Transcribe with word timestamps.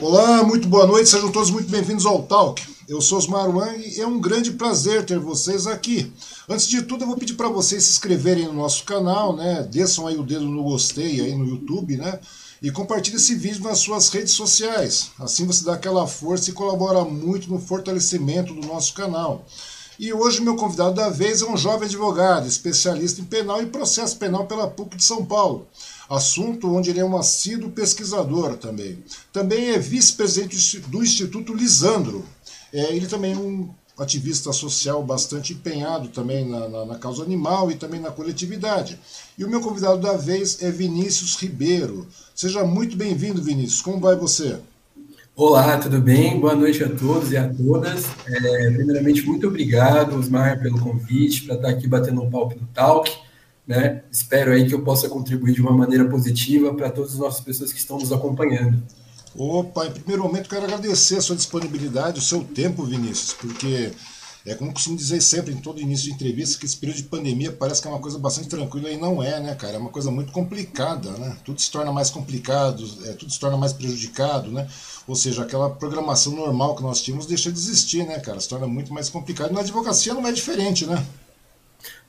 Olá, 0.00 0.42
muito 0.42 0.66
boa 0.66 0.86
noite, 0.86 1.10
sejam 1.10 1.30
todos 1.30 1.50
muito 1.50 1.70
bem-vindos 1.70 2.06
ao 2.06 2.22
Talk. 2.22 2.62
Eu 2.88 3.02
sou 3.02 3.18
Osmar 3.18 3.54
Wang 3.54 3.86
e 3.86 4.00
é 4.00 4.06
um 4.06 4.18
grande 4.18 4.50
prazer 4.52 5.04
ter 5.04 5.18
vocês 5.18 5.66
aqui. 5.66 6.10
Antes 6.48 6.66
de 6.68 6.80
tudo, 6.80 7.04
eu 7.04 7.06
vou 7.06 7.18
pedir 7.18 7.34
para 7.34 7.50
vocês 7.50 7.84
se 7.84 7.90
inscreverem 7.90 8.46
no 8.46 8.54
nosso 8.54 8.82
canal, 8.84 9.36
né? 9.36 9.62
Desçam 9.70 10.06
aí 10.06 10.16
o 10.16 10.22
dedo 10.22 10.46
no 10.46 10.62
gostei 10.62 11.20
aí 11.20 11.36
no 11.36 11.46
YouTube, 11.46 11.98
né? 11.98 12.18
E 12.62 12.70
compartilhe 12.70 13.18
esse 13.18 13.34
vídeo 13.34 13.62
nas 13.62 13.80
suas 13.80 14.08
redes 14.08 14.32
sociais. 14.32 15.10
Assim 15.18 15.46
você 15.46 15.66
dá 15.66 15.74
aquela 15.74 16.06
força 16.06 16.48
e 16.48 16.54
colabora 16.54 17.04
muito 17.04 17.50
no 17.50 17.60
fortalecimento 17.60 18.54
do 18.54 18.66
nosso 18.66 18.94
canal. 18.94 19.44
E 19.98 20.14
hoje 20.14 20.40
meu 20.40 20.56
convidado 20.56 20.94
da 20.94 21.10
vez 21.10 21.42
é 21.42 21.44
um 21.44 21.58
jovem 21.58 21.86
advogado, 21.86 22.48
especialista 22.48 23.20
em 23.20 23.24
penal 23.24 23.62
e 23.62 23.66
processo 23.66 24.16
penal 24.16 24.46
pela 24.46 24.66
PUC 24.66 24.96
de 24.96 25.04
São 25.04 25.26
Paulo 25.26 25.68
assunto 26.10 26.74
onde 26.74 26.90
ele 26.90 26.98
é 26.98 27.04
um 27.04 27.16
assíduo 27.16 27.70
pesquisador 27.70 28.56
também. 28.56 28.98
Também 29.32 29.70
é 29.70 29.78
vice-presidente 29.78 30.80
do 30.80 31.02
Instituto 31.02 31.54
Lisandro. 31.54 32.24
É, 32.72 32.94
ele 32.94 33.06
também 33.06 33.32
é 33.32 33.36
um 33.36 33.70
ativista 33.96 34.52
social 34.52 35.02
bastante 35.02 35.52
empenhado 35.52 36.08
também 36.08 36.48
na, 36.48 36.68
na, 36.68 36.84
na, 36.86 36.94
causa 36.98 37.22
animal 37.22 37.70
e 37.70 37.76
também 37.76 38.00
na 38.00 38.10
coletividade. 38.10 38.98
E 39.38 39.44
o 39.44 39.48
meu 39.48 39.60
convidado 39.60 39.98
da 39.98 40.14
vez 40.14 40.62
é 40.62 40.70
Vinícius 40.70 41.36
Ribeiro. 41.36 42.06
Seja 42.34 42.64
muito 42.64 42.96
bem-vindo, 42.96 43.42
Vinícius. 43.42 43.82
Como 43.82 44.00
vai 44.00 44.16
você? 44.16 44.58
Olá, 45.36 45.78
tudo 45.78 46.00
bem? 46.00 46.40
Boa 46.40 46.56
noite 46.56 46.82
a 46.82 46.88
todos 46.88 47.30
e 47.30 47.36
a 47.36 47.48
todas. 47.52 48.04
É, 48.26 48.70
primeiramente, 48.70 49.24
muito 49.26 49.46
obrigado, 49.46 50.18
Osmar, 50.18 50.60
pelo 50.60 50.80
convite 50.80 51.44
para 51.44 51.54
estar 51.56 51.68
aqui 51.68 51.86
batendo 51.86 52.22
um 52.22 52.30
palco 52.30 52.58
no 52.58 52.66
Talk. 52.68 53.10
Né? 53.70 54.02
Espero 54.10 54.50
aí 54.50 54.66
que 54.66 54.74
eu 54.74 54.82
possa 54.82 55.08
contribuir 55.08 55.54
de 55.54 55.60
uma 55.60 55.70
maneira 55.70 56.04
positiva 56.06 56.74
para 56.74 56.90
todas 56.90 57.12
as 57.12 57.18
nossas 57.18 57.40
pessoas 57.40 57.72
que 57.72 57.78
estão 57.78 58.00
nos 58.00 58.12
acompanhando. 58.12 58.82
Opa, 59.32 59.86
em 59.86 59.92
primeiro 59.92 60.24
momento 60.24 60.48
quero 60.48 60.64
agradecer 60.64 61.18
a 61.18 61.20
sua 61.20 61.36
disponibilidade, 61.36 62.18
o 62.18 62.22
seu 62.22 62.42
tempo, 62.42 62.82
Vinícius, 62.82 63.32
porque 63.32 63.92
é 64.44 64.56
como 64.56 64.72
costumo 64.72 64.96
dizer 64.96 65.20
sempre 65.20 65.54
em 65.54 65.58
todo 65.58 65.80
início 65.80 66.06
de 66.06 66.14
entrevista 66.14 66.58
que 66.58 66.66
esse 66.66 66.76
período 66.76 66.96
de 66.96 67.04
pandemia 67.04 67.52
parece 67.52 67.80
que 67.80 67.86
é 67.86 67.90
uma 67.92 68.00
coisa 68.00 68.18
bastante 68.18 68.48
tranquila 68.48 68.90
e 68.90 68.96
não 68.96 69.22
é, 69.22 69.38
né, 69.38 69.54
cara? 69.54 69.74
É 69.74 69.78
uma 69.78 69.90
coisa 69.90 70.10
muito 70.10 70.32
complicada, 70.32 71.08
né? 71.12 71.36
Tudo 71.44 71.60
se 71.60 71.70
torna 71.70 71.92
mais 71.92 72.10
complicado, 72.10 72.84
é, 73.04 73.12
tudo 73.12 73.30
se 73.30 73.38
torna 73.38 73.56
mais 73.56 73.72
prejudicado, 73.72 74.50
né? 74.50 74.66
Ou 75.06 75.14
seja, 75.14 75.44
aquela 75.44 75.70
programação 75.70 76.34
normal 76.34 76.74
que 76.74 76.82
nós 76.82 77.00
tínhamos 77.00 77.24
deixa 77.24 77.52
de 77.52 77.58
existir, 77.60 78.04
né, 78.04 78.18
cara? 78.18 78.40
Se 78.40 78.48
torna 78.48 78.66
muito 78.66 78.92
mais 78.92 79.08
complicado. 79.08 79.52
E 79.52 79.54
na 79.54 79.60
advocacia 79.60 80.12
não 80.12 80.26
é 80.26 80.32
diferente, 80.32 80.86
né? 80.86 81.06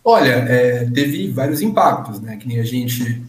Olha, 0.04 0.32
é, 0.32 0.86
teve 0.86 1.30
vários 1.30 1.62
impactos, 1.62 2.20
né? 2.20 2.38
Que 2.38 2.48
nem 2.48 2.60
a 2.60 2.64
gente 2.64 3.22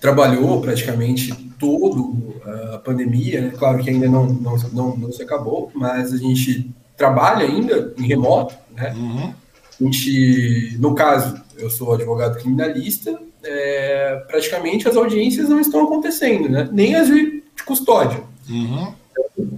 trabalhou 0.00 0.60
praticamente 0.60 1.32
todo 1.58 2.34
a 2.74 2.78
pandemia, 2.78 3.40
né? 3.40 3.52
claro 3.56 3.82
que 3.82 3.90
ainda 3.90 4.08
não, 4.08 4.26
não, 4.26 4.56
não, 4.72 4.96
não, 4.96 5.12
se 5.12 5.22
acabou, 5.22 5.70
mas 5.74 6.12
a 6.12 6.16
gente 6.16 6.70
trabalha 6.96 7.44
ainda 7.44 7.92
em 7.98 8.06
remoto, 8.06 8.54
né? 8.74 8.92
Uhum. 8.94 9.34
A 9.80 9.84
gente, 9.84 10.76
no 10.78 10.94
caso, 10.94 11.40
eu 11.56 11.68
sou 11.68 11.94
advogado 11.94 12.38
criminalista, 12.38 13.18
é, 13.42 14.22
praticamente 14.28 14.88
as 14.88 14.96
audiências 14.96 15.48
não 15.48 15.58
estão 15.58 15.84
acontecendo, 15.84 16.48
né? 16.48 16.68
Nem 16.70 16.94
as 16.94 17.08
de, 17.08 17.42
de 17.56 17.62
custódia. 17.64 18.22
Uhum 18.48 18.92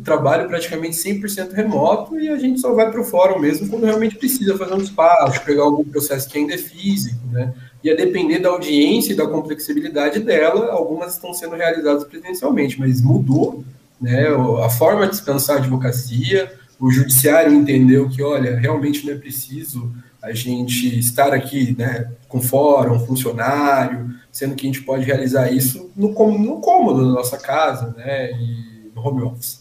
trabalho 0.05 0.49
praticamente 0.49 0.97
100% 0.97 1.53
remoto 1.53 2.19
e 2.19 2.29
a 2.29 2.37
gente 2.39 2.61
só 2.61 2.75
vai 2.75 2.91
para 2.91 3.01
o 3.01 3.05
fórum 3.05 3.39
mesmo 3.39 3.69
quando 3.69 3.85
realmente 3.85 4.17
precisa 4.17 4.57
fazer 4.57 4.75
um 4.75 4.79
despacho, 4.79 5.45
pegar 5.45 5.63
algum 5.63 5.85
processo 5.85 6.29
que 6.29 6.39
ainda 6.39 6.55
é 6.55 6.59
físico, 6.59 7.21
né? 7.31 7.53
E 7.85 7.91
a 7.91 7.95
depender 7.95 8.41
da 8.41 8.49
audiência 8.49 9.13
e 9.13 9.17
da 9.17 9.27
complexibilidade 9.27 10.19
dela, 10.21 10.73
algumas 10.73 11.13
estão 11.13 11.33
sendo 11.33 11.55
realizadas 11.55 12.05
presencialmente, 12.05 12.81
mas 12.81 13.01
mudou, 13.01 13.63
né? 14.01 14.27
A 14.65 14.71
forma 14.71 15.05
de 15.07 15.13
dispensar 15.13 15.57
a 15.57 15.59
advocacia, 15.61 16.53
o 16.81 16.91
judiciário 16.91 17.53
entendeu 17.53 18.09
que, 18.09 18.23
olha, 18.23 18.59
realmente 18.59 19.07
não 19.07 19.13
é 19.13 19.17
preciso 19.17 19.93
a 20.23 20.33
gente 20.33 20.99
estar 20.99 21.33
aqui, 21.33 21.77
né, 21.79 22.11
com 22.29 22.41
fórum, 22.41 22.99
funcionário, 23.07 24.11
sendo 24.33 24.57
que 24.57 24.67
a 24.67 24.71
gente 24.71 24.83
pode 24.83 25.05
realizar 25.05 25.53
isso 25.53 25.91
no, 25.97 26.09
no 26.39 26.61
cômodo 26.61 27.07
da 27.07 27.13
nossa 27.13 27.39
casa, 27.39 27.95
né? 27.97 28.33
E 28.33 28.78
home 28.99 29.23
office. 29.23 29.61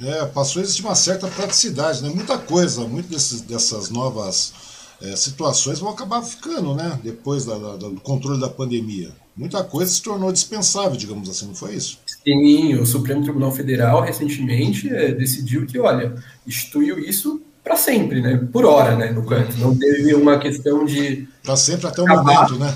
É, 0.00 0.26
passou 0.26 0.60
a 0.60 0.62
existir 0.62 0.82
uma 0.82 0.94
certa 0.94 1.26
praticidade, 1.26 2.02
né? 2.02 2.10
Muita 2.14 2.36
coisa, 2.36 2.82
muitas 2.86 3.40
dessas 3.40 3.88
novas 3.90 4.52
é, 5.00 5.16
situações 5.16 5.78
vão 5.78 5.90
acabar 5.90 6.22
ficando, 6.22 6.74
né? 6.74 6.98
Depois 7.02 7.44
da, 7.44 7.56
da, 7.56 7.76
do 7.76 8.00
controle 8.00 8.40
da 8.40 8.48
pandemia. 8.48 9.10
Muita 9.36 9.62
coisa 9.62 9.90
se 9.90 10.02
tornou 10.02 10.32
dispensável, 10.32 10.96
digamos 10.96 11.28
assim, 11.28 11.46
não 11.46 11.54
foi 11.54 11.74
isso? 11.74 11.98
Sim, 12.24 12.74
o 12.74 12.86
Supremo 12.86 13.22
Tribunal 13.22 13.52
Federal 13.52 14.00
recentemente 14.02 14.88
é, 14.88 15.12
decidiu 15.12 15.66
que, 15.66 15.78
olha, 15.78 16.14
instituiu 16.46 16.98
isso 16.98 17.42
para 17.62 17.76
sempre, 17.76 18.22
né? 18.22 18.36
Por 18.52 18.64
hora, 18.64 18.96
né? 18.96 19.10
No 19.10 19.26
canto. 19.26 19.56
Não 19.58 19.76
teve 19.76 20.14
uma 20.14 20.38
questão 20.38 20.84
de. 20.84 21.28
Para 21.42 21.56
sempre 21.56 21.86
até 21.86 22.00
o 22.00 22.06
momento, 22.06 22.56
né? 22.56 22.74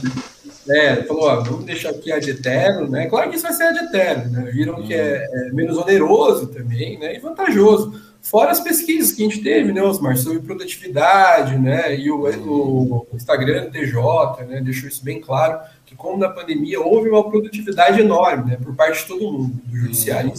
É, 0.70 1.02
falou, 1.04 1.24
ó, 1.24 1.40
vamos 1.40 1.64
deixar 1.64 1.90
aqui 1.90 2.12
ad 2.12 2.30
eterno, 2.30 2.88
né? 2.88 3.08
Claro 3.08 3.28
que 3.28 3.36
isso 3.36 3.42
vai 3.42 3.52
ser 3.52 3.64
ad 3.64 3.78
eterno, 3.78 4.30
né? 4.30 4.50
Viram 4.52 4.82
que 4.82 4.94
é, 4.94 5.26
é, 5.30 5.52
menos 5.52 5.76
oneroso 5.76 6.46
também, 6.46 6.98
né? 6.98 7.14
E 7.16 7.18
vantajoso. 7.18 8.00
Fora 8.22 8.50
as 8.50 8.60
pesquisas 8.60 9.12
que 9.12 9.22
a 9.22 9.28
gente 9.28 9.42
teve, 9.42 9.72
né, 9.72 9.82
Osmar, 9.82 10.16
sobre 10.16 10.40
produtividade, 10.40 11.58
né? 11.58 11.96
E 11.98 12.10
o, 12.10 12.24
o 12.24 13.06
Instagram 13.14 13.70
TJ, 13.70 14.44
né? 14.46 14.60
Deixou 14.60 14.88
isso 14.88 15.02
bem 15.02 15.20
claro, 15.20 15.60
que 15.86 15.96
como 15.96 16.18
na 16.18 16.28
pandemia 16.28 16.80
houve 16.80 17.08
uma 17.08 17.28
produtividade 17.28 18.00
enorme, 18.00 18.50
né? 18.50 18.58
Por 18.62 18.74
parte 18.76 19.02
de 19.02 19.08
todo 19.08 19.32
mundo, 19.32 19.54
do 19.64 19.76
judiciário. 19.76 20.32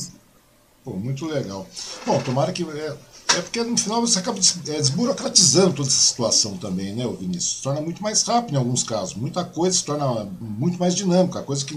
Pô, 0.83 0.91
muito 0.91 1.25
legal. 1.25 1.67
Bom, 2.05 2.19
tomara 2.21 2.51
que 2.51 2.63
é, 3.37 3.41
porque 3.41 3.63
no 3.63 3.77
final 3.77 4.01
você 4.01 4.19
acaba 4.19 4.37
é, 4.37 4.77
desburocratizando 4.77 5.73
toda 5.73 5.87
essa 5.87 5.97
situação 5.97 6.57
também, 6.57 6.93
né, 6.93 7.07
Vinícius? 7.19 7.57
Se 7.57 7.63
torna 7.63 7.81
muito 7.81 8.03
mais 8.03 8.21
rápido 8.23 8.55
em 8.55 8.57
alguns 8.57 8.83
casos. 8.83 9.15
Muita 9.15 9.43
coisa 9.43 9.77
se 9.77 9.85
torna 9.85 10.27
muito 10.39 10.77
mais 10.77 10.95
dinâmica, 10.95 11.41
coisa 11.41 11.63
que, 11.63 11.75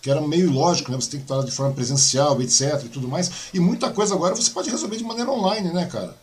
que 0.00 0.10
era 0.10 0.20
meio 0.20 0.46
ilógico, 0.46 0.92
né? 0.92 1.00
Você 1.00 1.10
tem 1.10 1.20
que 1.20 1.24
estar 1.24 1.42
de 1.44 1.50
forma 1.50 1.72
presencial, 1.72 2.40
etc. 2.40 2.82
e 2.84 2.88
tudo 2.88 3.08
mais. 3.08 3.30
E 3.52 3.58
muita 3.58 3.90
coisa 3.90 4.14
agora 4.14 4.36
você 4.36 4.50
pode 4.50 4.70
resolver 4.70 4.96
de 4.96 5.04
maneira 5.04 5.30
online, 5.30 5.72
né, 5.72 5.86
cara? 5.86 6.14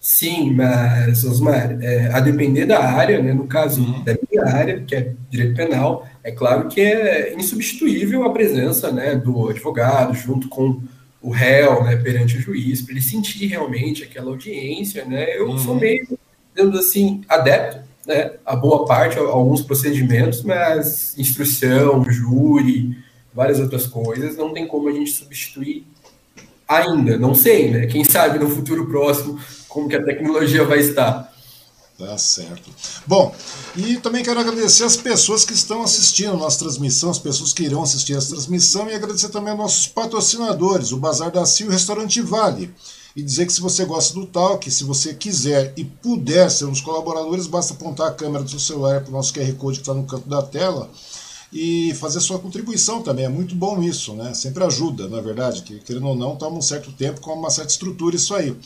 Sim, 0.00 0.54
mas, 0.54 1.24
Osmar, 1.24 1.76
é, 1.82 2.10
a 2.10 2.20
depender 2.20 2.64
da 2.64 2.82
área, 2.82 3.22
né, 3.22 3.34
no 3.34 3.46
caso 3.46 3.82
uhum. 3.82 4.02
da 4.02 4.16
minha 4.30 4.46
área, 4.46 4.80
que 4.80 4.94
é 4.94 5.12
direito 5.28 5.54
penal, 5.54 6.06
é 6.24 6.32
claro 6.32 6.68
que 6.68 6.80
é 6.80 7.34
insubstituível 7.34 8.24
a 8.24 8.32
presença 8.32 8.90
né, 8.90 9.14
do 9.14 9.50
advogado 9.50 10.14
junto 10.14 10.48
com 10.48 10.82
o 11.22 11.30
réu 11.30 11.84
né, 11.84 11.96
perante 11.96 12.36
o 12.36 12.40
juiz, 12.40 12.82
para 12.82 12.92
ele 12.92 13.02
sentir 13.02 13.46
realmente 13.46 14.02
aquela 14.02 14.30
audiência. 14.30 15.04
Né? 15.04 15.36
Eu 15.36 15.48
uhum. 15.48 15.58
sou 15.58 15.74
meio, 15.74 16.06
digamos 16.54 16.78
assim, 16.78 17.22
adepto 17.28 17.90
né, 18.06 18.32
a 18.44 18.56
boa 18.56 18.84
parte, 18.86 19.18
a, 19.18 19.22
alguns 19.22 19.62
procedimentos, 19.62 20.42
mas 20.42 21.16
instrução, 21.18 22.04
júri, 22.10 22.96
várias 23.32 23.60
outras 23.60 23.86
coisas, 23.86 24.36
não 24.36 24.52
tem 24.52 24.66
como 24.66 24.88
a 24.88 24.92
gente 24.92 25.10
substituir 25.10 25.86
ainda. 26.66 27.16
Não 27.16 27.34
sei, 27.34 27.70
né? 27.70 27.86
Quem 27.86 28.04
sabe 28.04 28.38
no 28.38 28.48
futuro 28.48 28.86
próximo 28.86 29.38
como 29.68 29.88
que 29.88 29.96
a 29.96 30.04
tecnologia 30.04 30.64
vai 30.64 30.78
estar. 30.78 31.32
Tá 32.00 32.16
certo. 32.16 32.70
Bom, 33.06 33.34
e 33.76 33.98
também 33.98 34.24
quero 34.24 34.40
agradecer 34.40 34.84
as 34.84 34.96
pessoas 34.96 35.44
que 35.44 35.52
estão 35.52 35.82
assistindo 35.82 36.30
a 36.30 36.36
nossa 36.36 36.58
transmissão, 36.58 37.10
as 37.10 37.18
pessoas 37.18 37.52
que 37.52 37.64
irão 37.64 37.82
assistir 37.82 38.16
essa 38.16 38.30
transmissão, 38.30 38.88
e 38.88 38.94
agradecer 38.94 39.28
também 39.28 39.50
aos 39.50 39.60
nossos 39.60 39.86
patrocinadores, 39.86 40.92
o 40.92 40.96
Bazar 40.96 41.30
da 41.30 41.44
Cia 41.44 41.66
e 41.66 41.68
o 41.68 41.72
Restaurante 41.72 42.22
Vale. 42.22 42.72
E 43.14 43.22
dizer 43.22 43.44
que 43.44 43.52
se 43.52 43.60
você 43.60 43.84
gosta 43.84 44.14
do 44.14 44.24
Talk, 44.24 44.70
se 44.70 44.82
você 44.82 45.12
quiser 45.12 45.74
e 45.76 45.84
puder 45.84 46.50
ser 46.50 46.64
um 46.64 46.70
dos 46.70 46.80
colaboradores, 46.80 47.46
basta 47.46 47.74
apontar 47.74 48.08
a 48.08 48.14
câmera 48.14 48.44
do 48.44 48.48
seu 48.48 48.60
celular 48.60 49.02
para 49.02 49.10
o 49.10 49.12
nosso 49.12 49.34
QR 49.34 49.52
Code 49.56 49.80
que 49.80 49.82
está 49.82 49.92
no 49.92 50.04
canto 50.04 50.26
da 50.26 50.40
tela 50.40 50.88
e 51.52 51.92
fazer 51.94 52.20
sua 52.20 52.38
contribuição 52.38 53.02
também. 53.02 53.24
É 53.24 53.28
muito 53.28 53.54
bom 53.54 53.82
isso, 53.82 54.14
né? 54.14 54.32
Sempre 54.34 54.64
ajuda, 54.64 55.08
na 55.08 55.18
é 55.18 55.22
verdade, 55.22 55.62
que 55.62 55.78
querendo 55.80 56.06
ou 56.06 56.16
não, 56.16 56.36
toma 56.36 56.58
um 56.58 56.62
certo 56.62 56.92
tempo 56.92 57.20
com 57.20 57.32
uma 57.32 57.50
certa 57.50 57.70
estrutura 57.70 58.14
isso 58.14 58.34
aí. 58.34 58.56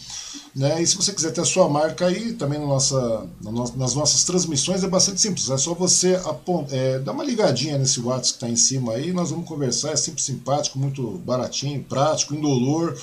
Né? 0.55 0.83
E 0.83 0.87
se 0.87 0.97
você 0.97 1.13
quiser 1.13 1.33
ter 1.33 1.41
a 1.41 1.45
sua 1.45 1.69
marca 1.69 2.07
aí, 2.07 2.35
também 2.35 2.59
na 2.59 2.67
nossa, 2.67 3.27
nas 3.43 3.95
nossas 3.95 4.25
transmissões, 4.25 4.85
é 4.85 4.89
bastante 4.89 5.21
simples. 5.21 5.49
É 5.49 5.57
só 5.57 5.75
você 5.75 6.21
é, 6.71 6.99
dar 6.99 7.13
uma 7.13 7.25
ligadinha 7.25 7.79
nesse 7.79 8.01
WhatsApp 8.01 8.25
que 8.25 8.35
está 8.35 8.49
em 8.49 8.57
cima 8.57 8.93
aí, 8.93 9.13
nós 9.13 9.31
vamos 9.31 9.49
conversar. 9.49 9.93
É 9.93 9.97
sempre 9.97 10.23
simpático, 10.23 10.79
muito 10.79 11.19
baratinho, 11.25 11.83
prático, 11.83 12.35
indolor 12.35 12.97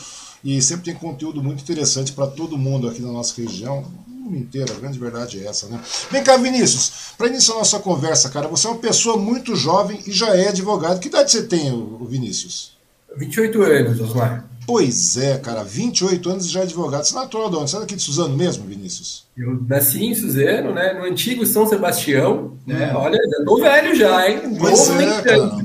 e 0.43 0.61
sempre 0.61 0.85
tem 0.85 0.95
conteúdo 0.95 1.41
muito 1.43 1.61
interessante 1.61 2.11
para 2.13 2.27
todo 2.27 2.57
mundo 2.57 2.87
aqui 2.87 3.01
na 3.01 3.11
nossa 3.11 3.39
região 3.39 3.85
mundo 4.31 4.43
inteiro, 4.43 4.73
a 4.73 4.79
grande 4.79 4.97
verdade 4.97 5.43
é 5.43 5.47
essa, 5.47 5.67
né? 5.67 5.79
Vem 6.09 6.23
cá, 6.23 6.37
Vinícius, 6.37 7.13
para 7.17 7.27
iniciar 7.27 7.55
nossa 7.55 7.79
conversa, 7.79 8.29
cara, 8.29 8.47
você 8.47 8.67
é 8.67 8.69
uma 8.69 8.79
pessoa 8.79 9.17
muito 9.17 9.55
jovem 9.55 9.99
e 10.07 10.11
já 10.11 10.35
é 10.35 10.47
advogado. 10.47 10.99
Que 10.99 11.07
idade 11.07 11.31
você 11.31 11.43
tem, 11.43 11.71
o 11.71 12.05
Vinícius? 12.05 12.77
28 13.17 13.61
anos, 13.61 13.99
Osmar. 13.99 14.45
Pois 14.65 15.17
é, 15.17 15.37
cara, 15.37 15.63
28 15.63 16.29
anos 16.29 16.45
e 16.45 16.49
já 16.49 16.61
é 16.61 16.63
advogado. 16.63 17.03
Você 17.03 17.13
é 17.13 17.19
natural 17.19 17.49
de 17.49 17.55
onde? 17.57 17.69
Você 17.69 17.75
é 17.75 17.79
daqui 17.79 17.95
de 17.95 18.01
Suzano 18.01 18.37
mesmo, 18.37 18.65
Vinícius? 18.65 19.25
Eu 19.35 19.59
nasci 19.67 20.05
em 20.05 20.15
Suzano, 20.15 20.73
né? 20.73 20.93
No 20.93 21.03
antigo 21.03 21.45
São 21.45 21.65
Sebastião, 21.65 22.57
né? 22.65 22.93
Hum. 22.93 22.97
Olha, 22.97 23.17
já 23.17 23.43
tô 23.43 23.57
velho 23.57 23.95
já, 23.95 24.29
hein? 24.29 24.55
Pois 24.57 24.87
Novo 24.87 25.01
é, 25.01 25.21
cara. 25.23 25.57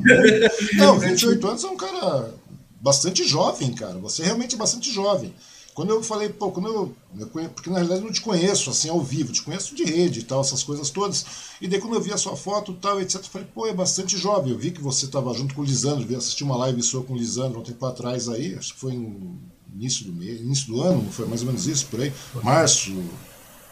Não, 0.77 0.99
28 0.99 1.47
anos 1.47 1.65
é 1.65 1.69
um 1.69 1.77
cara 1.77 2.31
bastante 2.81 3.23
jovem, 3.23 3.73
cara. 3.75 3.95
Você 3.99 4.23
é 4.23 4.25
realmente 4.25 4.57
bastante 4.57 4.91
jovem. 4.91 5.33
Quando 5.77 5.91
eu 5.91 6.03
falei, 6.03 6.31
pô, 6.31 6.51
quando 6.51 6.69
eu, 6.69 6.97
eu 7.19 7.27
conheço, 7.27 7.53
porque 7.53 7.69
na 7.69 7.77
realidade 7.77 8.01
eu 8.01 8.07
não 8.07 8.13
te 8.13 8.23
conheço 8.23 8.71
assim 8.71 8.89
ao 8.89 8.99
vivo, 9.03 9.31
te 9.31 9.43
conheço 9.43 9.75
de 9.75 9.85
rede 9.85 10.21
e 10.21 10.23
tal, 10.23 10.41
essas 10.41 10.63
coisas 10.63 10.89
todas. 10.89 11.27
E 11.61 11.69
daí 11.69 11.79
quando 11.79 11.93
eu 11.93 12.01
vi 12.01 12.15
a 12.15 12.17
sua 12.17 12.35
foto 12.35 12.73
e 12.73 12.77
tal, 12.77 12.99
etc, 12.99 13.17
eu 13.17 13.25
falei, 13.25 13.47
pô, 13.55 13.67
é 13.67 13.75
bastante 13.75 14.17
jovem. 14.17 14.53
Eu 14.53 14.59
vi 14.59 14.71
que 14.71 14.81
você 14.81 15.05
estava 15.05 15.35
junto 15.35 15.55
com 15.55 15.61
o 15.61 15.65
Lisandro, 15.67 16.07
vi 16.07 16.17
assistir 16.17 16.45
uma 16.45 16.57
live 16.57 16.83
sua 16.83 17.03
com 17.03 17.13
o 17.13 17.17
Lisandro 17.19 17.61
um 17.61 17.63
tempo 17.63 17.85
atrás 17.85 18.27
aí, 18.27 18.55
acho 18.55 18.73
que 18.73 18.81
foi 18.81 18.95
em 18.95 19.39
início 19.75 20.07
do 20.07 20.15
mês, 20.15 20.41
início 20.41 20.69
do 20.69 20.81
ano, 20.81 21.13
foi 21.13 21.27
mais 21.27 21.43
ou 21.43 21.49
menos 21.49 21.67
isso, 21.67 21.85
por 21.89 22.01
aí, 22.01 22.11
março, 22.43 22.99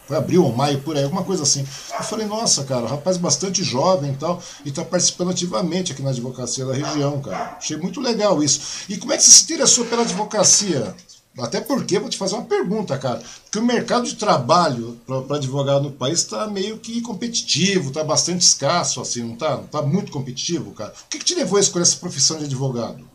foi 0.05 0.15
abril 0.15 0.45
ou 0.45 0.55
maio, 0.55 0.79
por 0.81 0.95
aí, 0.95 1.03
alguma 1.03 1.23
coisa 1.23 1.41
assim. 1.41 1.61
Eu 1.61 2.03
falei, 2.03 2.27
nossa, 2.27 2.63
cara, 2.65 2.85
rapaz 2.85 3.17
bastante 3.17 3.63
jovem 3.63 4.11
e 4.11 4.15
tal, 4.15 4.39
e 4.63 4.69
está 4.69 4.85
participando 4.85 5.31
ativamente 5.31 5.91
aqui 5.91 6.03
na 6.03 6.11
advocacia 6.11 6.67
da 6.67 6.73
região, 6.75 7.19
cara. 7.19 7.55
Achei 7.57 7.77
muito 7.77 7.99
legal 7.99 8.43
isso. 8.43 8.85
E 8.87 8.95
como 8.95 9.11
é 9.11 9.17
que 9.17 9.23
você 9.23 9.31
se 9.31 9.43
interessou 9.45 9.85
pela 9.85 10.03
advocacia? 10.03 10.95
Até 11.37 11.59
porque, 11.59 11.99
vou 11.99 12.09
te 12.09 12.17
fazer 12.17 12.35
uma 12.35 12.45
pergunta, 12.45 12.97
cara. 12.97 13.21
Porque 13.43 13.59
o 13.59 13.65
mercado 13.65 14.05
de 14.05 14.15
trabalho 14.15 14.97
para 15.05 15.35
advogado 15.35 15.83
no 15.83 15.91
país 15.91 16.19
está 16.19 16.47
meio 16.47 16.77
que 16.77 17.01
competitivo, 17.01 17.89
está 17.89 18.03
bastante 18.03 18.41
escasso, 18.41 19.01
assim, 19.01 19.23
não 19.23 19.33
está? 19.33 19.57
Não 19.57 19.65
está 19.65 19.81
muito 19.81 20.11
competitivo, 20.11 20.71
cara. 20.71 20.93
O 21.05 21.09
que, 21.09 21.19
que 21.19 21.25
te 21.25 21.35
levou 21.35 21.57
a 21.57 21.61
escolher 21.61 21.83
essa 21.83 21.97
profissão 21.97 22.37
de 22.37 22.45
advogado? 22.45 23.05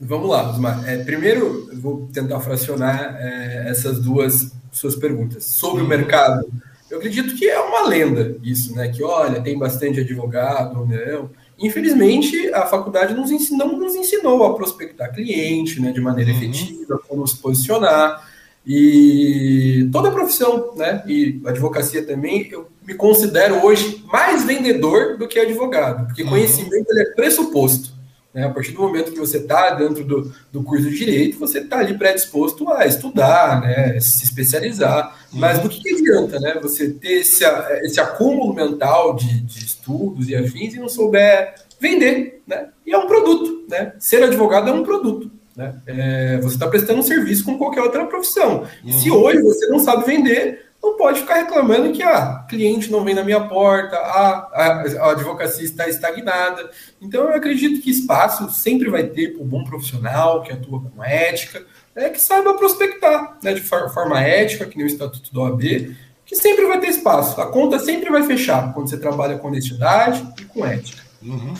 Vamos 0.00 0.28
lá, 0.28 0.50
Osmar. 0.50 0.88
É, 0.88 0.98
primeiro, 1.04 1.68
eu 1.72 1.80
vou 1.80 2.08
tentar 2.12 2.40
fracionar 2.40 3.16
é, 3.18 3.68
essas 3.68 4.00
duas 4.00 4.52
suas 4.72 4.94
perguntas. 4.96 5.44
Sobre 5.44 5.80
o 5.80 5.84
uhum. 5.84 5.88
mercado, 5.88 6.48
eu 6.90 6.98
acredito 6.98 7.34
que 7.34 7.48
é 7.48 7.58
uma 7.58 7.86
lenda 7.86 8.36
isso, 8.42 8.74
né? 8.74 8.88
Que, 8.88 9.02
olha, 9.02 9.40
tem 9.40 9.58
bastante 9.58 10.00
advogado, 10.00 10.86
não. 10.86 11.30
Infelizmente, 11.58 12.52
a 12.54 12.66
faculdade 12.66 13.14
nos 13.14 13.30
ensinou, 13.30 13.68
não 13.68 13.78
nos 13.78 13.94
ensinou 13.96 14.44
a 14.44 14.54
prospectar 14.54 15.12
cliente 15.12 15.80
né, 15.80 15.90
de 15.90 16.00
maneira 16.00 16.30
uhum. 16.30 16.36
efetiva, 16.36 17.00
como 17.08 17.26
se 17.26 17.36
posicionar. 17.36 18.28
E 18.64 19.88
toda 19.90 20.08
a 20.08 20.12
profissão, 20.12 20.74
né, 20.76 21.02
e 21.06 21.40
advocacia 21.46 22.04
também, 22.04 22.48
eu 22.50 22.68
me 22.86 22.94
considero 22.94 23.64
hoje 23.64 24.04
mais 24.12 24.44
vendedor 24.44 25.16
do 25.16 25.26
que 25.26 25.38
advogado, 25.38 26.06
porque 26.06 26.22
uhum. 26.22 26.30
conhecimento 26.30 26.86
é 26.98 27.04
pressuposto. 27.14 27.97
Né? 28.38 28.44
A 28.44 28.50
partir 28.50 28.70
do 28.70 28.80
momento 28.80 29.10
que 29.10 29.18
você 29.18 29.38
está 29.38 29.70
dentro 29.70 30.04
do, 30.04 30.32
do 30.52 30.62
curso 30.62 30.88
de 30.88 30.96
direito, 30.96 31.40
você 31.40 31.58
está 31.58 31.80
ali 31.80 31.98
predisposto 31.98 32.70
a 32.70 32.86
estudar, 32.86 33.60
né? 33.60 33.98
se 33.98 34.22
especializar. 34.22 35.18
Uhum. 35.32 35.40
Mas 35.40 35.58
do 35.58 35.68
que, 35.68 35.80
que, 35.82 35.90
adianta 35.90 36.38
né? 36.38 36.56
você 36.62 36.88
ter 36.90 37.14
esse, 37.14 37.44
esse 37.82 37.98
acúmulo 37.98 38.54
mental 38.54 39.16
de, 39.16 39.40
de 39.40 39.58
estudos 39.58 40.28
e 40.28 40.36
afins 40.36 40.74
e 40.74 40.78
não 40.78 40.88
souber 40.88 41.52
vender? 41.80 42.40
Né? 42.46 42.68
E 42.86 42.92
é 42.92 42.98
um 42.98 43.08
produto. 43.08 43.64
Né? 43.68 43.92
Ser 43.98 44.22
advogado 44.22 44.70
é 44.70 44.72
um 44.72 44.84
produto. 44.84 45.28
Né? 45.56 45.74
É, 45.88 46.38
você 46.40 46.54
está 46.54 46.68
prestando 46.68 47.00
um 47.00 47.02
serviço 47.02 47.44
com 47.44 47.58
qualquer 47.58 47.82
outra 47.82 48.06
profissão. 48.06 48.68
Uhum. 48.84 48.92
Se 48.92 49.10
hoje 49.10 49.42
você 49.42 49.66
não 49.66 49.80
sabe 49.80 50.06
vender, 50.06 50.67
não 50.88 50.96
pode 50.96 51.20
ficar 51.20 51.36
reclamando 51.36 51.92
que 51.92 52.02
ah, 52.02 52.44
cliente 52.48 52.90
não 52.90 53.04
vem 53.04 53.14
na 53.14 53.22
minha 53.22 53.40
porta, 53.40 53.96
ah, 53.96 54.48
a, 54.52 54.64
a 55.06 55.10
advocacia 55.12 55.64
está 55.64 55.88
estagnada. 55.88 56.70
Então, 57.00 57.24
eu 57.24 57.34
acredito 57.34 57.80
que 57.82 57.90
espaço 57.90 58.50
sempre 58.50 58.88
vai 58.88 59.04
ter 59.04 59.34
para 59.34 59.42
um 59.42 59.46
bom 59.46 59.64
profissional 59.64 60.42
que 60.42 60.52
atua 60.52 60.80
com 60.80 61.04
ética, 61.04 61.64
né, 61.94 62.08
que 62.08 62.20
saiba 62.20 62.54
prospectar 62.54 63.38
né, 63.42 63.52
de 63.52 63.60
forma 63.60 64.20
ética, 64.20 64.66
que 64.66 64.76
nem 64.76 64.86
o 64.86 64.88
Estatuto 64.88 65.32
do 65.32 65.42
OAB, 65.42 65.94
que 66.24 66.36
sempre 66.36 66.66
vai 66.66 66.80
ter 66.80 66.88
espaço. 66.88 67.40
A 67.40 67.46
conta 67.46 67.78
sempre 67.78 68.10
vai 68.10 68.22
fechar 68.22 68.72
quando 68.72 68.88
você 68.88 68.98
trabalha 68.98 69.38
com 69.38 69.48
honestidade 69.48 70.26
e 70.40 70.44
com 70.44 70.64
ética. 70.64 71.02
Uhum. 71.22 71.54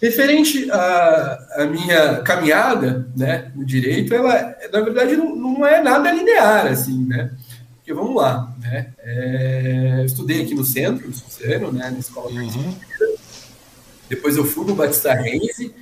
Referente 0.00 0.70
à, 0.70 1.66
minha 1.70 2.20
caminhada 2.22 3.08
né, 3.16 3.50
no 3.54 3.64
direito, 3.64 4.14
ela, 4.14 4.54
na 4.72 4.80
verdade, 4.80 5.16
não, 5.16 5.34
não 5.34 5.66
é 5.66 5.82
nada 5.82 6.12
linear, 6.12 6.66
assim, 6.66 7.06
né? 7.06 7.30
Porque 7.84 7.92
vamos 7.92 8.16
lá, 8.16 8.50
né? 8.62 8.94
É, 8.98 10.04
estudei 10.06 10.40
aqui 10.40 10.54
no 10.54 10.64
centro, 10.64 11.06
no 11.06 11.12
Suzano, 11.12 11.70
né? 11.70 11.90
Na 11.90 11.98
escola 11.98 12.30
uhum. 12.30 12.74
Depois 14.08 14.38
eu 14.38 14.44
fui 14.46 14.64
no 14.64 14.74
Batista 14.74 15.12
Reise, 15.12 15.74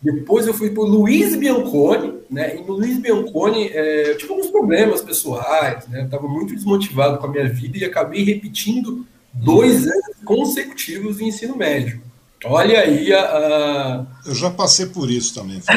depois 0.00 0.46
eu 0.46 0.54
fui 0.54 0.70
para 0.70 0.82
o 0.82 0.86
Luiz 0.86 1.36
Bianconi, 1.36 2.14
né? 2.30 2.56
E 2.56 2.62
no 2.62 2.72
Luiz 2.72 2.98
Bianconi 2.98 3.68
é, 3.68 4.12
eu 4.12 4.16
tive 4.16 4.32
alguns 4.32 4.46
problemas 4.46 5.02
pessoais, 5.02 5.86
né? 5.88 6.04
Estava 6.04 6.26
muito 6.26 6.54
desmotivado 6.54 7.18
com 7.18 7.26
a 7.26 7.30
minha 7.30 7.46
vida 7.46 7.76
e 7.76 7.84
acabei 7.84 8.24
repetindo 8.24 9.06
dois 9.34 9.84
uhum. 9.84 9.92
anos 9.92 10.16
consecutivos 10.24 11.18
de 11.18 11.24
ensino 11.24 11.54
médio. 11.58 12.00
Olha 12.42 12.80
aí 12.80 13.12
a, 13.12 13.20
a... 13.20 14.06
Eu 14.24 14.34
já 14.34 14.48
passei 14.50 14.86
por 14.86 15.10
isso 15.10 15.34
também. 15.34 15.60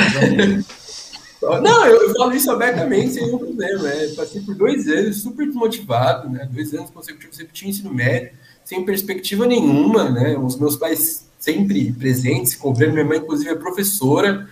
Não, 1.61 1.85
eu, 1.85 2.01
eu, 2.01 2.15
falo 2.15 2.33
isso 2.33 2.49
abertamente, 2.51 3.13
sem 3.13 3.25
nenhum 3.25 3.37
problema. 3.37 3.89
É, 3.89 4.07
passei 4.09 4.41
por 4.41 4.55
dois 4.55 4.87
anos 4.87 5.21
super 5.21 5.45
desmotivado, 5.45 6.29
né? 6.29 6.47
Dois 6.51 6.73
anos 6.73 6.89
consecutivos 6.89 7.37
repetindo 7.37 7.69
ensino 7.69 7.93
médio, 7.93 8.31
sem 8.63 8.85
perspectiva 8.85 9.45
nenhuma, 9.45 10.09
né? 10.09 10.37
Os 10.37 10.57
meus 10.57 10.75
pais 10.75 11.27
sempre 11.39 11.91
presentes, 11.91 12.55
cobrando, 12.55 12.93
minha 12.93 13.05
mãe, 13.05 13.17
inclusive, 13.17 13.49
é 13.49 13.55
professora. 13.55 14.47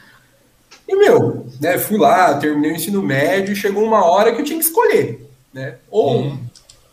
E, 0.88 0.96
meu, 0.96 1.46
né, 1.60 1.78
fui 1.78 1.98
lá, 1.98 2.38
terminei 2.38 2.72
o 2.72 2.76
ensino 2.76 3.02
médio 3.02 3.54
e 3.54 3.56
chegou 3.56 3.84
uma 3.84 4.04
hora 4.04 4.34
que 4.34 4.42
eu 4.42 4.46
tinha 4.46 4.60
que 4.60 4.66
escolher, 4.66 5.26
né? 5.54 5.78
Ou 5.90 6.24
uhum. 6.24 6.40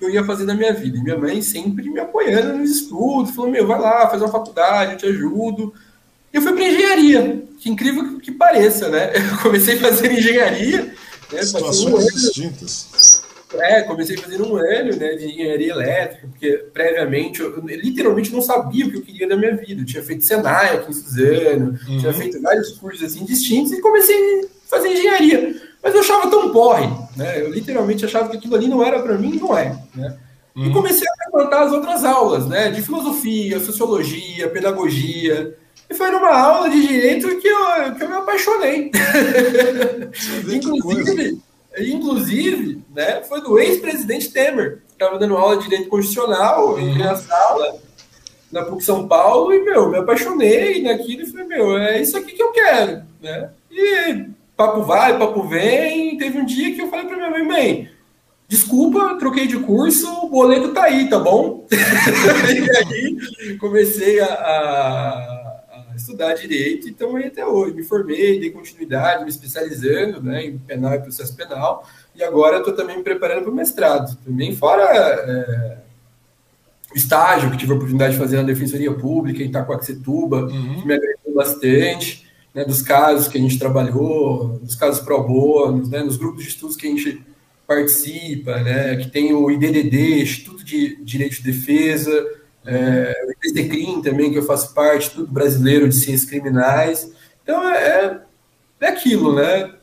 eu 0.00 0.08
ia 0.08 0.24
fazer 0.24 0.46
da 0.46 0.54
minha 0.54 0.72
vida. 0.72 0.96
E 0.96 1.02
minha 1.02 1.18
mãe 1.18 1.42
sempre 1.42 1.90
me 1.90 1.98
apoiando 1.98 2.58
nos 2.58 2.70
estudos, 2.70 3.34
falou, 3.34 3.50
meu, 3.50 3.66
vai 3.66 3.80
lá, 3.80 4.08
faz 4.08 4.22
uma 4.22 4.30
faculdade, 4.30 4.92
eu 4.92 4.98
te 4.98 5.06
ajudo. 5.06 5.74
E 6.32 6.36
eu 6.36 6.42
fui 6.42 6.52
para 6.52 6.68
engenharia, 6.68 7.42
que 7.58 7.70
incrível 7.70 8.18
que 8.20 8.32
pareça, 8.32 8.88
né? 8.88 9.12
Eu 9.32 9.42
comecei 9.42 9.76
a 9.76 9.80
fazer 9.80 10.12
engenharia. 10.12 10.92
Né? 11.32 11.42
Situações 11.42 12.04
um 12.04 12.16
distintas. 12.16 13.22
É, 13.54 13.80
comecei 13.82 14.16
a 14.16 14.20
fazer 14.20 14.42
um 14.42 14.56
ano 14.56 14.94
né, 14.96 15.14
de 15.14 15.26
engenharia 15.26 15.72
elétrica, 15.72 16.28
porque 16.28 16.52
previamente 16.72 17.40
eu, 17.40 17.56
eu 17.56 17.62
literalmente 17.64 18.30
não 18.30 18.42
sabia 18.42 18.86
o 18.86 18.90
que 18.90 18.98
eu 18.98 19.02
queria 19.02 19.26
da 19.26 19.38
minha 19.38 19.56
vida. 19.56 19.80
Eu 19.80 19.86
tinha 19.86 20.02
feito 20.02 20.22
Senai 20.22 20.76
aqui 20.76 20.90
em 20.90 20.92
Suzano, 20.92 21.78
uhum. 21.88 21.98
tinha 21.98 22.12
feito 22.12 22.42
vários 22.42 22.72
cursos 22.72 23.02
assim 23.02 23.24
distintos 23.24 23.72
e 23.72 23.80
comecei 23.80 24.16
a 24.16 24.44
fazer 24.68 24.88
engenharia. 24.88 25.62
Mas 25.82 25.94
eu 25.94 26.00
achava 26.00 26.28
tão 26.28 26.52
porre, 26.52 26.86
né? 27.16 27.40
Eu 27.40 27.50
literalmente 27.50 28.04
achava 28.04 28.28
que 28.28 28.36
aquilo 28.36 28.54
ali 28.54 28.68
não 28.68 28.84
era 28.84 29.00
para 29.00 29.16
mim, 29.16 29.38
não 29.40 29.56
é, 29.56 29.78
né? 29.94 30.18
Uhum. 30.54 30.66
E 30.66 30.72
comecei 30.72 31.08
a 31.08 31.30
frequentar 31.30 31.62
as 31.62 31.72
outras 31.72 32.04
aulas, 32.04 32.46
né? 32.46 32.70
De 32.70 32.82
filosofia, 32.82 33.60
sociologia, 33.60 34.48
pedagogia. 34.50 35.56
E 35.90 35.94
foi 35.94 36.10
numa 36.10 36.36
aula 36.36 36.68
de 36.68 36.86
direito 36.86 37.38
que 37.38 37.48
eu, 37.48 37.94
que 37.96 38.04
eu 38.04 38.08
me 38.08 38.16
apaixonei. 38.16 38.90
inclusive, 40.52 41.40
inclusive 41.78 42.82
né, 42.94 43.22
foi 43.22 43.40
do 43.40 43.58
ex-presidente 43.58 44.30
Temer, 44.30 44.82
que 44.86 44.92
estava 44.92 45.18
dando 45.18 45.36
aula 45.36 45.56
de 45.56 45.64
direito 45.64 45.88
constitucional, 45.88 46.74
uhum. 46.74 46.98
na 46.98 47.16
sala, 47.16 47.76
na 48.52 48.64
PUC 48.64 48.84
São 48.84 49.08
Paulo, 49.08 49.52
e, 49.52 49.62
meu, 49.62 49.88
me 49.88 49.98
apaixonei 49.98 50.82
naquilo 50.82 51.22
e 51.22 51.26
falei, 51.26 51.46
meu, 51.46 51.78
é 51.78 52.00
isso 52.00 52.16
aqui 52.16 52.32
que 52.32 52.42
eu 52.42 52.52
quero, 52.52 53.02
né? 53.22 53.50
E 53.70 54.26
papo 54.56 54.82
vai, 54.82 55.18
papo 55.18 55.42
vem, 55.42 56.18
teve 56.18 56.38
um 56.38 56.44
dia 56.44 56.74
que 56.74 56.82
eu 56.82 56.88
falei 56.88 57.06
para 57.06 57.16
minha 57.16 57.30
mãe, 57.30 57.44
mãe, 57.44 57.90
desculpa, 58.48 59.16
troquei 59.18 59.46
de 59.46 59.58
curso, 59.58 60.10
o 60.24 60.28
boleto 60.28 60.72
tá 60.72 60.84
aí, 60.84 61.08
tá 61.08 61.18
bom? 61.18 61.66
e 61.70 62.76
aí 62.76 63.56
comecei 63.58 64.18
a, 64.20 64.26
a 64.26 65.37
estudar 65.98 66.34
direito 66.34 66.86
e 66.86 66.90
estamos 66.90 67.16
aí 67.16 67.26
até 67.26 67.46
hoje. 67.46 67.74
Me 67.74 67.82
formei, 67.82 68.40
dei 68.40 68.50
continuidade, 68.50 69.24
me 69.24 69.30
especializando 69.30 70.22
né, 70.22 70.46
em 70.46 70.58
penal 70.58 70.94
e 70.94 71.00
processo 71.00 71.34
penal, 71.36 71.86
e 72.14 72.22
agora 72.22 72.58
estou 72.58 72.74
também 72.74 72.96
me 72.96 73.02
preparando 73.02 73.42
para 73.42 73.52
o 73.52 73.54
mestrado. 73.54 74.16
Também 74.24 74.54
fora 74.54 74.84
é, 74.84 75.78
o 76.92 76.96
estágio 76.96 77.50
que 77.50 77.56
tive 77.56 77.72
a 77.72 77.76
oportunidade 77.76 78.14
de 78.14 78.18
fazer 78.18 78.36
na 78.36 78.42
Defensoria 78.44 78.92
Pública 78.92 79.42
em 79.42 79.46
Itacoaxetuba, 79.46 80.44
uhum. 80.44 80.80
que 80.80 80.86
me 80.86 80.94
agradou 80.94 81.34
bastante, 81.34 82.26
né, 82.54 82.64
dos 82.64 82.80
casos 82.80 83.28
que 83.28 83.38
a 83.38 83.40
gente 83.40 83.58
trabalhou, 83.58 84.58
dos 84.58 84.74
casos 84.74 85.00
pro 85.00 85.22
bono, 85.22 85.86
né, 85.88 86.02
nos 86.02 86.16
grupos 86.16 86.42
de 86.42 86.48
estudos 86.48 86.76
que 86.76 86.86
a 86.86 86.90
gente 86.90 87.22
participa, 87.66 88.58
né, 88.60 88.96
que 88.96 89.10
tem 89.10 89.34
o 89.34 89.50
IDDD, 89.50 90.22
Instituto 90.22 90.64
de 90.64 90.96
Direito 91.04 91.36
de 91.36 91.42
Defesa, 91.42 92.37
é, 92.66 93.14
o 93.26 93.30
IPCCRIM 93.32 94.02
também, 94.02 94.30
que 94.30 94.38
eu 94.38 94.44
faço 94.44 94.74
parte, 94.74 95.10
tudo 95.10 95.32
brasileiro 95.32 95.88
de 95.88 95.94
ciências 95.94 96.28
criminais. 96.28 97.12
Então 97.42 97.68
é, 97.68 97.76
é, 97.76 98.20
é 98.80 98.88
aquilo, 98.88 99.34
né? 99.34 99.74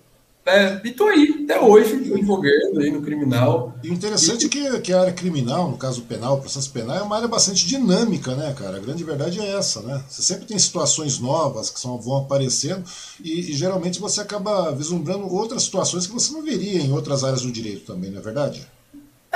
É, 0.48 0.80
e 0.84 0.92
tô 0.92 1.06
aí 1.06 1.42
até 1.44 1.60
hoje, 1.60 1.96
envolvendo 1.96 2.80
aí 2.80 2.92
no 2.92 3.02
criminal. 3.02 3.74
E 3.84 3.90
o 3.90 3.94
interessante 3.94 4.44
e... 4.44 4.46
é 4.46 4.50
que, 4.50 4.80
que 4.82 4.94
a 4.94 5.02
área 5.02 5.14
criminal, 5.14 5.72
no 5.72 5.78
caso 5.78 6.04
penal, 6.04 6.40
processo 6.40 6.70
penal, 6.70 6.98
é 6.98 7.02
uma 7.02 7.16
área 7.16 7.28
bastante 7.28 7.66
dinâmica, 7.66 8.36
né, 8.36 8.54
cara? 8.56 8.78
A 8.78 8.80
grande 8.80 9.04
verdade 9.04 9.40
é 9.40 9.56
essa, 9.56 9.82
né? 9.82 10.04
Você 10.08 10.22
sempre 10.22 10.46
tem 10.46 10.60
situações 10.60 11.18
novas 11.18 11.72
que 11.72 11.80
são, 11.80 12.00
vão 12.00 12.18
aparecendo 12.18 12.84
e, 13.24 13.52
e 13.52 13.54
geralmente 13.54 14.00
você 14.00 14.22
acaba 14.22 14.72
vislumbrando 14.72 15.28
outras 15.34 15.64
situações 15.64 16.06
que 16.06 16.14
você 16.14 16.32
não 16.32 16.44
veria 16.44 16.80
em 16.80 16.92
outras 16.92 17.24
áreas 17.24 17.42
do 17.42 17.52
direito 17.52 17.92
também, 17.92 18.12
não 18.12 18.20
é 18.20 18.24
verdade? 18.24 18.68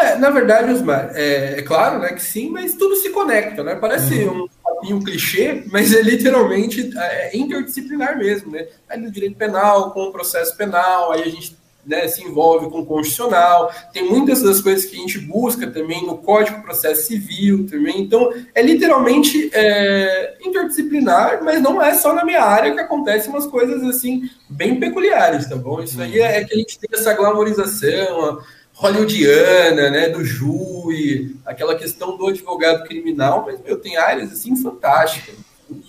É, 0.02 0.16
na 0.16 0.30
verdade, 0.30 0.72
Osmar, 0.72 1.12
é, 1.14 1.60
é, 1.60 1.62
claro 1.62 2.00
né, 2.00 2.14
que 2.14 2.22
sim, 2.22 2.50
mas 2.50 2.76
tudo 2.76 2.96
se 2.96 3.10
conecta, 3.10 3.64
né? 3.64 3.76
Parece 3.76 4.24
uhum. 4.24 4.44
um 4.44 4.48
papinho 4.64 5.04
clichê, 5.04 5.64
mas 5.72 5.94
é 5.94 6.02
literalmente 6.02 6.92
é, 6.98 7.36
é 7.36 7.38
interdisciplinar 7.38 8.18
mesmo, 8.18 8.52
né? 8.52 8.68
Aí 8.88 9.00
no 9.00 9.12
direito 9.12 9.36
penal, 9.36 9.92
com 9.92 10.04
o 10.04 10.12
processo 10.12 10.56
penal, 10.56 11.12
aí 11.12 11.24
a 11.24 11.30
gente 11.30 11.58
né, 11.86 12.08
se 12.08 12.24
envolve 12.24 12.70
com 12.70 12.80
o 12.80 12.86
constitucional, 12.86 13.72
tem 13.92 14.08
muitas 14.08 14.42
das 14.42 14.62
coisas 14.62 14.86
que 14.86 14.96
a 14.96 15.00
gente 15.00 15.18
busca 15.20 15.66
também 15.68 16.06
no 16.06 16.18
Código 16.18 16.58
de 16.58 16.64
Processo 16.64 17.08
Civil 17.08 17.66
também, 17.68 18.02
então 18.02 18.32
é 18.54 18.62
literalmente 18.62 19.50
é, 19.54 20.38
interdisciplinar, 20.42 21.44
mas 21.44 21.62
não 21.62 21.82
é 21.82 21.96
só 21.96 22.14
na 22.14 22.24
minha 22.24 22.44
área 22.44 22.74
que 22.74 22.80
acontecem 22.80 23.30
umas 23.30 23.48
coisas 23.48 23.84
assim 23.84 24.30
bem 24.48 24.80
peculiares, 24.80 25.48
tá 25.48 25.56
bom? 25.56 25.82
Isso 25.82 26.00
aí 26.02 26.20
é, 26.20 26.38
é 26.38 26.46
que 26.46 26.54
a 26.54 26.58
gente 26.58 26.78
tem 26.78 26.90
essa 26.94 27.14
glamorização 27.14 28.40
hollywoodiana, 28.80 29.90
né, 29.90 30.10
do 30.10 30.24
júri, 30.24 31.36
aquela 31.46 31.76
questão 31.76 32.16
do 32.18 32.28
advogado 32.28 32.86
criminal, 32.86 33.44
mas 33.46 33.60
meu, 33.62 33.78
tem 33.78 33.98
áreas 33.98 34.32
assim 34.32 34.56
fantásticas, 34.56 35.36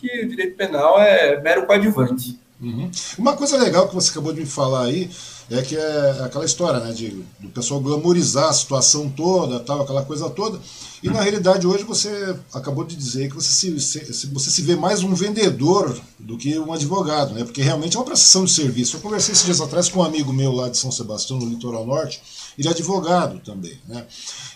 que 0.00 0.24
o 0.24 0.28
direito 0.28 0.56
penal 0.56 1.00
é 1.00 1.40
mero 1.40 1.66
coadjuvante. 1.66 2.38
Uhum. 2.60 2.90
Uma 3.16 3.36
coisa 3.36 3.56
legal 3.56 3.88
que 3.88 3.94
você 3.94 4.10
acabou 4.10 4.32
de 4.32 4.40
me 4.40 4.46
falar 4.46 4.84
aí 4.84 5.08
é 5.48 5.62
que 5.62 5.76
é 5.76 6.10
aquela 6.24 6.44
história, 6.44 6.80
né, 6.80 6.92
de 6.92 7.24
do 7.38 7.48
pessoal 7.48 7.80
glamorizar 7.80 8.48
a 8.48 8.52
situação 8.52 9.08
toda, 9.08 9.60
tal, 9.60 9.82
aquela 9.82 10.04
coisa 10.04 10.28
toda. 10.28 10.60
E 11.02 11.08
na 11.08 11.22
realidade 11.22 11.66
hoje 11.66 11.84
você 11.84 12.36
acabou 12.52 12.84
de 12.84 12.96
dizer 12.96 13.28
que 13.28 13.34
você 13.36 13.80
se, 13.80 14.26
você 14.26 14.50
se 14.50 14.62
vê 14.62 14.76
mais 14.76 15.02
um 15.02 15.14
vendedor 15.14 15.98
do 16.18 16.36
que 16.36 16.58
um 16.58 16.72
advogado, 16.72 17.34
né? 17.34 17.44
Porque 17.44 17.62
realmente 17.62 17.96
é 17.96 18.00
uma 18.00 18.04
prestação 18.04 18.44
de 18.44 18.52
serviço. 18.52 18.96
Eu 18.96 19.00
conversei 19.00 19.32
esses 19.32 19.44
dias 19.44 19.60
atrás 19.60 19.88
com 19.88 20.00
um 20.00 20.04
amigo 20.04 20.32
meu 20.32 20.52
lá 20.52 20.68
de 20.68 20.76
São 20.76 20.92
Sebastião, 20.92 21.38
no 21.38 21.48
litoral 21.48 21.86
norte, 21.86 22.20
ele 22.58 22.68
é 22.68 22.70
advogado 22.70 23.40
também, 23.40 23.78
né? 23.86 24.06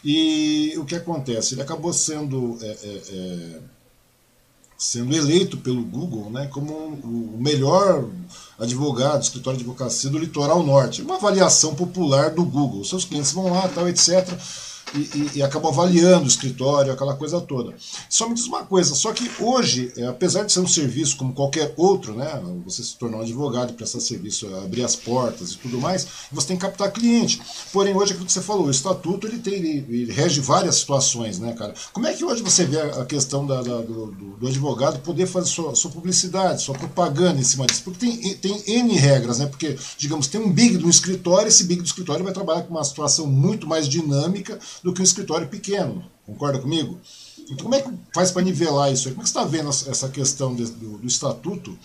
E 0.05 0.75
o 0.79 0.85
que 0.85 0.95
acontece? 0.95 1.55
Ele 1.55 1.63
acabou 1.63 1.93
sendo 1.93 2.59
é, 2.61 2.67
é, 2.67 3.03
é 3.13 3.61
sendo 4.77 5.15
eleito 5.15 5.57
pelo 5.59 5.83
Google 5.83 6.31
né, 6.31 6.47
como 6.49 6.75
o 6.75 7.39
melhor 7.41 8.07
advogado, 8.59 9.23
escritório 9.23 9.57
de 9.57 9.65
advocacia 9.65 10.11
do 10.11 10.19
litoral 10.19 10.63
norte. 10.63 11.01
Uma 11.01 11.15
avaliação 11.15 11.75
popular 11.75 12.31
do 12.31 12.45
Google. 12.45 12.85
Seus 12.85 13.05
clientes 13.05 13.33
vão 13.33 13.51
lá, 13.51 13.69
tal, 13.69 13.89
etc 13.89 14.29
e, 14.95 14.99
e, 14.99 15.39
e 15.39 15.43
avaliando 15.43 16.25
o 16.25 16.29
escritório, 16.29 16.93
aquela 16.93 17.15
coisa 17.15 17.41
toda. 17.41 17.75
Só 18.09 18.29
me 18.29 18.35
diz 18.35 18.47
uma 18.47 18.65
coisa, 18.65 18.95
só 18.95 19.13
que 19.13 19.31
hoje, 19.41 19.93
é, 19.97 20.07
apesar 20.07 20.45
de 20.45 20.53
ser 20.53 20.61
um 20.61 20.69
serviço 20.69 21.17
como 21.17 21.33
qualquer 21.33 21.75
outro, 21.77 22.15
né, 22.15 22.41
você 22.65 22.83
se 22.83 22.97
tornar 22.97 23.19
um 23.19 23.23
advogado 23.23 23.71
e 23.71 23.73
prestar 23.75 24.01
serviço, 24.01 24.47
abrir 24.57 24.85
as 24.85 24.95
portas 24.95 25.53
e 25.53 25.59
tudo 25.59 25.81
mais, 25.81 26.07
você 26.31 26.49
tem 26.49 26.57
que 26.57 26.63
captar 26.63 26.93
cliente. 26.93 27.41
Porém, 27.73 27.95
hoje, 27.95 28.13
aquilo 28.13 28.27
que 28.27 28.33
você 28.33 28.41
falou, 28.41 28.67
o 28.67 28.71
estatuto 28.71 29.27
ele, 29.27 29.39
tem, 29.39 29.55
ele, 29.55 29.85
ele 29.89 30.13
rege 30.13 30.41
várias 30.41 30.77
situações, 30.77 31.39
né, 31.39 31.53
cara? 31.53 31.75
Como 31.93 32.07
é 32.07 32.13
que 32.13 32.25
hoje 32.25 32.43
você 32.43 32.65
vê 32.65 32.81
a 32.81 33.05
questão 33.05 33.47
da, 33.47 33.63
da, 33.63 33.81
do, 33.81 34.13
do, 34.13 34.47
advogado 34.47 35.01
poder 35.01 35.27
fazer 35.27 35.49
sua, 35.49 35.75
sua 35.75 35.91
publicidade, 35.91 36.63
sua 36.63 36.75
propaganda 36.75 37.41
em 37.41 37.45
cima 37.45 37.67
disso? 37.67 37.83
Porque 37.83 38.07
tem, 38.07 38.35
tem 38.35 38.63
N 38.67 38.95
regras, 38.95 39.39
né? 39.39 39.47
Porque, 39.47 39.77
digamos, 39.97 40.27
tem 40.27 40.41
um 40.41 40.53
big 40.53 40.77
do 40.77 40.89
escritório, 40.89 41.49
esse 41.49 41.65
big 41.65 41.83
do 41.83 41.87
escritório 41.87 42.25
vai 42.25 42.33
trabalhar 42.33 42.63
com 42.63 42.71
uma 42.71 42.85
situação 42.85 43.27
muito 43.27 43.67
mais 43.67 43.89
dinâmica 43.89 44.59
do 44.85 44.93
que 44.93 45.01
um 45.01 45.05
escritório 45.05 45.49
pequeno. 45.49 46.05
Concorda 46.27 46.59
comigo? 46.59 47.01
Então, 47.39 47.65
como 47.65 47.75
é 47.75 47.81
que 47.81 47.91
faz 48.13 48.31
para 48.31 48.43
nivelar 48.43 48.93
isso 48.93 49.09
aí? 49.09 49.15
Como 49.15 49.23
é 49.23 49.25
que 49.25 49.31
você 49.31 49.39
está 49.39 49.49
vendo 49.49 49.71
essa 49.71 50.09
questão 50.11 50.55
de, 50.55 50.67
do, 50.67 50.99
do, 50.99 51.07
estatuto 51.07 51.77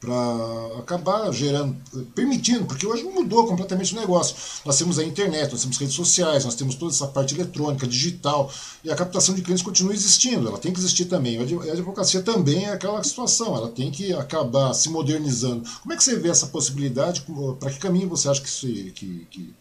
para 0.00 0.78
acabar 0.78 1.32
gerando, 1.32 1.76
permitindo, 2.14 2.66
porque 2.66 2.86
hoje 2.86 3.02
mudou 3.04 3.46
completamente 3.46 3.96
o 3.96 4.00
negócio. 4.00 4.36
Nós 4.64 4.76
temos 4.76 4.98
a 4.98 5.04
internet, 5.04 5.50
nós 5.50 5.62
temos 5.62 5.78
redes 5.78 5.94
sociais, 5.94 6.44
nós 6.44 6.54
temos 6.54 6.74
toda 6.74 6.92
essa 6.92 7.06
parte 7.06 7.34
eletrônica, 7.34 7.86
digital, 7.86 8.52
e 8.84 8.90
a 8.90 8.94
captação 8.94 9.34
de 9.34 9.40
clientes 9.40 9.64
continua 9.64 9.94
existindo, 9.94 10.46
ela 10.46 10.58
tem 10.58 10.72
que 10.72 10.78
existir 10.78 11.06
também. 11.06 11.38
A 11.38 11.72
advocacia 11.72 12.22
também 12.22 12.66
é 12.66 12.72
aquela 12.72 13.02
situação, 13.02 13.56
ela 13.56 13.70
tem 13.70 13.90
que 13.90 14.12
acabar 14.12 14.74
se 14.74 14.90
modernizando. 14.90 15.64
Como 15.80 15.92
é 15.92 15.96
que 15.96 16.04
você 16.04 16.16
vê 16.16 16.28
essa 16.28 16.48
possibilidade? 16.48 17.24
Para 17.58 17.70
que 17.70 17.78
caminho 17.78 18.08
você 18.08 18.28
acha 18.28 18.42
que, 18.42 18.90
que, 18.90 19.26
que 19.30 19.54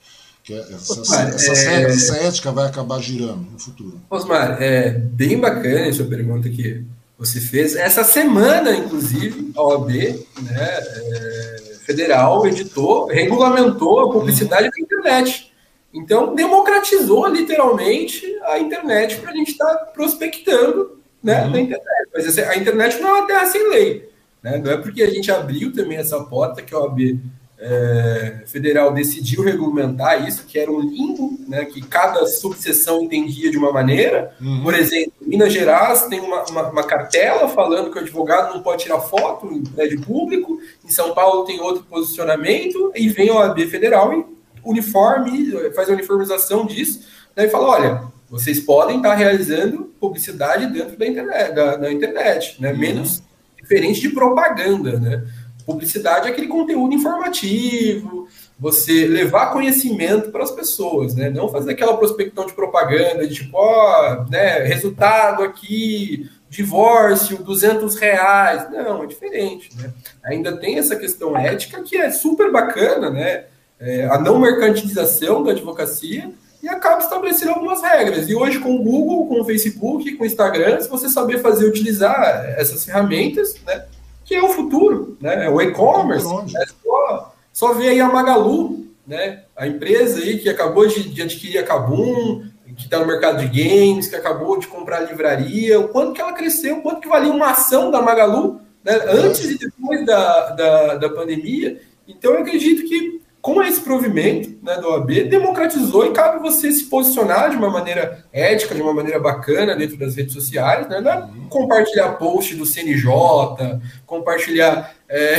que 0.43 0.53
essa, 0.53 0.99
Osmar, 0.99 1.29
essa, 1.29 1.71
é... 1.71 1.83
essa, 1.83 2.17
ética 2.17 2.51
vai 2.51 2.67
acabar 2.67 2.99
girando 3.01 3.47
no 3.49 3.57
futuro. 3.57 3.99
Osmar, 4.09 4.61
é 4.61 4.89
bem 4.89 5.39
bacana 5.39 5.87
a 5.87 5.93
sua 5.93 6.05
pergunta 6.05 6.49
que 6.49 6.83
você 7.17 7.39
fez. 7.39 7.75
Essa 7.75 8.03
semana, 8.03 8.75
inclusive, 8.75 9.51
a 9.55 9.61
OAB 9.61 9.89
né, 9.89 10.19
é, 10.51 11.75
federal 11.85 12.45
editou, 12.45 13.07
regulamentou 13.07 14.01
a 14.01 14.11
publicidade 14.11 14.65
uhum. 14.65 14.71
na 14.77 14.83
internet. 14.83 15.53
Então, 15.93 16.35
democratizou 16.35 17.25
literalmente 17.27 18.25
a 18.43 18.59
internet 18.59 19.17
para 19.17 19.31
a 19.31 19.35
gente 19.35 19.51
estar 19.51 19.65
tá 19.65 19.85
prospectando 19.85 20.99
né, 21.23 21.45
uhum. 21.45 21.51
na 21.51 21.59
internet. 21.61 22.09
Mas 22.13 22.37
a 22.37 22.55
internet 22.57 22.99
não 22.99 23.09
é 23.09 23.19
uma 23.19 23.27
terra 23.27 23.45
sem 23.45 23.69
lei. 23.69 24.09
Né? 24.41 24.57
Não 24.57 24.71
é 24.71 24.77
porque 24.77 25.01
a 25.01 25.09
gente 25.09 25.31
abriu 25.31 25.71
também 25.71 25.97
essa 25.97 26.19
porta 26.21 26.61
que 26.61 26.75
a 26.75 26.79
OAB 26.79 27.17
é, 27.65 28.43
federal 28.45 28.93
decidiu 28.93 29.41
regulamentar 29.41 30.27
isso, 30.27 30.45
que 30.45 30.59
era 30.59 30.69
um 30.69 30.81
limbo, 30.81 31.39
né, 31.47 31.63
que 31.63 31.81
cada 31.81 32.27
subseção 32.27 33.03
entendia 33.03 33.49
de 33.49 33.57
uma 33.57 33.71
maneira. 33.71 34.35
Uhum. 34.41 34.63
Por 34.63 34.73
exemplo, 34.73 35.13
Minas 35.21 35.53
Gerais 35.53 36.07
tem 36.07 36.19
uma, 36.19 36.43
uma, 36.43 36.69
uma, 36.69 36.83
cartela 36.83 37.47
falando 37.47 37.89
que 37.89 37.97
o 37.97 38.01
advogado 38.01 38.53
não 38.53 38.61
pode 38.61 38.83
tirar 38.83 38.99
foto 38.99 39.49
em 39.49 39.63
prédio 39.63 40.01
público, 40.01 40.59
em 40.83 40.89
São 40.89 41.13
Paulo 41.13 41.45
tem 41.45 41.61
outro 41.61 41.85
posicionamento, 41.85 42.91
e 42.93 43.07
vem 43.07 43.29
a 43.29 43.35
OAB 43.35 43.59
federal 43.61 44.13
e 44.13 44.25
uniforme, 44.61 45.71
faz 45.73 45.89
a 45.89 45.93
uniformização 45.93 46.65
disso, 46.65 47.07
né, 47.33 47.45
e 47.45 47.49
fala, 47.49 47.69
olha, 47.69 48.03
vocês 48.29 48.59
podem 48.59 48.97
estar 48.97 49.13
realizando 49.13 49.93
publicidade 50.01 50.65
dentro 50.67 50.97
da 50.97 51.07
internet, 51.07 51.55
da, 51.55 51.75
da 51.77 51.93
internet 51.93 52.61
né, 52.61 52.73
uhum. 52.73 52.77
menos 52.77 53.23
diferente 53.55 54.01
de 54.01 54.09
propaganda, 54.09 54.99
né? 54.99 55.23
Publicidade 55.65 56.27
é 56.27 56.31
aquele 56.31 56.47
conteúdo 56.47 56.93
informativo, 56.93 58.27
você 58.59 59.07
levar 59.07 59.51
conhecimento 59.51 60.29
para 60.31 60.43
as 60.43 60.51
pessoas, 60.51 61.15
né? 61.15 61.29
Não 61.29 61.49
fazer 61.49 61.71
aquela 61.71 61.97
prospecção 61.97 62.45
de 62.45 62.53
propaganda, 62.53 63.27
de 63.27 63.35
tipo, 63.35 63.57
ó, 63.57 64.25
né, 64.29 64.59
resultado 64.63 65.43
aqui, 65.43 66.29
divórcio, 66.49 67.43
200 67.43 67.95
reais. 67.95 68.69
Não, 68.71 69.03
é 69.03 69.07
diferente, 69.07 69.69
né? 69.77 69.91
Ainda 70.23 70.55
tem 70.57 70.77
essa 70.77 70.95
questão 70.95 71.37
ética 71.37 71.81
que 71.81 71.97
é 71.97 72.11
super 72.11 72.51
bacana, 72.51 73.09
né? 73.09 73.45
É, 73.79 74.05
a 74.05 74.17
não 74.17 74.39
mercantilização 74.39 75.43
da 75.43 75.51
advocacia 75.51 76.31
e 76.61 76.69
acaba 76.69 77.01
estabelecendo 77.01 77.51
algumas 77.51 77.81
regras. 77.81 78.29
E 78.29 78.35
hoje 78.35 78.59
com 78.59 78.75
o 78.75 78.83
Google, 78.83 79.27
com 79.27 79.41
o 79.41 79.45
Facebook, 79.45 80.15
com 80.15 80.23
o 80.23 80.27
Instagram, 80.27 80.79
se 80.79 80.87
você 80.87 81.09
saber 81.09 81.39
fazer, 81.39 81.65
utilizar 81.65 82.45
essas 82.57 82.85
ferramentas, 82.85 83.55
né? 83.65 83.83
Que 84.23 84.35
é 84.35 84.41
o 84.41 84.49
futuro, 84.49 85.17
né? 85.19 85.45
É 85.45 85.49
o 85.49 85.61
e-commerce. 85.61 86.27
É 86.57 86.65
só, 86.83 87.35
só 87.51 87.73
ver 87.73 87.89
aí 87.89 88.01
a 88.01 88.09
Magalu, 88.09 88.87
né? 89.05 89.43
A 89.55 89.67
empresa 89.67 90.19
aí 90.19 90.39
que 90.39 90.49
acabou 90.49 90.87
de, 90.87 91.09
de 91.09 91.21
adquirir 91.21 91.59
a 91.59 91.63
Kabum, 91.63 92.43
que 92.75 92.85
está 92.85 92.99
no 92.99 93.05
mercado 93.05 93.45
de 93.45 93.47
games, 93.47 94.07
que 94.07 94.15
acabou 94.15 94.57
de 94.57 94.67
comprar 94.67 94.97
a 94.97 95.01
livraria, 95.01 95.79
o 95.79 95.89
quanto 95.89 96.13
que 96.13 96.21
ela 96.21 96.33
cresceu, 96.33 96.77
o 96.77 96.81
quanto 96.81 97.01
que 97.01 97.07
valia 97.07 97.31
uma 97.31 97.51
ação 97.51 97.91
da 97.91 98.01
Magalu, 98.01 98.61
né? 98.83 98.99
antes 99.07 99.45
e 99.45 99.57
depois 99.57 100.05
da, 100.05 100.49
da, 100.49 100.95
da 100.95 101.09
pandemia. 101.09 101.79
Então 102.07 102.33
eu 102.33 102.41
acredito 102.41 102.87
que 102.87 103.21
com 103.43 103.61
esse 103.61 103.81
provimento 103.81 104.57
né, 104.63 104.77
da 104.77 104.87
OAB, 104.87 105.25
democratizou 105.25 106.05
e 106.05 106.13
cabe 106.13 106.41
você 106.41 106.71
se 106.71 106.85
posicionar 106.85 107.49
de 107.49 107.57
uma 107.57 107.69
maneira 107.69 108.25
ética, 108.31 108.73
de 108.73 108.81
uma 108.81 108.93
maneira 108.93 109.19
bacana 109.19 109.75
dentro 109.75 109.97
das 109.97 110.15
redes 110.15 110.33
sociais, 110.33 110.87
né? 110.87 111.01
Não 111.01 111.11
é 111.11 111.29
compartilhar 111.49 112.13
post 112.13 112.55
do 112.55 112.65
CNJ, 112.65 113.81
compartilhar 114.05 114.95
é, 115.09 115.35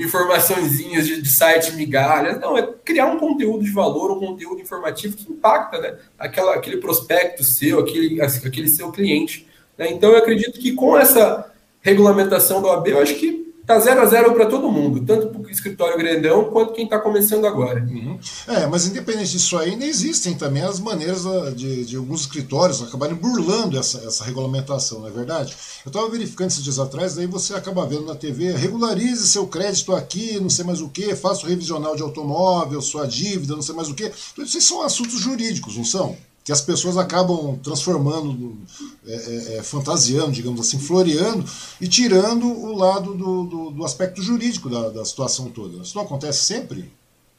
informaçõezinhas 0.00 1.06
de, 1.06 1.20
de 1.20 1.28
site 1.28 1.76
migalhas, 1.76 2.40
não, 2.40 2.56
é 2.56 2.66
criar 2.82 3.04
um 3.08 3.18
conteúdo 3.18 3.62
de 3.62 3.70
valor, 3.70 4.10
um 4.12 4.18
conteúdo 4.18 4.62
informativo 4.62 5.14
que 5.14 5.30
impacta 5.30 5.78
né, 5.78 5.96
aquela, 6.18 6.54
aquele 6.54 6.78
prospecto 6.78 7.44
seu, 7.44 7.80
aquele, 7.80 8.18
aquele 8.22 8.68
seu 8.68 8.90
cliente. 8.90 9.46
Né? 9.76 9.92
Então 9.92 10.08
eu 10.08 10.16
acredito 10.16 10.58
que 10.58 10.72
com 10.72 10.96
essa 10.96 11.52
regulamentação 11.82 12.62
da 12.62 12.68
OAB, 12.68 12.88
eu 12.88 13.02
acho 13.02 13.16
que 13.16 13.49
tá 13.70 13.78
0 13.78 14.00
a 14.00 14.06
0 14.06 14.32
para 14.32 14.46
todo 14.46 14.70
mundo, 14.70 15.04
tanto 15.04 15.28
para 15.28 15.40
o 15.40 15.50
escritório 15.50 15.96
grandão 15.96 16.50
quanto 16.50 16.72
quem 16.72 16.84
está 16.84 16.98
começando 16.98 17.46
agora. 17.46 17.80
Uhum. 17.88 18.18
É, 18.48 18.66
mas 18.66 18.86
independente 18.86 19.30
disso 19.30 19.56
ainda 19.56 19.84
existem 19.84 20.34
também 20.34 20.62
as 20.62 20.80
maneiras 20.80 21.22
de, 21.54 21.84
de 21.84 21.96
alguns 21.96 22.22
escritórios 22.22 22.82
acabarem 22.82 23.14
burlando 23.14 23.78
essa, 23.78 23.98
essa 23.98 24.24
regulamentação, 24.24 25.00
não 25.00 25.06
é 25.06 25.10
verdade? 25.10 25.54
Eu 25.84 25.90
estava 25.90 26.08
verificando 26.08 26.48
esses 26.48 26.64
dias 26.64 26.80
atrás, 26.80 27.14
daí 27.14 27.26
você 27.26 27.54
acaba 27.54 27.86
vendo 27.86 28.06
na 28.06 28.16
TV, 28.16 28.52
regularize 28.52 29.28
seu 29.28 29.46
crédito 29.46 29.94
aqui, 29.94 30.40
não 30.40 30.50
sei 30.50 30.64
mais 30.64 30.80
o 30.80 30.88
que, 30.88 31.14
faça 31.14 31.46
o 31.46 31.48
revisional 31.48 31.94
de 31.94 32.02
automóvel, 32.02 32.82
sua 32.82 33.06
dívida, 33.06 33.54
não 33.54 33.62
sei 33.62 33.74
mais 33.74 33.88
o 33.88 33.94
que. 33.94 34.10
Tudo 34.34 34.46
isso 34.48 34.60
são 34.60 34.82
assuntos 34.82 35.20
jurídicos, 35.20 35.76
não 35.76 35.84
são? 35.84 36.16
Que 36.44 36.52
as 36.52 36.60
pessoas 36.60 36.96
acabam 36.96 37.58
transformando, 37.62 38.58
é, 39.06 39.14
é, 39.14 39.56
é, 39.56 39.62
fantasiando, 39.62 40.32
digamos 40.32 40.60
assim, 40.60 40.78
floreando 40.78 41.44
e 41.80 41.86
tirando 41.86 42.46
o 42.46 42.76
lado 42.76 43.14
do, 43.14 43.44
do, 43.44 43.70
do 43.70 43.84
aspecto 43.84 44.22
jurídico 44.22 44.68
da, 44.68 44.88
da, 44.88 45.04
situação 45.04 45.50
toda. 45.50 45.82
Isso 45.82 45.96
não 45.96 46.04
acontece 46.04 46.44
sempre? 46.44 46.90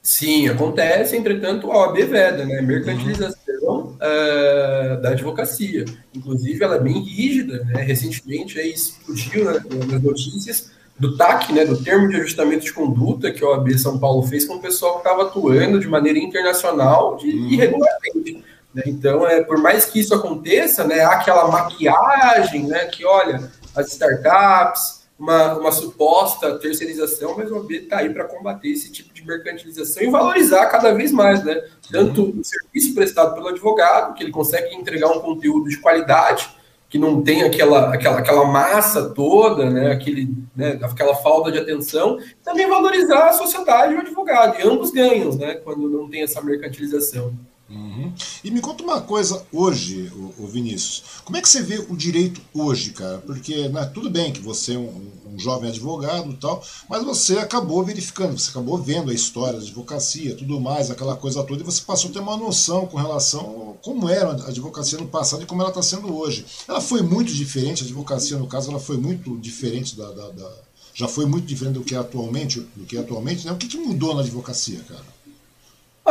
Sim, 0.03 0.47
acontece, 0.47 1.15
entretanto, 1.15 1.71
a 1.71 1.77
OAB 1.77 1.97
veda, 2.05 2.45
né? 2.45 2.61
Mercantilização, 2.61 3.35
uhum. 3.61 3.95
uh, 3.95 5.01
da 5.01 5.09
advocacia. 5.09 5.85
Inclusive, 6.13 6.63
ela 6.63 6.75
é 6.75 6.79
bem 6.79 6.99
rígida, 7.03 7.63
né? 7.65 7.81
Recentemente 7.81 8.59
aí 8.59 8.71
explodiu 8.71 9.45
né, 9.45 9.63
nas 9.87 10.01
notícias 10.01 10.71
do 11.01 11.17
TAC, 11.17 11.51
né, 11.51 11.65
do 11.65 11.81
Termo 11.81 12.07
de 12.09 12.17
Ajustamento 12.17 12.63
de 12.63 12.73
Conduta, 12.73 13.31
que 13.31 13.43
a 13.43 13.49
OAB 13.49 13.71
São 13.77 13.97
Paulo 13.97 14.21
fez 14.21 14.45
com 14.45 14.55
o 14.55 14.59
pessoal 14.59 14.93
que 14.93 14.99
estava 14.99 15.23
atuando 15.23 15.79
de 15.79 15.87
maneira 15.87 16.19
internacional 16.19 17.15
de, 17.17 17.27
uhum. 17.27 17.47
irregularmente. 17.47 18.43
Né? 18.73 18.83
Então, 18.87 19.27
é, 19.27 19.43
por 19.43 19.57
mais 19.57 19.85
que 19.85 19.99
isso 19.99 20.13
aconteça, 20.13 20.83
né, 20.83 21.01
há 21.01 21.13
aquela 21.13 21.47
maquiagem, 21.49 22.67
né, 22.67 22.85
que 22.85 23.05
olha, 23.05 23.51
as 23.75 23.91
startups, 23.91 25.01
uma, 25.19 25.53
uma 25.53 25.71
suposta 25.71 26.57
terceirização, 26.57 27.35
mas 27.37 27.51
o 27.51 27.55
OAB 27.55 27.71
está 27.71 27.99
aí 27.99 28.09
para 28.11 28.23
combater 28.23 28.69
esse 28.69 28.91
tipo 28.91 29.13
de 29.13 29.23
mercantilização 29.25 30.01
e 30.01 30.09
valorizar 30.09 30.65
cada 30.67 30.91
vez 30.93 31.11
mais, 31.11 31.43
né, 31.43 31.63
tanto 31.91 32.23
o 32.39 32.43
serviço 32.43 32.95
prestado 32.95 33.35
pelo 33.35 33.49
advogado, 33.49 34.15
que 34.15 34.23
ele 34.23 34.31
consegue 34.31 34.73
entregar 34.73 35.11
um 35.11 35.19
conteúdo 35.19 35.69
de 35.69 35.77
qualidade, 35.77 36.49
que 36.89 36.97
não 36.97 37.21
tem 37.21 37.43
aquela, 37.43 37.93
aquela, 37.93 38.19
aquela 38.19 38.45
massa 38.45 39.09
toda, 39.11 39.69
né, 39.69 39.91
aquele, 39.91 40.33
né, 40.55 40.79
aquela 40.81 41.15
falta 41.15 41.51
de 41.51 41.59
atenção, 41.59 42.17
também 42.43 42.67
valorizar 42.67 43.27
a 43.27 43.33
sociedade 43.33 43.93
e 43.93 43.97
o 43.97 44.01
advogado, 44.01 44.59
e 44.59 44.63
ambos 44.63 44.91
ganham, 44.91 45.33
né, 45.35 45.55
quando 45.55 45.87
não 45.87 46.09
tem 46.09 46.23
essa 46.23 46.41
mercantilização. 46.41 47.33
Uhum. 47.71 48.13
E 48.43 48.51
me 48.51 48.59
conta 48.59 48.83
uma 48.83 48.99
coisa 48.99 49.45
hoje, 49.51 50.11
o, 50.37 50.45
Vinícius. 50.45 51.03
Como 51.23 51.37
é 51.37 51.41
que 51.41 51.47
você 51.47 51.61
vê 51.61 51.77
o 51.77 51.95
direito 51.95 52.41
hoje, 52.53 52.91
cara? 52.91 53.19
Porque 53.19 53.69
né, 53.69 53.85
tudo 53.85 54.09
bem 54.09 54.33
que 54.33 54.41
você 54.41 54.73
é 54.73 54.77
um, 54.77 55.09
um 55.25 55.39
jovem 55.39 55.69
advogado 55.69 56.31
e 56.31 56.35
tal, 56.35 56.61
mas 56.89 57.03
você 57.03 57.37
acabou 57.37 57.83
verificando, 57.83 58.37
você 58.37 58.49
acabou 58.49 58.77
vendo 58.77 59.09
a 59.09 59.13
história 59.13 59.57
da 59.57 59.65
advocacia, 59.65 60.35
tudo 60.35 60.59
mais, 60.59 60.91
aquela 60.91 61.15
coisa 61.15 61.43
toda, 61.43 61.61
e 61.61 61.65
você 61.65 61.81
passou 61.81 62.09
a 62.09 62.13
ter 62.13 62.19
uma 62.19 62.35
noção 62.35 62.85
com 62.85 62.97
relação 62.97 63.71
a 63.71 63.83
como 63.83 64.09
era 64.09 64.31
a 64.31 64.47
advocacia 64.49 64.99
no 64.99 65.07
passado 65.07 65.43
e 65.43 65.45
como 65.45 65.61
ela 65.61 65.69
está 65.69 65.81
sendo 65.81 66.13
hoje. 66.13 66.45
Ela 66.67 66.81
foi 66.81 67.01
muito 67.01 67.33
diferente, 67.33 67.83
a 67.83 67.85
advocacia, 67.85 68.37
no 68.37 68.47
caso, 68.47 68.69
ela 68.69 68.79
foi 68.79 68.97
muito 68.97 69.37
diferente 69.37 69.95
da, 69.95 70.11
da, 70.11 70.29
da 70.29 70.51
já 70.93 71.07
foi 71.07 71.25
muito 71.25 71.45
diferente 71.45 71.75
do 71.75 71.83
que 71.83 71.95
é 71.95 71.97
atualmente, 71.97 72.59
do 72.75 72.85
que 72.85 72.97
é 72.97 72.99
atualmente, 72.99 73.45
né? 73.45 73.51
O 73.53 73.57
que, 73.57 73.67
que 73.67 73.77
mudou 73.77 74.13
na 74.13 74.21
advocacia, 74.21 74.79
cara? 74.87 75.05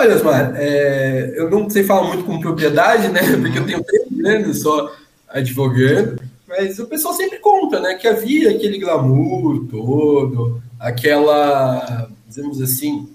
Olha, 0.00 0.16
Osmar, 0.16 0.54
é, 0.56 1.34
eu 1.36 1.50
não 1.50 1.68
sei 1.68 1.84
falar 1.84 2.08
muito 2.08 2.24
com 2.24 2.40
propriedade, 2.40 3.08
né? 3.08 3.20
Porque 3.36 3.58
eu 3.58 3.66
tenho 3.66 3.84
três 3.84 4.34
anos 4.34 4.62
só 4.62 4.90
advogando, 5.28 6.18
mas 6.48 6.78
o 6.78 6.86
pessoal 6.86 7.12
sempre 7.12 7.38
conta, 7.38 7.78
né? 7.80 7.96
Que 7.96 8.08
havia 8.08 8.48
aquele 8.48 8.78
glamour 8.78 9.66
todo, 9.70 10.62
aquela, 10.78 12.08
dizemos 12.26 12.62
assim, 12.62 13.10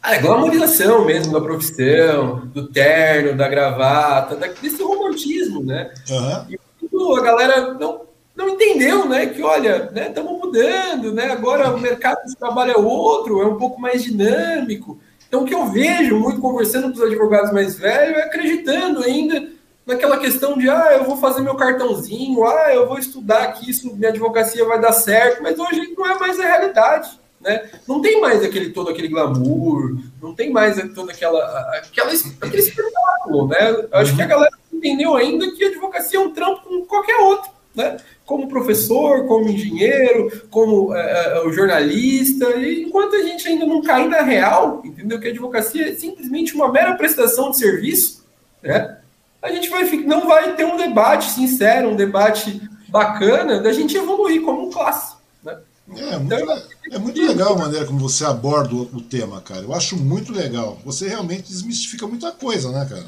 a 0.00 0.16
glamorização 0.18 1.04
mesmo 1.04 1.32
da 1.32 1.40
profissão, 1.40 2.46
do 2.46 2.68
terno, 2.68 3.36
da 3.36 3.48
gravata, 3.48 4.36
desse 4.62 4.80
romantismo, 4.80 5.64
né? 5.64 5.92
Uhum. 6.08 6.46
E 6.48 7.18
a 7.18 7.22
galera 7.22 7.74
não, 7.74 8.02
não 8.36 8.50
entendeu, 8.50 9.04
né? 9.08 9.26
Que 9.26 9.42
olha, 9.42 9.90
né? 9.90 10.10
Estamos 10.10 10.38
mudando, 10.38 11.12
né? 11.12 11.32
Agora 11.32 11.74
o 11.74 11.80
mercado 11.80 12.24
de 12.24 12.36
trabalho 12.36 12.70
é 12.70 12.78
outro, 12.78 13.42
é 13.42 13.46
um 13.46 13.56
pouco 13.56 13.80
mais 13.80 14.04
dinâmico. 14.04 15.00
Então, 15.28 15.42
o 15.42 15.44
que 15.44 15.54
eu 15.54 15.66
vejo 15.66 16.18
muito 16.18 16.40
conversando 16.40 16.88
com 16.88 16.96
os 16.96 17.02
advogados 17.02 17.52
mais 17.52 17.78
velhos 17.78 18.18
é 18.18 18.22
acreditando 18.24 19.04
ainda 19.04 19.48
naquela 19.84 20.18
questão 20.18 20.56
de, 20.56 20.68
ah, 20.68 20.94
eu 20.94 21.04
vou 21.04 21.16
fazer 21.18 21.42
meu 21.42 21.54
cartãozinho, 21.54 22.44
ah, 22.44 22.74
eu 22.74 22.88
vou 22.88 22.98
estudar 22.98 23.42
aqui, 23.42 23.70
isso, 23.70 23.94
minha 23.94 24.10
advocacia 24.10 24.64
vai 24.64 24.80
dar 24.80 24.92
certo, 24.92 25.42
mas 25.42 25.58
hoje 25.58 25.94
não 25.96 26.06
é 26.06 26.18
mais 26.18 26.38
a 26.40 26.44
realidade. 26.44 27.18
Né? 27.40 27.70
Não 27.86 28.00
tem 28.00 28.20
mais 28.20 28.42
aquele 28.42 28.70
todo 28.70 28.90
aquele 28.90 29.08
glamour, 29.08 29.96
não 30.20 30.34
tem 30.34 30.50
mais 30.50 30.76
toda 30.92 31.12
aquela, 31.12 31.38
aquela 31.78 32.10
aquele 32.40 32.62
espetáculo, 32.62 33.46
né? 33.46 33.86
Acho 33.92 34.16
que 34.16 34.22
a 34.22 34.26
galera 34.26 34.58
entendeu 34.72 35.14
ainda 35.14 35.50
que 35.52 35.64
a 35.64 35.68
advocacia 35.68 36.18
é 36.18 36.22
um 36.22 36.32
trampo 36.32 36.62
como 36.62 36.86
qualquer 36.86 37.16
outro, 37.16 37.50
né? 37.78 37.96
como 38.26 38.48
professor, 38.48 39.26
como 39.26 39.48
engenheiro, 39.48 40.46
como 40.50 40.94
é, 40.94 41.38
é, 41.38 41.46
o 41.46 41.52
jornalista, 41.52 42.56
e 42.56 42.82
enquanto 42.82 43.14
a 43.14 43.22
gente 43.22 43.46
ainda 43.46 43.64
não 43.64 43.80
cair 43.80 44.08
na 44.08 44.20
real, 44.20 44.82
entendeu? 44.84 45.18
Que 45.18 45.28
a 45.28 45.30
advocacia 45.30 45.88
é 45.88 45.94
simplesmente 45.94 46.54
uma 46.54 46.70
mera 46.70 46.94
prestação 46.96 47.50
de 47.50 47.58
serviço, 47.58 48.24
né? 48.62 48.98
A 49.40 49.52
gente 49.52 49.70
vai, 49.70 49.84
não 49.98 50.26
vai 50.26 50.56
ter 50.56 50.64
um 50.64 50.76
debate 50.76 51.30
sincero, 51.30 51.90
um 51.90 51.96
debate 51.96 52.60
bacana 52.88 53.60
da 53.60 53.72
gente 53.72 53.96
evoluir 53.96 54.42
como 54.42 54.70
classe. 54.70 55.14
Né? 55.44 55.56
É, 55.96 56.18
muito, 56.18 56.34
então, 56.34 56.62
é 56.90 56.98
muito 56.98 57.22
legal 57.24 57.54
a 57.54 57.58
maneira 57.58 57.86
como 57.86 58.00
você 58.00 58.24
aborda 58.24 58.74
o 58.74 59.00
tema, 59.00 59.40
cara. 59.40 59.60
Eu 59.60 59.72
acho 59.72 59.96
muito 59.96 60.32
legal. 60.32 60.78
Você 60.84 61.08
realmente 61.08 61.48
desmistifica 61.48 62.06
muita 62.06 62.32
coisa, 62.32 62.72
né, 62.72 62.84
cara? 62.90 63.06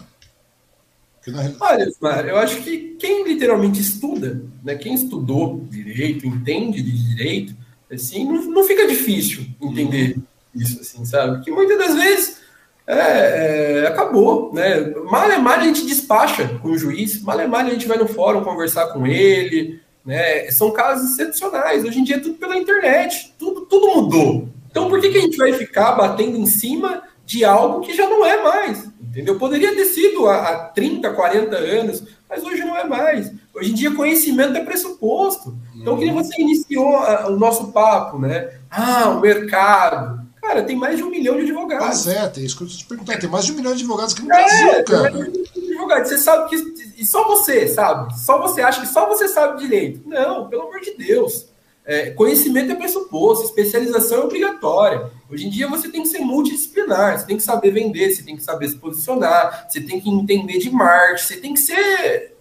Olha, 1.61 1.93
eu 2.29 2.37
acho 2.39 2.63
que 2.63 2.97
quem 2.99 3.25
literalmente 3.25 3.81
estuda, 3.81 4.43
né, 4.65 4.75
quem 4.75 4.95
estudou 4.95 5.65
direito, 5.71 6.27
entende 6.27 6.83
de 6.83 7.09
direito, 7.09 7.55
assim, 7.91 8.25
não, 8.25 8.43
não 8.51 8.65
fica 8.65 8.87
difícil 8.87 9.47
entender 9.61 10.17
uhum. 10.17 10.23
isso, 10.55 10.81
assim, 10.81 11.05
sabe? 11.05 11.45
Que 11.45 11.51
muitas 11.51 11.79
das 11.79 11.95
vezes 11.95 12.41
é, 12.87 13.83
é, 13.83 13.87
acabou, 13.87 14.53
né? 14.53 14.93
Mal 15.11 15.31
é 15.31 15.39
mal 15.39 15.55
a 15.55 15.63
gente 15.63 15.87
despacha 15.87 16.59
com 16.61 16.71
o 16.71 16.79
juiz, 16.79 17.23
mal 17.23 17.39
é 17.39 17.47
mal 17.47 17.61
a 17.61 17.71
gente 17.71 17.87
vai 17.87 17.99
no 17.99 18.09
fórum 18.09 18.43
conversar 18.43 18.89
com 18.89 19.07
ele, 19.07 19.81
né? 20.05 20.51
São 20.51 20.73
casos 20.73 21.13
excepcionais. 21.13 21.85
Hoje 21.85 22.01
em 22.01 22.05
dia 22.05 22.17
é 22.17 22.21
tudo 22.21 22.35
pela 22.35 22.57
internet, 22.57 23.33
tudo, 23.39 23.63
tudo 23.67 23.95
mudou. 23.95 24.49
Então 24.71 24.89
por 24.89 25.01
que, 25.01 25.11
que 25.11 25.19
a 25.19 25.23
gente 25.23 25.37
vai 25.37 25.53
ficar 25.53 25.93
batendo 25.93 26.37
em 26.37 26.47
cima 26.47 27.03
de 27.31 27.45
algo 27.45 27.81
que 27.81 27.95
já 27.95 28.09
não 28.09 28.27
é 28.27 28.43
mais? 28.43 28.89
Entendeu? 29.01 29.39
Poderia 29.39 29.73
ter 29.73 29.85
sido 29.85 30.27
há, 30.27 30.49
há 30.49 30.59
30, 30.71 31.11
40 31.11 31.57
anos, 31.57 32.03
mas 32.29 32.43
hoje 32.43 32.65
não 32.65 32.77
é 32.77 32.85
mais. 32.85 33.31
Hoje 33.55 33.71
em 33.71 33.75
dia, 33.75 33.95
conhecimento 33.95 34.57
é 34.57 34.65
pressuposto. 34.65 35.57
Então, 35.77 35.97
que 35.97 36.11
você 36.11 36.43
iniciou 36.43 36.97
a, 36.97 37.29
o 37.29 37.39
nosso 37.39 37.71
papo, 37.71 38.19
né? 38.19 38.51
Ah, 38.69 39.11
o 39.11 39.21
mercado. 39.21 40.21
Cara, 40.43 40.65
tem 40.65 40.75
mais 40.75 40.97
de 40.97 41.05
um 41.05 41.11
milhão 41.11 41.37
de 41.37 41.43
advogados. 41.43 42.03
Pois 42.03 42.07
é, 42.09 42.27
tem 42.29 42.45
isso 42.45 42.57
que 42.59 42.65
eu 42.65 42.69
te 42.69 42.85
perguntar. 42.85 43.17
Tem 43.19 43.31
mais 43.31 43.45
de 43.45 43.53
um 43.53 43.57
milhão 43.57 43.75
de 43.75 43.83
advogados 43.83 44.15
aqui 44.15 44.23
no 44.23 44.33
é, 44.33 44.37
Brasil, 44.37 44.85
cara. 44.85 44.85
Tem 44.85 45.13
mais 45.13 45.13
de 45.13 45.19
um 45.21 45.33
milhão 45.33 45.53
de 45.53 45.61
advogados. 45.61 46.09
Você 46.09 46.19
sabe 46.19 46.51
que. 46.51 46.57
E 46.99 47.07
só 47.07 47.29
você 47.29 47.69
sabe. 47.69 48.19
Só 48.19 48.41
você 48.41 48.61
acha 48.61 48.81
que 48.81 48.89
só 48.89 49.07
você 49.07 49.29
sabe 49.29 49.63
direito. 49.63 50.03
Não, 50.05 50.49
pelo 50.49 50.63
amor 50.63 50.81
de 50.81 50.97
Deus. 50.97 51.49
É, 51.85 52.11
conhecimento 52.11 52.71
é 52.71 52.75
pressuposto, 52.77 53.47
especialização 53.47 54.23
é 54.23 54.25
obrigatória. 54.25 55.11
Hoje 55.29 55.47
em 55.47 55.51
dia 55.51 55.67
você 55.67 55.89
tem 55.89 56.03
que 56.03 56.09
ser 56.09 56.21
multidisciplinar, 56.21 56.80
você 56.97 57.27
tem 57.27 57.37
que 57.37 57.43
saber 57.43 57.71
vender, 57.71 58.11
você 58.11 58.23
tem 58.23 58.37
que 58.37 58.43
saber 58.43 58.69
se 58.69 58.77
posicionar, 58.77 59.67
você 59.69 59.81
tem 59.81 60.01
que 60.01 60.11
entender 60.11 60.59
de 60.59 60.71
marketing, 60.71 61.27
você 61.27 61.37
tem 61.37 61.55
que 61.55 61.61
ser 61.61 62.37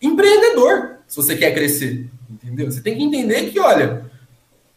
empreendedor 0.00 0.98
se 1.06 1.16
você 1.16 1.36
quer 1.36 1.52
crescer, 1.52 2.08
entendeu? 2.30 2.70
Você 2.70 2.80
tem 2.80 2.96
que 2.96 3.04
entender 3.04 3.50
que, 3.50 3.58
olha, 3.58 4.10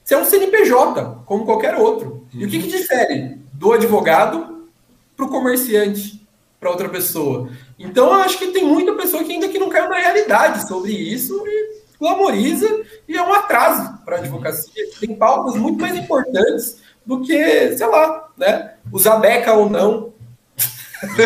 você 0.04 0.13
é 0.13 0.18
um 0.18 0.26
CNPJ, 0.26 1.24
como 1.26 1.46
qualquer 1.46 1.76
outro. 1.76 2.28
E 2.34 2.46
o 2.46 2.50
que, 2.50 2.62
que 2.62 2.68
difere 2.68 3.38
do 3.54 3.74
advogado 3.74 4.68
para 5.16 5.26
o 5.26 5.30
comerciante, 5.30 6.26
para 6.60 6.70
outra 6.70 6.88
pessoa? 6.88 7.50
Então, 7.78 8.08
eu 8.08 8.13
acho 8.13 8.38
que 8.38 8.48
tem 8.48 8.66
muita 8.66 8.94
pessoa 8.94 9.24
que 9.24 9.32
ainda 9.34 9.50
que 9.50 9.60
não 9.60 9.70
caiu 9.70 9.90
na 9.90 9.98
realidade 9.98 10.68
sobre 10.68 10.92
isso 10.92 11.44
e 11.46 11.78
glamoriza 12.00 12.84
e 13.08 13.18
é 13.18 13.22
um 13.22 13.34
atraso 13.34 13.98
para 14.06 14.18
a 14.18 14.20
advocacia. 14.20 14.84
Tem 15.00 15.16
pautas 15.16 15.56
muito 15.56 15.82
mais 15.82 15.98
importantes 15.98 16.78
do 17.08 17.22
que, 17.22 17.78
sei 17.78 17.88
lá, 17.88 18.30
né? 18.38 18.74
Usar 18.91 19.17
beca 19.17 19.54
ou 19.54 19.70
não. 19.70 20.13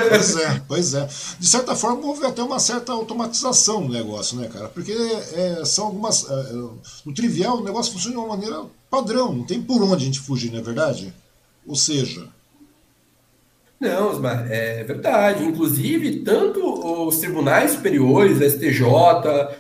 Pois 0.10 0.36
é, 0.36 0.62
pois 0.68 0.94
é. 0.94 1.08
De 1.40 1.48
certa 1.48 1.76
forma, 1.76 2.06
houve 2.06 2.26
até 2.26 2.44
uma 2.44 2.60
certa 2.60 2.92
automatização 2.92 3.82
no 3.82 3.90
negócio, 3.90 4.38
né, 4.38 4.50
cara? 4.50 4.68
Porque 4.68 4.92
é, 4.92 5.64
são 5.66 5.86
algumas. 5.86 6.30
É, 6.30 6.34
é, 6.34 6.54
no 7.06 7.14
trivial, 7.16 7.58
o 7.58 7.64
negócio 7.64 7.94
funciona 7.94 8.16
de 8.16 8.22
uma 8.22 8.36
maneira 8.36 8.66
padrão, 8.90 9.34
não 9.34 9.46
tem 9.46 9.62
por 9.62 9.82
onde 9.82 10.04
a 10.04 10.06
gente 10.06 10.20
fugir, 10.20 10.52
não 10.52 10.60
é 10.60 10.62
verdade? 10.62 11.14
Ou 11.66 11.76
seja, 11.76 12.28
não, 13.82 14.12
Osmar, 14.12 14.46
é 14.48 14.84
verdade. 14.84 15.44
Inclusive, 15.44 16.18
tanto 16.18 16.62
os 17.08 17.18
tribunais 17.18 17.72
superiores, 17.72 18.38
o 18.38 18.48
STJ, 18.48 18.84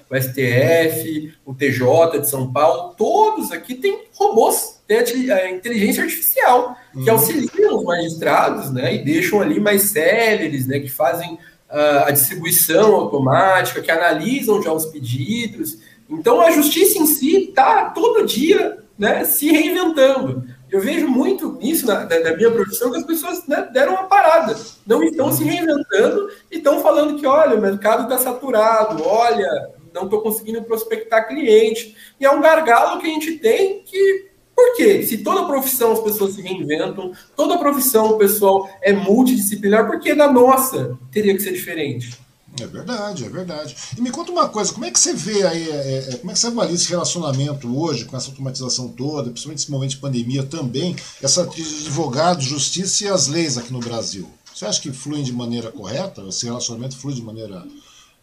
o 0.08 0.16
STF, 0.16 1.34
o 1.44 1.56
TJ 1.56 2.20
de 2.20 2.30
São 2.30 2.54
Paulo, 2.54 2.94
todos 2.96 3.52
aqui 3.52 3.74
têm 3.74 4.04
robôs, 4.14 4.80
têm 4.88 5.00
a 5.32 5.50
inteligência 5.50 6.04
artificial, 6.04 6.78
que 6.94 7.00
uhum. 7.00 7.14
auxiliam 7.14 7.80
os 7.80 7.84
magistrados, 7.84 8.72
né, 8.72 8.94
e 8.94 9.04
deixam 9.04 9.42
ali 9.42 9.60
mais 9.60 9.86
céleres, 9.86 10.68
né, 10.68 10.80
que 10.80 10.90
fazem 10.90 11.34
uh, 11.34 12.06
a 12.06 12.12
distribuição 12.12 12.94
automática, 12.94 13.82
que 13.82 13.90
analisam 13.90 14.62
já 14.62 14.72
os 14.72 14.86
pedidos. 14.86 15.80
Então, 16.08 16.42
a 16.42 16.52
justiça 16.52 17.00
em 17.00 17.08
si 17.08 17.50
está 17.50 17.86
todo 17.86 18.28
dia 18.28 18.78
né, 19.00 19.26
se 19.26 19.50
reinventando 19.50 20.46
eu 20.72 20.80
vejo 20.80 21.08
muito 21.08 21.52
nisso 21.54 21.86
na, 21.86 22.06
na, 22.06 22.36
minha 22.36 22.50
profissão 22.50 22.90
que 22.90 22.98
as 22.98 23.06
pessoas 23.06 23.46
né, 23.46 23.70
deram 23.74 23.92
uma 23.92 24.06
parada, 24.06 24.56
não 24.88 25.04
estão 25.04 25.32
se 25.32 25.44
reinventando 25.44 26.30
e 26.50 26.58
estão 26.58 26.82
falando 26.82 27.20
que, 27.20 27.28
olha, 27.28 27.58
o 27.58 27.62
mercado 27.62 28.04
está 28.04 28.18
saturado, 28.18 29.04
olha, 29.04 29.70
não 29.94 30.06
estou 30.06 30.22
conseguindo 30.22 30.64
prospectar 30.64 31.28
cliente. 31.28 31.96
E 32.18 32.26
é 32.26 32.32
um 32.32 32.40
gargalo 32.40 33.02
que 33.02 33.08
a 33.08 33.10
gente 33.10 33.38
tem 33.40 33.84
que 33.84 34.32
Por 34.56 34.76
quê? 34.78 35.04
Se 35.04 35.18
toda 35.18 35.46
profissão 35.46 35.92
as 35.92 36.00
pessoas 36.00 36.36
se 36.36 36.42
reinventam, 36.42 37.12
toda 37.36 37.58
profissão 37.58 38.12
o 38.12 38.18
pessoal 38.18 38.70
é 38.82 38.94
multidisciplinar, 38.94 39.88
por 39.88 40.00
que 40.00 40.14
na 40.14 40.32
nossa 40.32 40.98
teria 41.12 41.34
que 41.34 41.42
ser 41.42 41.52
diferente? 41.52 42.18
É 42.60 42.68
verdade, 42.68 43.26
é 43.26 43.30
verdade. 43.30 43.76
E 43.98 44.02
me 44.02 44.12
conta 44.12 44.32
uma 44.32 44.50
coisa, 44.50 44.74
como 44.74 44.86
é 44.86 44.92
que 44.92 45.00
você 45.00 45.14
vê 45.14 45.46
aí, 45.46 45.70
é, 45.70 46.10
é, 46.10 46.18
como 46.18 46.32
é 46.32 46.34
que 46.34 46.40
você 46.40 46.48
avalia 46.48 46.76
esse 46.76 46.90
relacionamento 46.90 47.80
hoje, 47.80 48.06
com 48.06 48.18
essa 48.18 48.30
automatização 48.30 48.90
toda, 48.90 49.30
principalmente 49.30 49.60
nesse 49.60 49.72
momento 49.72 49.92
de 49.92 49.98
pandemia 49.98 50.44
também, 50.44 50.96
essa 51.22 51.46
de 51.48 51.62
advogado, 51.62 52.42
justiça 52.42 53.06
e 53.06 53.08
as 53.08 53.28
leis 53.28 53.58
aqui 53.58 53.72
no 53.72 53.80
Brasil? 53.80 54.30
Você 54.54 54.66
acha 54.66 54.82
que 54.82 54.92
fluem 54.92 55.24
de 55.24 55.32
maneira 55.32 55.72
correta? 55.72 56.22
Esse 56.28 56.46
relacionamento 56.46 56.98
flui 56.98 57.14
de 57.14 57.22
maneira 57.22 57.66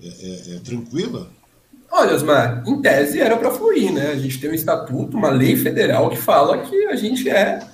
é, 0.00 0.06
é, 0.06 0.54
é 0.56 0.58
tranquila? 0.58 1.28
Olha, 1.90 2.14
Osmar, 2.14 2.62
em 2.66 2.82
tese 2.82 3.18
era 3.18 3.36
para 3.36 3.50
fluir, 3.50 3.92
né? 3.92 4.10
A 4.12 4.18
gente 4.18 4.38
tem 4.38 4.50
um 4.50 4.54
estatuto, 4.54 5.16
uma 5.16 5.30
lei 5.30 5.56
federal 5.56 6.10
que 6.10 6.16
fala 6.16 6.58
que 6.58 6.86
a 6.86 6.94
gente 6.94 7.28
é 7.30 7.66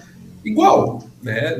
igual, 0.44 1.02
né? 1.24 1.58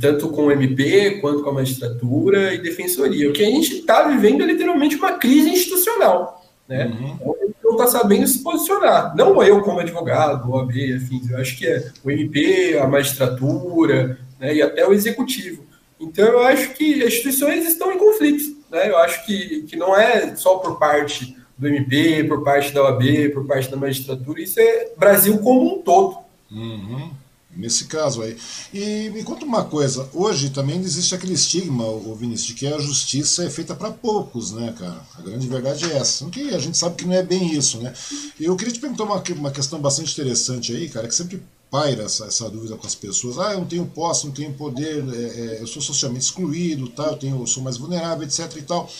Tanto 0.00 0.28
com 0.28 0.46
o 0.46 0.52
MP, 0.52 1.18
quanto 1.20 1.42
com 1.42 1.50
a 1.50 1.54
magistratura 1.54 2.54
e 2.54 2.58
defensoria. 2.58 3.30
O 3.30 3.32
que 3.32 3.42
a 3.42 3.48
gente 3.48 3.78
está 3.78 4.06
vivendo 4.06 4.42
é 4.42 4.46
literalmente 4.46 4.96
uma 4.96 5.14
crise 5.14 5.48
institucional, 5.48 6.44
né? 6.68 6.86
Uhum. 6.86 7.14
Então, 7.14 7.34
a 7.34 7.46
gente 7.46 7.56
não 7.64 7.72
está 7.72 7.86
sabendo 7.86 8.26
se 8.26 8.42
posicionar. 8.42 9.16
Não 9.16 9.42
eu 9.42 9.62
como 9.62 9.80
advogado, 9.80 10.50
OAB, 10.52 10.70
afins, 10.96 11.30
eu 11.30 11.38
acho 11.38 11.56
que 11.56 11.66
é 11.66 11.90
o 12.04 12.10
MP, 12.10 12.78
a 12.78 12.86
magistratura, 12.86 14.18
né? 14.38 14.54
e 14.54 14.62
até 14.62 14.86
o 14.86 14.92
executivo. 14.92 15.64
Então, 15.98 16.26
eu 16.26 16.40
acho 16.40 16.74
que 16.74 17.02
as 17.02 17.08
instituições 17.08 17.66
estão 17.66 17.90
em 17.90 17.98
conflitos, 17.98 18.48
né? 18.70 18.90
Eu 18.90 18.98
acho 18.98 19.24
que, 19.24 19.62
que 19.62 19.76
não 19.76 19.96
é 19.96 20.36
só 20.36 20.58
por 20.58 20.78
parte 20.78 21.34
do 21.56 21.66
MP, 21.66 22.22
por 22.24 22.44
parte 22.44 22.74
da 22.74 22.82
OAB, 22.82 23.30
por 23.32 23.46
parte 23.46 23.70
da 23.70 23.78
magistratura, 23.78 24.42
isso 24.42 24.60
é 24.60 24.90
Brasil 24.98 25.38
como 25.38 25.74
um 25.74 25.82
todo. 25.82 26.18
Uhum. 26.50 27.10
Nesse 27.56 27.86
caso 27.86 28.22
aí. 28.22 28.36
E 28.72 29.10
me 29.10 29.22
conta 29.22 29.46
uma 29.46 29.64
coisa, 29.64 30.08
hoje 30.12 30.50
também 30.50 30.78
existe 30.80 31.14
aquele 31.14 31.32
estigma, 31.32 31.86
o 31.86 32.14
Vinícius, 32.14 32.48
de 32.48 32.54
que 32.54 32.66
a 32.66 32.78
justiça 32.78 33.44
é 33.44 33.50
feita 33.50 33.74
para 33.74 33.90
poucos, 33.90 34.52
né, 34.52 34.74
cara? 34.78 35.00
A 35.18 35.22
grande 35.22 35.48
verdade 35.48 35.90
é 35.90 35.96
essa. 35.96 36.26
Que 36.26 36.54
a 36.54 36.58
gente 36.58 36.76
sabe 36.76 36.96
que 36.96 37.06
não 37.06 37.14
é 37.14 37.22
bem 37.22 37.52
isso, 37.54 37.78
né? 37.78 37.94
Eu 38.38 38.54
queria 38.56 38.74
te 38.74 38.80
perguntar 38.80 39.04
uma, 39.04 39.22
uma 39.36 39.50
questão 39.50 39.80
bastante 39.80 40.12
interessante 40.12 40.74
aí, 40.74 40.88
cara, 40.88 41.08
que 41.08 41.14
sempre 41.14 41.42
paira 41.70 42.04
essa, 42.04 42.26
essa 42.26 42.48
dúvida 42.48 42.76
com 42.76 42.86
as 42.86 42.94
pessoas. 42.94 43.38
Ah, 43.38 43.52
eu 43.52 43.60
não 43.60 43.66
tenho 43.66 43.86
posse, 43.86 44.26
não 44.26 44.32
tenho 44.32 44.52
poder, 44.54 45.04
é, 45.14 45.56
é, 45.56 45.62
eu 45.62 45.66
sou 45.66 45.82
socialmente 45.82 46.24
excluído, 46.24 46.88
tá? 46.88 47.04
eu, 47.04 47.16
tenho, 47.16 47.40
eu 47.40 47.46
sou 47.46 47.62
mais 47.62 47.76
vulnerável, 47.76 48.24
etc 48.24 48.54
e 48.56 48.62
tal. 48.62 48.90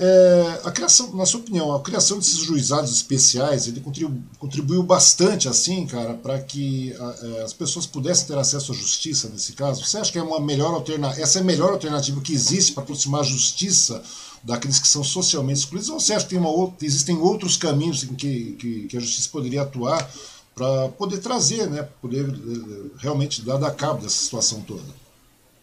É, 0.00 0.60
a 0.62 0.70
criação, 0.70 1.12
na 1.16 1.26
sua 1.26 1.40
opinião, 1.40 1.74
a 1.74 1.80
criação 1.80 2.18
desses 2.18 2.38
juizados 2.38 2.92
especiais, 2.92 3.66
ele 3.66 3.80
contribuiu, 3.80 4.22
contribuiu 4.38 4.82
bastante, 4.82 5.48
assim, 5.48 5.86
cara, 5.86 6.14
para 6.14 6.38
que 6.38 6.94
a, 6.94 7.18
é, 7.22 7.42
as 7.42 7.52
pessoas 7.52 7.84
pudessem 7.84 8.28
ter 8.28 8.38
acesso 8.38 8.70
à 8.70 8.74
justiça 8.76 9.28
nesse 9.28 9.54
caso? 9.54 9.84
Você 9.84 9.98
acha 9.98 10.12
que 10.12 10.18
é 10.18 10.22
uma 10.22 10.38
melhor 10.38 10.72
alternativa, 10.72 11.20
essa 11.20 11.40
é 11.40 11.42
a 11.42 11.44
melhor 11.44 11.72
alternativa 11.72 12.20
que 12.20 12.32
existe 12.32 12.72
para 12.72 12.84
aproximar 12.84 13.22
a 13.22 13.24
justiça 13.24 14.00
daqueles 14.44 14.78
que 14.78 14.86
são 14.86 15.02
socialmente 15.02 15.60
excluídos? 15.60 15.90
Ou 15.90 15.98
você 15.98 16.14
acha 16.14 16.26
que 16.26 16.36
outra, 16.36 16.86
existem 16.86 17.16
outros 17.18 17.56
caminhos 17.56 18.04
em 18.04 18.14
que, 18.14 18.52
que, 18.52 18.86
que 18.86 18.96
a 18.96 19.00
justiça 19.00 19.28
poderia 19.30 19.62
atuar 19.62 20.08
para 20.54 20.90
poder 20.90 21.18
trazer, 21.18 21.68
né, 21.68 21.82
poder 22.00 22.28
eh, 22.28 22.90
realmente 22.98 23.42
dar, 23.42 23.56
dar 23.56 23.72
cabo 23.72 24.02
dessa 24.02 24.22
situação 24.22 24.60
toda? 24.60 25.07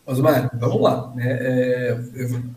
Osmar, 0.06 0.52
vamos 0.54 0.82
lá. 0.82 1.12
Né? 1.16 1.26
É, 1.28 1.98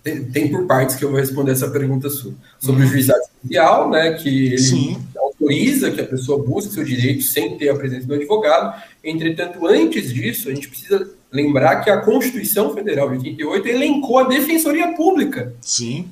tem, 0.03 0.25
tem, 0.25 0.51
por 0.51 0.67
partes 0.67 0.97
que 0.97 1.05
eu 1.05 1.11
vou 1.11 1.19
responder 1.19 1.53
essa 1.53 1.71
pergunta 1.71 2.11
sua. 2.11 2.35
Sobre 2.59 2.83
uhum. 2.83 2.89
o 2.89 2.91
juizado 2.91 3.21
especial, 3.21 3.89
né, 3.89 4.13
que 4.13 4.49
ele 4.49 4.59
Sim. 4.59 4.99
autoriza 5.17 5.91
que 5.91 6.01
a 6.01 6.07
pessoa 6.07 6.45
busque 6.45 6.75
seu 6.75 6.85
direito 6.85 7.23
sem 7.23 7.57
ter 7.57 7.71
a 7.71 7.75
presença 7.75 8.07
do 8.07 8.15
advogado. 8.15 8.83
Entretanto, 9.03 9.67
antes 9.67 10.13
disso, 10.13 10.51
a 10.51 10.55
gente 10.55 10.69
precisa 10.69 11.11
lembrar 11.33 11.77
que 11.77 11.89
a 11.89 12.01
Constituição 12.03 12.75
Federal 12.75 13.09
de 13.11 13.17
88 13.17 13.69
elencou 13.69 14.19
a 14.19 14.29
Defensoria 14.29 14.95
Pública. 14.95 15.55
Sim. 15.63 16.07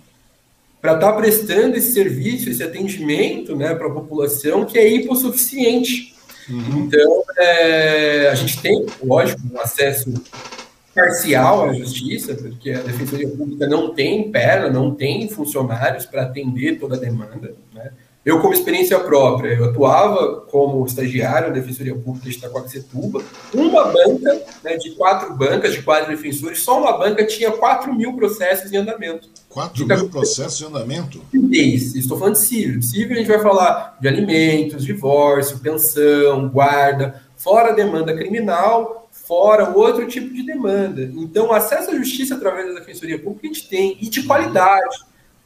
Para 0.80 0.94
estar 0.94 1.12
tá 1.12 1.18
prestando 1.18 1.76
esse 1.76 1.92
serviço, 1.92 2.48
esse 2.48 2.62
atendimento 2.62 3.54
né, 3.54 3.74
para 3.74 3.88
a 3.88 3.92
população 3.92 4.64
que 4.64 4.78
é 4.78 4.88
hipossuficiente. 4.88 6.14
Uhum. 6.48 6.84
Então, 6.86 7.22
é, 7.36 8.28
a 8.30 8.34
gente 8.34 8.60
tem, 8.62 8.86
lógico, 9.02 9.40
um 9.52 9.60
acesso 9.60 10.12
parcial 10.96 11.68
à 11.68 11.74
justiça, 11.74 12.34
porque 12.34 12.70
a 12.70 12.80
Defensoria 12.80 13.28
Pública 13.28 13.66
não 13.66 13.94
tem 13.94 14.32
perna, 14.32 14.70
não 14.70 14.94
tem 14.94 15.28
funcionários 15.28 16.06
para 16.06 16.22
atender 16.22 16.80
toda 16.80 16.96
a 16.96 16.98
demanda. 16.98 17.54
Né? 17.74 17.90
Eu, 18.24 18.40
como 18.40 18.52
experiência 18.52 18.98
própria, 18.98 19.50
eu 19.50 19.66
atuava 19.66 20.40
como 20.50 20.84
estagiário 20.84 21.48
na 21.48 21.54
Defensoria 21.54 21.94
Pública 21.94 22.28
de 22.28 22.36
Itacoaxetuba, 22.36 23.22
uma 23.54 23.84
banca, 23.84 24.42
né, 24.64 24.76
de 24.78 24.96
quatro 24.96 25.32
bancas, 25.36 25.74
de 25.74 25.82
quatro 25.82 26.08
defensores, 26.08 26.58
só 26.58 26.80
uma 26.80 26.98
banca 26.98 27.24
tinha 27.24 27.52
4 27.52 27.94
mil 27.94 28.16
processos 28.16 28.72
em 28.72 28.78
andamento. 28.78 29.28
4 29.48 29.86
mil 29.86 30.08
processos 30.08 30.60
em 30.60 30.64
andamento? 30.64 31.22
Isso, 31.32 31.96
estou 31.96 32.18
falando 32.18 32.34
de 32.34 32.40
civil. 32.40 32.82
Civil 32.82 33.12
a 33.12 33.18
gente 33.20 33.28
vai 33.28 33.40
falar 33.40 33.96
de 34.00 34.08
alimentos, 34.08 34.84
divórcio, 34.84 35.60
pensão, 35.60 36.48
guarda, 36.48 37.22
fora 37.36 37.70
a 37.70 37.74
demanda 37.76 38.12
criminal, 38.16 39.05
fora 39.26 39.70
outro 39.70 40.06
tipo 40.06 40.32
de 40.32 40.44
demanda. 40.44 41.02
Então, 41.14 41.52
acesso 41.52 41.90
à 41.90 41.96
justiça 41.96 42.34
através 42.34 42.68
da 42.68 42.80
Defensoria 42.80 43.18
Pública 43.18 43.48
a 43.48 43.52
gente 43.52 43.68
tem, 43.68 43.96
e 44.00 44.08
de 44.08 44.22
qualidade. 44.22 44.96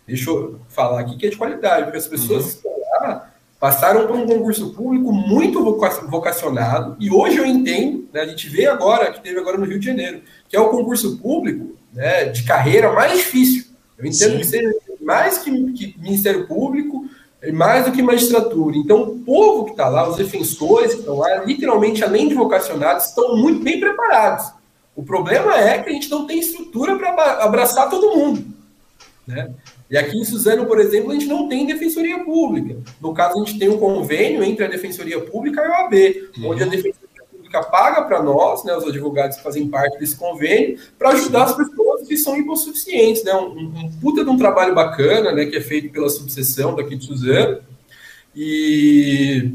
Deixa 0.07 0.29
eu 0.31 0.61
falar 0.69 1.01
aqui 1.01 1.17
que 1.17 1.27
é 1.27 1.31
de 1.31 1.37
qualidade, 1.37 1.85
porque 1.85 1.99
as 1.99 2.07
pessoas 2.07 2.61
uhum. 2.65 2.71
lá 2.93 3.33
passaram 3.59 4.07
por 4.07 4.17
um 4.17 4.27
concurso 4.27 4.73
público 4.73 5.13
muito 5.13 5.63
vocacionado, 6.09 6.97
e 6.99 7.11
hoje 7.11 7.37
eu 7.37 7.45
entendo, 7.45 8.09
né, 8.13 8.23
a 8.23 8.27
gente 8.27 8.49
vê 8.49 8.67
agora, 8.67 9.13
que 9.13 9.21
teve 9.21 9.39
agora 9.39 9.59
no 9.59 9.67
Rio 9.67 9.79
de 9.79 9.85
Janeiro, 9.85 10.23
que 10.49 10.57
é 10.57 10.61
o 10.61 10.71
concurso 10.71 11.19
público 11.19 11.77
né, 11.93 12.25
de 12.25 12.43
carreira 12.45 12.91
mais 12.93 13.13
difícil. 13.19 13.65
Eu 13.99 14.07
entendo 14.07 14.33
Sim. 14.33 14.39
que 14.39 14.45
seja 14.45 14.71
mais 15.01 15.39
que, 15.39 15.73
que 15.73 15.95
Ministério 15.99 16.47
Público, 16.47 17.05
mais 17.53 17.87
do 17.87 17.93
que 17.93 18.03
magistratura. 18.03 18.77
Então, 18.77 19.03
o 19.03 19.19
povo 19.21 19.65
que 19.65 19.71
está 19.71 19.89
lá, 19.89 20.09
os 20.09 20.17
defensores 20.17 20.93
que 20.93 21.01
estão 21.01 21.19
lá, 21.19 21.45
literalmente, 21.45 22.05
além 22.05 22.29
de 22.29 22.35
vocacionados, 22.35 23.07
estão 23.07 23.37
muito 23.37 23.63
bem 23.63 23.81
preparados. 23.81 24.53
O 24.95 25.03
problema 25.03 25.59
é 25.59 25.83
que 25.83 25.89
a 25.89 25.93
gente 25.93 26.11
não 26.11 26.27
tem 26.27 26.39
estrutura 26.39 26.97
para 26.97 27.43
abraçar 27.43 27.89
todo 27.89 28.15
mundo. 28.15 28.45
Né? 29.27 29.51
E 29.91 29.97
aqui 29.97 30.19
em 30.19 30.25
Suzano, 30.25 30.67
por 30.67 30.79
exemplo, 30.79 31.11
a 31.11 31.15
gente 31.15 31.27
não 31.27 31.49
tem 31.49 31.67
defensoria 31.67 32.23
pública. 32.23 32.77
No 33.01 33.15
caso, 33.15 33.41
a 33.41 33.45
gente 33.45 33.59
tem 33.59 33.69
um 33.69 33.79
convênio 33.79 34.43
entre 34.45 34.65
a 34.65 34.69
defensoria 34.69 35.21
pública 35.21 35.63
e 35.63 35.65
a 35.65 35.83
OAB, 35.83 35.95
uhum. 36.39 36.51
onde 36.51 36.63
a 36.63 36.67
defensoria 36.67 37.00
Pública 37.51 37.63
paga 37.65 38.03
para 38.03 38.23
nós, 38.23 38.65
né, 38.65 38.75
os 38.77 38.85
advogados 38.85 39.37
que 39.37 39.43
fazem 39.43 39.69
parte 39.69 39.99
desse 39.99 40.17
convênio, 40.17 40.79
para 40.97 41.11
ajudar 41.11 41.45
as 41.45 41.57
pessoas 41.57 42.07
que 42.07 42.17
são 42.17 42.37
hipossuficientes. 42.37 43.25
Né, 43.25 43.35
um, 43.35 43.59
um, 43.59 43.91
puta 44.01 44.23
de 44.23 44.31
um 44.31 44.39
trabalho 44.39 44.75
bacana 44.75 45.33
né, 45.33 45.47
que 45.47 45.57
é 45.57 45.61
feito 45.61 45.91
pela 45.91 46.09
subseção 46.09 46.77
daqui 46.77 46.95
de 46.95 47.05
Suzano. 47.05 47.61
E 48.35 49.53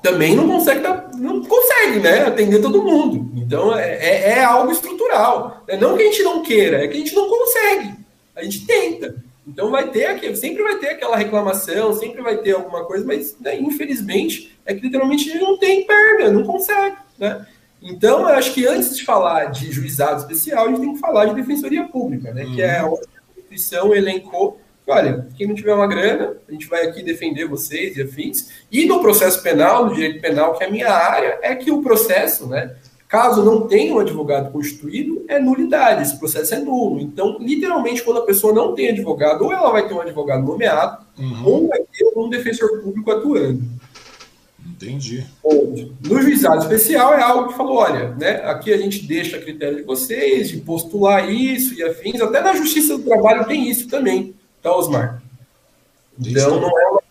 também 0.00 0.36
não 0.36 0.48
consegue, 0.48 0.80
não 1.16 1.42
consegue 1.42 1.98
né, 1.98 2.26
atender 2.26 2.62
todo 2.62 2.84
mundo. 2.84 3.32
Então 3.36 3.76
é, 3.76 3.96
é, 3.96 4.28
é 4.30 4.44
algo 4.44 4.70
estrutural. 4.70 5.64
Né? 5.66 5.76
Não 5.76 5.96
que 5.96 6.04
a 6.04 6.06
gente 6.06 6.22
não 6.22 6.42
queira, 6.42 6.84
é 6.84 6.88
que 6.88 6.96
a 6.96 7.00
gente 7.00 7.16
não 7.16 7.28
consegue. 7.28 7.94
A 8.36 8.44
gente 8.44 8.64
tenta. 8.64 9.16
Então 9.44 9.70
vai 9.70 9.90
ter 9.90 10.06
aqui, 10.06 10.36
sempre 10.36 10.62
vai 10.62 10.76
ter 10.76 10.90
aquela 10.90 11.16
reclamação, 11.16 11.94
sempre 11.94 12.20
vai 12.20 12.36
ter 12.36 12.54
alguma 12.54 12.84
coisa, 12.84 13.04
mas 13.04 13.34
né, 13.40 13.58
infelizmente 13.58 14.56
é 14.64 14.74
que 14.74 14.82
literalmente 14.82 15.28
a 15.28 15.32
gente 15.32 15.42
não 15.42 15.56
tem 15.56 15.86
perna, 15.86 16.30
não 16.30 16.44
consegue. 16.44 16.96
Né? 17.18 17.46
Então, 17.82 18.20
eu 18.20 18.28
acho 18.28 18.52
que 18.52 18.66
antes 18.66 18.96
de 18.96 19.04
falar 19.04 19.46
de 19.46 19.70
juizado 19.70 20.20
especial, 20.20 20.66
a 20.66 20.68
gente 20.68 20.80
tem 20.80 20.94
que 20.94 21.00
falar 21.00 21.26
de 21.26 21.34
defensoria 21.34 21.84
pública, 21.84 22.32
né? 22.32 22.44
Uhum. 22.44 22.54
que 22.54 22.62
é 22.62 22.82
onde 22.84 23.02
a 23.02 23.34
Constituição 23.34 23.94
elencou 23.94 24.60
olha, 24.88 25.28
quem 25.36 25.46
não 25.46 25.54
tiver 25.54 25.74
uma 25.74 25.86
grana, 25.86 26.34
a 26.48 26.52
gente 26.52 26.66
vai 26.66 26.86
aqui 26.86 27.02
defender 27.02 27.46
vocês 27.46 27.96
e 27.96 28.02
afins. 28.02 28.48
E 28.72 28.86
no 28.86 29.00
processo 29.00 29.42
penal, 29.42 29.86
no 29.86 29.94
direito 29.94 30.20
penal, 30.20 30.54
que 30.56 30.64
é 30.64 30.66
a 30.66 30.70
minha 30.70 30.90
área, 30.90 31.38
é 31.42 31.54
que 31.54 31.70
o 31.70 31.82
processo, 31.82 32.46
né, 32.46 32.74
caso 33.06 33.44
não 33.44 33.66
tenha 33.68 33.94
um 33.94 33.98
advogado 33.98 34.50
constituído, 34.50 35.24
é 35.28 35.38
nulidade, 35.38 36.02
esse 36.02 36.18
processo 36.18 36.54
é 36.54 36.58
nulo. 36.58 37.00
Então, 37.00 37.36
literalmente, 37.38 38.02
quando 38.02 38.20
a 38.20 38.24
pessoa 38.24 38.52
não 38.52 38.74
tem 38.74 38.88
advogado, 38.88 39.44
ou 39.44 39.52
ela 39.52 39.70
vai 39.70 39.86
ter 39.86 39.94
um 39.94 40.00
advogado 40.00 40.44
nomeado, 40.44 41.04
uhum. 41.18 41.44
ou 41.44 41.68
vai 41.68 41.80
ter 41.80 42.06
um 42.16 42.28
defensor 42.28 42.80
público 42.82 43.10
atuando. 43.10 43.62
Entendi. 44.80 45.26
No 45.44 46.22
juizado 46.22 46.62
especial 46.62 47.12
é 47.12 47.20
algo 47.20 47.48
que 47.48 47.56
falou, 47.56 47.78
olha, 47.78 48.14
né, 48.14 48.42
aqui 48.44 48.72
a 48.72 48.78
gente 48.78 49.04
deixa 49.04 49.36
a 49.36 49.40
critério 49.40 49.78
de 49.78 49.82
vocês, 49.82 50.50
de 50.50 50.58
postular 50.58 51.28
isso 51.28 51.74
e 51.74 51.82
afins, 51.82 52.20
até 52.20 52.40
na 52.40 52.54
justiça 52.54 52.96
do 52.96 53.02
trabalho 53.02 53.44
tem 53.44 53.68
isso 53.68 53.88
também, 53.88 54.34
tá, 54.62 54.74
Osmar? 54.74 55.20
Então 56.20 56.60
não 56.60 56.80
é 56.80 56.88
uma, 56.88 57.02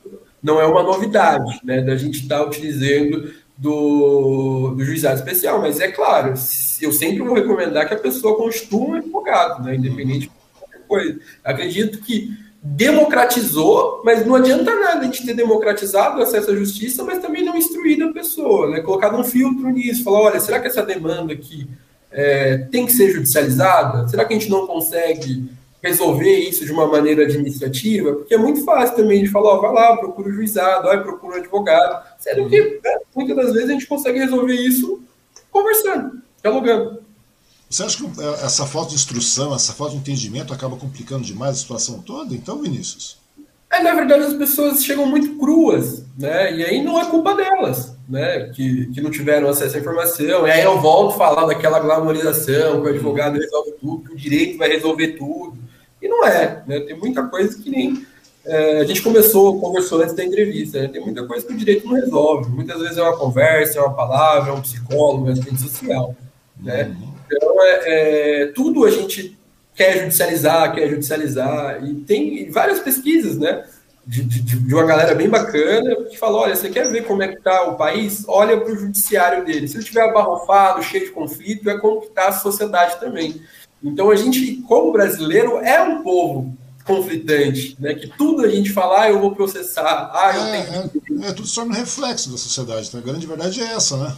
não 0.42 0.62
é 0.62 0.66
uma 0.66 0.82
novidade, 0.82 1.60
né, 1.62 1.82
da 1.82 1.98
gente 1.98 2.22
estar 2.22 2.40
tá 2.40 2.46
utilizando 2.46 3.34
do, 3.58 4.74
do 4.78 4.86
juizado 4.86 5.20
especial, 5.20 5.60
mas 5.60 5.82
é 5.82 5.92
claro, 5.92 6.36
eu 6.82 6.94
sempre 6.94 7.22
vou 7.22 7.34
recomendar 7.34 7.86
que 7.86 7.96
a 7.96 8.00
pessoa 8.00 8.38
constitua 8.38 8.80
um 8.80 8.94
advogado, 8.94 9.62
né, 9.62 9.76
independente 9.76 10.28
uhum. 10.28 10.34
de 10.34 10.60
qualquer 10.60 10.82
coisa. 10.88 11.20
Acredito 11.44 12.00
que 12.00 12.47
democratizou, 12.62 14.02
mas 14.04 14.26
não 14.26 14.36
adianta 14.36 14.76
nada 14.76 15.02
a 15.02 15.04
gente 15.04 15.26
ter 15.26 15.34
democratizado 15.34 16.20
o 16.20 16.24
acesso 16.24 16.52
à 16.52 16.56
justiça, 16.56 17.04
mas 17.04 17.20
também 17.20 17.46
não 17.46 17.56
instruído 17.56 18.06
a 18.06 18.14
pessoa, 18.14 18.70
né? 18.70 18.82
Colocado 18.82 19.18
um 19.18 19.24
filtro 19.24 19.70
nisso, 19.70 20.04
falar, 20.04 20.22
olha, 20.22 20.40
será 20.40 20.60
que 20.60 20.68
essa 20.68 20.84
demanda 20.84 21.34
aqui 21.34 21.68
é, 22.12 22.58
tem 22.72 22.86
que 22.86 22.92
ser 22.92 23.12
judicializada? 23.12 24.08
Será 24.08 24.26
que 24.26 24.34
a 24.34 24.40
gente 24.40 24.50
não 24.50 24.66
consegue 24.66 25.50
resolver 25.82 26.40
isso 26.40 26.66
de 26.66 26.72
uma 26.72 26.88
maneira 26.88 27.24
administrativa? 27.24 28.14
Porque 28.14 28.34
é 28.34 28.38
muito 28.38 28.64
fácil 28.64 28.96
também 28.96 29.24
de 29.24 29.30
falar, 29.30 29.52
ó, 29.52 29.62
vai 29.62 29.74
lá, 29.74 29.98
procura 29.98 30.30
o 30.30 30.34
juizado, 30.34 30.88
vai, 30.88 31.02
procura 31.02 31.36
o 31.36 31.40
advogado, 31.40 32.04
sendo 32.18 32.50
que 32.50 32.60
né, 32.60 33.00
muitas 33.16 33.36
das 33.36 33.54
vezes 33.54 33.70
a 33.70 33.74
gente 33.74 33.88
consegue 33.88 34.20
resolver 34.20 34.56
isso 34.56 35.02
conversando, 35.52 36.22
dialogando. 36.42 37.07
Você 37.70 37.84
acha 37.84 37.98
que 37.98 38.22
é, 38.22 38.46
essa 38.46 38.66
falta 38.66 38.90
de 38.90 38.96
instrução, 38.96 39.54
essa 39.54 39.74
falta 39.74 39.94
de 39.94 40.00
entendimento 40.00 40.54
acaba 40.54 40.78
complicando 40.78 41.24
demais 41.24 41.52
a 41.52 41.60
situação 41.60 42.00
toda? 42.00 42.34
Então, 42.34 42.62
Vinícius? 42.62 43.18
É, 43.70 43.84
na 43.84 43.94
verdade, 43.94 44.24
as 44.24 44.34
pessoas 44.34 44.84
chegam 44.84 45.06
muito 45.06 45.38
cruas, 45.38 46.06
né? 46.18 46.54
E 46.56 46.64
aí 46.64 46.82
não 46.82 47.00
é 47.00 47.06
culpa 47.06 47.36
delas, 47.36 47.94
né? 48.08 48.50
Que, 48.56 48.86
que 48.88 49.02
não 49.02 49.12
tiveram 49.12 49.50
acesso 49.50 49.76
à 49.76 49.80
informação. 49.80 50.48
E 50.48 50.52
aí 50.52 50.64
eu 50.64 50.80
volto 50.80 51.16
a 51.16 51.18
falar 51.18 51.46
daquela 51.46 51.80
glamorização, 51.80 52.82
que 52.82 52.88
o 52.88 52.90
advogado 52.90 53.38
resolve 53.38 53.74
tudo, 53.74 54.04
que 54.04 54.14
o 54.14 54.18
direito 54.18 54.58
vai 54.58 54.70
resolver 54.70 55.10
tudo. 55.18 55.58
E 56.02 56.08
não 56.08 56.26
é, 56.26 56.64
né? 56.66 56.80
Tem 56.80 56.98
muita 56.98 57.24
coisa 57.24 57.58
que 57.62 57.70
nem. 57.70 58.06
É, 58.46 58.80
a 58.80 58.86
gente 58.86 59.02
começou, 59.02 59.60
conversou 59.60 60.02
antes 60.02 60.16
da 60.16 60.24
entrevista, 60.24 60.82
né? 60.82 60.88
Tem 60.88 61.04
muita 61.04 61.28
coisa 61.28 61.46
que 61.46 61.52
o 61.52 61.58
direito 61.58 61.86
não 61.86 61.96
resolve. 61.96 62.50
Muitas 62.50 62.80
vezes 62.80 62.98
é 62.98 63.04
uma 63.04 63.18
conversa, 63.18 63.80
é 63.80 63.82
uma 63.82 63.94
palavra, 63.94 64.52
é 64.52 64.54
um 64.54 64.62
psicólogo, 64.62 65.30
é 65.30 65.34
uma 65.34 65.44
rede 65.44 65.62
social, 65.62 66.16
né? 66.58 66.86
Uhum. 66.86 67.17
Então, 67.28 67.62
é, 67.62 67.82
é, 67.86 68.46
tudo 68.48 68.86
a 68.86 68.92
gente 68.92 69.38
quer 69.76 70.00
judicializar, 70.00 70.74
quer 70.74 70.90
judicializar, 70.90 71.84
e 71.86 71.96
tem 71.96 72.50
várias 72.50 72.80
pesquisas, 72.80 73.38
né? 73.38 73.64
De, 74.06 74.24
de, 74.24 74.42
de, 74.42 74.74
uma 74.74 74.86
galera 74.86 75.14
bem 75.14 75.30
bacana 75.30 75.96
que 76.06 76.18
fala: 76.18 76.38
olha, 76.38 76.56
você 76.56 76.70
quer 76.70 76.90
ver 76.90 77.06
como 77.06 77.22
é 77.22 77.28
que 77.28 77.38
está 77.38 77.64
o 77.64 77.76
país? 77.76 78.24
Olha 78.28 78.58
para 78.58 78.72
o 78.72 78.78
judiciário 78.78 79.46
dele. 79.46 79.68
Se 79.68 79.76
ele 79.76 79.84
estiver 79.84 80.04
abarrofado, 80.04 80.82
cheio 80.82 81.06
de 81.06 81.12
conflito, 81.12 81.70
é 81.70 81.78
como 81.78 82.00
que 82.00 82.08
está 82.08 82.30
a 82.30 82.32
sociedade 82.32 83.00
também. 83.02 83.42
Então 83.84 84.10
a 84.10 84.16
gente, 84.16 84.62
como 84.62 84.94
brasileiro, 84.94 85.58
é 85.58 85.82
um 85.82 86.02
povo 86.04 86.58
conflitante, 86.86 87.76
né? 87.80 87.94
Que 87.94 88.08
tudo 88.08 88.46
a 88.46 88.50
gente 88.50 88.72
fala, 88.72 89.02
ah, 89.02 89.10
eu 89.10 89.20
vou 89.20 89.36
processar, 89.36 90.10
ah, 90.14 90.32
eu 90.34 90.42
é, 90.42 90.88
tenho. 90.88 91.24
É, 91.26 91.28
é, 91.28 91.34
tudo 91.34 91.48
só 91.48 91.66
no 91.66 91.74
reflexo 91.74 92.32
da 92.32 92.38
sociedade. 92.38 92.88
Então, 92.88 93.02
a 93.02 93.04
grande 93.04 93.28
verdade 93.28 93.62
é 93.62 93.74
essa, 93.74 93.98
né? 93.98 94.16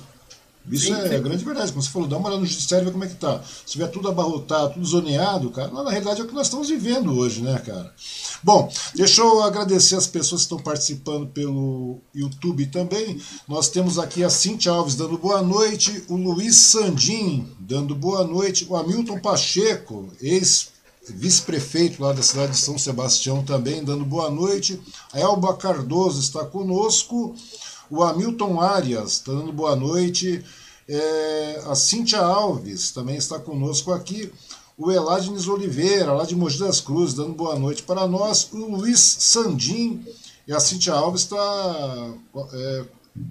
Isso 0.70 0.86
sim, 0.86 0.94
é 0.94 1.10
sim. 1.10 1.22
grande 1.22 1.44
verdade. 1.44 1.72
Como 1.72 1.84
você 1.84 1.90
falou, 1.90 2.08
dá 2.08 2.18
uma 2.18 2.28
olhada 2.28 2.42
no 2.42 2.48
judiciário 2.48 2.84
e 2.84 2.88
vê 2.88 2.92
como 2.92 3.04
é 3.04 3.08
que 3.08 3.16
tá. 3.16 3.42
Se 3.44 3.74
tiver 3.74 3.88
tudo 3.88 4.08
abarrotado, 4.08 4.74
tudo 4.74 4.86
zoneado, 4.86 5.50
cara, 5.52 5.70
na 5.72 5.90
realidade 5.90 6.22
é 6.22 6.24
o 6.24 6.28
que 6.28 6.34
nós 6.34 6.48
estamos 6.48 6.70
vivendo 6.70 7.18
hoje, 7.18 7.42
né, 7.42 7.58
cara? 7.66 7.94
Bom, 8.44 8.72
deixa 8.96 9.22
eu 9.22 9.44
agradecer 9.44 9.96
as 9.96 10.08
pessoas 10.08 10.42
que 10.42 10.46
estão 10.46 10.60
participando 10.60 11.28
pelo 11.28 12.00
YouTube 12.14 12.66
também. 12.68 13.20
Nós 13.48 13.70
temos 13.70 14.00
aqui 14.00 14.24
a 14.24 14.30
Cintia 14.30 14.72
Alves 14.72 14.96
dando 14.96 15.18
boa 15.18 15.42
noite, 15.42 16.04
o 16.08 16.16
Luiz 16.16 16.56
Sandim 16.56 17.48
dando 17.60 17.94
boa 17.96 18.24
noite, 18.24 18.66
o 18.70 18.76
Hamilton 18.76 19.20
Pacheco, 19.20 20.10
ex 20.22 20.70
vice-prefeito 21.14 22.02
lá 22.02 22.14
da 22.14 22.22
cidade 22.22 22.52
de 22.52 22.58
São 22.58 22.78
Sebastião 22.78 23.44
também 23.44 23.84
dando 23.84 24.06
boa 24.06 24.30
noite. 24.30 24.80
A 25.12 25.20
Elba 25.20 25.56
Cardoso 25.56 26.20
está 26.20 26.46
conosco. 26.46 27.36
O 27.90 28.04
Hamilton 28.04 28.62
Arias 28.62 29.14
está 29.14 29.32
dando 29.32 29.52
boa 29.52 29.76
noite. 29.76 30.44
É, 30.92 31.62
a 31.68 31.76
Cíntia 31.76 32.20
Alves 32.20 32.90
também 32.90 33.16
está 33.16 33.38
conosco 33.38 33.94
aqui. 33.94 34.32
O 34.76 34.92
Eladines 34.92 35.48
Oliveira, 35.48 36.14
lá 36.14 36.26
de 36.26 36.36
Mogi 36.36 36.58
das 36.58 36.82
Cruzes, 36.82 37.14
dando 37.14 37.34
boa 37.34 37.60
noite 37.60 37.84
para 37.84 38.08
nós. 38.08 38.50
O 38.52 38.78
Luiz 38.78 39.00
Sandim 39.00 40.04
e 40.48 40.54
a 40.54 40.60
Cíntia 40.60 40.94
Alves 40.94 41.22
está 41.22 42.14
é, 42.54 42.86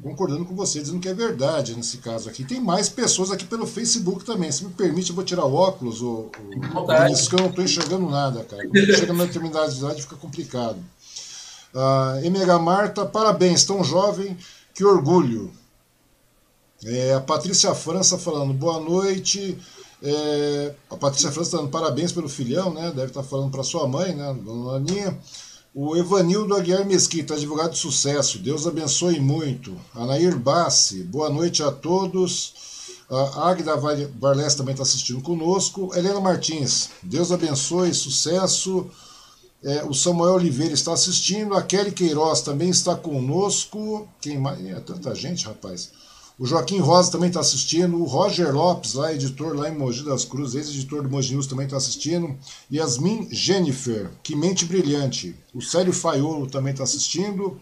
concordando 0.05 0.45
com 0.45 0.55
você, 0.55 0.81
dizendo 0.81 1.01
que 1.01 1.09
é 1.09 1.15
verdade 1.15 1.75
nesse 1.75 1.99
caso 1.99 2.29
aqui. 2.29 2.45
Tem 2.45 2.61
mais 2.61 2.89
pessoas 2.89 3.33
aqui 3.33 3.45
pelo 3.45 3.67
Facebook 3.67 4.25
também. 4.25 4.53
Se 4.53 4.65
me 4.65 4.71
permite, 4.71 5.11
eu 5.11 5.17
vou 5.17 5.25
tirar 5.25 5.45
o 5.45 5.55
óculos, 5.55 6.01
o, 6.01 6.31
o, 6.31 7.13
isso 7.13 7.29
que 7.29 7.35
eu 7.35 7.41
não 7.41 7.49
estou 7.49 7.65
enxergando 7.65 8.09
nada, 8.09 8.45
cara. 8.45 8.63
Quando 8.69 8.95
chega 8.95 9.13
na 9.13 9.25
determinada 9.25 9.73
idade 9.73 10.03
fica 10.03 10.15
complicado. 10.17 10.79
Uh, 11.75 12.25
MH 12.25 12.59
Marta, 12.61 13.05
parabéns, 13.05 13.65
tão 13.65 13.83
jovem, 13.83 14.37
que 14.73 14.85
orgulho. 14.85 15.51
É, 16.85 17.15
a 17.15 17.21
Patrícia 17.21 17.75
França 17.75 18.17
falando 18.17 18.53
boa 18.53 18.81
noite. 18.81 19.59
É, 20.03 20.75
a 20.89 20.97
Patrícia 20.97 21.33
França 21.33 21.57
dando 21.57 21.71
parabéns 21.71 22.13
pelo 22.13 22.29
filhão, 22.29 22.73
né? 22.73 22.93
Deve 22.95 23.09
estar 23.09 23.23
falando 23.23 23.51
para 23.51 23.65
sua 23.65 23.89
mãe, 23.89 24.15
né? 24.15 24.37
Dona 24.45 24.77
Aninha. 24.77 25.19
O 25.75 25.97
Evanildo 25.97 26.55
Aguiar 26.55 26.85
Mesquita, 26.87 27.35
advogado 27.35 27.73
de 27.73 27.79
sucesso. 27.79 28.39
Deus 28.39 28.67
abençoe 28.67 29.21
muito. 29.21 29.77
Anair 29.95 30.39
Bassi, 30.39 31.03
boa 31.03 31.29
noite 31.29 31.63
a 31.63 31.71
todos. 31.71 32.55
A 33.11 33.51
Agda 33.51 33.75
Varles 33.75 34.55
também 34.55 34.73
está 34.73 34.83
assistindo 34.83 35.21
conosco. 35.23 35.91
Helena 35.97 36.21
Martins, 36.21 36.91
Deus 37.03 37.33
abençoe, 37.33 37.93
sucesso. 37.95 38.87
É, 39.63 39.85
o 39.85 39.95
Samuel 39.95 40.35
Oliveira 40.35 40.75
está 40.75 40.93
assistindo, 40.93 41.55
a 41.55 41.63
Kelly 41.63 41.91
Queiroz 41.91 42.43
também 42.43 42.71
está 42.71 42.95
conosco. 42.95 44.09
Quem 44.21 44.39
mais? 44.39 44.65
É 44.65 44.79
tanta 44.81 45.15
gente, 45.15 45.47
rapaz. 45.47 45.91
O 46.39 46.47
Joaquim 46.47 46.79
Rosa 46.79 47.11
também 47.11 47.29
está 47.29 47.41
assistindo. 47.41 48.01
O 48.01 48.05
Roger 48.05 48.55
Lopes, 48.55 48.95
lá, 48.95 49.13
editor 49.13 49.57
lá 49.57 49.69
em 49.69 49.77
Mogi 49.77 50.05
das 50.05 50.25
Cruzes, 50.25 50.55
ex-editor 50.55 51.03
do 51.03 51.11
Mogi 51.11 51.35
News, 51.35 51.49
também 51.49 51.65
está 51.65 51.77
assistindo. 51.77 52.39
Yasmin 52.73 53.29
Jennifer, 53.33 54.09
que 54.23 54.37
mente 54.37 54.65
brilhante. 54.65 55.35
O 55.53 55.61
Célio 55.61 55.93
Faiolo 55.93 56.47
também 56.47 56.71
está 56.71 56.85
assistindo. 56.85 57.59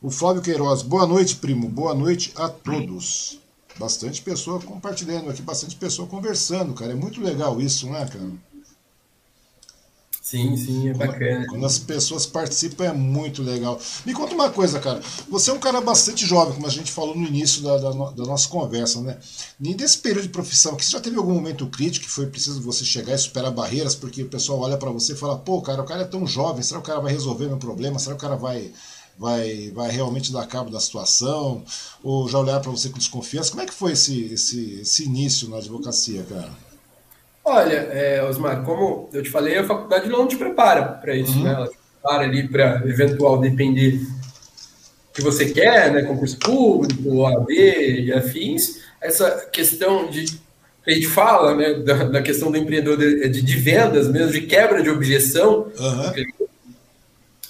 O 0.00 0.10
Flávio 0.10 0.42
Queiroz, 0.42 0.82
boa 0.82 1.08
noite, 1.08 1.36
primo. 1.36 1.68
Boa 1.68 1.92
noite 1.92 2.32
a 2.36 2.48
todos. 2.48 3.40
Bastante 3.76 4.22
pessoa 4.22 4.60
compartilhando 4.60 5.28
aqui, 5.28 5.42
bastante 5.42 5.74
pessoa 5.74 6.06
conversando, 6.06 6.72
cara. 6.72 6.92
É 6.92 6.94
muito 6.94 7.20
legal 7.20 7.60
isso, 7.60 7.88
né, 7.90 8.06
cara? 8.06 8.30
Sim, 10.30 10.56
sim, 10.56 10.88
é 10.88 10.94
bacana. 10.94 11.44
Quando 11.48 11.66
as 11.66 11.76
pessoas 11.76 12.24
participam 12.24 12.84
é 12.84 12.92
muito 12.92 13.42
legal. 13.42 13.80
Me 14.06 14.14
conta 14.14 14.32
uma 14.32 14.48
coisa, 14.48 14.78
cara. 14.78 15.00
Você 15.28 15.50
é 15.50 15.52
um 15.52 15.58
cara 15.58 15.80
bastante 15.80 16.24
jovem, 16.24 16.54
como 16.54 16.68
a 16.68 16.70
gente 16.70 16.92
falou 16.92 17.16
no 17.16 17.26
início 17.26 17.60
da, 17.62 17.76
da, 17.78 17.90
da 17.90 18.24
nossa 18.24 18.48
conversa, 18.48 19.00
né? 19.00 19.18
E 19.60 19.74
desse 19.74 19.98
período 19.98 20.22
de 20.22 20.28
profissão, 20.28 20.76
que 20.76 20.84
você 20.84 20.92
já 20.92 21.00
teve 21.00 21.16
algum 21.16 21.34
momento 21.34 21.66
crítico 21.66 22.06
que 22.06 22.12
foi 22.12 22.26
preciso 22.26 22.62
você 22.62 22.84
chegar 22.84 23.12
e 23.12 23.18
superar 23.18 23.50
barreiras, 23.50 23.96
porque 23.96 24.22
o 24.22 24.28
pessoal 24.28 24.60
olha 24.60 24.76
para 24.76 24.92
você 24.92 25.14
e 25.14 25.16
fala, 25.16 25.36
pô, 25.36 25.60
cara, 25.62 25.82
o 25.82 25.84
cara 25.84 26.02
é 26.02 26.06
tão 26.06 26.24
jovem, 26.24 26.62
será 26.62 26.80
que 26.80 26.84
o 26.84 26.86
cara 26.86 27.00
vai 27.00 27.12
resolver 27.12 27.48
meu 27.48 27.58
problema? 27.58 27.98
Será 27.98 28.14
que 28.14 28.24
o 28.24 28.28
cara 28.28 28.36
vai, 28.36 28.70
vai, 29.18 29.72
vai 29.72 29.90
realmente 29.90 30.30
dar 30.30 30.46
cabo 30.46 30.70
da 30.70 30.78
situação? 30.78 31.64
Ou 32.04 32.28
já 32.28 32.38
olhar 32.38 32.60
para 32.60 32.70
você 32.70 32.88
com 32.88 32.98
desconfiança? 32.98 33.50
Como 33.50 33.62
é 33.62 33.66
que 33.66 33.74
foi 33.74 33.94
esse, 33.94 34.26
esse, 34.26 34.80
esse 34.82 35.02
início 35.06 35.48
na 35.48 35.56
advocacia, 35.56 36.22
cara? 36.22 36.69
Olha, 37.50 37.88
é, 37.90 38.22
Osmar, 38.22 38.62
como 38.62 39.08
eu 39.12 39.24
te 39.24 39.28
falei, 39.28 39.58
a 39.58 39.64
faculdade 39.64 40.08
não 40.08 40.28
te 40.28 40.36
prepara 40.36 40.84
para 40.84 41.16
isso, 41.16 41.36
uhum. 41.36 41.42
né? 41.42 41.52
Ela 41.52 41.66
te 41.66 41.76
prepara 41.76 42.22
ali 42.22 42.46
para 42.46 42.82
eventual 42.86 43.40
depender 43.40 44.00
que 45.12 45.20
você 45.20 45.46
quer, 45.50 45.92
né? 45.92 46.02
Concurso 46.02 46.38
público, 46.38 47.16
OAB 47.16 47.50
e 47.50 48.12
afins. 48.12 48.78
Essa 49.00 49.48
questão 49.52 50.08
de 50.08 50.26
a 50.86 50.92
gente 50.92 51.08
fala, 51.08 51.56
né, 51.56 51.74
da, 51.74 52.04
da 52.04 52.22
questão 52.22 52.52
do 52.52 52.56
empreendedor 52.56 52.96
de, 52.96 53.42
de, 53.42 53.56
vendas 53.56 54.08
mesmo, 54.08 54.32
de 54.32 54.42
quebra 54.42 54.80
de 54.80 54.88
objeção. 54.88 55.72
Uhum. 55.76 56.46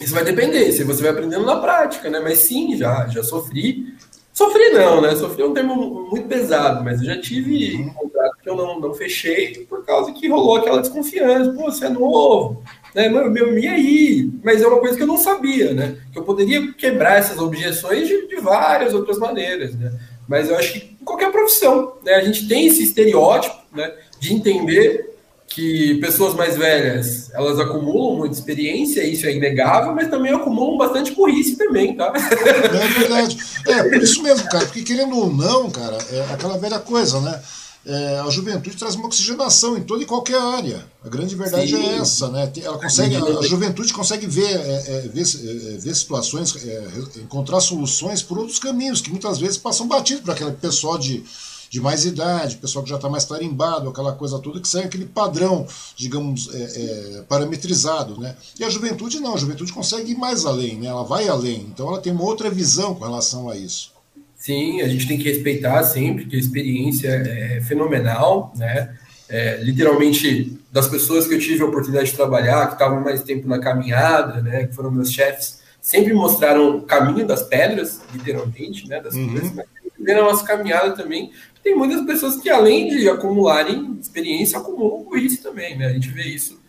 Isso 0.00 0.14
vai 0.14 0.24
depender, 0.24 0.72
se 0.72 0.82
você 0.82 1.02
vai 1.02 1.10
aprendendo 1.10 1.44
na 1.44 1.56
prática, 1.56 2.08
né? 2.08 2.20
Mas 2.20 2.38
sim, 2.38 2.74
já, 2.74 3.06
já 3.06 3.22
sofri 3.22 3.94
Sofri 4.40 4.70
não, 4.70 5.02
né? 5.02 5.14
Sofri 5.14 5.42
um 5.42 5.52
termo 5.52 6.08
muito 6.10 6.26
pesado, 6.26 6.82
mas 6.82 7.00
eu 7.00 7.04
já 7.04 7.20
tive 7.20 7.76
um 7.76 7.92
contrato 7.92 8.38
que 8.42 8.48
eu 8.48 8.56
não, 8.56 8.80
não 8.80 8.94
fechei 8.94 9.66
por 9.68 9.84
causa 9.84 10.14
que 10.14 10.30
rolou 10.30 10.56
aquela 10.56 10.80
desconfiança. 10.80 11.52
Pô, 11.52 11.64
você 11.64 11.84
é 11.84 11.88
novo, 11.90 12.62
né? 12.94 13.10
Meu, 13.10 13.30
meu, 13.30 13.58
e 13.58 13.68
aí? 13.68 14.30
Mas 14.42 14.62
é 14.62 14.66
uma 14.66 14.80
coisa 14.80 14.96
que 14.96 15.02
eu 15.02 15.06
não 15.06 15.18
sabia, 15.18 15.74
né? 15.74 15.98
Que 16.10 16.18
eu 16.18 16.22
poderia 16.22 16.72
quebrar 16.72 17.18
essas 17.18 17.36
objeções 17.36 18.08
de, 18.08 18.28
de 18.28 18.36
várias 18.36 18.94
outras 18.94 19.18
maneiras, 19.18 19.74
né? 19.74 19.92
Mas 20.26 20.48
eu 20.48 20.56
acho 20.56 20.72
que 20.72 20.96
em 20.98 21.04
qualquer 21.04 21.30
profissão, 21.30 21.96
né? 22.02 22.14
A 22.14 22.24
gente 22.24 22.48
tem 22.48 22.66
esse 22.66 22.82
estereótipo, 22.82 23.58
né? 23.74 23.92
De 24.18 24.32
entender 24.32 25.09
que 25.50 25.96
pessoas 25.96 26.34
mais 26.34 26.56
velhas 26.56 27.28
elas 27.34 27.58
acumulam 27.58 28.16
muita 28.16 28.36
experiência, 28.36 29.04
isso 29.04 29.26
é 29.26 29.34
inegável, 29.34 29.92
mas 29.94 30.08
também 30.08 30.32
acumulam 30.32 30.78
bastante 30.78 31.12
burrice 31.12 31.56
também, 31.56 31.96
tá? 31.96 32.12
É 32.14 32.98
verdade. 32.98 33.36
É, 33.66 33.82
por 33.82 34.02
isso 34.02 34.22
mesmo, 34.22 34.48
cara, 34.48 34.64
porque 34.64 34.82
querendo 34.82 35.16
ou 35.18 35.30
não, 35.30 35.68
cara, 35.68 35.98
é 36.12 36.32
aquela 36.32 36.56
velha 36.56 36.78
coisa, 36.78 37.20
né? 37.20 37.42
É, 37.84 38.20
a 38.20 38.30
juventude 38.30 38.76
traz 38.76 38.94
uma 38.94 39.06
oxigenação 39.06 39.76
em 39.76 39.82
toda 39.82 40.02
e 40.02 40.06
qualquer 40.06 40.38
área. 40.38 40.84
A 41.04 41.08
grande 41.08 41.34
verdade 41.34 41.74
Sim. 41.74 41.82
é 41.82 41.96
essa, 41.96 42.28
né? 42.28 42.52
Ela 42.62 42.78
consegue, 42.78 43.16
a, 43.16 43.42
juventude 43.42 43.92
consegue 43.92 44.26
ver, 44.26 44.54
é, 44.54 44.84
é, 44.86 45.00
ver, 45.08 45.22
é, 45.22 45.78
ver, 45.78 45.94
situações, 45.96 46.54
é, 46.64 46.88
encontrar 47.16 47.58
soluções 47.60 48.22
por 48.22 48.38
outros 48.38 48.58
caminhos 48.58 49.00
que 49.00 49.10
muitas 49.10 49.38
vezes 49.38 49.56
passam 49.56 49.88
batidos 49.88 50.22
para 50.22 50.34
aquele 50.34 50.52
pessoal 50.52 50.98
de 50.98 51.24
de 51.70 51.80
mais 51.80 52.04
idade, 52.04 52.56
pessoal 52.56 52.82
que 52.82 52.90
já 52.90 52.96
está 52.96 53.08
mais 53.08 53.24
tarimbado, 53.24 53.88
aquela 53.88 54.12
coisa 54.12 54.40
toda 54.40 54.60
que 54.60 54.66
segue 54.66 54.86
aquele 54.86 55.06
padrão, 55.06 55.64
digamos, 55.94 56.52
é, 56.52 56.58
é, 56.58 57.22
parametrizado. 57.28 58.20
Né? 58.20 58.34
E 58.58 58.64
a 58.64 58.68
juventude 58.68 59.20
não, 59.20 59.34
a 59.34 59.38
juventude 59.38 59.72
consegue 59.72 60.10
ir 60.10 60.18
mais 60.18 60.44
além, 60.44 60.80
né? 60.80 60.88
ela 60.88 61.04
vai 61.04 61.28
além, 61.28 61.68
então 61.72 61.86
ela 61.86 62.00
tem 62.00 62.12
uma 62.12 62.24
outra 62.24 62.50
visão 62.50 62.92
com 62.96 63.04
relação 63.04 63.48
a 63.48 63.56
isso. 63.56 63.92
Sim, 64.34 64.80
a 64.80 64.88
gente 64.88 65.06
tem 65.06 65.16
que 65.16 65.24
respeitar 65.24 65.84
sempre, 65.84 66.26
que 66.26 66.34
a 66.34 66.38
experiência 66.38 67.08
é 67.08 67.60
fenomenal, 67.60 68.52
né? 68.56 68.96
É, 69.28 69.62
literalmente, 69.62 70.58
das 70.72 70.88
pessoas 70.88 71.28
que 71.28 71.34
eu 71.34 71.38
tive 71.38 71.62
a 71.62 71.66
oportunidade 71.66 72.10
de 72.10 72.16
trabalhar, 72.16 72.66
que 72.66 72.72
estavam 72.72 73.00
mais 73.00 73.22
tempo 73.22 73.46
na 73.46 73.60
caminhada, 73.60 74.40
né, 74.40 74.66
que 74.66 74.74
foram 74.74 74.90
meus 74.90 75.12
chefes, 75.12 75.60
sempre 75.80 76.12
mostraram 76.12 76.78
o 76.78 76.82
caminho 76.82 77.24
das 77.24 77.42
pedras, 77.42 78.00
literalmente, 78.12 78.88
né, 78.88 79.00
das 79.00 79.14
uhum. 79.14 79.30
coisas, 79.30 79.52
mas 79.52 79.66
a 80.08 80.22
nossa 80.22 80.44
caminhada 80.44 80.92
também. 80.92 81.30
Tem 81.62 81.76
muitas 81.76 82.04
pessoas 82.06 82.36
que, 82.36 82.48
além 82.48 82.88
de 82.88 83.08
acumularem 83.08 83.98
experiência, 84.00 84.58
acumulam 84.58 85.04
burrice 85.04 85.42
também, 85.42 85.76
né? 85.76 85.86
A 85.86 85.92
gente 85.92 86.08
vê 86.08 86.22
isso 86.22 86.60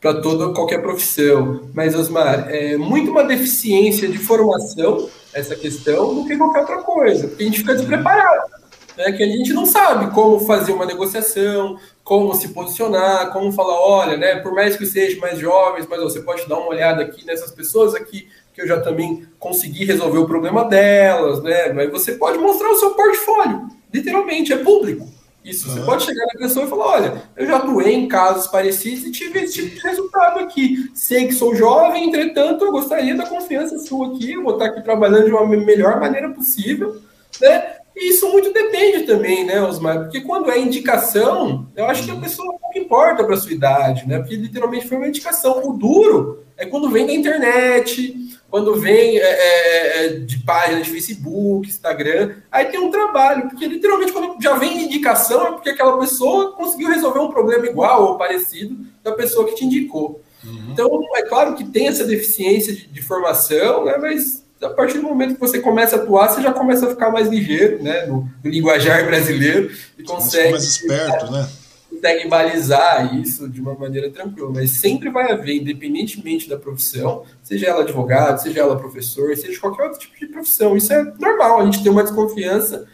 para 0.00 0.20
toda 0.20 0.52
qualquer 0.52 0.82
profissão. 0.82 1.70
Mas, 1.72 1.94
Osmar, 1.94 2.48
é 2.50 2.76
muito 2.76 3.10
uma 3.10 3.24
deficiência 3.24 4.08
de 4.08 4.18
formação 4.18 5.08
essa 5.32 5.56
questão 5.56 6.14
do 6.14 6.26
que 6.26 6.36
qualquer 6.36 6.60
outra 6.60 6.82
coisa, 6.82 7.28
porque 7.28 7.42
a 7.42 7.46
gente 7.46 7.58
fica 7.60 7.74
despreparado. 7.74 8.64
Né, 8.96 9.10
que 9.10 9.24
a 9.24 9.26
gente 9.26 9.52
não 9.52 9.66
sabe 9.66 10.14
como 10.14 10.38
fazer 10.46 10.70
uma 10.70 10.86
negociação, 10.86 11.76
como 12.04 12.32
se 12.32 12.50
posicionar, 12.50 13.32
como 13.32 13.50
falar, 13.50 13.74
olha, 13.74 14.16
né, 14.16 14.36
por 14.36 14.54
mais 14.54 14.76
que 14.76 14.86
sejam 14.86 15.18
mais 15.18 15.36
jovens, 15.36 15.84
mas 15.90 16.00
você 16.00 16.20
pode 16.20 16.48
dar 16.48 16.58
uma 16.58 16.68
olhada 16.68 17.02
aqui 17.02 17.26
nessas 17.26 17.50
pessoas 17.50 17.92
aqui 17.92 18.28
que 18.54 18.62
eu 18.62 18.68
já 18.68 18.80
também 18.80 19.26
consegui 19.38 19.84
resolver 19.84 20.18
o 20.18 20.26
problema 20.26 20.64
delas, 20.64 21.42
né? 21.42 21.72
Mas 21.72 21.90
você 21.90 22.12
pode 22.12 22.38
mostrar 22.38 22.70
o 22.70 22.76
seu 22.76 22.90
portfólio, 22.90 23.68
literalmente, 23.92 24.52
é 24.52 24.56
público. 24.56 25.12
Isso, 25.44 25.68
uhum. 25.68 25.74
você 25.74 25.82
pode 25.82 26.04
chegar 26.04 26.24
na 26.24 26.40
pessoa 26.40 26.64
e 26.64 26.70
falar: 26.70 26.86
olha, 26.86 27.22
eu 27.36 27.46
já 27.46 27.56
atuei 27.58 27.92
em 27.92 28.08
casos 28.08 28.46
parecidos 28.46 29.04
e 29.04 29.12
tive 29.12 29.40
esse 29.40 29.54
tipo 29.54 29.74
de 29.74 29.80
resultado 29.82 30.38
aqui. 30.40 30.90
Sei 30.94 31.26
que 31.26 31.34
sou 31.34 31.54
jovem, 31.54 32.08
entretanto, 32.08 32.64
eu 32.64 32.72
gostaria 32.72 33.14
da 33.14 33.26
confiança 33.26 33.78
sua 33.78 34.14
aqui, 34.14 34.32
eu 34.32 34.42
vou 34.42 34.54
estar 34.54 34.66
aqui 34.66 34.82
trabalhando 34.82 35.26
de 35.26 35.32
uma 35.32 35.46
melhor 35.46 36.00
maneira 36.00 36.30
possível, 36.30 36.96
né? 37.40 37.76
E 37.96 38.10
isso 38.10 38.28
muito 38.28 38.52
depende 38.52 39.04
também, 39.04 39.44
né, 39.44 39.62
Osmar? 39.62 40.00
Porque 40.00 40.20
quando 40.20 40.50
é 40.50 40.58
indicação, 40.58 41.68
eu 41.76 41.86
acho 41.86 42.04
que 42.04 42.10
a 42.10 42.16
pessoa 42.16 42.54
pouco 42.74 42.78
importa 42.78 43.24
para 43.24 43.34
a 43.34 43.38
sua 43.38 43.52
idade, 43.52 44.06
né? 44.06 44.18
Porque 44.18 44.36
literalmente 44.36 44.88
foi 44.88 44.96
uma 44.96 45.08
indicação. 45.08 45.66
O 45.68 45.72
duro 45.74 46.44
é 46.56 46.66
quando 46.66 46.90
vem 46.90 47.06
da 47.06 47.12
internet, 47.12 48.14
quando 48.50 48.74
vem 48.76 49.18
é, 49.18 49.22
é, 49.22 50.06
é, 50.06 50.08
de 50.20 50.38
página 50.40 50.80
de 50.80 50.90
Facebook, 50.90 51.68
Instagram, 51.68 52.36
aí 52.50 52.66
tem 52.66 52.80
um 52.80 52.90
trabalho, 52.90 53.48
porque 53.48 53.66
literalmente 53.66 54.12
quando 54.12 54.40
já 54.40 54.56
vem 54.56 54.84
indicação 54.84 55.48
é 55.48 55.50
porque 55.52 55.70
aquela 55.70 55.98
pessoa 55.98 56.52
conseguiu 56.52 56.88
resolver 56.88 57.20
um 57.20 57.30
problema 57.30 57.66
igual 57.66 58.04
ou 58.04 58.18
parecido 58.18 58.76
da 59.02 59.12
pessoa 59.12 59.46
que 59.46 59.56
te 59.56 59.64
indicou. 59.64 60.22
Uhum. 60.44 60.68
Então, 60.72 61.00
é 61.14 61.22
claro 61.22 61.54
que 61.54 61.64
tem 61.64 61.88
essa 61.88 62.04
deficiência 62.04 62.74
de, 62.74 62.86
de, 62.86 63.02
formação, 63.02 63.86
né, 63.86 63.96
mas 63.98 64.43
a 64.64 64.70
partir 64.70 64.98
do 64.98 65.04
momento 65.04 65.34
que 65.34 65.40
você 65.40 65.60
começa 65.60 65.96
a 65.96 65.98
atuar, 66.00 66.28
você 66.28 66.42
já 66.42 66.52
começa 66.52 66.86
a 66.86 66.90
ficar 66.90 67.10
mais 67.10 67.28
ligeiro, 67.28 67.82
né, 67.82 68.06
no, 68.06 68.28
no 68.42 68.50
linguajar 68.50 69.04
brasileiro, 69.06 69.70
e 69.98 70.02
consegue... 70.02 70.50
mais 70.50 70.64
esperto, 70.64 71.30
né? 71.30 71.48
consegue 71.94 72.28
balizar 72.28 73.16
isso 73.16 73.48
de 73.48 73.60
uma 73.60 73.74
maneira 73.74 74.10
tranquila, 74.10 74.50
mas 74.52 74.70
sempre 74.70 75.10
vai 75.10 75.30
haver, 75.30 75.56
independentemente 75.56 76.48
da 76.48 76.58
profissão, 76.58 77.24
seja 77.42 77.68
ela 77.68 77.82
advogado, 77.82 78.42
seja 78.42 78.60
ela 78.60 78.76
professor, 78.76 79.34
seja 79.36 79.58
qualquer 79.60 79.84
outro 79.84 80.00
tipo 80.00 80.18
de 80.18 80.26
profissão. 80.26 80.76
Isso 80.76 80.92
é 80.92 81.04
normal, 81.18 81.60
a 81.60 81.64
gente 81.64 81.82
tem 81.82 81.90
uma 81.90 82.02
desconfiança 82.02 82.86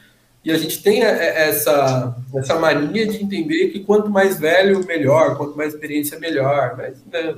e 0.45 0.51
a 0.51 0.57
gente 0.57 0.83
tem 0.83 1.03
é, 1.03 1.09
é, 1.09 1.49
essa, 1.49 2.17
essa 2.35 2.59
mania 2.59 3.07
de 3.07 3.23
entender 3.23 3.69
que 3.69 3.81
quanto 3.81 4.09
mais 4.09 4.39
velho, 4.39 4.85
melhor, 4.87 5.37
quanto 5.37 5.57
mais 5.57 5.75
experiência, 5.75 6.19
melhor. 6.19 6.77
Mas 6.77 6.97
né, 7.13 7.35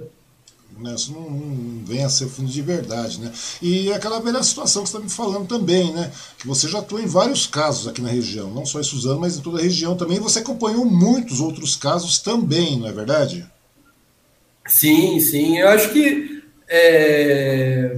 né? 0.79 0.95
Isso 0.95 1.13
não, 1.13 1.31
não, 1.31 1.85
vem 1.85 2.05
a 2.05 2.09
ser 2.09 2.29
fundo 2.29 2.51
de 2.51 2.63
verdade. 2.63 3.21
Né? 3.21 3.33
E 3.61 3.93
aquela 3.93 4.21
velha 4.21 4.43
situação 4.43 4.83
que 4.83 4.89
você 4.89 4.97
está 4.97 5.05
me 5.05 5.11
falando 5.11 5.47
também, 5.47 5.93
né? 5.93 6.11
que 6.39 6.47
você 6.47 6.69
já 6.69 6.79
atua 6.79 7.01
em 7.01 7.07
vários 7.07 7.47
casos 7.47 7.89
aqui 7.89 8.01
na 8.01 8.09
região, 8.09 8.51
não 8.51 8.67
só 8.67 8.81
em 8.81 8.85
Suzano, 8.85 9.21
mas 9.21 9.37
em 9.37 9.41
toda 9.41 9.59
a 9.59 9.63
região 9.63 9.97
também, 9.97 10.17
e 10.17 10.21
você 10.21 10.41
acompanhou 10.41 10.85
muitos 10.85 11.41
outros 11.41 11.77
casos 11.77 12.19
também, 12.19 12.79
não 12.79 12.89
é 12.89 12.93
verdade? 12.93 13.47
Sim, 14.67 15.19
sim. 15.21 15.59
Eu 15.59 15.69
acho 15.69 15.91
que 15.93 16.43
é... 16.69 17.97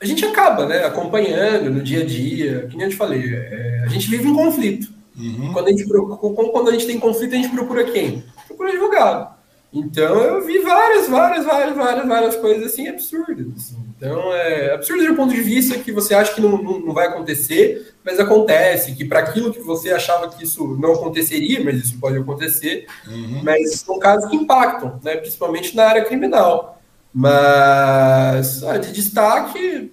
a 0.00 0.04
gente 0.04 0.24
acaba 0.24 0.66
né, 0.66 0.84
acompanhando 0.84 1.70
no 1.70 1.82
dia 1.82 2.02
a 2.02 2.06
dia, 2.06 2.66
que 2.70 2.76
nem 2.76 2.86
eu 2.86 2.90
te 2.90 2.96
falei, 2.96 3.34
é... 3.34 3.82
a 3.84 3.88
gente 3.88 4.08
vive 4.08 4.28
em 4.28 4.34
conflito. 4.34 4.92
Uhum. 5.16 5.52
Quando, 5.52 5.68
a 5.68 5.70
gente, 5.70 5.84
quando 5.84 6.68
a 6.68 6.72
gente 6.72 6.86
tem 6.86 6.98
conflito, 6.98 7.34
a 7.34 7.36
gente 7.36 7.50
procura 7.50 7.84
quem? 7.84 8.24
Procura 8.48 8.70
advogado. 8.70 9.33
Então 9.74 10.22
eu 10.22 10.46
vi 10.46 10.60
várias, 10.60 11.08
várias, 11.08 11.44
várias, 11.44 11.76
várias, 11.76 12.06
várias 12.06 12.36
coisas 12.36 12.72
assim 12.72 12.86
absurdas. 12.86 13.46
Assim. 13.56 13.76
Então 13.96 14.32
é 14.32 14.72
absurdo 14.72 15.04
do 15.04 15.16
ponto 15.16 15.34
de 15.34 15.40
vista 15.40 15.76
que 15.76 15.90
você 15.90 16.14
acha 16.14 16.32
que 16.32 16.40
não, 16.40 16.62
não, 16.62 16.78
não 16.78 16.94
vai 16.94 17.08
acontecer, 17.08 17.92
mas 18.04 18.20
acontece, 18.20 18.94
que 18.94 19.04
para 19.04 19.18
aquilo 19.18 19.52
que 19.52 19.60
você 19.60 19.90
achava 19.90 20.28
que 20.28 20.44
isso 20.44 20.64
não 20.80 20.92
aconteceria, 20.92 21.62
mas 21.64 21.76
isso 21.76 21.98
pode 21.98 22.16
acontecer, 22.16 22.86
uhum. 23.08 23.40
mas 23.42 23.80
são 23.80 23.98
casos 23.98 24.30
que 24.30 24.36
impactam, 24.36 25.00
né, 25.02 25.16
principalmente 25.16 25.74
na 25.74 25.86
área 25.86 26.04
criminal. 26.04 26.80
Mas 27.12 28.62
ah, 28.62 28.76
de 28.76 28.92
destaque 28.92 29.92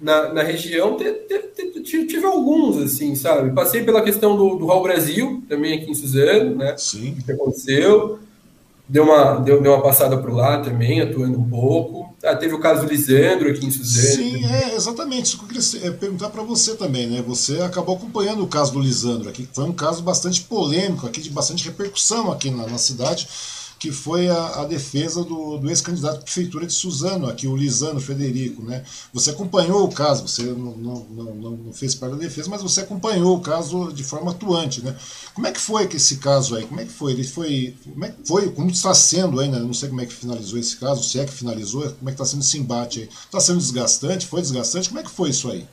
na, 0.00 0.32
na 0.32 0.42
região 0.42 0.96
te, 0.96 1.04
te, 1.12 1.80
te, 1.82 2.06
tive 2.06 2.24
alguns, 2.24 2.78
assim, 2.78 3.14
sabe? 3.14 3.54
Passei 3.54 3.84
pela 3.84 4.02
questão 4.02 4.36
do, 4.36 4.56
do 4.56 4.66
Raul 4.66 4.82
Brasil, 4.82 5.42
também 5.48 5.74
aqui 5.74 5.90
em 5.90 5.94
Suzano, 5.94 6.56
né? 6.56 6.74
Sim. 6.78 7.16
que 7.24 7.32
aconteceu 7.32 8.18
deu 8.90 9.04
uma, 9.04 9.36
deu, 9.36 9.62
deu 9.62 9.72
uma 9.72 9.82
passada 9.82 10.18
por 10.18 10.32
lá 10.32 10.60
também, 10.60 11.00
atuando 11.00 11.38
um 11.38 11.48
pouco. 11.48 12.12
Ah, 12.24 12.34
teve 12.34 12.54
o 12.54 12.58
caso 12.58 12.84
do 12.84 12.92
Lisandro 12.92 13.48
aqui 13.48 13.64
em 13.64 13.70
Suzano. 13.70 14.16
Sim, 14.16 14.44
é, 14.44 14.74
exatamente. 14.74 15.26
Isso 15.26 15.38
que 15.38 15.44
eu 15.44 15.48
queria 15.48 15.88
é, 15.88 15.90
perguntar 15.92 16.28
para 16.28 16.42
você 16.42 16.74
também, 16.74 17.06
né? 17.06 17.22
Você 17.26 17.62
acabou 17.62 17.96
acompanhando 17.96 18.42
o 18.42 18.48
caso 18.48 18.72
do 18.72 18.80
Lisandro 18.80 19.28
aqui, 19.28 19.46
que 19.46 19.54
foi 19.54 19.64
um 19.64 19.72
caso 19.72 20.02
bastante 20.02 20.42
polêmico 20.42 21.06
aqui, 21.06 21.20
de 21.20 21.30
bastante 21.30 21.64
repercussão 21.64 22.32
aqui 22.32 22.50
na, 22.50 22.66
na 22.66 22.78
cidade 22.78 23.28
que 23.80 23.90
foi 23.90 24.28
a, 24.28 24.60
a 24.60 24.64
defesa 24.66 25.24
do, 25.24 25.56
do 25.56 25.70
ex-candidato 25.70 26.18
à 26.18 26.20
prefeitura 26.20 26.66
de 26.66 26.72
Suzano, 26.74 27.26
aqui, 27.30 27.48
o 27.48 27.56
Lisano 27.56 27.98
Federico. 27.98 28.62
Né? 28.62 28.84
Você 29.10 29.30
acompanhou 29.30 29.84
o 29.84 29.90
caso, 29.90 30.28
você 30.28 30.42
não, 30.42 30.76
não, 30.76 31.06
não, 31.10 31.56
não, 31.56 31.72
fez 31.72 31.94
parte 31.94 32.12
da 32.12 32.18
defesa, 32.18 32.50
mas 32.50 32.62
você 32.62 32.82
acompanhou 32.82 33.34
o 33.34 33.40
caso 33.40 33.90
de 33.90 34.04
forma 34.04 34.32
atuante. 34.32 34.84
Né? 34.84 34.94
Como 35.32 35.46
é 35.46 35.50
que 35.50 35.58
foi 35.58 35.88
que 35.88 35.96
esse 35.96 36.18
caso 36.18 36.56
aí? 36.56 36.66
Como 36.66 36.78
é 36.78 36.84
que 36.84 36.92
foi? 36.92 37.12
Ele 37.12 37.24
foi. 37.24 37.74
Como 37.82 38.04
é 38.04 38.08
que 38.10 38.28
foi? 38.28 38.50
Como 38.50 38.70
está 38.70 38.92
sendo 38.92 39.40
ainda? 39.40 39.58
Não 39.58 39.72
sei 39.72 39.88
como 39.88 40.02
é 40.02 40.04
que 40.04 40.12
finalizou 40.12 40.58
esse 40.58 40.76
caso, 40.76 41.02
se 41.02 41.18
é 41.18 41.24
que 41.24 41.32
finalizou, 41.32 41.80
como 41.80 42.10
é 42.10 42.12
que 42.12 42.22
está 42.22 42.26
sendo 42.26 42.42
esse 42.42 42.58
embate 42.58 43.00
aí? 43.00 43.08
Está 43.08 43.40
sendo 43.40 43.58
desgastante? 43.58 44.26
Foi 44.26 44.42
desgastante? 44.42 44.90
Como 44.90 45.00
é 45.00 45.02
que 45.02 45.10
foi 45.10 45.30
isso 45.30 45.50
aí? 45.50 45.66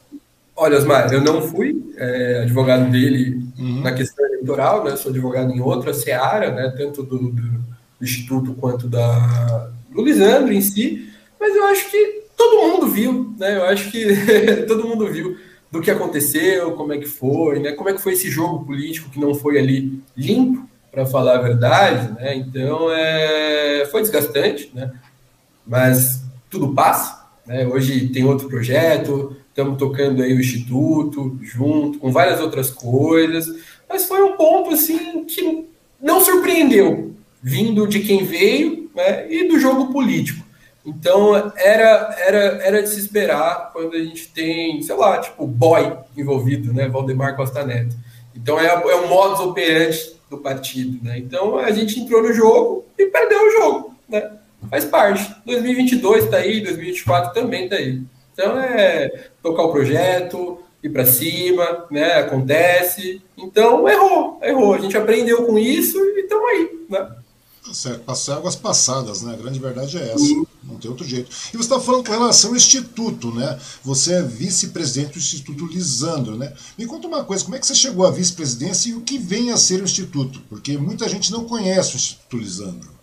Olha, 0.56 0.78
Osmar, 0.78 1.12
eu 1.12 1.22
não 1.22 1.42
fui 1.42 1.94
é, 1.98 2.44
advogado 2.44 2.90
dele 2.90 3.46
uhum. 3.60 3.82
na 3.82 3.92
questão 3.92 4.26
eleitoral, 4.26 4.86
né? 4.86 4.96
Sou 4.96 5.12
advogado 5.12 5.52
em 5.52 5.60
outra 5.60 5.94
seara, 5.94 6.52
né? 6.52 6.74
Tanto 6.76 7.04
do, 7.04 7.32
do 7.32 7.68
do 8.00 8.06
Instituto 8.06 8.54
quanto 8.54 8.88
da, 8.88 9.70
do 9.90 10.04
Lisandro 10.04 10.54
em 10.54 10.62
si, 10.62 11.10
mas 11.40 11.56
eu 11.56 11.66
acho 11.66 11.90
que 11.90 12.24
todo 12.36 12.62
mundo 12.62 12.88
viu, 12.88 13.34
né? 13.38 13.58
Eu 13.58 13.66
acho 13.66 13.92
que 13.92 14.06
todo 14.68 14.88
mundo 14.88 15.08
viu 15.08 15.38
do 15.72 15.82
que 15.82 15.92
aconteceu, 15.92 16.72
como 16.72 16.94
é 16.94 16.98
que 16.98 17.06
foi, 17.06 17.60
né? 17.60 17.72
Como 17.74 17.90
é 17.90 17.94
que 17.94 18.02
foi 18.02 18.14
esse 18.14 18.30
jogo 18.30 18.66
político 18.66 19.10
que 19.10 19.20
não 19.20 19.34
foi 19.34 19.58
ali 19.60 20.02
limpo, 20.16 20.68
para 20.98 21.06
falar 21.06 21.36
a 21.38 21.42
verdade, 21.42 22.12
né? 22.14 22.36
Então 22.36 22.92
é, 22.92 23.88
foi 23.92 24.02
desgastante, 24.02 24.72
né? 24.74 24.92
Mas 25.66 26.24
tudo 26.50 26.74
passa, 26.74 27.24
né? 27.46 27.68
Hoje 27.68 28.08
tem 28.10 28.26
outro 28.26 28.48
projeto, 28.48 29.36
estamos 29.50 29.78
tocando 29.78 30.24
aí 30.24 30.34
o 30.34 30.40
instituto 30.40 31.38
junto 31.44 32.00
com 32.00 32.12
várias 32.12 32.40
outras 32.40 32.72
coisas, 32.72 33.48
mas 33.88 34.06
foi 34.06 34.24
um 34.24 34.36
ponto 34.36 34.72
assim 34.72 35.24
que 35.26 35.68
não 36.02 36.20
surpreendeu, 36.20 37.14
vindo 37.48 37.88
de 37.88 38.02
quem 38.02 38.26
veio 38.26 38.92
né, 38.94 39.26
e 39.32 39.48
do 39.48 39.58
jogo 39.58 39.94
político. 39.94 40.46
Então 40.86 41.34
era, 41.56 42.16
era, 42.20 42.40
era 42.62 42.84
de 42.84 42.90
se 42.90 43.00
esperar 43.00 43.72
quando 43.72 43.96
a 43.96 44.00
gente 44.00 44.28
tem, 44.30 44.82
sei 44.82 44.96
lá, 44.96 45.20
tipo, 45.20 45.48
boy 45.48 45.98
envolvido, 46.18 46.74
né? 46.74 46.90
Valdemar 46.90 47.38
Costa 47.38 47.66
Neto. 47.66 47.96
Então 48.36 48.60
é, 48.60 48.68
é 48.68 48.96
o 48.96 49.08
modus 49.08 49.40
operandi 49.40 49.98
do 50.30 50.38
partido, 50.40 51.02
né? 51.04 51.18
Então 51.18 51.58
a 51.58 51.72
gente 51.72 52.00
entrou 52.00 52.22
no 52.22 52.34
jogo 52.34 52.86
e 52.98 53.06
perdeu 53.06 53.48
o 53.48 53.52
jogo, 53.52 53.96
né? 54.10 54.30
Faz 54.70 54.84
parte. 54.84 55.34
2022 55.46 56.26
está 56.26 56.38
aí, 56.38 56.60
2024 56.62 57.34
também 57.34 57.64
está 57.64 57.78
aí. 57.78 58.02
Então 58.34 58.60
é 58.60 59.30
tocar 59.42 59.64
o 59.64 59.72
projeto, 59.72 60.60
ir 60.84 60.90
para 60.90 61.06
cima, 61.06 61.86
né? 61.90 62.16
Acontece. 62.16 63.22
Então 63.38 63.88
errou, 63.88 64.38
errou. 64.44 64.74
A 64.74 64.80
gente 64.80 64.98
aprendeu 64.98 65.46
com 65.46 65.58
isso 65.58 65.98
e 65.98 66.22
estamos 66.22 66.50
aí, 66.50 66.70
né? 66.90 67.08
Certo, 67.74 68.04
passar 68.04 68.38
águas 68.38 68.56
passadas, 68.56 69.22
né? 69.22 69.34
A 69.34 69.38
grande 69.38 69.60
verdade 69.60 69.98
é 69.98 70.12
essa. 70.14 70.26
Não 70.64 70.76
tem 70.76 70.90
outro 70.90 71.06
jeito. 71.06 71.30
E 71.54 71.58
você 71.58 71.64
está 71.64 71.80
falando 71.80 72.06
com 72.06 72.12
relação 72.12 72.52
ao 72.52 72.56
Instituto, 72.56 73.34
né? 73.34 73.58
Você 73.84 74.14
é 74.14 74.22
vice-presidente 74.22 75.14
do 75.14 75.20
Instituto 75.20 75.66
Lisandro, 75.66 76.38
né? 76.38 76.54
Me 76.78 76.86
conta 76.86 77.08
uma 77.08 77.24
coisa, 77.24 77.44
como 77.44 77.56
é 77.56 77.60
que 77.60 77.68
você 77.68 77.76
chegou 77.76 78.06
à 78.06 78.12
vice-presidência 78.12 78.90
e 78.90 78.94
o 78.94 79.02
que 79.02 79.18
vem 79.18 79.52
a 79.52 79.58
ser 79.58 79.82
o 79.82 79.86
Instituto? 79.86 80.42
Porque 80.50 80.78
muita 80.78 81.08
gente 81.08 81.32
não 81.32 81.46
conhece 81.46 81.94
o 81.94 81.98
Instituto 81.98 82.38
Lisandro. 82.38 82.98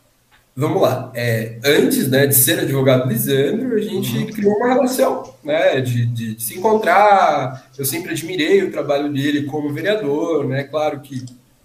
Vamos 0.56 0.80
lá. 0.80 1.10
É, 1.14 1.58
antes 1.64 2.08
né, 2.08 2.28
de 2.28 2.34
ser 2.34 2.60
advogado 2.60 3.08
Lisandro, 3.08 3.74
a 3.74 3.80
gente 3.80 4.16
uhum. 4.16 4.26
criou 4.26 4.54
uma 4.56 4.68
relação 4.68 5.34
né, 5.42 5.80
de, 5.80 6.06
de, 6.06 6.34
de, 6.36 6.42
se 6.42 6.56
encontrar. 6.56 7.70
Eu 7.76 7.84
sempre 7.84 8.12
admirei 8.12 8.62
o 8.62 8.70
trabalho 8.70 9.12
dele 9.12 9.44
como 9.46 9.72
vereador, 9.72 10.46
né? 10.46 10.62
Claro 10.62 11.00
que 11.00 11.24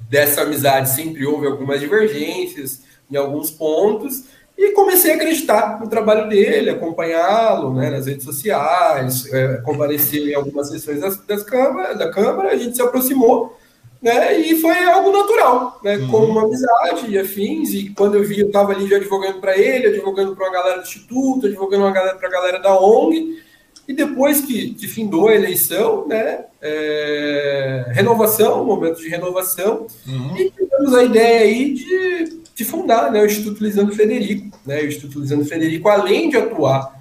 dessa 0.10 0.42
amizade 0.42 0.90
sempre 0.90 1.24
houve 1.24 1.46
algumas 1.46 1.80
divergências 1.80 2.82
em 3.12 3.18
alguns 3.18 3.52
pontos, 3.52 4.24
e 4.58 4.72
comecei 4.74 5.14
a 5.14 5.16
acreditar 5.16 5.80
no 5.80 5.88
trabalho 5.88 6.28
dele, 6.28 6.70
acompanhá-lo 6.70 7.74
né, 7.74 7.90
nas 7.90 8.08
redes 8.08 8.26
sociais, 8.26 9.26
é, 9.32 9.62
comparecer 9.64 10.28
em 10.28 10.36
algumas 10.36 10.68
sessões 10.68 11.00
das, 11.00 11.18
das 11.26 11.44
câmara, 11.44 11.96
da 11.96 12.12
Câmara, 12.12 12.52
a 12.52 12.58
gente 12.58 12.76
se 12.76 12.82
aproximou, 12.82 13.58
né, 14.02 14.38
e 14.38 14.60
foi 14.60 14.78
algo 14.84 15.12
natural, 15.12 15.80
né, 15.82 15.96
uhum. 15.98 16.10
com 16.10 16.18
uma 16.26 16.44
amizade 16.44 17.10
e 17.10 17.18
afins, 17.18 17.70
e 17.74 17.90
quando 17.96 18.16
eu 18.16 18.24
vi, 18.24 18.42
eu 18.42 18.48
estava 18.48 18.74
ali 18.74 18.86
já 18.86 18.98
advogando 18.98 19.40
para 19.40 19.58
ele, 19.58 19.88
advogando 19.88 20.36
para 20.36 20.46
uma 20.46 20.54
galera 20.54 20.78
do 20.78 20.84
Instituto, 20.84 21.48
advogando 21.48 21.94
para 21.94 22.28
a 22.28 22.32
galera 22.32 22.60
da 22.60 22.78
ONG, 22.78 23.42
e 23.88 23.94
depois 23.94 24.42
que, 24.42 24.74
que 24.74 24.88
findou 24.90 25.30
a 25.30 25.36
eleição, 25.36 26.06
né, 26.06 26.46
é, 26.62 27.86
renovação, 27.90 28.64
momento 28.66 29.00
de 29.00 29.10
renovação, 29.10 29.88
uhum. 30.08 30.38
e 30.38 30.52
tivemos 30.52 30.94
a 30.94 31.04
ideia 31.04 31.42
aí 31.42 31.74
de 31.74 32.40
de 32.60 32.66
fundar 32.66 33.10
né, 33.10 33.22
o 33.22 33.26
Instituto 33.26 33.64
Lisandro 33.64 33.96
Federico. 33.96 34.60
Né, 34.66 34.82
o 34.82 34.86
Instituto 34.86 35.22
Lisandro 35.22 35.46
Federico, 35.46 35.88
além 35.88 36.30
de 36.30 36.36
atuar 36.36 36.94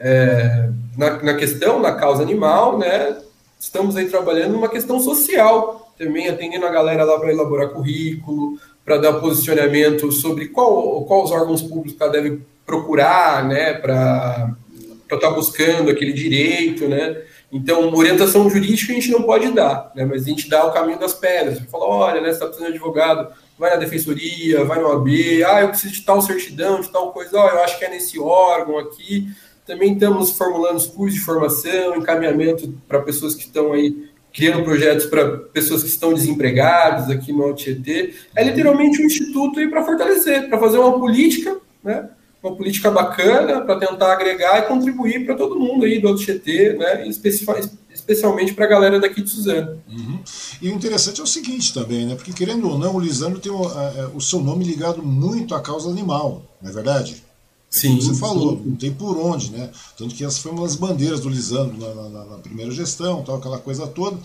é, 0.00 0.68
na, 0.98 1.22
na, 1.22 1.34
questão, 1.34 1.78
na 1.78 1.94
causa 1.94 2.24
animal, 2.24 2.76
né, 2.76 3.16
estamos 3.58 3.96
aí 3.96 4.06
trabalhando 4.06 4.52
numa 4.52 4.68
questão 4.68 4.98
social, 4.98 5.92
também 5.96 6.28
atendendo 6.28 6.66
a 6.66 6.70
galera 6.70 7.04
lá 7.04 7.20
para 7.20 7.30
elaborar 7.30 7.68
currículo, 7.68 8.58
para 8.84 8.96
dar 8.96 9.12
posicionamento 9.14 10.10
sobre 10.10 10.48
qual, 10.48 11.04
qual 11.04 11.22
os 11.22 11.30
órgãos 11.30 11.62
públicos 11.62 12.00
ela 12.00 12.10
deve 12.10 12.40
procurar 12.66 13.44
né, 13.44 13.74
para 13.74 14.56
estar 15.04 15.18
tá 15.18 15.30
buscando 15.30 15.88
aquele 15.88 16.12
direito, 16.12 16.88
né? 16.88 17.16
Então, 17.50 17.94
orientação 17.94 18.50
jurídica 18.50 18.92
a 18.92 18.96
gente 18.96 19.10
não 19.10 19.22
pode 19.22 19.50
dar, 19.52 19.92
né? 19.94 20.04
mas 20.04 20.22
a 20.22 20.28
gente 20.28 20.48
dá 20.48 20.66
o 20.66 20.72
caminho 20.72 20.98
das 20.98 21.14
pedras. 21.14 21.60
Fala, 21.70 21.86
olha, 21.86 22.20
né, 22.20 22.28
você 22.28 22.34
está 22.34 22.46
precisando 22.46 22.70
de 22.72 22.76
advogado, 22.76 23.32
vai 23.58 23.70
na 23.70 23.76
defensoria, 23.76 24.64
vai 24.64 24.80
no 24.80 24.90
AB, 24.90 25.44
ah, 25.44 25.62
eu 25.62 25.68
preciso 25.68 25.94
de 25.94 26.02
tal 26.02 26.20
certidão, 26.20 26.80
de 26.80 26.90
tal 26.90 27.12
coisa, 27.12 27.38
ó, 27.38 27.48
eu 27.48 27.62
acho 27.62 27.78
que 27.78 27.84
é 27.84 27.90
nesse 27.90 28.18
órgão 28.18 28.78
aqui. 28.78 29.28
Também 29.64 29.94
estamos 29.94 30.36
formulando 30.36 30.76
os 30.76 30.86
cursos 30.86 31.18
de 31.18 31.24
formação, 31.24 31.96
encaminhamento 31.96 32.72
para 32.86 33.00
pessoas 33.00 33.34
que 33.34 33.42
estão 33.42 33.72
aí 33.72 34.10
criando 34.32 34.62
projetos 34.64 35.06
para 35.06 35.38
pessoas 35.38 35.82
que 35.82 35.88
estão 35.88 36.12
desempregadas 36.12 37.08
aqui 37.08 37.32
no 37.32 37.44
Altietê. 37.44 38.12
É 38.34 38.44
literalmente 38.44 39.00
um 39.00 39.06
instituto 39.06 39.58
aí 39.58 39.68
para 39.68 39.82
fortalecer, 39.82 40.48
para 40.48 40.58
fazer 40.58 40.78
uma 40.78 40.98
política, 40.98 41.58
né? 41.82 42.10
Uma 42.42 42.54
política 42.54 42.90
bacana 42.90 43.60
para 43.62 43.78
tentar 43.78 44.12
agregar 44.12 44.58
e 44.58 44.62
contribuir 44.62 45.24
para 45.24 45.34
todo 45.34 45.58
mundo 45.58 45.84
aí 45.84 46.00
do 46.00 46.08
Altietê, 46.08 46.74
né? 46.74 47.06
especialmente 47.08 48.54
para 48.54 48.66
a 48.66 48.68
galera 48.68 49.00
daqui 49.00 49.22
de 49.22 49.30
Suzano. 49.30 49.82
Uhum. 49.88 50.20
E 50.62 50.68
o 50.68 50.72
interessante 50.72 51.20
é 51.20 51.24
o 51.24 51.26
seguinte 51.26 51.74
também, 51.74 52.06
né? 52.06 52.14
Porque 52.14 52.32
querendo 52.32 52.68
ou 52.68 52.78
não, 52.78 52.94
o 52.94 53.00
Lisandro 53.00 53.40
tem 53.40 53.50
o, 53.50 53.66
a, 53.66 54.10
o 54.14 54.20
seu 54.20 54.40
nome 54.40 54.64
ligado 54.64 55.02
muito 55.02 55.54
à 55.54 55.60
causa 55.60 55.90
animal, 55.90 56.42
não 56.62 56.70
é 56.70 56.72
verdade? 56.72 57.24
Sim. 57.68 57.96
Você 57.96 58.14
falou, 58.14 58.62
não 58.64 58.76
tem 58.76 58.92
por 58.92 59.18
onde, 59.18 59.50
né? 59.50 59.70
Tanto 59.98 60.14
que 60.14 60.24
essa 60.24 60.40
foi 60.40 60.52
uma 60.52 60.62
das 60.62 60.76
bandeiras 60.76 61.20
do 61.20 61.28
Lisandro 61.28 61.76
na, 61.76 62.08
na, 62.08 62.24
na, 62.24 62.38
primeira 62.38 62.70
gestão, 62.70 63.22
tal, 63.22 63.36
aquela 63.36 63.58
coisa 63.58 63.86
toda. 63.86 64.18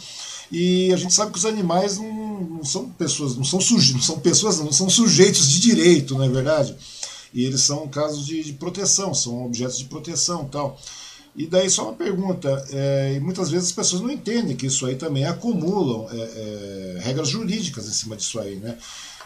E 0.51 0.91
a 0.93 0.97
gente 0.97 1.13
sabe 1.13 1.31
que 1.31 1.37
os 1.37 1.45
animais 1.45 1.97
não, 1.97 2.41
não 2.41 2.63
são 2.63 2.89
pessoas, 2.89 3.35
não 3.35 3.43
são 3.43 3.59
sujeitos, 3.59 3.93
não 3.93 4.01
são 4.01 4.19
pessoas, 4.19 4.59
não 4.59 4.71
são 4.71 4.89
sujeitos 4.89 5.49
de 5.49 5.59
direito, 5.59 6.15
não 6.15 6.23
é 6.23 6.29
verdade? 6.29 6.75
E 7.33 7.45
eles 7.45 7.61
são 7.61 7.87
casos 7.87 8.25
de, 8.25 8.43
de 8.43 8.53
proteção, 8.53 9.13
são 9.13 9.45
objetos 9.45 9.77
de 9.77 9.85
proteção, 9.85 10.45
tal. 10.45 10.79
E 11.35 11.47
daí 11.47 11.69
só 11.69 11.83
uma 11.83 11.93
pergunta, 11.93 12.49
é, 12.71 13.19
muitas 13.21 13.49
vezes 13.49 13.69
as 13.69 13.73
pessoas 13.73 14.01
não 14.01 14.11
entendem 14.11 14.55
que 14.55 14.65
isso 14.65 14.85
aí 14.85 14.95
também 14.95 15.25
acumulam 15.25 16.07
é, 16.11 16.17
é, 16.17 16.99
regras 17.01 17.29
jurídicas 17.29 17.87
em 17.87 17.93
cima 17.93 18.17
disso 18.17 18.39
aí, 18.39 18.55
né? 18.57 18.77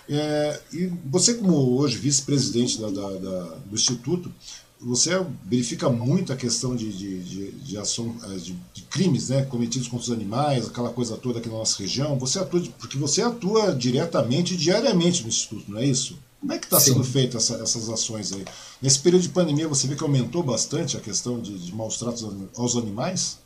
É, 0.07 0.59
e 0.71 0.85
você 1.05 1.33
como 1.33 1.79
hoje 1.79 1.97
vice-presidente 1.97 2.77
do 2.77 3.73
Instituto, 3.73 4.31
você 4.79 5.11
verifica 5.43 5.89
muito 5.89 6.31
a 6.31 6.35
questão 6.35 6.75
de, 6.75 6.91
de, 6.91 7.23
de, 7.23 7.51
de 7.51 7.77
ação, 7.77 8.15
é, 8.25 8.35
de, 8.35 8.55
de, 8.71 8.83
crimes 8.83 9.29
né, 9.29 9.43
cometidos 9.43 9.87
contra 9.87 10.05
os 10.05 10.11
animais, 10.11 10.67
aquela 10.67 10.91
coisa 10.91 11.17
toda 11.17 11.39
aqui 11.39 11.49
na 11.49 11.55
nossa 11.55 11.81
região. 11.81 12.19
Você 12.19 12.37
atua, 12.37 12.61
porque 12.77 12.97
você 12.97 13.23
atua 13.23 13.73
diretamente, 13.73 14.55
diariamente 14.55 15.23
no 15.23 15.29
Instituto, 15.29 15.71
não 15.71 15.79
é 15.79 15.85
isso? 15.85 16.19
Como 16.39 16.53
é 16.53 16.57
que 16.57 16.65
está 16.65 16.79
sendo 16.79 17.03
feita 17.03 17.37
essa, 17.37 17.55
essas 17.55 17.89
ações 17.89 18.31
aí? 18.33 18.45
Nesse 18.81 18.99
período 18.99 19.23
de 19.23 19.29
pandemia, 19.29 19.67
você 19.67 19.87
vê 19.87 19.95
que 19.95 20.03
aumentou 20.03 20.43
bastante 20.43 20.95
a 20.95 20.99
questão 20.99 21.39
de, 21.39 21.57
de 21.57 21.73
maus 21.73 21.97
tratos 21.97 22.25
aos 22.55 22.75
animais? 22.77 23.39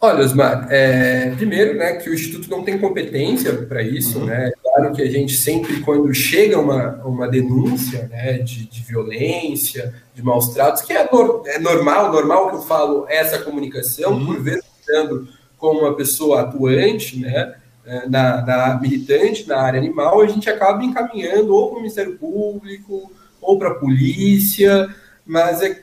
Olha, 0.00 0.24
Osmar, 0.24 0.68
é, 0.70 1.34
primeiro, 1.34 1.76
né, 1.76 1.94
que 1.94 2.08
o 2.08 2.14
Instituto 2.14 2.48
não 2.48 2.62
tem 2.62 2.78
competência 2.78 3.52
para 3.66 3.82
isso, 3.82 4.20
uhum. 4.20 4.26
né? 4.26 4.52
Claro 4.62 4.92
que 4.92 5.02
a 5.02 5.10
gente 5.10 5.36
sempre, 5.36 5.80
quando 5.80 6.14
chega 6.14 6.56
uma, 6.56 7.02
uma 7.04 7.26
denúncia, 7.26 8.06
né, 8.08 8.34
de, 8.34 8.66
de 8.66 8.82
violência, 8.82 9.92
de 10.14 10.22
maus 10.22 10.50
tratos, 10.50 10.82
que 10.82 10.92
é, 10.92 11.08
no, 11.10 11.42
é 11.46 11.58
normal, 11.58 12.12
normal 12.12 12.50
que 12.50 12.56
eu 12.56 12.62
falo 12.62 13.06
essa 13.08 13.40
comunicação, 13.40 14.12
uhum. 14.12 14.26
por 14.26 14.40
vezes 14.40 14.62
como 15.56 15.80
uma 15.80 15.96
pessoa 15.96 16.42
atuante, 16.42 17.18
né, 17.18 17.56
é, 17.88 18.06
na, 18.06 18.78
militante 18.82 19.48
na 19.48 19.58
área 19.62 19.80
animal, 19.80 20.20
a 20.20 20.26
gente 20.26 20.48
acaba 20.50 20.84
encaminhando 20.84 21.54
ou 21.54 21.68
para 21.68 21.78
o 21.78 21.80
Ministério 21.80 22.18
Público 22.18 23.10
ou 23.40 23.58
para 23.58 23.70
a 23.70 23.74
polícia, 23.76 24.94
mas 25.24 25.62
é, 25.62 25.82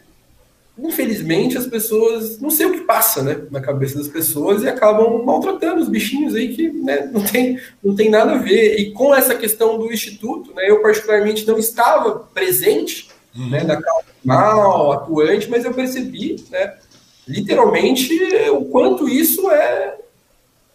infelizmente 0.77 1.57
as 1.57 1.65
pessoas 1.65 2.39
não 2.39 2.51
sei 2.51 2.67
o 2.67 2.73
que 2.73 2.81
passa 2.81 3.23
né, 3.23 3.41
na 3.49 3.59
cabeça 3.59 3.97
das 3.97 4.07
pessoas 4.07 4.61
e 4.61 4.67
acabam 4.67 5.23
maltratando 5.25 5.81
os 5.81 5.89
bichinhos 5.89 6.35
aí 6.35 6.53
que 6.55 6.69
né, 6.69 7.09
não, 7.11 7.23
tem, 7.23 7.59
não 7.83 7.95
tem 7.95 8.07
nada 8.11 8.33
a 8.33 8.37
ver. 8.37 8.79
E 8.79 8.91
com 8.91 9.15
essa 9.15 9.33
questão 9.33 9.79
do 9.79 9.91
Instituto, 9.91 10.53
né, 10.53 10.69
eu 10.69 10.83
particularmente 10.83 11.47
não 11.47 11.57
estava 11.57 12.19
presente 12.35 13.09
uhum. 13.35 13.49
né, 13.49 13.63
na 13.63 13.81
causa 13.81 14.05
animal, 14.23 14.91
atuante, 14.91 15.49
mas 15.49 15.65
eu 15.65 15.73
percebi 15.73 16.35
né, 16.51 16.75
literalmente 17.27 18.13
o 18.51 18.65
quanto 18.65 19.09
isso 19.09 19.49
é 19.49 20.04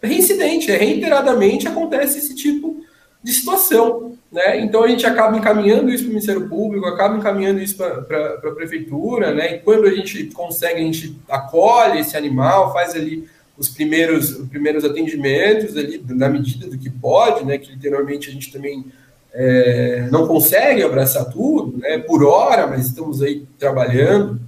reincidente, 0.03 0.71
é, 0.71 0.77
reiteradamente 0.77 1.69
acontece 1.69 2.19
esse 2.19 2.35
tipo 2.35 2.85
de 3.23 3.33
situação. 3.33 4.17
Né? 4.31 4.61
Então 4.61 4.85
a 4.85 4.89
gente 4.89 5.05
acaba 5.07 5.37
encaminhando 5.37 5.91
isso 5.91 6.05
para 6.05 6.11
o 6.11 6.15
Ministério 6.15 6.49
Público, 6.49 6.87
acaba 6.87 7.17
encaminhando 7.17 7.61
isso 7.61 7.77
para 7.77 8.35
a 8.35 8.53
Prefeitura, 8.53 9.35
né? 9.35 9.57
e 9.57 9.59
quando 9.59 9.87
a 9.87 9.91
gente 9.91 10.27
consegue, 10.27 10.81
a 10.81 10.85
gente 10.85 11.19
acolhe 11.29 12.01
esse 12.01 12.17
animal, 12.17 12.73
faz 12.73 12.95
ali 12.95 13.29
os 13.59 13.69
primeiros, 13.69 14.31
os 14.39 14.49
primeiros 14.49 14.85
atendimentos 14.85 15.77
ali, 15.77 16.03
na 16.09 16.29
medida 16.29 16.67
do 16.67 16.79
que 16.79 16.89
pode, 16.89 17.45
né? 17.45 17.59
que 17.59 17.73
literalmente 17.73 18.31
a 18.31 18.33
gente 18.33 18.53
também 18.53 18.87
é, 19.33 20.09
não 20.11 20.27
consegue 20.27 20.83
abraçar 20.83 21.27
tudo, 21.27 21.77
né? 21.79 21.99
por 21.99 22.25
hora, 22.25 22.67
mas 22.67 22.87
estamos 22.87 23.21
aí 23.21 23.45
trabalhando 23.59 24.41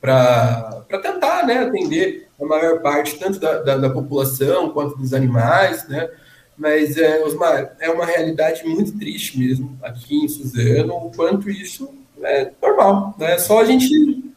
para 0.00 0.84
tentar 1.02 1.46
né? 1.46 1.60
atender 1.60 2.29
a 2.40 2.46
maior 2.46 2.80
parte, 2.80 3.18
tanto 3.18 3.38
da, 3.38 3.58
da, 3.58 3.76
da 3.76 3.90
população 3.90 4.70
quanto 4.70 4.96
dos 4.96 5.12
animais, 5.12 5.86
né? 5.88 6.08
Mas, 6.56 6.96
é, 6.96 7.24
Osmar, 7.24 7.74
é 7.80 7.90
uma 7.90 8.04
realidade 8.04 8.64
muito 8.66 8.98
triste 8.98 9.38
mesmo 9.38 9.78
aqui 9.82 10.16
em 10.16 10.28
Suzano, 10.28 10.94
o 10.94 11.10
quanto 11.10 11.48
isso 11.48 11.88
é 12.22 12.50
normal, 12.60 13.14
né? 13.18 13.32
É 13.32 13.38
só 13.38 13.60
a 13.60 13.64
gente 13.64 13.88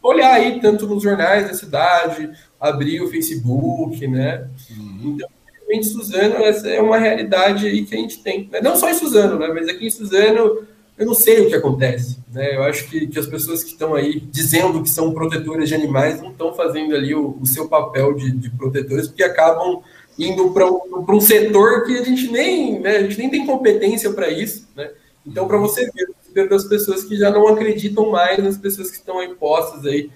olhar 0.02 0.32
aí, 0.32 0.60
tanto 0.60 0.86
nos 0.86 1.02
jornais 1.02 1.48
da 1.48 1.54
cidade, 1.54 2.30
abrir 2.60 3.02
o 3.02 3.08
Facebook, 3.08 4.06
né? 4.06 4.48
Uhum. 4.70 5.14
Então, 5.14 5.28
em 5.70 5.82
Suzano, 5.82 6.36
essa 6.36 6.68
é 6.68 6.80
uma 6.80 6.98
realidade 6.98 7.66
aí 7.66 7.84
que 7.84 7.94
a 7.94 7.98
gente 7.98 8.22
tem. 8.22 8.48
Né? 8.50 8.60
Não 8.62 8.76
só 8.76 8.88
em 8.88 8.94
Suzano, 8.94 9.38
né? 9.38 9.48
Mas 9.48 9.68
aqui 9.68 9.86
em 9.86 9.90
Suzano 9.90 10.66
eu 10.96 11.06
não 11.06 11.14
sei 11.14 11.40
o 11.40 11.48
que 11.48 11.54
acontece. 11.54 12.18
Né? 12.32 12.56
Eu 12.56 12.62
acho 12.62 12.88
que, 12.88 13.06
que 13.06 13.18
as 13.18 13.26
pessoas 13.26 13.62
que 13.62 13.70
estão 13.70 13.94
aí 13.94 14.20
dizendo 14.20 14.82
que 14.82 14.90
são 14.90 15.12
protetoras 15.12 15.68
de 15.68 15.74
animais 15.74 16.20
não 16.20 16.30
estão 16.30 16.54
fazendo 16.54 16.94
ali 16.94 17.14
o, 17.14 17.36
o 17.40 17.46
seu 17.46 17.68
papel 17.68 18.14
de, 18.14 18.30
de, 18.32 18.50
protetores, 18.50 19.08
porque 19.08 19.22
acabam 19.22 19.82
indo 20.18 20.50
para 20.50 20.70
um, 20.70 20.80
um 21.08 21.20
setor 21.20 21.84
que 21.84 21.98
a 21.98 22.04
gente 22.04 22.30
nem, 22.30 22.80
né, 22.80 22.98
a 22.98 23.02
gente 23.02 23.18
nem 23.18 23.30
tem 23.30 23.46
competência 23.46 24.12
para 24.12 24.30
isso. 24.30 24.68
Né? 24.76 24.90
Então, 25.26 25.48
para 25.48 25.58
você 25.58 25.90
ver 26.32 26.48
das 26.48 26.64
pessoas 26.64 27.04
que 27.04 27.16
já 27.16 27.30
não 27.30 27.46
acreditam 27.48 28.10
mais 28.10 28.42
nas 28.42 28.56
pessoas 28.56 28.90
que 28.90 28.96
estão 28.96 29.18
aí 29.18 29.34
postas 29.34 29.86
aí 29.86 30.10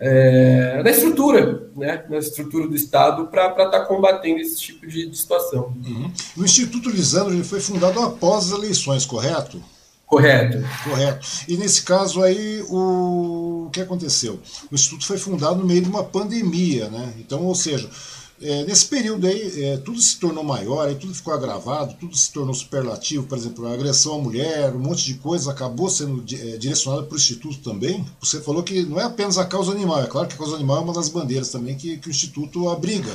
é, 0.00 0.82
na 0.82 0.90
estrutura, 0.90 1.70
né, 1.76 2.04
na 2.08 2.18
estrutura 2.18 2.66
do 2.66 2.74
Estado 2.74 3.26
para 3.26 3.48
estar 3.48 3.70
tá 3.70 3.84
combatendo 3.84 4.40
esse 4.40 4.58
tipo 4.58 4.86
de, 4.86 5.06
de 5.06 5.16
situação. 5.16 5.74
Uhum. 5.84 6.10
O 6.36 6.44
Instituto 6.44 6.90
Lisandro 6.90 7.32
ele 7.32 7.44
foi 7.44 7.60
fundado 7.60 8.00
após 8.00 8.52
as 8.52 8.58
eleições, 8.58 9.06
correto? 9.06 9.62
Correto. 10.14 10.64
Correto. 10.84 11.26
E 11.48 11.56
nesse 11.56 11.82
caso 11.82 12.22
aí, 12.22 12.62
o, 12.68 13.64
o 13.66 13.70
que 13.70 13.80
aconteceu? 13.80 14.40
O 14.70 14.74
Instituto 14.74 15.06
foi 15.06 15.18
fundado 15.18 15.56
no 15.56 15.66
meio 15.66 15.82
de 15.82 15.88
uma 15.88 16.04
pandemia, 16.04 16.88
né? 16.88 17.14
Então, 17.18 17.44
ou 17.44 17.54
seja, 17.54 17.90
é, 18.40 18.62
nesse 18.62 18.86
período 18.86 19.26
aí, 19.26 19.64
é, 19.64 19.76
tudo 19.78 20.00
se 20.00 20.16
tornou 20.20 20.44
maior, 20.44 20.86
aí 20.86 20.94
tudo 20.94 21.12
ficou 21.12 21.34
agravado, 21.34 21.96
tudo 21.98 22.16
se 22.16 22.32
tornou 22.32 22.54
superlativo, 22.54 23.26
por 23.26 23.36
exemplo, 23.36 23.66
a 23.66 23.72
agressão 23.72 24.14
à 24.14 24.18
mulher, 24.18 24.72
um 24.72 24.78
monte 24.78 25.04
de 25.04 25.14
coisa 25.14 25.50
acabou 25.50 25.90
sendo 25.90 26.22
é, 26.32 26.58
direcionada 26.58 27.02
para 27.02 27.14
o 27.14 27.18
Instituto 27.18 27.58
também. 27.58 28.04
Você 28.20 28.40
falou 28.40 28.62
que 28.62 28.82
não 28.84 29.00
é 29.00 29.04
apenas 29.04 29.36
a 29.36 29.44
causa 29.44 29.72
animal, 29.72 30.00
é 30.00 30.06
claro 30.06 30.28
que 30.28 30.34
a 30.34 30.38
causa 30.38 30.54
animal 30.54 30.76
é 30.76 30.80
uma 30.80 30.92
das 30.92 31.08
bandeiras 31.08 31.48
também 31.48 31.74
que, 31.74 31.96
que 31.96 32.06
o 32.06 32.10
Instituto 32.10 32.68
abriga 32.68 33.10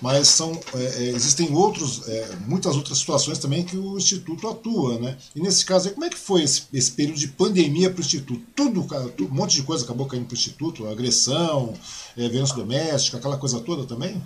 mas 0.00 0.28
são, 0.28 0.58
é, 0.74 0.78
é, 0.78 1.08
existem 1.10 1.52
outros, 1.54 2.08
é, 2.08 2.28
muitas 2.46 2.76
outras 2.76 2.98
situações 2.98 3.38
também 3.38 3.64
que 3.64 3.76
o 3.76 3.96
Instituto 3.96 4.48
atua, 4.48 4.98
né? 4.98 5.16
E 5.34 5.40
nesse 5.40 5.64
caso, 5.64 5.88
aí, 5.88 5.94
como 5.94 6.06
é 6.06 6.10
que 6.10 6.18
foi 6.18 6.42
esse, 6.42 6.64
esse 6.72 6.92
período 6.92 7.18
de 7.18 7.28
pandemia 7.28 7.90
para 7.90 8.00
o 8.00 8.04
Instituto? 8.04 8.42
Tudo, 8.54 8.86
um 9.20 9.34
monte 9.34 9.56
de 9.56 9.62
coisa 9.62 9.84
acabou 9.84 10.06
caindo 10.06 10.26
para 10.26 10.34
o 10.34 10.38
Instituto, 10.38 10.86
agressão, 10.86 11.74
é, 12.16 12.28
violência 12.28 12.56
doméstica, 12.56 13.18
aquela 13.18 13.36
coisa 13.36 13.60
toda 13.60 13.84
também? 13.84 14.22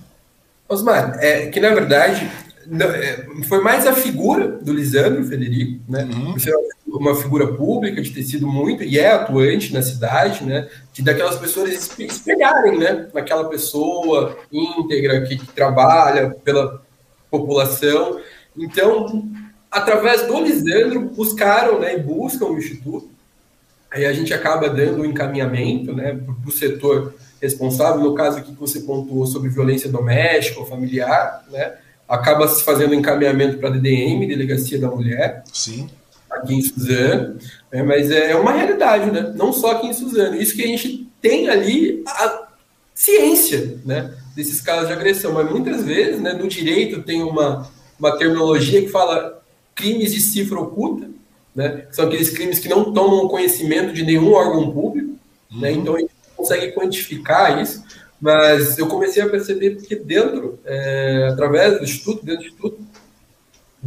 Osmar, 0.69 1.17
é 1.21 1.47
que 1.47 1.61
na 1.61 1.71
verdade 1.71 2.31
é, 2.71 3.27
foi 3.49 3.63
mais 3.63 3.87
a 3.87 3.95
figura 3.95 4.49
do 4.49 4.73
Lisandro 4.73 5.25
Federico, 5.25 5.81
né? 5.89 6.05
Uhum. 6.05 6.35
Uma 7.01 7.15
figura 7.15 7.47
pública 7.55 8.01
de 8.01 8.11
ter 8.11 8.23
sido 8.23 8.47
muito 8.47 8.83
e 8.83 8.99
é 8.99 9.13
atuante 9.13 9.73
na 9.73 9.83
cidade, 9.83 10.45
né? 10.45 10.69
De 10.93 11.03
daquelas 11.03 11.37
pessoas 11.37 11.91
espelharem, 11.99 12.79
né? 12.79 13.09
Naquela 13.13 13.49
pessoa 13.49 14.39
íntegra 14.53 15.23
que, 15.23 15.37
que 15.37 15.47
trabalha 15.47 16.31
pela 16.45 16.83
população. 17.31 18.21
Então, 18.57 19.29
através 19.71 20.27
do 20.27 20.41
Lisandro, 20.41 21.01
buscaram, 21.01 21.81
né? 21.81 21.95
E 21.95 22.03
buscam 22.03 22.47
o 22.47 22.59
instituto. 22.59 23.11
Aí 23.91 24.05
a 24.05 24.13
gente 24.13 24.35
acaba 24.35 24.69
dando 24.69 24.99
o 24.99 25.03
um 25.03 25.05
encaminhamento, 25.05 25.95
né? 25.95 26.15
Para 26.15 26.49
o 26.49 26.53
setor 26.53 27.15
responsável. 27.41 28.01
No 28.03 28.15
caso 28.15 28.39
aqui 28.39 28.53
que 28.53 28.61
você 28.61 28.81
pontuou 28.81 29.27
sobre 29.27 29.49
violência 29.49 29.91
doméstica 29.91 30.61
ou 30.61 30.67
familiar, 30.67 31.45
né? 31.51 31.75
acaba 32.09 32.49
se 32.49 32.65
fazendo 32.65 32.95
encaminhamento 32.95 33.59
para 33.59 33.69
a 33.69 33.73
DDM, 33.73 34.27
Delegacia 34.27 34.81
da 34.81 34.89
Mulher. 34.89 35.45
Sim. 35.53 35.91
Aqui 36.31 36.55
em 36.55 36.63
Suzano. 36.63 37.39
Né? 37.73 37.83
Mas 37.83 38.11
é 38.11 38.35
uma 38.37 38.53
realidade, 38.53 39.11
né? 39.11 39.33
Não 39.35 39.53
só 39.53 39.73
aqui 39.73 39.87
em 39.87 39.95
Suzano. 39.95 40.37
Isso 40.37 40.55
que 40.55 40.63
a 40.63 40.67
gente 40.67 41.09
tem 41.21 41.49
ali 41.49 42.03
a 42.07 42.49
ciência, 42.95 43.79
né? 43.85 44.15
Desses 44.35 44.61
casos 44.61 44.89
de 44.89 44.93
agressão. 44.93 45.33
Mas 45.33 45.51
muitas 45.51 45.85
vezes, 45.85 46.21
né, 46.21 46.33
no 46.33 46.49
direito 46.49 47.03
tem 47.03 47.23
uma, 47.23 47.71
uma 47.99 48.17
terminologia 48.17 48.83
que 48.83 48.89
fala 48.89 49.43
crimes 49.75 50.13
de 50.13 50.21
cifra 50.21 50.59
oculta, 50.59 51.09
né? 51.55 51.87
São 51.91 52.07
aqueles 52.07 52.31
crimes 52.31 52.59
que 52.59 52.69
não 52.69 52.93
tomam 52.93 53.29
conhecimento 53.29 53.93
de 53.93 54.05
nenhum 54.05 54.33
órgão 54.33 54.71
público, 54.71 55.17
né? 55.51 55.53
uhum. 55.53 55.61
né? 55.61 55.73
Então 55.73 55.97
a 55.97 56.01
gente 56.01 56.13
consegue 56.37 56.73
quantificar 56.73 57.61
isso. 57.61 57.83
Mas 58.21 58.79
eu 58.79 58.89
comecei 58.89 59.23
a 59.23 59.29
perceber 59.29 59.77
que 59.77 59.95
dentro, 59.95 60.59
é, 60.65 61.29
através 61.31 61.79
do 61.79 61.85
Instituto, 61.85 62.25
dentro 62.25 62.43
do 62.43 62.47
Instituto, 62.49 62.88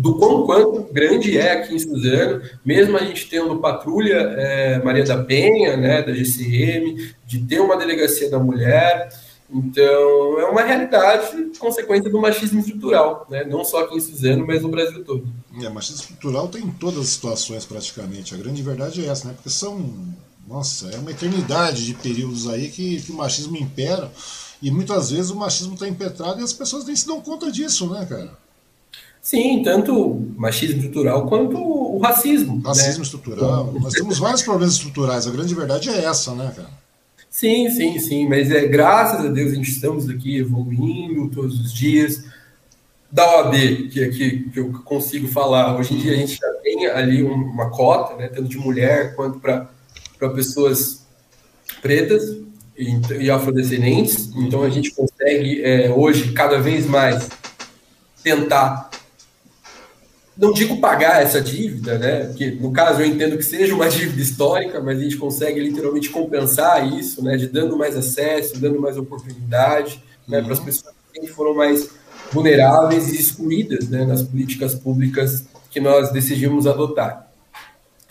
do 0.02 0.18
quão 0.18 0.48
quanto 0.48 0.92
grande 0.92 1.38
é 1.38 1.54
aqui 1.54 1.76
em 1.76 1.80
Suzano, 1.80 2.42
mesmo 2.66 2.98
a 2.98 3.04
gente 3.04 3.30
tendo 3.30 3.60
patrulha 3.60 4.16
é, 4.16 4.82
Maria 4.84 5.04
da 5.04 5.24
Penha, 5.24 5.78
né, 5.78 6.02
da 6.02 6.12
GCM, 6.12 7.14
de 7.26 7.40
ter 7.46 7.60
uma 7.60 7.78
delegacia 7.78 8.28
da 8.28 8.40
mulher, 8.40 9.10
então 9.54 10.40
é 10.40 10.46
uma 10.46 10.64
realidade 10.64 11.52
consequência 11.60 12.10
do 12.10 12.20
machismo 12.20 12.60
estrutural, 12.60 13.28
né, 13.30 13.44
não 13.44 13.64
só 13.64 13.84
aqui 13.84 13.96
em 13.96 14.02
Suzano, 14.02 14.46
mas 14.48 14.64
no 14.64 14.70
Brasil 14.70 15.04
todo. 15.04 15.28
É, 15.62 15.70
machismo 15.70 16.02
estrutural 16.02 16.48
tem 16.48 16.64
em 16.64 16.72
todas 16.72 17.02
as 17.02 17.10
situações 17.10 17.64
praticamente, 17.64 18.34
a 18.34 18.38
grande 18.38 18.64
verdade 18.64 19.06
é 19.06 19.08
essa, 19.08 19.28
né, 19.28 19.36
porque 19.36 19.52
são 19.52 19.94
nossa, 20.48 20.90
é 20.90 20.98
uma 20.98 21.12
eternidade 21.12 21.86
de 21.86 21.94
períodos 21.94 22.50
aí 22.50 22.70
que, 22.70 23.02
que 23.02 23.12
o 23.12 23.16
machismo 23.16 23.56
impera. 23.56 24.12
E 24.62 24.70
muitas 24.70 25.10
vezes 25.10 25.32
o 25.32 25.36
machismo 25.36 25.76
está 25.76 25.88
impetrado 25.88 26.42
e 26.42 26.44
as 26.44 26.52
pessoas 26.52 26.84
nem 26.84 26.96
se 26.96 27.08
dão 27.08 27.22
conta 27.22 27.50
disso, 27.50 27.90
né, 27.90 28.06
cara? 28.06 28.38
Sim, 29.22 29.62
tanto 29.64 29.94
o 29.94 30.34
machismo 30.36 30.78
estrutural 30.78 31.28
quanto 31.28 31.56
o 31.58 32.00
racismo. 32.00 32.60
Racismo 32.62 33.00
né? 33.00 33.04
estrutural. 33.04 33.74
Nós 33.80 33.94
temos 33.94 34.18
vários 34.18 34.42
problemas 34.42 34.74
estruturais. 34.76 35.28
A 35.28 35.32
grande 35.32 35.54
verdade 35.54 35.90
é 35.90 36.06
essa, 36.06 36.34
né, 36.34 36.52
cara? 36.56 36.70
Sim, 37.30 37.70
sim, 37.70 38.00
sim. 38.00 38.28
Mas 38.28 38.50
é 38.50 38.66
graças 38.68 39.24
a 39.24 39.30
Deus 39.30 39.52
a 39.52 39.56
gente 39.56 39.70
estamos 39.70 40.10
aqui 40.10 40.38
evoluindo 40.38 41.30
todos 41.30 41.60
os 41.60 41.74
dias. 41.74 42.24
Da 43.12 43.40
OAB, 43.40 43.90
que 43.92 44.04
aqui 44.04 44.50
que 44.54 44.60
eu 44.60 44.72
consigo 44.86 45.28
falar, 45.28 45.78
hoje 45.78 45.94
em 45.94 45.98
dia 45.98 46.14
a 46.14 46.16
gente 46.16 46.38
já 46.38 46.48
tem 46.64 46.88
ali 46.88 47.22
uma 47.22 47.70
cota, 47.70 48.16
né, 48.16 48.30
tanto 48.30 48.48
de 48.48 48.58
mulher 48.58 49.16
quanto 49.18 49.38
para 49.38 49.70
para 50.22 50.30
pessoas 50.30 51.04
pretas 51.82 52.38
e, 52.78 52.96
e, 53.20 53.32
afrodescendentes. 53.32 54.30
Então 54.36 54.62
a 54.62 54.70
gente 54.70 54.92
consegue 54.92 55.64
é, 55.64 55.90
hoje 55.90 56.32
cada 56.32 56.60
vez 56.62 56.86
mais 56.86 57.28
tentar 58.24 58.91
não 60.42 60.52
digo 60.52 60.78
pagar 60.82 61.22
essa 61.22 61.40
dívida, 61.40 62.00
né? 62.00 62.26
Porque 62.26 62.50
no 62.50 62.72
caso 62.72 63.00
eu 63.00 63.06
entendo 63.06 63.38
que 63.38 63.44
seja 63.44 63.76
uma 63.76 63.88
dívida 63.90 64.20
histórica, 64.20 64.82
mas 64.82 64.98
a 64.98 65.04
gente 65.04 65.18
consegue 65.18 65.60
literalmente 65.60 66.10
compensar 66.10 66.92
isso, 66.92 67.24
né? 67.24 67.38
De 67.38 67.48
dando 67.48 67.78
mais 67.78 67.96
acesso, 67.96 68.60
dando 68.60 68.82
mais 68.82 68.98
oportunidade, 68.98 70.04
né? 70.28 70.42
Para 70.42 70.54
as 70.54 70.60
uhum. 70.60 70.66
pessoas 70.66 70.96
que 71.14 71.28
foram 71.28 71.54
mais 71.54 71.92
vulneráveis 72.32 73.14
e 73.14 73.20
excluídas, 73.20 73.88
né? 73.88 74.04
Nas 74.04 74.24
políticas 74.24 74.74
públicas 74.74 75.46
que 75.70 75.80
nós 75.80 76.12
decidimos 76.12 76.66
adotar. 76.66 77.32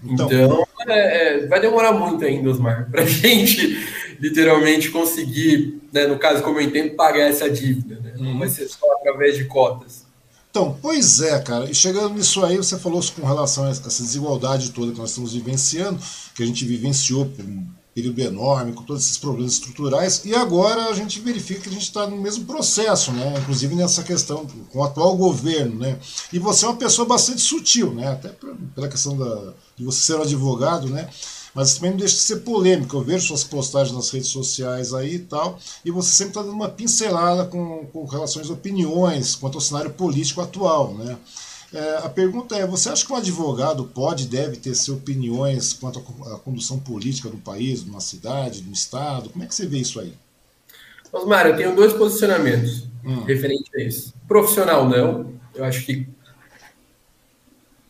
Então, 0.03 0.27
então 0.27 0.67
é, 0.89 1.43
é, 1.43 1.47
vai 1.47 1.61
demorar 1.61 1.93
muito 1.93 2.25
ainda, 2.25 2.49
Osmar, 2.49 2.89
para 2.93 3.03
a 3.03 3.07
gente 3.07 3.77
literalmente 4.21 4.91
conseguir, 4.91 5.81
né, 5.93 6.07
no 6.07 6.19
caso, 6.19 6.43
como 6.43 6.59
eu 6.59 6.63
entendo, 6.63 6.95
pagar 6.95 7.29
essa 7.29 7.51
dívida. 7.51 7.99
Né? 8.01 8.15
Não 8.19 8.39
vai 8.39 8.49
ser 8.49 8.69
só 8.69 8.87
através 8.93 9.37
de 9.37 9.45
cotas. 9.45 10.07
Então, 10.51 10.77
pois 10.83 11.21
é, 11.21 11.39
cara. 11.39 11.71
E 11.71 11.75
chegando 11.75 12.15
nisso 12.15 12.45
aí, 12.45 12.57
você 12.57 12.77
falou 12.77 13.01
com 13.15 13.25
relação 13.25 13.65
a 13.65 13.71
essa 13.71 14.03
desigualdade 14.03 14.71
toda 14.71 14.93
que 14.93 14.99
nós 14.99 15.11
estamos 15.11 15.33
vivenciando, 15.33 15.99
que 16.35 16.43
a 16.43 16.47
gente 16.47 16.65
vivenciou 16.65 17.25
por 17.27 17.45
um 17.45 17.67
período 17.95 18.21
enorme, 18.21 18.73
com 18.73 18.83
todos 18.83 19.05
esses 19.05 19.19
problemas 19.19 19.55
estruturais, 19.55 20.23
e 20.25 20.35
agora 20.35 20.87
a 20.87 20.95
gente 20.95 21.21
verifica 21.21 21.61
que 21.61 21.69
a 21.69 21.73
gente 21.73 21.83
está 21.83 22.07
no 22.07 22.17
mesmo 22.17 22.45
processo, 22.45 23.13
né? 23.13 23.35
inclusive 23.39 23.75
nessa 23.75 24.03
questão 24.03 24.47
com 24.71 24.79
o 24.79 24.85
atual 24.85 25.17
governo. 25.17 25.79
Né? 25.79 25.99
E 26.33 26.39
você 26.39 26.65
é 26.65 26.69
uma 26.69 26.77
pessoa 26.77 27.07
bastante 27.07 27.41
sutil, 27.41 27.93
né? 27.93 28.09
até 28.09 28.31
pela 28.75 28.89
questão 28.89 29.17
da, 29.17 29.53
de 29.77 29.85
você 29.85 30.01
ser 30.01 30.19
um 30.19 30.23
advogado, 30.23 30.89
né? 30.89 31.09
Mas 31.55 31.75
também 31.75 31.91
não 31.91 31.99
deixa 31.99 32.15
de 32.15 32.23
ser 32.23 32.37
polêmico. 32.41 32.97
Eu 32.97 33.03
vejo 33.03 33.27
suas 33.27 33.45
postagens 33.45 33.95
nas 33.95 34.11
redes 34.11 34.29
sociais 34.29 34.95
aí 34.95 35.15
e 35.15 35.19
tal, 35.19 35.59
e 35.85 35.91
você 35.91 36.11
sempre 36.11 36.31
está 36.31 36.43
dando 36.43 36.55
uma 36.55 36.69
pincelada 36.69 37.45
com, 37.45 37.87
com 37.93 38.05
relação 38.05 38.43
às 38.43 38.51
opiniões 38.51 39.35
quanto 39.35 39.57
ao 39.57 39.61
cenário 39.61 39.91
político 39.91 40.41
atual. 40.41 40.95
Né? 40.95 41.17
É, 41.73 41.97
a 41.99 42.09
pergunta 42.09 42.57
é: 42.57 42.67
você 42.67 42.89
acha 42.89 43.05
que 43.05 43.13
um 43.13 43.17
advogado 43.17 43.85
pode, 43.85 44.27
deve 44.27 44.57
ter 44.57 44.75
suas 44.75 44.99
opiniões 44.99 45.73
quanto 45.73 46.03
à 46.27 46.39
condução 46.39 46.79
política 46.79 47.29
do 47.29 47.39
país, 47.39 47.85
de 47.85 47.91
uma 47.91 48.01
cidade, 48.01 48.63
de 48.63 48.69
um 48.69 48.73
estado? 48.73 49.31
Como 49.31 49.45
é 49.45 49.47
que 49.47 49.55
você 49.55 49.67
vê 49.67 49.79
isso 49.79 50.01
aí? 50.01 50.13
Osmar, 51.13 51.47
eu 51.47 51.57
tenho 51.57 51.75
dois 51.75 51.93
posicionamentos 51.93 52.85
hum. 53.05 53.25
referente 53.25 53.69
a 53.75 53.81
isso. 53.81 54.15
Profissional, 54.29 54.89
não. 54.89 55.33
Eu 55.55 55.65
acho 55.65 55.85
que 55.85 56.09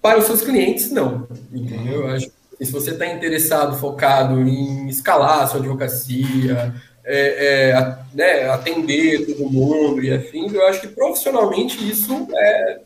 para 0.01 0.19
os 0.19 0.25
seus 0.25 0.41
clientes, 0.41 0.91
não. 0.91 1.29
Entendeu? 1.53 2.03
Eu 2.03 2.09
acho 2.09 2.31
que 2.61 2.67
se 2.67 2.73
você 2.73 2.91
está 2.91 3.07
interessado, 3.07 3.79
focado 3.79 4.39
em 4.43 4.87
escalar 4.87 5.41
a 5.41 5.47
sua 5.47 5.61
advocacia, 5.61 6.75
é, 7.03 7.71
é, 7.73 7.99
né, 8.13 8.51
atender 8.51 9.25
todo 9.25 9.51
mundo 9.51 10.03
e 10.03 10.13
afim, 10.13 10.47
eu 10.53 10.67
acho 10.67 10.83
que 10.83 10.89
profissionalmente 10.89 11.89
isso 11.89 12.29
é 12.31 12.81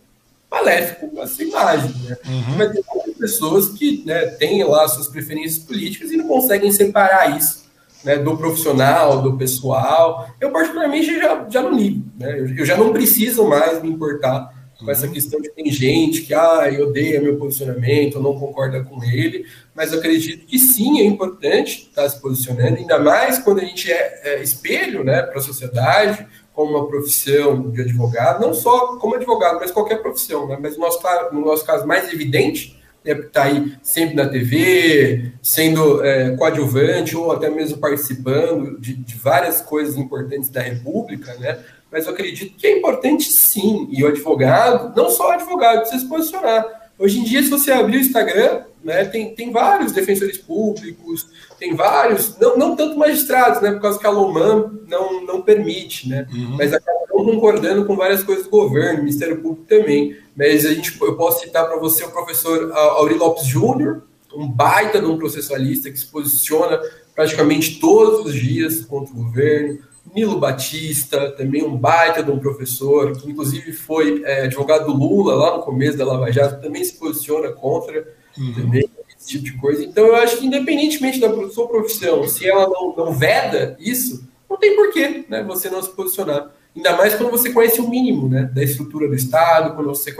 maléfico 0.49 1.21
a 1.21 1.27
sua 1.27 1.45
imagem. 1.45 1.93
Né? 2.05 2.17
Uhum. 2.25 2.57
Vai 2.57 2.71
ter 2.71 2.85
muitas 2.95 3.15
pessoas 3.15 3.71
que 3.71 4.05
né, 4.07 4.27
têm 4.27 4.63
lá 4.63 4.87
suas 4.87 5.09
preferências 5.09 5.59
políticas 5.65 6.13
e 6.13 6.17
não 6.17 6.29
conseguem 6.29 6.71
separar 6.71 7.37
isso 7.37 7.65
né, 8.05 8.17
do 8.17 8.37
profissional, 8.37 9.23
do 9.23 9.37
pessoal. 9.37 10.29
Eu, 10.41 10.53
particularmente, 10.53 11.19
já, 11.19 11.47
já 11.51 11.61
não 11.61 11.77
ligo. 11.77 12.07
Né? 12.17 12.39
Eu, 12.39 12.59
eu 12.59 12.65
já 12.65 12.77
não 12.77 12.93
preciso 12.93 13.43
mais 13.49 13.83
me 13.83 13.91
importar 13.91 14.54
com 14.85 14.91
essa 14.91 15.07
uhum. 15.07 15.13
questão 15.13 15.41
de 15.41 15.49
tem 15.51 15.71
gente 15.71 16.23
que 16.23 16.35
ah, 16.35 16.69
odeia 16.81 17.21
meu 17.21 17.37
posicionamento, 17.37 18.21
não 18.21 18.39
concorda 18.39 18.83
com 18.85 19.03
ele, 19.03 19.47
mas 19.75 19.93
eu 19.93 19.99
acredito 19.99 20.47
que 20.47 20.59
sim, 20.59 21.01
é 21.01 21.05
importante 21.05 21.89
estar 21.89 22.09
se 22.09 22.21
posicionando, 22.21 22.77
ainda 22.77 22.99
mais 22.99 23.39
quando 23.39 23.61
a 23.61 23.65
gente 23.65 23.91
é, 23.91 24.21
é 24.25 24.43
espelho 24.43 25.03
né, 25.03 25.23
para 25.23 25.39
a 25.39 25.43
sociedade, 25.43 26.27
como 26.53 26.77
uma 26.77 26.87
profissão 26.87 27.71
de 27.71 27.83
advogado, 27.83 28.41
não 28.41 28.55
só 28.55 28.97
como 28.99 29.17
advogado, 29.17 29.59
mas 29.59 29.73
qualquer 29.73 30.01
profissão, 30.01 30.47
né? 30.47 30.57
mas 30.61 30.77
no 30.77 30.83
nosso, 30.83 31.01
no 31.33 31.41
nosso 31.41 31.65
caso 31.65 31.87
mais 31.87 32.13
evidente, 32.13 32.81
né, 33.05 33.13
está 33.13 33.45
aí 33.45 33.75
sempre 33.83 34.15
na 34.15 34.29
TV, 34.29 35.33
sendo 35.43 36.03
é, 36.05 36.37
coadjuvante 36.37 37.17
ou 37.17 37.33
até 37.33 37.51
mesmo 37.51 37.79
participando 37.79 38.81
de, 38.81 38.95
de, 38.95 39.17
várias 39.17 39.61
coisas 39.61 39.97
importantes 39.97 40.49
da 40.49 40.63
República, 40.63 41.35
né? 41.35 41.59
Mas 41.95 42.07
eu 42.07 42.13
acredito 42.13 42.57
que 42.59 42.67
é 42.67 42.77
importante 42.77 43.33
sim, 43.33 43.89
e 43.91 44.05
o 44.05 44.09
advogado, 44.09 44.95
não 44.95 45.09
só 45.09 45.29
o 45.29 45.33
advogado, 45.33 45.81
precisa 45.81 46.03
se 46.03 46.09
posicionar, 46.09 46.85
Hoje 46.97 47.19
em 47.19 47.25
dia, 47.25 47.43
se 47.43 47.51
você 47.51 47.73
abrir 47.73 47.97
o 47.97 48.01
Instagram, 48.01 48.63
né, 48.83 49.05
tem, 49.05 49.35
tem 49.35 49.51
vários 49.51 49.91
defensores 49.91 50.39
públicos, 50.39 51.27
tem 51.59 51.75
vários, 51.75 52.39
não, 52.39 52.57
não 52.57 52.77
tanto 52.77 52.97
magistrados, 52.97 53.61
né, 53.61 53.73
por 53.73 53.81
causa 53.81 53.99
que 53.99 54.07
a 54.07 54.11
Loman 54.11 54.71
não, 54.87 55.25
não 55.27 55.43
permite, 55.43 56.09
né, 56.09 56.27
uhum. 56.33 56.57
mas 56.57 56.73
acabam 56.73 57.05
concordando 57.25 57.85
com 57.85 57.97
várias 57.97 58.23
coisas 58.23 58.45
do 58.45 58.51
governo, 58.51 59.01
Ministério 59.01 59.41
Público 59.41 59.67
também. 59.67 60.17
Mas 60.37 60.65
a 60.67 60.73
gente, 60.73 61.01
eu 61.01 61.17
posso 61.17 61.41
citar 61.41 61.67
para 61.67 61.79
você 61.79 62.05
o 62.05 62.11
professor 62.11 62.71
Auri 62.73 63.15
Lopes 63.15 63.47
Júnior, 63.47 64.03
um 64.35 64.49
baita 64.49 65.01
de 65.01 65.07
um 65.07 65.17
processualista 65.17 65.91
que 65.91 65.99
se 65.99 66.07
posiciona 66.07 66.81
praticamente 67.15 67.81
todos 67.81 68.27
os 68.27 68.35
dias 68.35 68.85
contra 68.85 69.13
o 69.15 69.17
governo. 69.17 69.79
Nilo 70.15 70.39
Batista, 70.39 71.33
também 71.33 71.65
um 71.65 71.77
baita 71.77 72.23
de 72.23 72.31
um 72.31 72.39
professor, 72.39 73.13
que 73.17 73.29
inclusive 73.29 73.73
foi 73.73 74.23
é, 74.25 74.45
advogado 74.45 74.87
do 74.87 74.97
Lula 74.97 75.35
lá 75.35 75.57
no 75.57 75.63
começo 75.63 75.99
da 75.99 76.05
Lava 76.05 76.31
Jato, 76.31 76.63
também 76.63 76.85
se 76.85 76.95
posiciona 76.95 77.51
contra 77.51 78.07
uhum. 78.39 78.55
também, 78.55 78.89
esse 79.19 79.29
tipo 79.29 79.45
de 79.45 79.53
coisa. 79.59 79.85
Então 79.85 80.07
eu 80.07 80.15
acho 80.15 80.39
que 80.39 80.47
independentemente 80.47 81.19
da 81.19 81.29
sua 81.51 81.67
profissão, 81.67 82.29
se 82.29 82.49
ela 82.49 82.69
não, 82.69 82.95
não 82.97 83.13
veda 83.13 83.77
isso, 83.81 84.29
não 84.49 84.57
tem 84.57 84.77
porquê 84.77 85.25
né, 85.29 85.43
você 85.43 85.69
não 85.69 85.83
se 85.83 85.91
posicionar. 85.91 86.53
Ainda 86.77 86.97
mais 86.97 87.15
quando 87.15 87.31
você 87.31 87.51
conhece 87.53 87.81
o 87.81 87.89
mínimo 87.89 88.29
né, 88.29 88.51
da 88.55 88.63
estrutura 88.63 89.09
do 89.09 89.15
Estado, 89.15 89.75
quando 89.75 89.89
você 89.89 90.15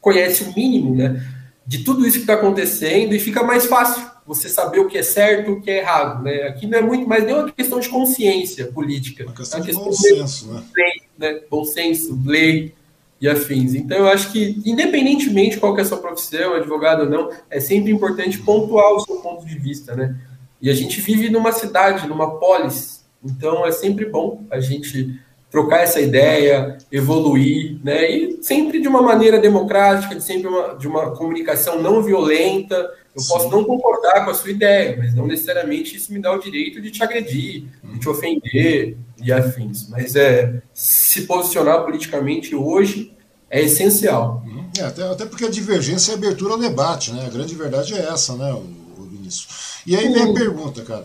conhece 0.00 0.44
o 0.44 0.54
mínimo 0.54 0.94
né, 0.94 1.24
de 1.66 1.82
tudo 1.82 2.06
isso 2.06 2.18
que 2.18 2.22
está 2.22 2.34
acontecendo 2.34 3.14
e 3.14 3.18
fica 3.18 3.42
mais 3.42 3.66
fácil 3.66 4.11
você 4.26 4.48
saber 4.48 4.80
o 4.80 4.88
que 4.88 4.98
é 4.98 5.02
certo 5.02 5.50
e 5.50 5.52
o 5.52 5.60
que 5.60 5.70
é 5.70 5.78
errado. 5.78 6.22
Né? 6.22 6.42
Aqui 6.42 6.66
não 6.66 6.78
é 6.78 6.82
muito 6.82 7.08
mais 7.08 7.24
nem 7.24 7.34
uma 7.34 7.50
questão 7.50 7.80
de 7.80 7.88
consciência 7.88 8.66
política. 8.68 9.24
Uma 9.24 9.34
questão, 9.34 9.58
é 9.58 9.62
uma 9.62 9.66
questão 9.66 9.84
de 9.84 9.90
bom 9.90 9.94
senso, 9.94 10.52
né? 10.52 10.62
Lei, 10.76 10.92
né? 11.18 11.40
Bom 11.50 11.64
senso, 11.64 12.18
lei 12.24 12.74
e 13.20 13.28
afins. 13.28 13.74
Então, 13.74 13.98
eu 13.98 14.08
acho 14.08 14.32
que, 14.32 14.60
independentemente 14.64 15.58
qual 15.58 15.74
que 15.74 15.80
é 15.80 15.84
a 15.84 15.86
sua 15.86 15.98
profissão, 15.98 16.54
advogado 16.54 17.04
ou 17.04 17.08
não, 17.08 17.30
é 17.48 17.60
sempre 17.60 17.92
importante 17.92 18.38
pontuar 18.38 18.92
o 18.92 19.00
seu 19.00 19.16
ponto 19.16 19.46
de 19.46 19.58
vista, 19.58 19.94
né? 19.94 20.16
E 20.60 20.70
a 20.70 20.74
gente 20.74 21.00
vive 21.00 21.28
numa 21.28 21.52
cidade, 21.52 22.06
numa 22.08 22.38
polis, 22.38 23.04
então 23.24 23.66
é 23.66 23.72
sempre 23.72 24.06
bom 24.06 24.44
a 24.50 24.60
gente 24.60 25.20
trocar 25.52 25.82
essa 25.82 26.00
ideia, 26.00 26.78
evoluir, 26.90 27.78
né? 27.84 28.10
E 28.10 28.42
sempre 28.42 28.80
de 28.80 28.88
uma 28.88 29.02
maneira 29.02 29.38
democrática, 29.38 30.14
de 30.14 30.24
sempre 30.24 30.48
uma, 30.48 30.74
de 30.74 30.88
uma 30.88 31.10
comunicação 31.10 31.80
não 31.80 32.02
violenta. 32.02 32.90
Eu 33.14 33.20
Sim. 33.20 33.28
posso 33.28 33.50
não 33.50 33.62
concordar 33.62 34.24
com 34.24 34.30
a 34.30 34.34
sua 34.34 34.50
ideia, 34.50 34.96
mas 34.98 35.14
não 35.14 35.26
necessariamente 35.26 35.94
isso 35.94 36.10
me 36.10 36.18
dá 36.18 36.32
o 36.32 36.38
direito 36.38 36.80
de 36.80 36.90
te 36.90 37.04
agredir, 37.04 37.66
de 37.84 37.98
te 38.00 38.08
ofender 38.08 38.96
e 39.22 39.30
afins. 39.30 39.90
Mas 39.90 40.16
é 40.16 40.62
se 40.72 41.26
posicionar 41.26 41.84
politicamente 41.84 42.54
hoje 42.54 43.12
é 43.50 43.60
essencial. 43.60 44.42
Uhum. 44.46 44.70
É, 44.78 44.84
até, 44.84 45.02
até 45.02 45.26
porque 45.26 45.44
a 45.44 45.50
divergência 45.50 46.12
é 46.12 46.14
abertura 46.14 46.54
ao 46.54 46.58
debate, 46.58 47.12
né? 47.12 47.26
A 47.26 47.30
grande 47.30 47.54
verdade 47.54 47.92
é 47.92 48.06
essa, 48.06 48.34
né, 48.34 48.58
Vinícius. 48.98 49.82
E 49.86 49.94
aí 49.94 50.10
vem 50.10 50.30
a 50.30 50.32
pergunta, 50.32 50.80
cara 50.80 51.04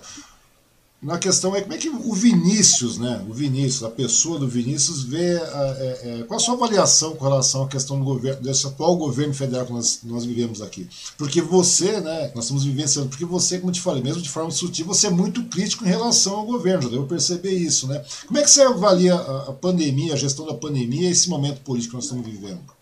na 1.01 1.19
questão 1.19 1.55
é 1.55 1.61
como 1.61 1.73
é 1.73 1.77
que 1.77 1.89
o 1.89 2.13
Vinícius, 2.13 2.97
né, 2.97 3.23
o 3.29 3.33
Vinícius, 3.33 3.83
a 3.83 3.89
pessoa 3.89 4.39
do 4.39 4.47
Vinícius, 4.47 5.03
vê 5.03 5.35
é, 5.35 5.39
é, 5.39 6.23
qual 6.27 6.39
a 6.39 6.43
sua 6.43 6.55
avaliação 6.55 7.15
com 7.15 7.23
relação 7.23 7.63
à 7.63 7.67
questão 7.67 7.99
do 7.99 8.03
governo, 8.03 8.41
desse 8.41 8.65
atual 8.65 8.97
governo 8.97 9.33
federal 9.33 9.67
que 9.67 9.73
nós, 9.73 9.99
nós 10.03 10.25
vivemos 10.25 10.59
aqui. 10.59 10.89
Porque 11.15 11.39
você, 11.39 11.99
né, 11.99 12.31
nós 12.33 12.45
estamos 12.45 12.63
vivenciando, 12.63 13.09
porque 13.09 13.25
você, 13.25 13.59
como 13.59 13.69
eu 13.69 13.75
te 13.75 13.81
falei, 13.81 14.01
mesmo 14.01 14.23
de 14.23 14.29
forma 14.29 14.49
sutil, 14.49 14.85
você 14.87 15.07
é 15.07 15.11
muito 15.11 15.43
crítico 15.43 15.85
em 15.85 15.89
relação 15.89 16.35
ao 16.35 16.45
governo, 16.45 16.83
já 16.83 16.89
deu 16.89 17.05
perceber 17.05 17.51
isso, 17.51 17.87
né? 17.87 18.03
Como 18.25 18.39
é 18.39 18.41
que 18.41 18.49
você 18.49 18.63
avalia 18.63 19.13
a, 19.13 19.49
a 19.49 19.53
pandemia, 19.53 20.13
a 20.13 20.17
gestão 20.17 20.47
da 20.47 20.55
pandemia 20.55 21.09
e 21.09 21.11
esse 21.11 21.29
momento 21.29 21.61
político 21.61 21.91
que 21.91 21.95
nós 21.97 22.05
estamos 22.05 22.25
vivendo? 22.25 22.76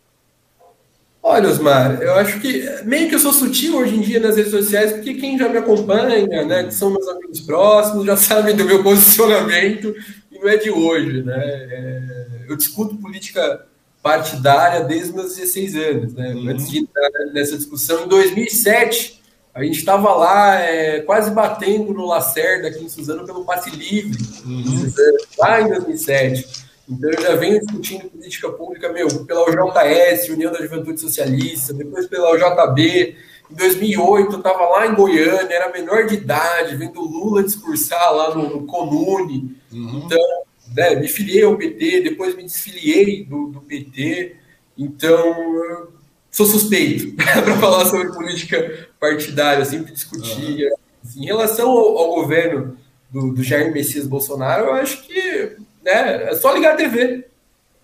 Olha, 1.27 1.49
Osmar, 1.49 2.03
eu 2.03 2.13
acho 2.13 2.39
que 2.39 2.63
meio 2.83 3.09
que 3.09 3.15
eu 3.15 3.19
sou 3.19 3.33
sutil 3.33 3.77
hoje 3.77 3.95
em 3.95 4.01
dia 4.01 4.19
nas 4.19 4.37
redes 4.37 4.51
sociais, 4.51 4.91
porque 4.91 5.15
quem 5.15 5.39
já 5.39 5.49
me 5.49 5.57
acompanha, 5.57 6.45
né, 6.45 6.65
que 6.65 6.71
são 6.71 6.91
meus 6.91 7.07
amigos 7.07 7.41
próximos, 7.41 8.05
já 8.05 8.15
sabem 8.15 8.55
do 8.55 8.63
meu 8.63 8.83
posicionamento 8.83 9.95
e 10.31 10.37
não 10.37 10.47
é 10.47 10.55
de 10.55 10.69
hoje, 10.69 11.23
né? 11.23 11.35
É, 11.35 12.27
eu 12.47 12.55
discuto 12.55 12.95
política 12.97 13.65
partidária 14.03 14.81
desde 14.81 15.13
meus 15.13 15.35
16 15.35 15.75
anos, 15.75 16.13
né? 16.13 16.31
Uhum. 16.31 16.47
Antes 16.47 16.69
de 16.69 16.77
entrar 16.77 17.09
nessa 17.33 17.57
discussão, 17.57 18.05
em 18.05 18.07
2007, 18.07 19.19
a 19.51 19.63
gente 19.63 19.79
estava 19.79 20.13
lá 20.13 20.59
é, 20.59 20.99
quase 20.99 21.31
batendo 21.31 21.91
no 21.91 22.05
Lacerda 22.05 22.67
aqui 22.67 22.83
em 22.83 22.89
Suzano 22.89 23.25
pelo 23.25 23.43
passe 23.43 23.71
livre, 23.71 24.15
uhum. 24.45 24.93
lá 25.39 25.59
em 25.59 25.69
2007. 25.69 26.65
Então 26.87 27.09
eu 27.09 27.21
já 27.21 27.35
venho 27.35 27.59
discutindo 27.59 28.09
política 28.09 28.49
pública, 28.51 28.91
meu, 28.91 29.25
pela 29.25 29.43
UJS, 29.43 30.29
União 30.29 30.51
da 30.51 30.61
Juventude 30.61 31.01
Socialista, 31.01 31.73
depois 31.73 32.07
pela 32.07 32.31
UJB. 32.33 33.15
Em 33.49 33.55
2008 33.55 34.31
eu 34.31 34.37
estava 34.37 34.65
lá 34.69 34.87
em 34.87 34.95
Goiânia, 34.95 35.53
era 35.53 35.71
menor 35.71 36.05
de 36.05 36.15
idade, 36.15 36.75
vendo 36.75 37.01
Lula 37.01 37.43
discursar 37.43 38.13
lá 38.13 38.35
no, 38.35 38.49
no 38.49 38.65
Comune. 38.65 39.55
Uhum. 39.71 40.03
Então, 40.05 40.43
né, 40.75 40.95
me 40.95 41.07
filiei 41.07 41.43
ao 41.43 41.57
PT, 41.57 42.01
depois 42.01 42.35
me 42.35 42.43
desfiliei 42.43 43.23
do, 43.23 43.47
do 43.47 43.61
PT. 43.61 44.35
Então, 44.77 45.87
sou 46.29 46.45
suspeito 46.45 47.13
para 47.15 47.57
falar 47.57 47.85
sobre 47.85 48.13
política 48.13 48.89
partidária, 48.99 49.61
eu 49.61 49.65
sempre 49.65 49.91
discutia. 49.91 50.67
Uhum. 50.67 50.75
Assim, 51.03 51.23
em 51.23 51.25
relação 51.25 51.69
ao, 51.69 51.97
ao 51.97 52.15
governo 52.15 52.77
do, 53.09 53.31
do 53.31 53.43
Jair 53.43 53.71
Messias 53.71 54.07
Bolsonaro, 54.07 54.65
eu 54.65 54.73
acho 54.73 55.03
que 55.03 55.55
né? 55.85 56.31
É 56.31 56.35
só 56.35 56.51
ligar 56.51 56.73
a 56.73 56.77
TV 56.77 57.25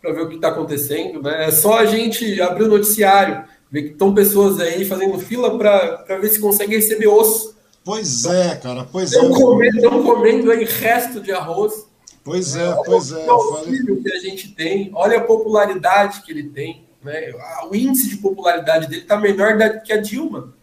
para 0.02 0.14
ver 0.14 0.22
o 0.22 0.30
que 0.30 0.36
está 0.36 0.48
acontecendo, 0.48 1.22
né? 1.22 1.46
É 1.48 1.52
só 1.52 1.78
a 1.78 1.86
gente 1.86 2.42
abrir 2.42 2.64
o 2.64 2.70
noticiário, 2.70 3.44
ver 3.70 3.84
que 3.84 3.90
estão 3.90 4.14
pessoas 4.14 4.60
aí 4.60 4.84
fazendo 4.84 5.20
fila 5.20 5.58
para 5.58 6.18
ver 6.18 6.30
se 6.30 6.40
conseguem 6.40 6.78
receber 6.78 7.08
osso. 7.08 7.56
Pois 7.86 8.26
é, 8.26 8.56
cara, 8.56 8.88
pois 8.92 9.14
é. 9.14 9.20
Estão 9.20 10.04
comendo 10.04 10.52
aí 10.52 10.66
resto 10.66 11.22
de 11.22 11.32
arroz. 11.32 11.86
Pois 12.24 12.56
é, 12.56 12.76
pois 12.86 13.12
é. 13.12 13.26
Olha 13.30 13.34
o 13.34 13.64
filho 13.64 14.02
que 14.02 14.12
a 14.12 14.20
gente 14.20 14.50
tem, 14.50 14.92
olha 14.94 15.18
a 15.18 15.22
popularidade 15.22 16.22
que 16.22 16.32
ele 16.32 16.50
tem. 16.50 16.84
Né? 17.04 17.34
O 17.70 17.76
índice 17.76 18.10
de 18.10 18.18
popularidade 18.18 18.88
dele 18.88 19.02
está 19.02 19.18
menor 19.18 19.58
que 19.84 19.94
a 19.94 19.98
Dilma. 19.98 20.54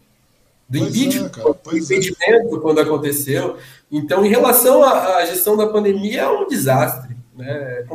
Do 0.69 0.79
pois 0.79 0.95
impeachment, 0.95 1.31
é, 1.37 1.41
do 1.41 1.75
é. 1.75 1.79
impedimento 1.79 2.55
é. 2.55 2.59
quando 2.59 2.79
aconteceu. 2.79 3.57
Então, 3.91 4.23
em 4.23 4.29
relação 4.29 4.83
à 4.83 5.25
gestão 5.25 5.57
da 5.57 5.67
pandemia, 5.67 6.21
é 6.21 6.29
um 6.29 6.47
desastre 6.47 7.18
né? 7.39 7.85
É 7.89 7.93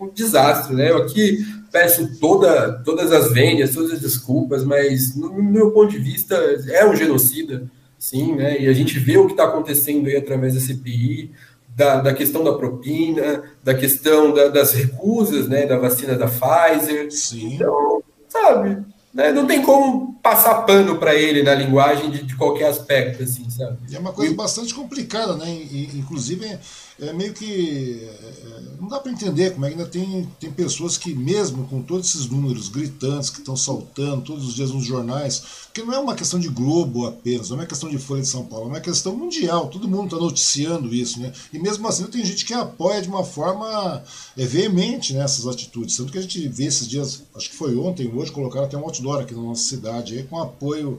um 0.00 0.10
desastre, 0.12 0.74
né? 0.74 0.90
Eu 0.90 0.98
aqui 0.98 1.38
peço 1.70 2.18
toda, 2.18 2.72
todas 2.84 3.12
as 3.12 3.32
vênias, 3.32 3.74
todas 3.74 3.92
as 3.92 4.00
desculpas, 4.00 4.64
mas 4.64 5.14
no, 5.16 5.42
meu 5.42 5.70
ponto 5.70 5.90
de 5.90 5.98
vista 5.98 6.34
é 6.68 6.84
um 6.84 6.96
genocida, 6.96 7.70
sim, 7.98 8.34
né? 8.34 8.60
E 8.60 8.68
a 8.68 8.72
gente 8.72 8.98
vê 8.98 9.16
o 9.16 9.26
que 9.26 9.32
está 9.32 9.44
acontecendo 9.44 10.08
aí 10.08 10.16
através 10.16 10.54
da 10.54 10.60
CPI, 10.60 11.32
da, 11.74 12.00
da 12.00 12.12
questão 12.12 12.42
da 12.42 12.54
propina, 12.54 13.44
da 13.62 13.74
questão 13.74 14.32
da, 14.32 14.48
das 14.48 14.72
recusas, 14.72 15.48
né? 15.48 15.66
Da 15.66 15.78
vacina 15.78 16.14
da 16.14 16.26
Pfizer. 16.26 17.12
Sim. 17.12 17.54
Então, 17.54 18.02
sabe? 18.28 18.84
Né? 19.14 19.32
Não 19.32 19.46
tem 19.46 19.62
como 19.62 20.14
passar 20.22 20.62
pano 20.62 20.98
para 20.98 21.14
ele 21.14 21.42
na 21.42 21.54
linguagem 21.54 22.10
de, 22.10 22.22
de, 22.22 22.36
qualquer 22.36 22.68
aspecto, 22.68 23.22
assim, 23.22 23.48
sabe? 23.48 23.78
E 23.88 23.96
é 23.96 23.98
uma 23.98 24.12
coisa 24.12 24.32
e... 24.32 24.36
bastante 24.36 24.74
complicada, 24.74 25.36
né? 25.36 25.46
Inclusive 25.94 26.58
é 26.98 27.12
meio 27.12 27.34
que. 27.34 28.00
É, 28.02 28.60
não 28.80 28.88
dá 28.88 28.98
para 28.98 29.12
entender 29.12 29.52
como 29.52 29.66
é 29.66 29.68
que 29.68 29.74
ainda 29.74 29.88
tem, 29.88 30.28
tem 30.40 30.50
pessoas 30.50 30.96
que, 30.96 31.14
mesmo 31.14 31.66
com 31.66 31.82
todos 31.82 32.08
esses 32.08 32.26
números 32.26 32.68
gritantes 32.68 33.30
que 33.30 33.38
estão 33.38 33.56
saltando 33.56 34.22
todos 34.22 34.46
os 34.46 34.54
dias 34.54 34.70
nos 34.70 34.84
jornais, 34.84 35.42
porque 35.66 35.82
não 35.82 35.92
é 35.92 35.98
uma 35.98 36.14
questão 36.14 36.38
de 36.38 36.48
Globo 36.48 37.06
apenas, 37.06 37.50
não 37.50 37.56
é 37.56 37.60
uma 37.60 37.66
questão 37.66 37.90
de 37.90 37.98
Folha 37.98 38.22
de 38.22 38.28
São 38.28 38.44
Paulo, 38.44 38.66
é 38.66 38.68
uma 38.68 38.80
questão 38.80 39.16
mundial, 39.16 39.68
todo 39.68 39.88
mundo 39.88 40.04
está 40.04 40.16
noticiando 40.16 40.94
isso, 40.94 41.20
né? 41.20 41.32
E 41.52 41.58
mesmo 41.58 41.86
assim 41.86 42.04
tem 42.04 42.24
gente 42.24 42.44
que 42.44 42.54
apoia 42.54 43.02
de 43.02 43.08
uma 43.08 43.24
forma 43.24 44.02
é, 44.36 44.46
veemente 44.46 45.12
nessas 45.12 45.44
né, 45.44 45.52
atitudes. 45.52 45.96
Tanto 45.96 46.12
que 46.12 46.18
a 46.18 46.22
gente 46.22 46.48
vê 46.48 46.64
esses 46.64 46.88
dias, 46.88 47.22
acho 47.34 47.50
que 47.50 47.56
foi 47.56 47.76
ontem, 47.76 48.10
hoje, 48.12 48.32
colocaram 48.32 48.66
até 48.66 48.76
um 48.76 48.84
outdoor 48.84 49.20
aqui 49.20 49.34
na 49.34 49.42
nossa 49.42 49.68
cidade 49.68 50.16
aí, 50.16 50.22
com 50.22 50.40
apoio 50.40 50.98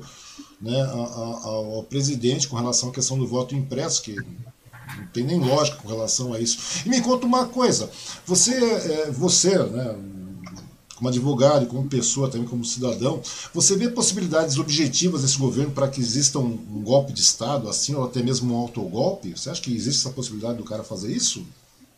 né, 0.61 0.79
ao, 0.83 1.75
ao 1.75 1.83
presidente 1.83 2.47
com 2.47 2.55
relação 2.55 2.89
à 2.89 2.91
questão 2.91 3.17
do 3.17 3.27
voto 3.27 3.55
impresso, 3.55 4.01
que 4.01 4.15
não 4.97 5.07
tem 5.07 5.23
nem 5.23 5.39
lógica 5.39 5.77
com 5.77 5.87
relação 5.87 6.33
a 6.33 6.39
isso. 6.39 6.83
E 6.85 6.89
me 6.89 7.01
conta 7.01 7.25
uma 7.25 7.47
coisa, 7.47 7.89
você, 8.25 8.53
é, 8.53 9.11
você 9.11 9.57
né, 9.57 9.95
como 10.97 11.09
advogado 11.09 11.63
e 11.63 11.67
como 11.67 11.87
pessoa, 11.87 12.29
também 12.29 12.47
como 12.47 12.65
cidadão, 12.65 13.21
você 13.53 13.75
vê 13.75 13.87
possibilidades 13.87 14.57
objetivas 14.57 15.21
desse 15.21 15.37
governo 15.37 15.71
para 15.71 15.87
que 15.87 16.01
exista 16.01 16.39
um, 16.39 16.59
um, 16.73 16.81
golpe 16.81 17.13
de 17.13 17.21
Estado, 17.21 17.69
assim, 17.69 17.93
ou 17.93 18.03
até 18.03 18.21
mesmo 18.21 18.53
um 18.53 18.57
autogolpe? 18.57 19.37
Você 19.37 19.49
acha 19.49 19.61
que 19.61 19.73
existe 19.73 19.99
essa 19.99 20.13
possibilidade 20.13 20.57
do 20.57 20.63
cara 20.63 20.83
fazer 20.83 21.11
isso? 21.11 21.45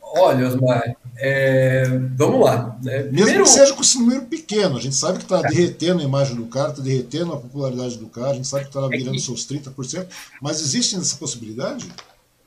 Olha, 0.02 0.48
Osmar, 0.48 0.98
é... 1.18 1.84
vamos 2.16 2.44
lá. 2.44 2.78
Né? 2.84 3.04
Mesmo 3.04 3.12
Primeiro... 3.12 3.44
que 3.44 3.50
seja 3.50 3.74
com 3.74 3.82
esse 3.82 3.98
número 4.00 4.24
pequeno, 4.24 4.76
a 4.76 4.82
gente 4.82 4.96
sabe 4.96 5.20
que 5.20 5.24
está 5.24 5.42
derretendo 5.42 6.02
a 6.02 6.04
imagem 6.04 6.36
do 6.36 6.46
cara, 6.48 6.72
está 6.72 6.82
derretendo 6.82 7.34
a 7.34 7.38
popularidade 7.38 7.98
do 7.98 8.08
cara, 8.08 8.32
a 8.32 8.34
gente 8.34 8.48
sabe 8.48 8.64
que 8.64 8.70
está 8.70 8.86
virando 8.88 9.12
é 9.12 9.14
que... 9.14 9.22
seus 9.22 9.46
30%, 9.48 10.08
mas 10.42 10.60
existe 10.60 10.96
essa 10.96 11.16
possibilidade? 11.16 11.88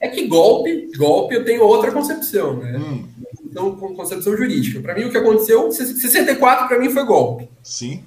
É 0.03 0.09
que 0.09 0.27
golpe, 0.27 0.91
golpe 0.97 1.33
eu 1.33 1.45
tenho 1.45 1.63
outra 1.63 1.93
concepção, 1.93 2.57
né? 2.57 2.77
Hum. 2.77 3.05
Então, 3.45 3.77
com 3.77 3.95
concepção 3.95 4.37
jurídica. 4.37 4.81
Para 4.81 4.97
mim, 4.97 5.05
o 5.05 5.11
que 5.11 5.17
aconteceu, 5.17 5.71
64 5.71 6.67
para 6.67 6.79
mim 6.81 6.91
foi 6.91 7.05
golpe. 7.05 7.49
Sim. 7.63 8.03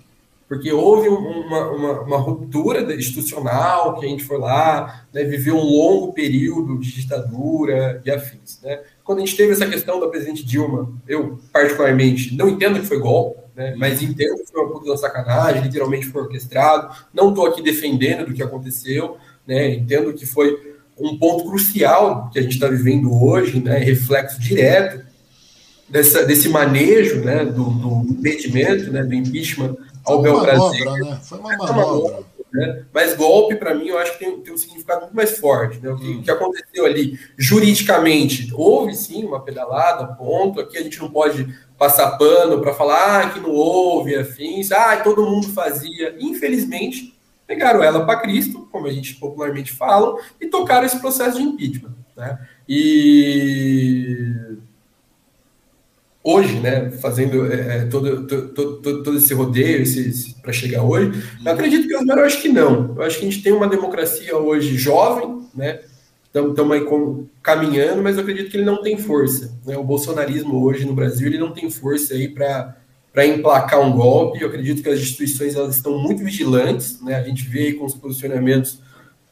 porque 0.48 0.72
houve 0.72 1.08
uma, 1.08 1.72
uma, 1.72 2.02
uma, 2.02 2.18
ruptura 2.18 2.94
institucional, 2.94 3.98
que 3.98 4.06
a 4.06 4.10
gente 4.10 4.26
foi 4.26 4.38
lá, 4.38 5.06
né, 5.14 5.24
viveu 5.24 5.56
um 5.56 5.64
longo 5.64 6.14
período 6.14 6.78
de 6.80 6.92
ditadura 6.92 8.02
e 8.06 8.12
afins. 8.12 8.60
Né? 8.62 8.82
Quando 9.04 9.20
a 9.20 9.22
gente 9.22 9.38
teve 9.38 9.54
essa 9.54 9.66
questão 9.66 10.00
da 10.00 10.08
presidente 10.08 10.46
Dilma, 10.46 10.92
eu, 11.08 11.40
particularmente, 11.52 12.36
não 12.36 12.50
entendo 12.50 12.80
que 12.80 12.86
foi 12.86 13.00
golpe, 13.00 13.40
né, 13.56 13.74
mas 13.78 14.04
entendo 14.04 14.38
que 14.44 14.52
foi 14.52 14.62
uma 14.62 14.72
puta 14.72 14.98
sacanagem, 14.98 15.64
literalmente 15.64 16.08
foi 16.08 16.24
orquestrado, 16.24 16.96
não 17.14 17.30
estou 17.30 17.48
aqui 17.48 17.64
defendendo 17.64 18.28
do 18.28 18.34
que 18.34 18.44
aconteceu, 18.44 19.18
né, 19.48 19.74
entendo 19.74 20.14
que 20.14 20.26
foi 20.26 20.75
um 20.98 21.18
ponto 21.18 21.46
crucial 21.46 22.30
que 22.32 22.40
a 22.40 22.42
gente 22.42 22.54
está 22.54 22.68
vivendo 22.68 23.12
hoje, 23.24 23.60
né, 23.60 23.78
reflexo 23.78 24.40
direto 24.40 25.06
dessa, 25.90 26.26
desse 26.26 26.50
manejo 26.50 27.20
né, 27.20 27.46
do, 27.46 27.64
do 27.64 28.12
impedimento, 28.12 28.92
né, 28.92 29.04
do 29.04 29.14
impeachment 29.14 29.76
ao 30.06 30.22
bel 30.22 30.40
prazer. 30.42 30.86
Né? 30.86 31.20
Foi 31.24 31.40
uma 31.40 31.58
manobra. 31.58 32.24
Né? 32.54 32.84
Mas 32.94 33.16
golpe, 33.16 33.56
para 33.56 33.74
mim, 33.74 33.88
eu 33.88 33.98
acho 33.98 34.14
que 34.14 34.20
tem, 34.20 34.40
tem, 34.40 34.54
um 34.54 34.58
significado 34.58 35.02
muito 35.02 35.16
mais 35.16 35.38
forte. 35.38 35.80
Né? 35.80 35.90
O 35.90 35.98
que, 35.98 36.08
hum. 36.08 36.24
que, 36.24 36.32
aconteceu 36.32 36.86
ali, 36.86 37.20
juridicamente, 37.38 38.50
houve 38.54 38.96
sim 38.96 39.26
uma 39.26 39.42
pedalada, 39.42 40.08
ponto. 40.16 40.62
Aqui 40.62 40.78
a 40.78 40.84
gente 40.84 41.00
não 41.00 41.10
pode 41.10 41.54
passar 41.78 42.18
pano 42.18 42.62
para 42.62 42.74
falar 42.74 43.26
ah, 43.26 43.30
que 43.30 43.40
não 43.40 43.52
houve, 43.52 44.16
afins, 44.16 44.72
ah, 44.72 44.98
todo 44.98 45.26
mundo 45.26 45.50
fazia. 45.50 46.16
Infelizmente, 46.20 47.15
pegaram 47.48 47.84
ela 47.84 48.06
para 48.06 48.20
Cristo, 48.20 48.68
como 48.72 48.88
a 48.88 48.92
gente 48.92 49.16
popularmente 49.16 49.72
fala, 49.72 50.20
e 50.40 50.48
tocaram 50.48 50.86
esse 50.86 51.00
processo 51.00 51.38
de 51.38 51.44
impeachment. 51.44 51.96
Né? 52.16 52.40
E 52.68 54.58
hoje, 56.24 56.60
né, 56.60 56.90
fazendo 56.92 57.52
é, 57.52 57.78
é 57.78 57.86
todo, 57.86 58.26
todo, 58.26 58.48
todo, 58.50 59.04
todo, 59.04 59.18
esse 59.18 59.34
rodeio 59.34 59.84
para 60.42 60.52
chegar 60.52 60.84
hoje, 60.84 61.24
eu 61.46 61.52
acredito 61.52 61.88
que 61.88 61.94
eu 61.94 62.26
acho 62.26 62.42
que 62.42 62.50
não. 62.50 62.96
Eu 62.96 63.04
acho 63.04 63.20
que 63.20 63.28
a 63.28 63.30
gente 63.30 63.44
tem 63.44 63.54
uma 63.54 63.68
democracia 63.68 64.36
hoje 64.36 64.76
jovem, 64.76 65.44
né, 65.54 65.82
estamos 66.34 66.72
aí 66.72 66.82
com, 66.82 67.28
caminhando, 67.42 68.02
mas 68.02 68.18
eu 68.18 68.24
acredito 68.24 68.50
que 68.50 68.58
ele 68.58 68.66
não 68.66 68.82
tem 68.82 68.98
força. 68.98 69.58
Né? 69.66 69.78
O 69.78 69.84
bolsonarismo 69.84 70.64
hoje 70.64 70.86
no 70.86 70.94
Brasil 70.94 71.28
ele 71.28 71.38
não 71.38 71.54
tem 71.54 71.70
força 71.70 72.14
aí 72.14 72.28
para 72.28 72.76
para 73.16 73.26
emplacar 73.26 73.80
um 73.80 73.94
golpe. 73.94 74.42
Eu 74.42 74.50
acredito 74.50 74.84
que 74.84 74.90
as 74.90 75.00
instituições 75.00 75.56
elas 75.56 75.78
estão 75.78 75.98
muito 75.98 76.22
vigilantes, 76.22 77.02
né? 77.02 77.16
A 77.16 77.24
gente 77.24 77.46
vê 77.46 77.72
com 77.72 77.86
os 77.86 77.96
posicionamentos 77.96 78.82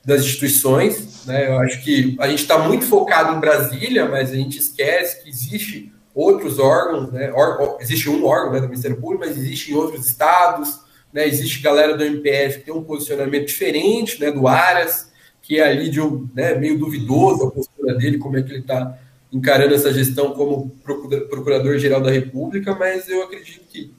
das 0.05 0.21
instituições, 0.21 1.25
né? 1.25 1.49
Eu 1.49 1.59
acho 1.59 1.83
que 1.83 2.15
a 2.17 2.29
gente 2.29 2.41
está 2.41 2.57
muito 2.57 2.85
focado 2.85 3.35
em 3.35 3.41
Brasília, 3.41 4.07
mas 4.07 4.31
a 4.31 4.35
gente 4.35 4.57
esquece 4.57 5.21
que 5.21 5.29
existe 5.29 5.93
outros 6.15 6.59
órgãos, 6.59 7.11
né? 7.11 7.33
Or, 7.33 7.77
existe 7.81 8.09
um 8.09 8.25
órgão 8.25 8.53
né, 8.53 8.61
do 8.61 8.69
Ministério 8.69 9.01
Público, 9.01 9.25
mas 9.25 9.37
existe 9.37 9.73
em 9.73 9.75
outros 9.75 10.07
estados, 10.07 10.79
né? 11.11 11.27
Existe 11.27 11.59
galera 11.59 11.97
do 11.97 12.05
MPF 12.05 12.59
que 12.59 12.65
tem 12.65 12.73
um 12.73 12.85
posicionamento 12.85 13.47
diferente, 13.47 14.17
né? 14.21 14.31
Do 14.31 14.47
Aras, 14.47 15.11
que 15.41 15.59
é 15.59 15.67
ali 15.67 15.89
de 15.89 15.99
um, 15.99 16.29
né, 16.33 16.55
meio 16.55 16.79
duvidoso 16.79 17.47
a 17.47 17.51
postura 17.51 17.95
dele, 17.95 18.17
como 18.17 18.37
é 18.37 18.41
que 18.41 18.49
ele 18.49 18.59
está 18.59 18.97
encarando 19.33 19.73
essa 19.73 19.91
gestão 19.91 20.31
como 20.31 20.69
procurador-geral 20.83 22.01
da 22.01 22.11
República, 22.11 22.75
mas 22.75 23.09
eu 23.09 23.23
acredito 23.23 23.65
que 23.67 23.91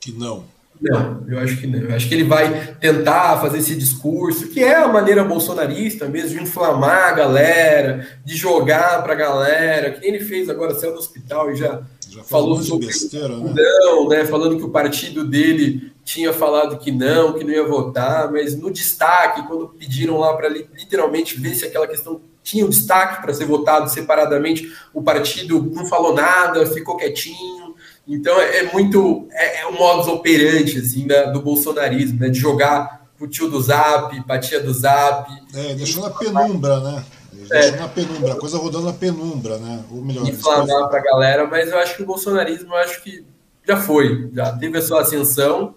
que 0.00 0.12
não. 0.12 0.44
Não, 0.80 1.24
eu 1.28 1.40
acho 1.40 1.60
que 1.60 1.66
não. 1.66 1.80
Eu 1.80 1.94
acho 1.94 2.08
que 2.08 2.14
ele 2.14 2.24
vai 2.24 2.76
tentar 2.76 3.40
fazer 3.40 3.58
esse 3.58 3.74
discurso, 3.74 4.48
que 4.48 4.62
é 4.62 4.76
a 4.76 4.86
maneira 4.86 5.24
bolsonarista 5.24 6.06
mesmo, 6.06 6.38
de 6.38 6.42
inflamar 6.44 7.08
a 7.08 7.12
galera, 7.12 8.06
de 8.24 8.36
jogar 8.36 9.02
para 9.02 9.12
a 9.12 9.16
galera, 9.16 9.90
que 9.90 10.00
nem 10.00 10.14
ele 10.14 10.24
fez 10.24 10.48
agora, 10.48 10.74
saiu 10.74 10.92
do 10.92 10.98
hospital 10.98 11.50
e 11.50 11.56
já, 11.56 11.82
já 12.08 12.22
falou 12.22 12.62
sobre 12.62 12.86
besteira, 12.86 13.36
né? 13.36 13.52
não, 13.56 14.08
né? 14.08 14.24
Falando 14.24 14.56
que 14.56 14.62
o 14.62 14.70
partido 14.70 15.24
dele 15.24 15.90
tinha 16.04 16.32
falado 16.32 16.78
que 16.78 16.92
não, 16.92 17.32
que 17.32 17.44
não 17.44 17.52
ia 17.52 17.66
votar, 17.66 18.30
mas 18.30 18.56
no 18.56 18.70
destaque, 18.70 19.46
quando 19.48 19.68
pediram 19.70 20.16
lá 20.16 20.34
para 20.36 20.48
literalmente 20.48 21.38
ver 21.40 21.56
se 21.56 21.64
aquela 21.64 21.88
questão 21.88 22.20
tinha 22.48 22.64
um 22.64 22.70
destaque 22.70 23.22
para 23.22 23.34
ser 23.34 23.44
votado 23.44 23.90
separadamente, 23.90 24.72
o 24.92 25.02
partido 25.02 25.70
não 25.74 25.86
falou 25.86 26.14
nada, 26.14 26.66
ficou 26.66 26.96
quietinho 26.96 27.68
então 28.08 28.40
é, 28.40 28.58
é 28.58 28.72
muito 28.72 29.28
é, 29.30 29.60
é 29.60 29.66
um 29.66 29.72
modus 29.72 30.08
operandi 30.08 30.78
assim 30.78 31.06
da, 31.06 31.26
do 31.26 31.42
bolsonarismo, 31.42 32.18
né? 32.18 32.30
De 32.30 32.38
jogar 32.38 33.06
pro 33.18 33.28
tio 33.28 33.50
do 33.50 33.60
Zap, 33.60 34.18
pra 34.22 34.38
tia 34.38 34.60
do 34.60 34.72
Zap. 34.72 35.30
É, 35.54 35.74
deixou 35.74 36.02
na 36.02 36.10
penumbra, 36.10 36.80
né? 36.80 37.04
Deixou 37.32 37.56
é. 37.56 37.76
na 37.76 37.88
penumbra, 37.88 38.32
a 38.32 38.36
coisa 38.36 38.56
rodando 38.56 38.86
na 38.86 38.92
penumbra, 38.94 39.58
né? 39.58 39.84
Ou 39.90 40.02
melhor, 40.02 40.26
inflamar 40.26 40.88
para 40.88 41.00
a 41.00 41.02
galera, 41.02 41.46
mas 41.46 41.68
eu 41.68 41.78
acho 41.78 41.96
que 41.96 42.02
o 42.02 42.06
bolsonarismo, 42.06 42.72
eu 42.72 42.78
acho 42.78 43.02
que 43.02 43.24
já 43.66 43.76
foi, 43.76 44.30
já 44.32 44.56
teve 44.56 44.78
a 44.78 44.82
sua 44.82 45.02
ascensão, 45.02 45.74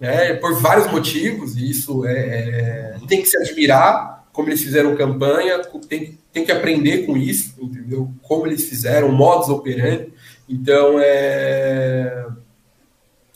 né? 0.00 0.34
Por 0.34 0.60
vários 0.60 0.90
motivos, 0.90 1.56
e 1.56 1.70
isso 1.70 2.04
é, 2.04 2.96
é 2.96 2.96
tem 3.06 3.22
que 3.22 3.28
se 3.28 3.36
admirar, 3.36 4.17
como 4.38 4.50
eles 4.50 4.62
fizeram 4.62 4.94
campanha, 4.94 5.60
tem, 5.88 6.16
tem 6.32 6.44
que 6.44 6.52
aprender 6.52 7.04
com 7.04 7.16
isso, 7.16 7.54
entendeu? 7.60 8.08
Como 8.22 8.46
eles 8.46 8.68
fizeram, 8.68 9.10
modus 9.10 9.48
operandi. 9.48 10.12
Então, 10.48 10.96
é... 11.00 12.24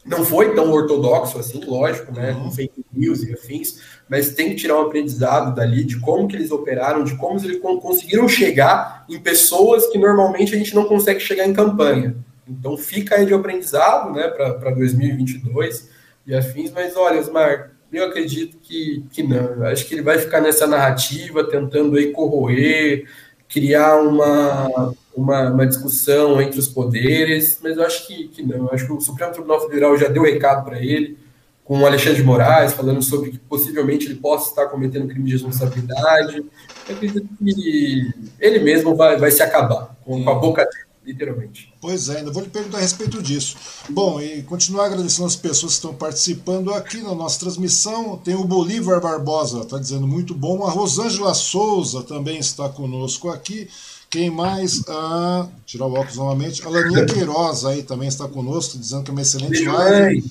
não 0.07 0.25
foi 0.25 0.55
tão 0.55 0.71
ortodoxo 0.71 1.41
assim, 1.41 1.61
lógico, 1.65 2.13
né, 2.15 2.31
uhum. 2.31 2.45
com 2.45 2.51
fake 2.53 2.85
news 2.93 3.25
e 3.25 3.35
afins, 3.35 3.81
mas 4.09 4.35
tem 4.35 4.51
que 4.51 4.55
tirar 4.55 4.77
um 4.77 4.83
aprendizado 4.83 5.53
dali 5.57 5.83
de 5.83 5.99
como 5.99 6.29
que 6.29 6.37
eles 6.37 6.53
operaram, 6.53 7.03
de 7.03 7.17
como 7.17 7.37
eles 7.41 7.61
conseguiram 7.61 8.29
chegar 8.29 9.05
em 9.11 9.19
pessoas 9.19 9.89
que 9.89 9.99
normalmente 9.99 10.55
a 10.55 10.57
gente 10.57 10.73
não 10.73 10.85
consegue 10.85 11.19
chegar 11.19 11.49
em 11.49 11.53
campanha. 11.53 12.15
Então, 12.47 12.77
fica 12.77 13.17
aí 13.17 13.27
de 13.27 13.35
aprendizado, 13.35 14.13
né, 14.13 14.29
para 14.29 14.71
2022 14.71 15.91
e 16.29 16.33
afins, 16.33 16.71
mas 16.71 16.95
olha, 16.95 17.19
Osmar, 17.19 17.72
eu 17.93 18.07
acredito 18.07 18.57
que, 18.63 19.05
que 19.13 19.23
não. 19.23 19.37
Eu 19.37 19.67
acho 19.67 19.87
que 19.87 19.95
ele 19.95 20.03
vai 20.03 20.19
ficar 20.19 20.41
nessa 20.41 20.67
narrativa, 20.67 21.45
tentando 21.45 21.97
aí 21.97 22.11
corroer, 22.11 23.07
criar 23.49 23.97
uma, 23.97 24.95
uma, 25.15 25.51
uma, 25.51 25.67
discussão 25.67 26.41
entre 26.41 26.59
os 26.59 26.69
poderes, 26.69 27.59
mas 27.63 27.77
eu 27.77 27.85
acho 27.85 28.07
que, 28.07 28.29
que 28.29 28.43
não. 28.43 28.67
Eu 28.67 28.71
acho 28.73 28.87
que 28.87 28.93
o 28.93 29.01
Supremo 29.01 29.33
Tribunal 29.33 29.61
Federal 29.61 29.97
já 29.97 30.09
deu 30.09 30.23
recado 30.23 30.65
para 30.65 30.79
ele, 30.83 31.19
com 31.65 31.81
o 31.81 31.87
Alexandre 31.87 32.17
de 32.17 32.25
Moraes, 32.25 32.73
falando 32.73 33.03
sobre 33.03 33.31
que 33.31 33.39
possivelmente 33.39 34.07
ele 34.07 34.17
possa 34.17 34.49
estar 34.51 34.67
cometendo 34.67 35.09
crime 35.09 35.27
de 35.27 35.33
responsabilidade. 35.33 36.45
Eu 36.89 36.95
acredito 36.95 37.29
que 37.39 38.11
ele 38.41 38.59
mesmo 38.61 38.97
vai, 38.97 39.19
vai 39.19 39.31
se 39.31 39.43
acabar 39.43 39.95
com, 40.05 40.25
com 40.25 40.31
a 40.31 40.35
boca 40.35 40.65
dele 40.65 40.92
literalmente. 41.05 41.73
Pois 41.81 42.09
é, 42.09 42.19
ainda 42.19 42.31
vou 42.31 42.43
lhe 42.43 42.49
perguntar 42.49 42.79
a 42.79 42.81
respeito 42.81 43.23
disso. 43.23 43.57
Bom, 43.89 44.21
e 44.21 44.43
continuar 44.43 44.87
agradecendo 44.87 45.27
as 45.27 45.37
pessoas 45.37 45.73
que 45.73 45.79
estão 45.79 45.95
participando 45.95 46.73
aqui 46.73 46.99
na 47.03 47.15
nossa 47.15 47.41
transmissão. 47.41 48.17
Tem 48.19 48.35
o 48.35 48.45
Bolívar 48.45 49.01
Barbosa, 49.01 49.61
está 49.61 49.79
dizendo 49.79 50.07
muito 50.07 50.35
bom. 50.35 50.65
A 50.65 50.71
Rosângela 50.71 51.35
Souza 51.35 52.03
também 52.03 52.39
está 52.39 52.69
conosco 52.69 53.29
aqui. 53.31 53.69
Quem 54.09 54.31
mais? 54.31 54.83
Ah, 54.89 55.49
tirar 55.65 55.87
o 55.87 55.93
óculos 55.95 56.17
novamente. 56.17 56.63
A 56.65 56.69
Laninha 56.69 57.07
Queiroz 57.07 57.65
aí 57.65 57.83
também 57.83 58.09
está 58.09 58.29
conosco, 58.29 58.79
dizendo 58.79 59.03
que 59.03 59.11
é 59.11 59.13
uma 59.13 59.23
excelente 59.23 59.65
live. 59.65 60.25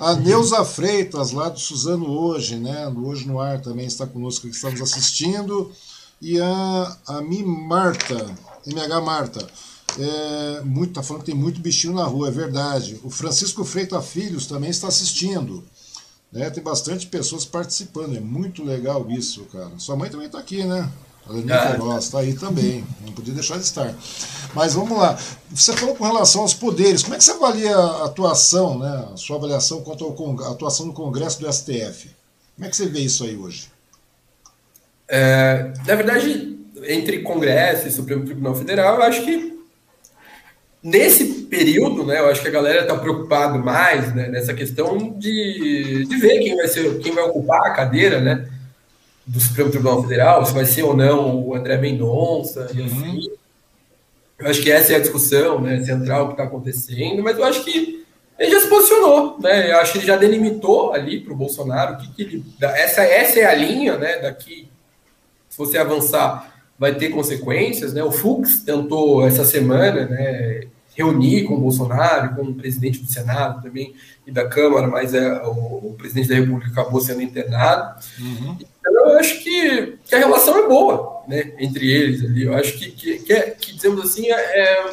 A 0.00 0.14
Neuza 0.14 0.64
Freitas, 0.64 1.30
lá 1.30 1.48
do 1.48 1.60
Suzano 1.60 2.10
Hoje, 2.10 2.56
né? 2.56 2.88
Hoje 2.88 3.26
no 3.28 3.38
Ar 3.38 3.60
também 3.60 3.86
está 3.86 4.06
conosco, 4.06 4.48
que 4.48 4.54
estamos 4.54 4.80
assistindo. 4.80 5.70
E 6.20 6.40
a, 6.40 6.96
a 7.06 7.22
Mi 7.22 7.42
Marta, 7.42 8.34
MH 8.66 9.00
Marta. 9.00 9.46
É, 9.98 10.60
muito, 10.62 10.94
tá 10.94 11.02
falando 11.02 11.24
que 11.24 11.30
tem 11.30 11.40
muito 11.40 11.60
bichinho 11.60 11.94
na 11.94 12.04
rua, 12.04 12.28
é 12.28 12.30
verdade. 12.30 13.00
O 13.02 13.10
Francisco 13.10 13.64
Freitas 13.64 14.06
Filhos 14.06 14.46
também 14.46 14.70
está 14.70 14.88
assistindo. 14.88 15.64
Né? 16.32 16.48
Tem 16.50 16.62
bastante 16.62 17.06
pessoas 17.06 17.44
participando, 17.44 18.16
é 18.16 18.20
muito 18.20 18.62
legal 18.64 19.10
isso, 19.10 19.44
cara. 19.46 19.70
Sua 19.78 19.96
mãe 19.96 20.10
também 20.10 20.26
está 20.26 20.38
aqui, 20.38 20.62
né? 20.62 20.88
A 21.28 21.32
Leninha 21.32 21.54
ah, 21.54 21.66
Queiroz 21.68 22.04
está 22.04 22.20
aí 22.20 22.34
também, 22.34 22.84
não 23.04 23.12
podia 23.12 23.34
deixar 23.34 23.56
de 23.56 23.64
estar. 23.64 23.94
Mas 24.54 24.74
vamos 24.74 24.96
lá. 24.96 25.18
Você 25.50 25.72
falou 25.74 25.94
com 25.94 26.04
relação 26.04 26.42
aos 26.42 26.54
poderes. 26.54 27.02
Como 27.02 27.14
é 27.14 27.18
que 27.18 27.24
você 27.24 27.32
avalia 27.32 27.76
a 27.76 28.06
atuação, 28.06 28.78
né? 28.78 29.08
a 29.12 29.16
sua 29.16 29.36
avaliação 29.36 29.82
quanto 29.82 30.06
à 30.42 30.50
atuação 30.50 30.86
no 30.86 30.92
Congresso 30.92 31.40
do 31.40 31.52
STF? 31.52 32.10
Como 32.56 32.66
é 32.66 32.68
que 32.68 32.76
você 32.76 32.86
vê 32.86 33.00
isso 33.00 33.24
aí 33.24 33.36
hoje? 33.36 33.70
É, 35.08 35.72
na 35.86 35.94
verdade, 35.94 36.58
entre 36.84 37.22
Congresso 37.22 37.86
e 37.86 37.92
Supremo 37.92 38.24
Tribunal 38.24 38.54
Federal, 38.54 38.96
eu 38.96 39.02
acho 39.02 39.24
que 39.24 39.59
nesse 40.82 41.24
período, 41.44 42.04
né, 42.06 42.20
eu 42.20 42.28
acho 42.28 42.40
que 42.42 42.48
a 42.48 42.52
galera 42.52 42.82
está 42.82 42.96
preocupada 42.96 43.58
mais 43.58 44.14
né, 44.14 44.28
nessa 44.28 44.54
questão 44.54 45.18
de, 45.18 46.04
de 46.06 46.16
ver 46.16 46.38
quem 46.40 46.56
vai 46.56 46.68
ser, 46.68 46.98
quem 46.98 47.12
vai 47.12 47.24
ocupar 47.24 47.66
a 47.66 47.74
cadeira, 47.74 48.20
né? 48.20 48.48
do 49.30 49.38
Supremo 49.38 49.70
Tribunal 49.70 50.02
Federal, 50.02 50.44
se 50.44 50.52
vai 50.52 50.64
ser 50.64 50.82
ou 50.82 50.96
não 50.96 51.46
o 51.46 51.54
André 51.54 51.76
Mendonça 51.76 52.68
e 52.74 52.82
assim. 52.82 53.30
Eu 54.36 54.48
acho 54.48 54.60
que 54.60 54.72
essa 54.72 54.92
é 54.92 54.96
a 54.96 55.00
discussão 55.00 55.60
né, 55.60 55.80
central 55.84 56.26
que 56.26 56.32
está 56.32 56.44
acontecendo, 56.44 57.22
mas 57.22 57.38
eu 57.38 57.44
acho 57.44 57.62
que 57.64 58.04
ele 58.38 58.50
já 58.50 58.60
se 58.60 58.68
posicionou, 58.68 59.38
né? 59.38 59.70
Eu 59.70 59.76
acho 59.76 59.92
que 59.92 59.98
ele 59.98 60.06
já 60.06 60.16
delimitou 60.16 60.94
ali 60.94 61.20
para 61.20 61.32
o 61.32 61.36
Bolsonaro 61.36 61.98
que, 61.98 62.12
que 62.12 62.22
ele, 62.22 62.44
essa, 62.60 63.02
essa 63.02 63.38
é 63.38 63.44
a 63.44 63.54
linha, 63.54 63.98
né? 63.98 64.18
Daqui, 64.18 64.68
se 65.48 65.58
você 65.58 65.76
avançar, 65.76 66.49
vai 66.80 66.94
ter 66.94 67.10
consequências, 67.10 67.92
né? 67.92 68.02
O 68.02 68.10
Fux 68.10 68.62
tentou 68.62 69.26
essa 69.26 69.44
semana, 69.44 70.06
né? 70.06 70.62
reunir 70.96 71.44
com 71.44 71.54
o 71.54 71.60
Bolsonaro, 71.60 72.34
com 72.34 72.42
o 72.42 72.54
presidente 72.54 73.00
do 73.00 73.10
Senado 73.10 73.62
também 73.62 73.94
e 74.26 74.30
da 74.30 74.48
Câmara, 74.48 74.86
mas 74.86 75.14
é, 75.14 75.32
o, 75.42 75.90
o 75.90 75.94
presidente 75.96 76.28
da 76.28 76.34
República 76.34 76.70
acabou 76.70 77.00
sendo 77.00 77.22
internado. 77.22 78.00
Uhum. 78.18 78.56
Então, 78.80 79.10
eu 79.10 79.18
acho 79.18 79.42
que, 79.42 79.98
que, 80.04 80.14
a 80.14 80.18
relação 80.18 80.58
é 80.58 80.68
boa 80.68 81.22
né, 81.28 81.52
entre 81.58 81.90
eles 81.90 82.24
ali. 82.24 82.44
Eu 82.44 82.54
acho 82.54 82.78
que, 82.78 82.90
que, 82.90 83.18
que, 83.20 83.32
é, 83.32 83.50
que 83.50 83.74
dizemos 83.74 84.04
assim, 84.04 84.30
é, 84.30 84.34
é, 84.34 84.90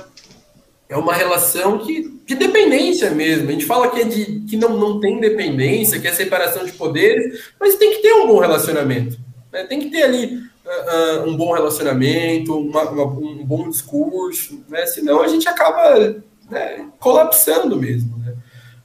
é 0.90 0.98
uma 0.98 1.14
relação 1.14 1.80
que, 1.80 2.22
de 2.26 2.36
dependência 2.36 3.12
mesmo. 3.12 3.50
A 3.50 3.52
gente 3.52 3.66
fala 3.66 3.90
que, 3.90 4.02
é 4.02 4.04
de, 4.04 4.42
que 4.42 4.56
não, 4.56 4.78
não 4.78 5.00
tem 5.00 5.20
dependência, 5.20 6.00
que 6.00 6.08
é 6.08 6.14
separação 6.14 6.64
de 6.66 6.74
poderes, 6.74 7.52
mas 7.60 7.76
tem 7.76 7.92
que 7.96 8.02
ter 8.02 8.14
um 8.14 8.28
bom 8.28 8.40
relacionamento. 8.40 9.18
Né? 9.52 9.64
Tem 9.64 9.80
que 9.80 9.90
ter 9.90 10.04
ali 10.04 10.48
um 11.26 11.36
bom 11.36 11.54
relacionamento, 11.54 12.58
uma, 12.58 12.84
uma, 12.90 13.04
um 13.04 13.46
bom 13.46 13.70
discurso, 13.70 14.64
né? 14.70 14.86
senão 14.86 15.22
a 15.22 15.28
gente 15.28 15.48
acaba 15.48 16.16
né, 16.50 16.88
colapsando 17.00 17.76
mesmo. 17.78 18.18
Né? 18.18 18.36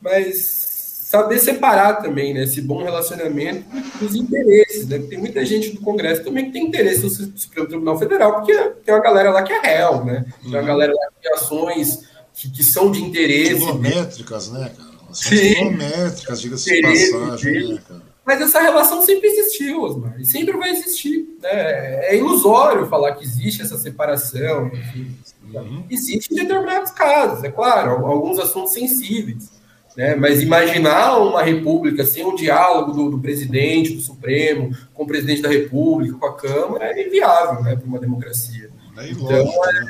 Mas 0.00 0.72
saber 1.12 1.38
separar 1.38 2.00
também 2.00 2.32
né, 2.32 2.44
esse 2.44 2.62
bom 2.62 2.82
relacionamento 2.82 3.66
dos 4.00 4.14
interesses. 4.14 4.88
Né? 4.88 4.98
Tem 4.98 5.18
muita 5.18 5.44
gente 5.44 5.70
do 5.70 5.82
Congresso 5.82 6.24
também 6.24 6.46
que 6.46 6.52
tem 6.52 6.66
interesse 6.66 7.02
no 7.02 7.10
Supremo 7.10 7.68
Tribunal 7.68 7.98
Federal, 7.98 8.36
porque 8.36 8.58
tem 8.82 8.94
uma 8.94 9.02
galera 9.02 9.30
lá 9.30 9.42
que 9.42 9.52
é 9.52 9.60
réu, 9.60 10.06
né? 10.06 10.24
Tem 10.40 10.50
uma 10.50 10.60
uhum. 10.60 10.66
galera 10.66 10.92
lá 10.94 11.06
que 11.08 11.22
tem 11.22 11.34
ações 11.34 12.08
que, 12.32 12.50
que 12.50 12.64
são 12.64 12.90
de 12.90 13.02
interesse. 13.02 13.56
Quilométricas, 13.56 14.50
né, 14.52 14.72
cara? 14.74 14.90
Ações 15.10 15.40
quilométricas, 15.40 16.40
diga-se 16.40 16.70
de 16.70 16.82
passagem, 16.82 17.68
né, 17.74 17.82
cara? 17.86 18.01
Mas 18.24 18.40
essa 18.40 18.60
relação 18.60 19.02
sempre 19.02 19.28
existiu, 19.28 19.82
Osmar, 19.82 20.14
e 20.20 20.24
sempre 20.24 20.56
vai 20.56 20.70
existir. 20.70 21.26
Né? 21.40 22.06
É 22.06 22.16
ilusório 22.16 22.86
falar 22.86 23.12
que 23.12 23.24
existe 23.24 23.62
essa 23.62 23.76
separação. 23.76 24.68
Enfim. 24.68 25.16
Uhum. 25.52 25.84
Existe 25.90 26.32
em 26.32 26.36
determinados 26.36 26.92
casos, 26.92 27.44
é 27.44 27.50
claro, 27.50 28.06
alguns 28.06 28.38
assuntos 28.38 28.72
sensíveis. 28.72 29.50
Né? 29.96 30.14
Mas 30.14 30.40
imaginar 30.40 31.18
uma 31.18 31.42
república 31.42 32.04
sem 32.04 32.24
um 32.24 32.34
diálogo 32.34 32.92
do, 32.92 33.10
do, 33.10 33.18
presidente, 33.18 33.94
do 33.94 34.00
Supremo, 34.00 34.74
com 34.94 35.02
o 35.02 35.06
presidente 35.06 35.42
da 35.42 35.48
República, 35.48 36.16
com 36.16 36.26
a 36.26 36.36
Câmara, 36.36 36.86
é 36.86 37.06
inviável 37.06 37.62
né, 37.62 37.76
para 37.76 37.86
uma 37.86 37.98
democracia. 37.98 38.70
É 38.96 39.10
então, 39.10 39.26
né? 39.28 39.86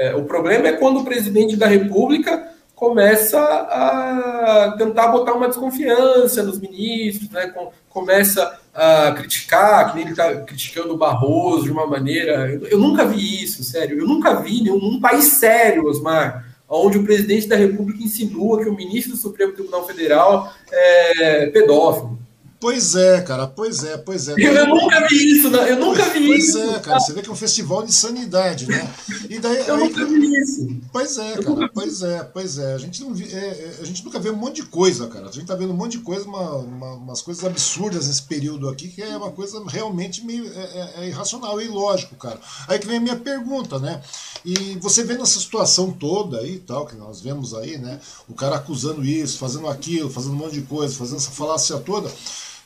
é, 0.00 0.14
o 0.14 0.24
problema 0.24 0.68
é 0.68 0.72
quando 0.72 1.00
o 1.00 1.04
presidente 1.04 1.56
da 1.56 1.66
República 1.66 2.55
começa 2.76 3.40
a 3.40 4.74
tentar 4.76 5.08
botar 5.08 5.32
uma 5.32 5.48
desconfiança 5.48 6.42
nos 6.42 6.60
ministros, 6.60 7.30
né? 7.30 7.52
começa 7.88 8.60
a 8.74 9.12
criticar, 9.12 9.88
que 9.88 9.94
nem 9.94 10.04
ele 10.04 10.12
está 10.12 10.42
criticando 10.42 10.92
o 10.92 10.98
Barroso 10.98 11.64
de 11.64 11.72
uma 11.72 11.86
maneira. 11.86 12.52
Eu, 12.52 12.66
eu, 12.66 12.78
nunca 12.78 13.06
vi 13.06 13.42
isso, 13.42 13.64
sério. 13.64 13.98
Eu 13.98 14.06
nunca 14.06 14.34
vi 14.34 14.62
nenhum 14.62 15.00
país 15.00 15.24
sério, 15.24 15.86
Osmar, 15.86 16.54
onde 16.68 16.98
o 16.98 17.04
presidente 17.04 17.48
da 17.48 17.56
República 17.56 18.04
insinua 18.04 18.62
que 18.62 18.68
o 18.68 18.76
ministro 18.76 19.12
do 19.12 19.18
Supremo 19.18 19.54
Tribunal 19.54 19.86
Federal 19.86 20.52
é 20.70 21.46
pedófilo. 21.46 22.18
Pois 22.58 22.94
é, 22.94 23.20
cara, 23.20 23.46
pois 23.46 23.84
é, 23.84 23.98
pois 23.98 24.28
é. 24.28 24.32
Eu, 24.32 24.52
eu 24.52 24.66
nunca 24.66 25.06
vi 25.06 25.38
isso, 25.38 25.50
né? 25.50 25.70
Eu 25.70 25.78
nunca 25.78 26.02
pois, 26.04 26.12
vi 26.14 26.26
pois 26.26 26.48
isso. 26.48 26.58
Pois 26.58 26.74
é, 26.74 26.80
cara, 26.80 27.00
você 27.00 27.12
vê 27.12 27.22
que 27.22 27.28
é 27.28 27.32
um 27.32 27.36
festival 27.36 27.84
de 27.84 27.92
sanidade, 27.92 28.66
né? 28.66 28.94
E 29.28 29.38
daí, 29.38 29.66
eu 29.66 29.74
aí, 29.74 29.84
nunca 29.84 30.04
vi 30.06 30.40
isso. 30.40 30.66
Pois 30.90 31.18
é, 31.18 31.36
cara, 31.36 31.70
pois 31.72 32.02
é, 32.02 32.24
pois 32.24 32.58
é. 32.58 32.74
A 32.74 32.78
gente, 32.78 33.02
não 33.02 33.12
vi, 33.12 33.24
é, 33.24 33.36
é, 33.36 33.78
a 33.82 33.84
gente 33.84 34.02
nunca 34.02 34.18
vê 34.18 34.30
um 34.30 34.36
monte 34.36 34.56
de 34.56 34.68
coisa, 34.68 35.06
cara. 35.06 35.28
A 35.28 35.32
gente 35.32 35.44
tá 35.44 35.54
vendo 35.54 35.72
um 35.72 35.76
monte 35.76 35.98
de 35.98 35.98
coisa, 35.98 36.26
uma, 36.26 36.56
uma, 36.56 36.92
umas 36.94 37.20
coisas 37.20 37.44
absurdas 37.44 38.08
nesse 38.08 38.22
período 38.22 38.70
aqui, 38.70 38.88
que 38.88 39.02
é 39.02 39.14
uma 39.16 39.30
coisa 39.30 39.62
realmente 39.66 40.24
meio 40.24 40.46
é, 40.46 40.58
é, 40.58 40.94
é 41.04 41.08
irracional 41.08 41.60
e 41.60 41.66
ilógico, 41.66 42.16
cara. 42.16 42.40
Aí 42.66 42.78
que 42.78 42.86
vem 42.86 42.96
a 42.96 43.00
minha 43.00 43.16
pergunta, 43.16 43.78
né? 43.78 44.00
E 44.44 44.78
você 44.80 45.04
vendo 45.04 45.22
essa 45.22 45.38
situação 45.38 45.92
toda 45.92 46.38
aí 46.38 46.58
tal, 46.58 46.86
que 46.86 46.96
nós 46.96 47.20
vemos 47.20 47.52
aí, 47.52 47.76
né? 47.76 48.00
O 48.26 48.32
cara 48.32 48.56
acusando 48.56 49.04
isso, 49.04 49.38
fazendo 49.38 49.68
aquilo, 49.68 50.08
fazendo 50.08 50.32
um 50.32 50.36
monte 50.36 50.54
de 50.54 50.62
coisa, 50.62 50.94
fazendo 50.94 51.18
essa 51.18 51.30
falácia 51.30 51.76
toda. 51.78 52.10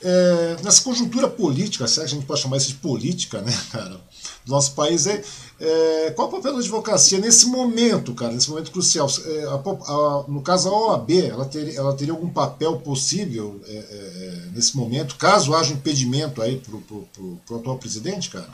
É, 0.03 0.57
nessa 0.63 0.83
conjuntura 0.83 1.29
política, 1.29 1.87
se 1.87 2.01
a 2.01 2.07
gente 2.07 2.25
pode 2.25 2.41
chamar 2.41 2.57
isso 2.57 2.69
de 2.69 2.75
política, 2.77 3.43
né, 3.43 3.53
cara, 3.71 4.01
do 4.45 4.51
nosso 4.51 4.75
país, 4.75 5.07
é, 5.07 5.23
é, 5.61 6.11
qual 6.17 6.29
o 6.29 6.31
papel 6.31 6.55
da 6.55 6.59
advocacia 6.59 7.19
nesse 7.19 7.47
momento, 7.47 8.15
cara, 8.15 8.33
nesse 8.33 8.49
momento 8.49 8.71
crucial? 8.71 9.07
É, 9.27 9.45
a, 9.45 9.55
a, 9.55 10.25
no 10.27 10.41
caso, 10.41 10.71
a 10.71 10.73
OAB, 10.73 11.11
ela, 11.11 11.45
ter, 11.45 11.75
ela 11.75 11.95
teria 11.95 12.15
algum 12.15 12.31
papel 12.31 12.79
possível 12.79 13.61
é, 13.69 13.73
é, 13.73 14.35
nesse 14.55 14.75
momento, 14.75 15.17
caso 15.17 15.55
haja 15.55 15.75
impedimento 15.75 16.41
aí 16.41 16.57
pro, 16.57 16.79
pro, 16.81 17.09
pro, 17.13 17.41
pro 17.47 17.57
atual 17.57 17.77
presidente, 17.77 18.31
cara? 18.31 18.49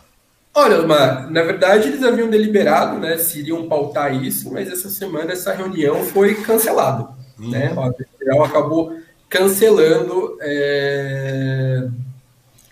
Olha, 0.53 0.81
Omar, 0.83 1.31
na 1.31 1.43
verdade 1.43 1.89
eles 1.89 2.03
haviam 2.03 2.31
deliberado, 2.31 2.99
né, 2.99 3.19
se 3.19 3.41
iriam 3.41 3.69
pautar 3.69 4.15
isso, 4.25 4.51
mas 4.51 4.73
essa 4.73 4.89
semana 4.89 5.33
essa 5.33 5.53
reunião 5.53 6.03
foi 6.03 6.35
cancelada, 6.37 7.09
uhum. 7.39 7.51
né, 7.51 7.75
o 7.77 8.19
federal 8.19 8.43
acabou 8.43 8.97
cancelando 9.29 10.37
é, 10.41 11.87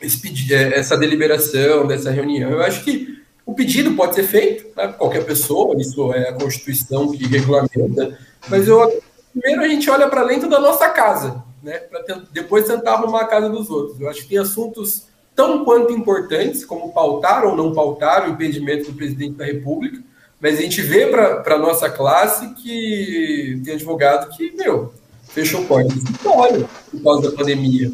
esse, 0.01 0.53
é, 0.53 0.79
essa 0.79 0.97
deliberação 0.97 1.87
dessa 1.87 2.11
reunião. 2.11 2.51
Eu 2.51 2.63
acho 2.63 2.85
que 2.85 3.23
o 3.47 3.55
pedido 3.55 3.93
pode 3.95 4.15
ser 4.15 4.25
feito, 4.25 4.67
né, 4.77 4.89
qualquer 4.89 5.25
pessoa, 5.25 5.79
isso 5.79 6.13
é 6.13 6.31
a 6.31 6.33
Constituição 6.33 7.13
que 7.13 7.27
regulamenta, 7.27 8.19
mas 8.49 8.67
eu, 8.67 9.03
primeiro 9.33 9.63
a 9.63 9.69
gente 9.69 9.89
olha 9.91 10.09
para 10.09 10.25
dentro 10.25 10.49
da 10.49 10.59
nossa 10.59 10.89
casa, 10.89 11.43
né, 11.63 11.79
para 11.79 12.23
depois 12.33 12.67
tentar 12.67 12.95
arrumar 12.95 13.23
a 13.23 13.27
casa 13.27 13.49
dos 13.49 13.69
outros. 13.69 14.01
Eu 14.01 14.09
acho 14.09 14.23
que 14.23 14.29
tem 14.29 14.39
assuntos 14.39 15.07
tão 15.35 15.65
quanto 15.65 15.93
importantes, 15.93 16.65
como 16.65 16.93
pautar 16.93 17.45
ou 17.45 17.57
não 17.57 17.73
pautar 17.73 18.27
o 18.27 18.33
impedimento 18.33 18.91
do 18.91 18.97
presidente 18.97 19.35
da 19.35 19.45
República, 19.45 19.99
mas 20.41 20.59
a 20.59 20.63
gente 20.63 20.81
vê 20.81 21.07
para 21.07 21.55
a 21.55 21.59
nossa 21.59 21.91
classe 21.91 22.55
que 22.55 23.61
tem 23.65 23.75
advogado 23.75 24.35
que, 24.37 24.53
meu, 24.53 24.93
fechou 25.35 25.65
porta 25.65 25.89
de 25.89 25.99
escritório 25.99 26.69
por 26.91 27.03
causa 27.03 27.31
da 27.31 27.37
pandemia. 27.37 27.93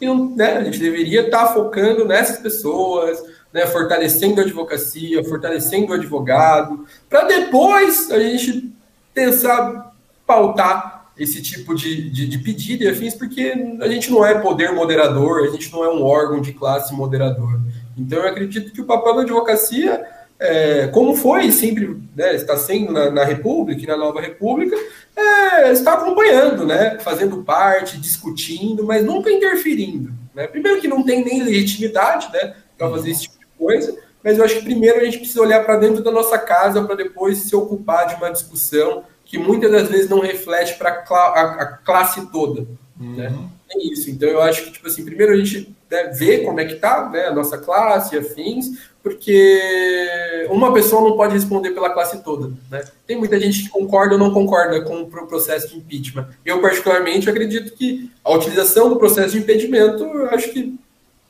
E 0.00 0.14
né, 0.34 0.58
a 0.58 0.64
gente 0.64 0.80
deveria 0.80 1.26
estar 1.26 1.46
tá 1.46 1.52
focando 1.54 2.04
nessas 2.04 2.38
pessoas, 2.38 3.22
né, 3.52 3.66
fortalecendo 3.66 4.40
a 4.40 4.44
advocacia, 4.44 5.22
fortalecendo 5.24 5.92
o 5.92 5.94
advogado, 5.94 6.84
para 7.08 7.24
depois 7.24 8.10
a 8.10 8.18
gente 8.18 8.72
pensar 9.14 9.94
pautar 10.26 11.12
esse 11.16 11.40
tipo 11.40 11.74
de, 11.74 12.10
de, 12.10 12.26
de, 12.26 12.38
pedido 12.38 12.82
e 12.82 12.88
afins, 12.88 13.14
porque 13.14 13.52
a 13.80 13.86
gente 13.86 14.10
não 14.10 14.24
é 14.24 14.40
poder 14.40 14.72
moderador, 14.72 15.44
a 15.46 15.50
gente 15.50 15.70
não 15.70 15.84
é 15.84 15.88
um 15.88 16.02
órgão 16.02 16.40
de 16.40 16.52
classe 16.52 16.92
moderador. 16.94 17.60
Então 17.96 18.18
eu 18.18 18.28
acredito 18.28 18.72
que 18.72 18.80
o 18.80 18.86
papel 18.86 19.16
da 19.16 19.22
advocacia 19.22 20.04
é, 20.42 20.88
como 20.88 21.14
foi 21.14 21.52
sempre 21.52 21.96
né, 22.16 22.34
está 22.34 22.56
sendo 22.56 22.92
na, 22.92 23.10
na, 23.10 23.24
República 23.24 23.80
e 23.80 23.86
na 23.86 23.96
Nova 23.96 24.20
República, 24.20 24.76
é, 25.16 25.70
está 25.70 25.92
acompanhando, 25.94 26.66
né, 26.66 26.98
fazendo 26.98 27.44
parte, 27.44 27.96
discutindo, 27.96 28.84
mas 28.84 29.04
nunca 29.04 29.30
interferindo. 29.30 30.12
Né? 30.34 30.48
Primeiro 30.48 30.80
que 30.80 30.88
não 30.88 31.04
tem 31.04 31.24
nem 31.24 31.44
legitimidade 31.44 32.28
né, 32.32 32.54
para 32.76 32.90
fazer 32.90 33.12
esse 33.12 33.22
tipo 33.22 33.38
de 33.38 33.46
coisa, 33.56 33.96
mas 34.24 34.36
eu 34.36 34.44
acho 34.44 34.56
que 34.56 34.64
primeiro 34.64 35.00
a 35.00 35.04
gente 35.04 35.18
precisa 35.18 35.40
olhar 35.40 35.64
para 35.64 35.76
dentro 35.76 36.02
da 36.02 36.10
nossa 36.10 36.36
casa 36.38 36.82
para 36.82 36.96
depois 36.96 37.38
se 37.38 37.54
ocupar 37.54 38.08
de 38.08 38.16
uma 38.16 38.30
discussão 38.30 39.04
que 39.24 39.38
muitas 39.38 39.70
das 39.70 39.88
vezes 39.88 40.10
não 40.10 40.20
reflete 40.20 40.76
para 40.76 40.90
a, 40.90 41.78
classe 41.84 42.26
toda. 42.32 42.62
Né? 42.62 42.66
Uhum. 43.00 43.16
Né? 43.16 43.48
É 43.74 43.78
isso. 43.78 44.10
Então 44.10 44.28
eu 44.28 44.42
acho 44.42 44.64
que, 44.64 44.72
tipo 44.72 44.86
assim, 44.86 45.04
primeiro 45.04 45.32
a 45.32 45.36
gente 45.36 45.74
né, 45.90 46.04
vê 46.08 46.38
como 46.38 46.60
é 46.60 46.64
que 46.64 46.74
está 46.74 47.08
né, 47.08 47.26
a 47.26 47.34
nossa 47.34 47.56
classe, 47.58 48.16
afins, 48.16 48.78
porque 49.02 50.46
uma 50.50 50.72
pessoa 50.72 51.02
não 51.02 51.16
pode 51.16 51.34
responder 51.34 51.70
pela 51.70 51.90
classe 51.90 52.22
toda. 52.22 52.52
Né? 52.70 52.84
Tem 53.06 53.16
muita 53.16 53.40
gente 53.40 53.64
que 53.64 53.68
concorda 53.68 54.14
ou 54.14 54.18
não 54.18 54.32
concorda 54.32 54.80
com 54.82 55.02
o 55.02 55.26
processo 55.26 55.68
de 55.68 55.78
impeachment. 55.78 56.28
Eu, 56.44 56.60
particularmente, 56.60 57.28
acredito 57.28 57.74
que 57.74 58.10
a 58.22 58.32
utilização 58.32 58.88
do 58.88 58.96
processo 58.96 59.32
de 59.32 59.38
impedimento, 59.38 60.04
eu 60.04 60.26
acho 60.30 60.50
que 60.50 60.78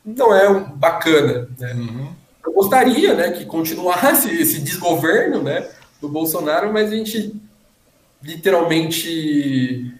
não 0.04 0.34
é 0.34 0.52
bacana. 0.74 1.48
Né? 1.58 1.72
Uhum. 1.74 2.08
Eu 2.44 2.52
gostaria 2.52 3.14
né, 3.14 3.30
que 3.30 3.46
continuasse 3.46 4.28
esse 4.34 4.60
desgoverno 4.60 5.42
né, 5.42 5.68
do 6.00 6.08
Bolsonaro, 6.08 6.72
mas 6.72 6.92
a 6.92 6.96
gente 6.96 7.34
literalmente 8.22 9.92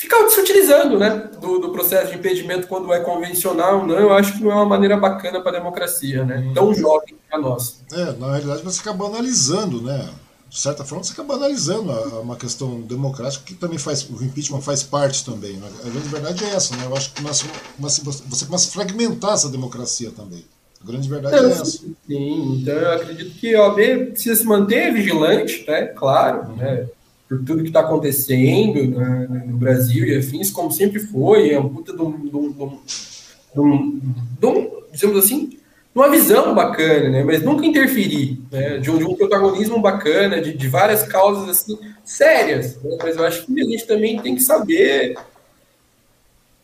ficar 0.00 0.26
se 0.30 0.40
utilizando 0.40 0.98
né, 0.98 1.28
do, 1.38 1.58
do, 1.58 1.68
processo 1.72 2.10
de 2.10 2.16
impedimento 2.16 2.66
quando 2.66 2.90
é 2.90 3.00
convencional, 3.00 3.86
não, 3.86 3.98
eu 3.98 4.14
acho 4.14 4.32
que 4.32 4.42
não 4.42 4.50
é 4.50 4.54
uma 4.54 4.64
maneira 4.64 4.96
bacana 4.96 5.42
para 5.42 5.50
a 5.50 5.60
democracia, 5.60 6.24
né? 6.24 6.38
Uhum. 6.38 6.54
Tão 6.54 6.74
jovem 6.74 7.14
a 7.30 7.38
nossa. 7.38 7.74
É, 7.92 8.12
na 8.12 8.28
realidade 8.28 8.62
você 8.62 8.80
acaba 8.80 9.04
analisando, 9.06 9.82
né? 9.82 10.08
De 10.48 10.58
certa 10.58 10.84
forma, 10.84 11.04
você 11.04 11.12
acaba 11.12 11.34
analisando 11.34 11.92
a, 11.92 11.96
a 11.96 12.20
uma 12.20 12.34
questão 12.34 12.80
democrática 12.80 13.44
que 13.44 13.54
também 13.54 13.78
faz, 13.78 14.08
o 14.08 14.24
impeachment 14.24 14.62
faz 14.62 14.82
parte 14.82 15.22
também. 15.22 15.52
Né? 15.52 15.68
A 15.84 15.88
grande 15.90 16.08
verdade 16.08 16.44
é 16.44 16.48
essa, 16.54 16.74
né? 16.76 16.86
Eu 16.86 16.96
acho 16.96 17.12
que 17.12 17.20
começa, 17.20 17.44
começa, 17.76 18.02
você 18.02 18.46
começa 18.46 18.68
a 18.68 18.72
fragmentar 18.72 19.34
essa 19.34 19.50
democracia 19.50 20.10
também. 20.10 20.44
A 20.82 20.86
grande 20.90 21.08
verdade 21.10 21.36
é, 21.36 21.38
é 21.40 21.52
essa. 21.52 21.64
Sim, 22.06 22.58
então 22.58 22.74
eu 22.74 22.92
acredito 22.92 23.38
que 23.38 23.54
a 23.54 23.64
OAB 23.64 23.76
precisa 24.12 24.34
se 24.34 24.44
manter 24.46 24.92
vigilante, 24.94 25.62
né? 25.68 25.84
Claro, 25.88 26.56
né? 26.56 26.88
Por 27.30 27.44
tudo 27.44 27.62
que 27.62 27.68
está 27.68 27.78
acontecendo 27.78 28.98
né, 28.98 29.44
no 29.46 29.56
Brasil 29.56 30.04
e 30.04 30.18
afins, 30.18 30.50
como 30.50 30.72
sempre 30.72 30.98
foi, 30.98 31.50
é 31.50 31.60
um 31.60 31.68
puta 31.68 31.92
de 31.92 32.02
um, 32.02 32.10
de 32.10 32.36
um, 32.36 32.50
de 32.50 33.60
um, 33.60 34.00
de 34.40 34.46
um 34.46 34.80
digamos 34.92 35.24
assim, 35.24 35.56
uma 35.94 36.10
visão 36.10 36.52
bacana, 36.56 37.08
né? 37.08 37.22
Mas 37.22 37.40
nunca 37.40 37.64
interferir, 37.64 38.40
né? 38.50 38.78
De 38.78 38.90
um, 38.90 38.98
de 38.98 39.04
um 39.04 39.14
protagonismo 39.14 39.80
bacana, 39.80 40.40
de, 40.40 40.56
de 40.56 40.68
várias 40.68 41.04
causas 41.04 41.48
assim 41.48 41.78
sérias. 42.04 42.82
Né? 42.82 42.98
Mas 43.00 43.16
eu 43.16 43.24
acho 43.24 43.46
que 43.46 43.60
a 43.60 43.64
gente 43.64 43.86
também 43.86 44.20
tem 44.20 44.34
que 44.34 44.42
saber 44.42 45.16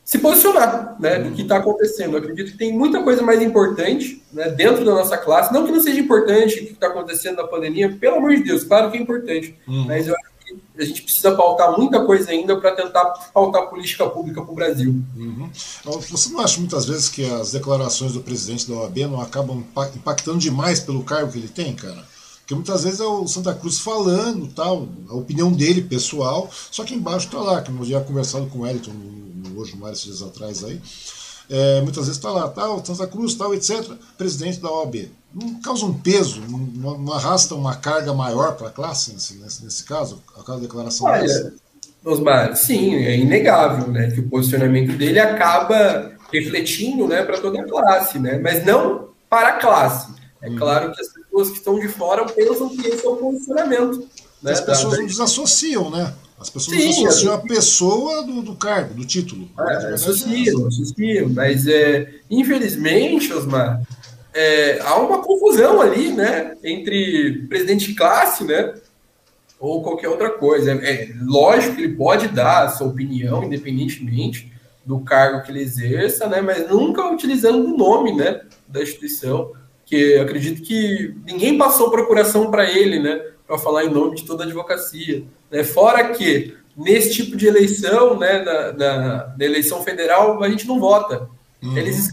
se 0.05 0.19
posicionar, 0.19 0.97
né? 0.99 1.21
Do 1.21 1.31
que 1.31 1.43
está 1.43 1.59
acontecendo. 1.59 2.15
Eu 2.15 2.19
acredito 2.19 2.51
que 2.51 2.59
tem 2.59 2.73
muita 2.73 3.05
coisa 3.05 3.23
mais 3.23 3.41
importante, 3.41 4.21
né? 4.33 4.49
Dentro 4.49 4.85
da 4.85 4.95
nossa 4.97 5.17
classe, 5.17 5.53
não 5.53 5.65
que 5.65 5.71
não 5.71 5.81
seja 5.81 6.01
importante 6.01 6.59
o 6.59 6.67
que 6.67 6.73
está 6.73 6.89
acontecendo 6.89 7.37
na 7.37 7.47
pandemia, 7.47 7.97
pelo 8.01 8.17
amor 8.17 8.35
de 8.35 8.43
Deus, 8.43 8.65
claro 8.65 8.91
que 8.91 8.99
é 8.99 9.01
importante. 9.01 9.57
Uhum. 9.69 9.85
Mas 9.87 10.09
eu 10.09 10.15
acho 10.15 10.36
a 10.79 10.85
gente 10.85 11.03
precisa 11.03 11.35
pautar 11.35 11.77
muita 11.77 12.05
coisa 12.05 12.31
ainda 12.31 12.57
para 12.61 12.73
tentar 12.73 13.05
pautar 13.33 13.69
política 13.69 14.09
pública 14.09 14.43
para 14.43 14.53
o 14.53 14.55
Brasil. 14.55 15.03
Uhum. 15.17 15.51
Você 16.11 16.29
não 16.31 16.41
acha 16.41 16.59
muitas 16.59 16.85
vezes 16.85 17.09
que 17.09 17.25
as 17.25 17.53
declarações 17.53 18.13
do 18.13 18.21
presidente 18.21 18.69
da 18.69 18.75
OAB 18.75 18.99
não 18.99 19.21
acabam 19.21 19.65
impactando 19.95 20.39
demais 20.39 20.81
pelo 20.81 21.03
cargo 21.03 21.33
que 21.33 21.39
ele 21.39 21.49
tem, 21.49 21.75
cara? 21.75 22.07
Porque 22.41 22.55
muitas 22.55 22.85
vezes 22.85 23.01
é 23.01 23.05
o 23.05 23.27
Santa 23.27 23.53
Cruz 23.55 23.81
falando, 23.81 24.47
tal, 24.55 24.89
a 25.09 25.15
opinião 25.15 25.51
dele, 25.51 25.83
pessoal, 25.83 26.49
só 26.71 26.85
que 26.85 26.95
embaixo 26.95 27.27
está 27.27 27.41
lá, 27.41 27.61
que 27.61 27.73
eu 27.73 27.85
já 27.85 28.01
conversado 28.01 28.47
com 28.47 28.61
o 28.61 28.67
Elton 28.67 28.93
hoje, 29.57 29.77
vários 29.77 30.05
dias 30.05 30.23
atrás 30.23 30.63
aí, 30.63 30.81
é, 31.49 31.81
muitas 31.81 32.07
vezes 32.07 32.19
está 32.19 32.31
lá, 32.31 32.49
tal, 32.49 32.85
Santa 32.85 33.07
Cruz, 33.07 33.35
tal, 33.35 33.55
etc., 33.55 33.93
presidente 34.17 34.61
da 34.61 34.71
OAB. 34.71 35.11
Não 35.39 35.61
causa 35.61 35.85
um 35.85 35.93
peso, 35.93 36.41
não, 36.49 36.97
não 36.97 37.13
arrasta 37.13 37.55
uma 37.55 37.77
carga 37.77 38.15
maior 38.15 38.57
para 38.57 38.69
a 38.69 38.71
classe, 38.71 39.13
nesse, 39.13 39.35
nesse, 39.35 39.63
nesse, 39.63 39.85
caso, 39.85 40.23
aquela 40.35 40.59
declaração 40.59 41.07
Olha, 41.07 41.21
dessa? 41.21 41.53
Osmar, 42.03 42.57
sim, 42.57 42.95
é 42.95 43.19
inegável 43.19 43.89
né, 43.89 44.11
que 44.11 44.21
o 44.21 44.29
posicionamento 44.31 44.97
dele 44.97 45.21
acaba 45.21 46.13
refletindo 46.33 47.07
né, 47.07 47.23
para 47.23 47.39
toda 47.39 47.61
a 47.61 47.65
classe, 47.65 48.19
né, 48.19 48.39
mas 48.39 48.65
não 48.65 49.11
para 49.29 49.49
a 49.49 49.59
classe. 49.59 50.11
É 50.41 50.49
hum. 50.49 50.57
claro 50.57 50.93
que 50.93 51.03
as 51.03 51.09
pessoas 51.09 51.51
que 51.51 51.59
estão 51.59 51.79
de 51.79 51.89
fora 51.89 52.25
pensam 52.25 52.71
que 52.71 52.87
esse 52.87 53.05
é 53.05 53.09
o 53.09 53.17
posicionamento. 53.17 54.09
Né, 54.43 54.53
as 54.53 54.61
pessoas 54.63 54.93
da... 54.95 55.01
não 55.01 55.07
desassociam, 55.07 55.91
né? 55.91 56.15
As 56.39 56.51
pessoas 56.51 56.77
Sim, 56.77 57.07
associam 57.07 57.35
a 57.35 57.39
pessoa 57.39 58.23
do, 58.23 58.43
do, 58.43 58.55
cargo, 58.55 58.95
do 58.95 59.07
título. 59.07 59.49
É, 59.59 59.95
associam, 59.95 60.67
associam. 60.67 61.31
Mas, 61.31 61.67
é, 61.67 62.11
infelizmente, 62.31 63.33
Osmar, 63.33 63.81
é, 64.37 64.81
há 64.83 64.97
uma 64.97 65.23
confusão 65.23 65.81
ali, 65.81 66.13
né? 66.13 66.55
Entre 66.63 67.47
presidente 67.49 67.87
de 67.87 67.95
classe, 67.95 68.45
né? 68.45 68.75
Ou 69.59 69.83
qualquer 69.83 70.11
outra 70.11 70.29
coisa. 70.29 70.73
É, 70.73 70.93
é, 70.93 71.13
lógico 71.23 71.77
que 71.77 71.83
ele 71.83 71.97
pode 71.97 72.29
dar 72.29 72.65
a 72.65 72.69
sua 72.69 72.87
opinião, 72.87 73.43
independentemente 73.43 74.53
do 74.85 75.01
cargo 75.01 75.43
que 75.43 75.51
ele 75.51 75.63
exerça, 75.63 76.29
né? 76.29 76.43
Mas 76.43 76.69
nunca 76.69 77.11
utilizando 77.11 77.65
o 77.65 77.77
nome, 77.77 78.15
né? 78.15 78.43
Da 78.69 78.83
instituição. 78.83 79.53
Que 79.87 80.17
acredito 80.19 80.63
que 80.63 81.15
ninguém 81.25 81.57
passou 81.57 81.91
procuração 81.91 82.51
para 82.51 82.71
ele, 82.71 83.01
né? 83.01 83.19
Para 83.47 83.57
falar 83.57 83.87
em 83.87 83.91
nome 83.91 84.17
de 84.17 84.25
toda 84.25 84.43
a 84.43 84.47
advocacia. 84.47 85.25
Né? 85.51 85.65
Fora 85.65 86.11
que, 86.11 86.55
nesse 86.77 87.15
tipo 87.15 87.37
de 87.37 87.47
eleição, 87.47 88.19
né, 88.19 88.43
na, 88.43 88.73
na, 88.73 89.35
na 89.39 89.45
eleição 89.45 89.83
federal, 89.83 90.43
a 90.43 90.49
gente 90.51 90.67
não 90.67 90.79
vota. 90.79 91.29
Uhum. 91.63 91.79
Eles 91.79 92.13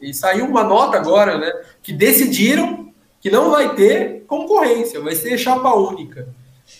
e 0.00 0.14
saiu 0.14 0.46
uma 0.46 0.64
nota 0.64 0.96
agora, 0.96 1.38
né, 1.38 1.52
que 1.82 1.92
decidiram 1.92 2.92
que 3.20 3.30
não 3.30 3.50
vai 3.50 3.74
ter 3.74 4.24
concorrência, 4.26 5.00
vai 5.00 5.14
ser 5.14 5.36
chapa 5.38 5.74
única. 5.74 6.28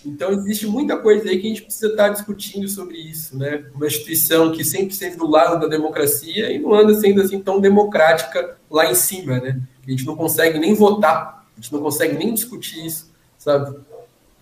Então 0.05 0.31
existe 0.33 0.66
muita 0.66 0.97
coisa 0.97 1.29
aí 1.29 1.39
que 1.39 1.47
a 1.47 1.49
gente 1.49 1.62
precisa 1.62 1.89
estar 1.89 2.11
discutindo 2.11 2.69
sobre 2.69 2.99
isso, 2.99 3.37
né? 3.37 3.64
Uma 3.75 3.87
instituição 3.87 4.53
que 4.53 4.62
sempre 4.62 4.93
esteve 4.93 5.16
do 5.16 5.27
lado 5.27 5.61
da 5.61 5.66
democracia 5.66 6.53
e 6.53 6.59
não 6.59 6.75
anda 6.75 6.95
sendo 6.95 7.23
assim 7.23 7.41
tão 7.41 7.59
democrática 7.59 8.57
lá 8.71 8.91
em 8.91 8.95
cima, 8.95 9.41
né? 9.41 9.61
A 9.87 9.91
gente 9.91 10.05
não 10.05 10.14
consegue 10.14 10.59
nem 10.59 10.75
votar, 10.75 11.47
a 11.57 11.61
gente 11.61 11.73
não 11.73 11.81
consegue 11.81 12.16
nem 12.16 12.35
discutir 12.35 12.85
isso, 12.85 13.11
sabe? 13.39 13.79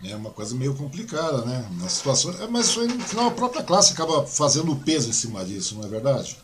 É 0.04 0.14
uma 0.14 0.30
coisa 0.30 0.54
meio 0.54 0.74
complicada, 0.74 1.44
né? 1.44 1.64
Na 1.80 1.88
situação, 1.88 2.34
mas 2.50 2.76
no 2.76 3.00
final 3.00 3.28
a 3.28 3.30
própria 3.30 3.62
classe 3.62 3.92
acaba 3.92 4.26
fazendo 4.26 4.74
peso 4.76 5.08
em 5.08 5.12
cima 5.12 5.44
disso, 5.44 5.76
não 5.76 5.84
é 5.84 5.88
verdade? 5.88 6.36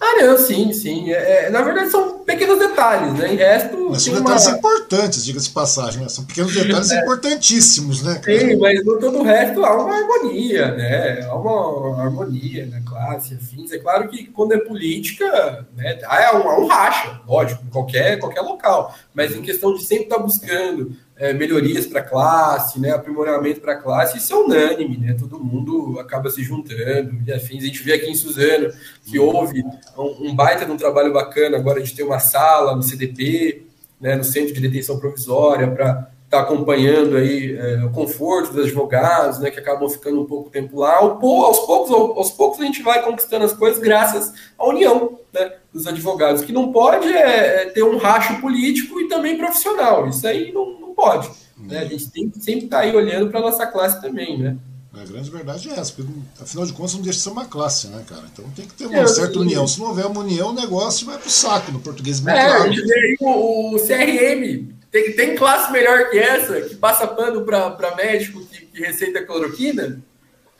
Ah, 0.00 0.22
não, 0.22 0.38
sim, 0.38 0.72
sim. 0.72 1.12
É, 1.12 1.44
é, 1.44 1.50
na 1.50 1.60
verdade, 1.60 1.90
são 1.90 2.20
pequenos 2.20 2.58
detalhes, 2.58 3.12
né? 3.18 3.34
Em 3.34 3.36
resto. 3.36 3.90
Mas 3.90 4.02
são 4.02 4.14
detalhes 4.14 4.46
uma... 4.46 4.56
importantes, 4.56 5.24
diga-se 5.24 5.48
de 5.48 5.52
passagem, 5.52 6.02
né? 6.02 6.08
São 6.08 6.24
pequenos 6.24 6.54
detalhes 6.54 6.90
é. 6.90 7.00
importantíssimos, 7.00 8.02
né? 8.02 8.18
Cara? 8.18 8.40
Sim, 8.40 8.56
mas 8.56 8.82
no 8.82 8.98
todo 8.98 9.18
o 9.18 9.22
resto 9.22 9.62
há 9.62 9.76
uma 9.76 9.94
harmonia, 9.94 10.74
né? 10.74 11.26
Há 11.28 11.34
uma 11.34 12.02
harmonia 12.02 12.66
na 12.66 12.80
classe, 12.80 13.34
afins. 13.34 13.70
É 13.72 13.78
claro 13.78 14.08
que 14.08 14.24
quando 14.28 14.52
é 14.52 14.58
política, 14.58 15.66
né, 15.76 15.98
há 16.04 16.36
um, 16.36 16.48
há 16.48 16.58
um 16.60 16.66
racha, 16.66 17.20
lógico, 17.28 17.62
em 17.62 17.70
qualquer, 17.70 18.18
qualquer 18.18 18.40
local. 18.40 18.94
Mas 19.12 19.36
em 19.36 19.42
questão 19.42 19.74
de 19.74 19.84
sempre 19.84 20.04
estar 20.04 20.18
buscando 20.18 20.96
é, 21.20 21.34
melhorias 21.34 21.86
para 21.86 22.00
a 22.00 22.02
classe, 22.02 22.80
né, 22.80 22.92
aprimoramento 22.92 23.60
para 23.60 23.74
a 23.74 23.76
classe, 23.76 24.16
isso 24.16 24.32
é 24.32 24.36
unânime, 24.36 24.96
né, 24.96 25.14
todo 25.18 25.38
mundo 25.38 26.00
acaba 26.00 26.30
se 26.30 26.42
juntando 26.42 27.20
e 27.26 27.30
afins. 27.30 27.62
A 27.62 27.66
gente 27.66 27.82
vê 27.82 27.92
aqui 27.92 28.10
em 28.10 28.14
Suzano 28.14 28.72
que 29.04 29.18
houve 29.18 29.62
um, 29.98 30.30
um 30.30 30.34
baita 30.34 30.64
de 30.64 30.72
um 30.72 30.78
trabalho 30.78 31.12
bacana 31.12 31.58
agora 31.58 31.82
de 31.82 31.94
ter 31.94 32.04
uma 32.04 32.18
sala 32.18 32.74
no 32.74 32.82
CDP, 32.82 33.66
né, 34.00 34.16
no 34.16 34.24
Centro 34.24 34.54
de 34.54 34.60
Detenção 34.62 34.98
Provisória, 34.98 35.70
para 35.70 36.10
estar 36.24 36.38
tá 36.38 36.40
acompanhando 36.40 37.18
aí 37.18 37.54
é, 37.54 37.84
o 37.84 37.90
conforto 37.90 38.54
dos 38.54 38.64
advogados, 38.64 39.40
né, 39.40 39.50
que 39.50 39.60
acabam 39.60 39.90
ficando 39.90 40.22
um 40.22 40.26
pouco 40.26 40.48
tempo 40.48 40.78
lá. 40.80 40.96
Aos 40.96 41.18
poucos, 41.66 41.90
aos 41.90 42.30
poucos 42.30 42.60
a 42.62 42.64
gente 42.64 42.82
vai 42.82 43.02
conquistando 43.02 43.44
as 43.44 43.52
coisas 43.52 43.78
graças 43.78 44.32
à 44.58 44.66
união 44.66 45.18
né, 45.34 45.52
dos 45.70 45.86
advogados, 45.86 46.42
que 46.42 46.52
não 46.52 46.72
pode 46.72 47.12
é, 47.12 47.64
é 47.64 47.64
ter 47.66 47.82
um 47.82 47.98
racho 47.98 48.40
político 48.40 48.98
e 49.02 49.08
também 49.08 49.36
profissional. 49.36 50.08
Isso 50.08 50.26
aí 50.26 50.50
não, 50.50 50.79
pode. 51.00 51.30
Né? 51.56 51.78
A 51.78 51.84
gente 51.84 52.10
tem 52.10 52.28
que 52.28 52.38
sempre 52.40 52.64
estar 52.64 52.78
tá 52.78 52.82
aí 52.82 52.94
olhando 52.94 53.30
para 53.30 53.40
a 53.40 53.42
nossa 53.42 53.66
classe 53.66 54.00
também, 54.00 54.38
né? 54.38 54.56
A 54.92 55.04
grande 55.04 55.30
verdade 55.30 55.70
é 55.70 55.78
essa, 55.78 55.92
porque 55.92 56.10
afinal 56.40 56.66
de 56.66 56.72
contas 56.72 56.94
não 56.94 57.02
deixa 57.02 57.18
de 57.18 57.22
ser 57.22 57.30
uma 57.30 57.44
classe, 57.44 57.86
né, 57.86 58.04
cara? 58.08 58.24
Então 58.32 58.44
tem 58.56 58.66
que 58.66 58.74
ter 58.74 58.86
uma 58.86 58.98
é, 58.98 59.06
certa 59.06 59.38
união. 59.38 59.66
Se 59.66 59.78
não 59.78 59.86
houver 59.86 60.04
uma 60.04 60.20
união, 60.20 60.48
o 60.48 60.52
negócio 60.52 61.06
vai 61.06 61.16
pro 61.16 61.30
saco 61.30 61.70
no 61.70 61.80
português 61.80 62.26
É, 62.26 62.68
gente 62.68 62.82
vê 62.82 62.94
aí 62.94 63.16
o, 63.20 63.76
o 63.76 63.78
CRM. 63.78 64.68
Tem, 64.90 65.12
tem 65.14 65.36
classe 65.36 65.72
melhor 65.72 66.10
que 66.10 66.18
essa, 66.18 66.60
que 66.62 66.74
passa 66.74 67.06
pano 67.06 67.42
para 67.44 67.94
médico 67.96 68.44
que, 68.46 68.66
que, 68.66 68.82
receita 68.82 69.24
cloroquina? 69.24 70.02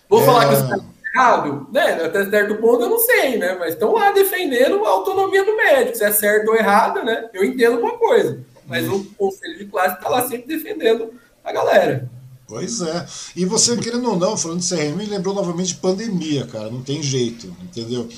Vou 0.09 0.23
é... 0.23 0.25
falar 0.25 0.49
que 0.49 0.69
tá 0.69 0.79
errado, 1.13 1.67
né? 1.73 2.05
Até 2.05 2.31
certo 2.31 2.55
ponto 2.55 2.85
eu 2.85 2.91
não 2.91 3.01
sei, 3.01 3.37
né? 3.37 3.57
Mas 3.59 3.75
estão 3.75 3.93
lá 3.93 4.13
defendendo 4.13 4.85
a 4.85 4.91
autonomia 4.91 5.45
do 5.45 5.57
médico. 5.57 5.97
Se 5.97 6.05
é 6.05 6.13
certo 6.13 6.51
ou 6.51 6.57
errado, 6.57 7.05
né? 7.05 7.29
Eu 7.35 7.45
entendo 7.45 7.81
uma 7.81 7.99
coisa 7.99 8.41
mas 8.71 8.89
o 8.89 9.05
conselho 9.17 9.59
de 9.59 9.67
classe 9.67 9.97
está 9.97 10.09
lá 10.09 10.27
sempre 10.27 10.47
defendendo 10.47 11.13
a 11.45 11.53
galera. 11.53 12.09
Pois 12.51 12.81
é. 12.81 13.07
E 13.37 13.45
você, 13.45 13.77
querendo 13.77 14.11
ou 14.11 14.19
não, 14.19 14.37
falando 14.37 14.61
de 14.61 14.69
CRM, 14.69 14.97
me 14.97 15.07
lembrou 15.07 15.33
novamente 15.33 15.69
de 15.69 15.75
pandemia, 15.77 16.45
cara. 16.47 16.69
Não 16.69 16.83
tem 16.83 17.01
jeito, 17.01 17.47
entendeu? 17.63 18.09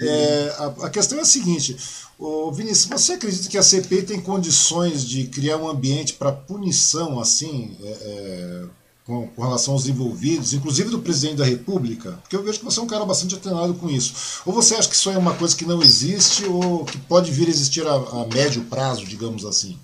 É, 0.00 0.54
a, 0.56 0.86
a, 0.86 0.90
questão 0.90 1.18
é 1.18 1.20
a 1.20 1.26
seguinte: 1.26 1.76
ô, 2.18 2.50
Vinícius, 2.50 2.86
você 2.86 3.12
acredita 3.12 3.50
que 3.50 3.58
a 3.58 3.62
CPI 3.62 4.02
tem 4.02 4.20
condições 4.20 5.04
de 5.04 5.24
criar 5.24 5.58
um 5.58 5.68
ambiente 5.68 6.14
para 6.14 6.32
punição, 6.32 7.20
assim, 7.20 7.76
é, 7.82 7.86
é, 7.86 8.64
com, 9.04 9.26
com, 9.28 9.42
relação 9.42 9.74
aos 9.74 9.86
envolvidos, 9.86 10.54
inclusive 10.54 10.88
do 10.88 11.00
presidente 11.00 11.36
da 11.36 11.44
República? 11.44 12.12
Porque 12.22 12.34
eu 12.34 12.42
vejo 12.42 12.60
que 12.60 12.64
você 12.64 12.80
é 12.80 12.82
um 12.82 12.86
cara 12.86 13.04
bastante 13.04 13.34
atenado 13.34 13.74
com 13.74 13.90
isso. 13.90 14.40
Ou 14.46 14.54
você 14.54 14.74
acha 14.74 14.88
que 14.88 14.94
isso 14.94 15.10
é 15.10 15.18
uma 15.18 15.34
coisa 15.34 15.54
que 15.54 15.66
não 15.66 15.82
existe 15.82 16.46
ou 16.46 16.86
que 16.86 16.96
pode 16.96 17.30
vir 17.30 17.46
a 17.46 17.50
existir 17.50 17.86
a, 17.86 17.92
a 17.92 18.26
médio 18.32 18.64
prazo, 18.64 19.04
digamos 19.04 19.44
assim? 19.44 19.78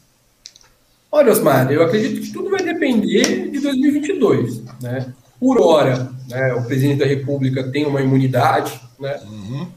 Olha, 1.10 1.32
Osmar, 1.32 1.70
eu 1.72 1.82
acredito 1.82 2.20
que 2.20 2.32
tudo 2.32 2.50
vai 2.50 2.62
depender 2.62 3.48
de 3.50 3.60
2022. 3.60 4.62
Né? 4.82 5.12
Por 5.40 5.60
hora, 5.60 6.10
né, 6.28 6.54
o 6.54 6.64
presidente 6.64 6.98
da 6.98 7.06
República 7.06 7.70
tem 7.70 7.86
uma 7.86 8.02
imunidade 8.02 8.78
né, 9.00 9.18
uhum. 9.24 9.68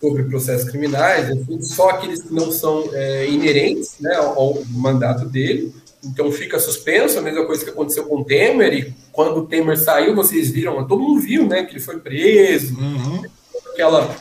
sobre 0.00 0.22
processos 0.24 0.70
criminais, 0.70 1.28
enfim, 1.28 1.60
só 1.60 1.90
aqueles 1.90 2.22
que 2.22 2.32
não 2.32 2.50
são 2.50 2.88
é, 2.92 3.28
inerentes 3.28 3.96
né, 4.00 4.14
ao, 4.14 4.38
ao, 4.38 4.64
mandato 4.70 5.26
dele. 5.26 5.74
Então 6.02 6.30
fica 6.32 6.58
suspenso, 6.58 7.18
a 7.18 7.22
mesma 7.22 7.44
coisa 7.44 7.64
que 7.64 7.70
aconteceu 7.70 8.04
com 8.04 8.20
o 8.20 8.24
Temer, 8.24 8.72
e 8.72 8.94
quando 9.12 9.38
o 9.38 9.46
Temer 9.46 9.76
saiu, 9.76 10.14
vocês 10.14 10.50
viram, 10.50 10.86
todo 10.86 11.02
mundo 11.02 11.20
viu 11.20 11.46
né, 11.46 11.64
que 11.64 11.72
ele 11.72 11.80
foi 11.80 11.98
preso, 11.98 12.78
uhum. 12.78 13.22
aquela 13.72 14.16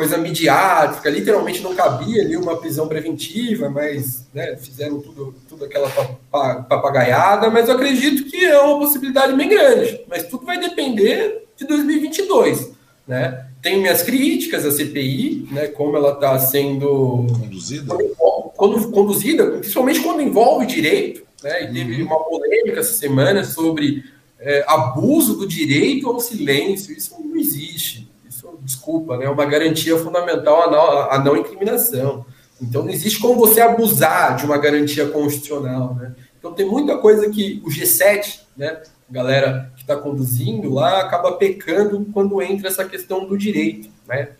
coisa 0.00 0.16
midiática, 0.16 1.10
literalmente 1.10 1.60
não 1.60 1.74
cabia 1.74 2.22
ali 2.22 2.34
uma 2.34 2.56
prisão 2.56 2.88
preventiva, 2.88 3.68
mas 3.68 4.26
né, 4.32 4.56
fizeram 4.56 4.98
tudo, 4.98 5.34
tudo 5.46 5.66
aquela 5.66 5.90
papagaiada, 6.30 7.50
mas 7.50 7.68
eu 7.68 7.74
acredito 7.74 8.24
que 8.24 8.42
é 8.42 8.58
uma 8.58 8.78
possibilidade 8.78 9.34
bem 9.34 9.46
grande, 9.46 10.00
mas 10.08 10.22
tudo 10.22 10.46
vai 10.46 10.58
depender 10.58 11.44
de 11.54 11.66
2022, 11.66 12.70
né? 13.06 13.44
Tenho 13.60 13.82
minhas 13.82 14.02
críticas 14.02 14.64
à 14.64 14.70
CPI, 14.70 15.48
né, 15.52 15.66
como 15.66 15.94
ela 15.94 16.14
está 16.14 16.38
sendo 16.38 17.26
conduzida, 17.38 17.94
quando, 18.56 18.90
conduzida, 18.90 19.46
principalmente 19.58 20.00
quando 20.00 20.22
envolve 20.22 20.64
direito, 20.64 21.24
né, 21.42 21.64
e 21.64 21.74
teve 21.74 22.00
uhum. 22.00 22.06
uma 22.06 22.24
polêmica 22.24 22.80
essa 22.80 22.94
semana 22.94 23.44
sobre 23.44 24.02
é, 24.38 24.64
abuso 24.66 25.36
do 25.36 25.46
direito 25.46 26.08
ao 26.08 26.18
silêncio, 26.20 26.96
isso 26.96 27.14
não 27.22 27.36
existe 27.36 28.09
desculpa, 28.62 29.16
né, 29.16 29.28
uma 29.28 29.44
garantia 29.44 29.96
fundamental 29.96 30.64
à 30.64 30.70
não, 30.70 31.10
à 31.10 31.18
não 31.18 31.36
incriminação. 31.36 32.24
Então 32.60 32.82
não 32.82 32.90
existe 32.90 33.18
como 33.18 33.38
você 33.38 33.60
abusar 33.60 34.36
de 34.36 34.44
uma 34.44 34.58
garantia 34.58 35.08
constitucional, 35.08 35.94
né? 35.94 36.14
Então 36.38 36.52
tem 36.52 36.66
muita 36.66 36.98
coisa 36.98 37.28
que 37.30 37.62
o 37.64 37.68
G7, 37.68 38.40
né, 38.56 38.82
a 39.08 39.12
galera 39.12 39.72
que 39.76 39.82
está 39.82 39.96
conduzindo 39.96 40.72
lá, 40.72 41.00
acaba 41.00 41.32
pecando 41.32 42.06
quando 42.12 42.40
entra 42.42 42.68
essa 42.68 42.84
questão 42.84 43.26
do 43.26 43.36
direito, 43.36 43.88
né? 44.06 44.30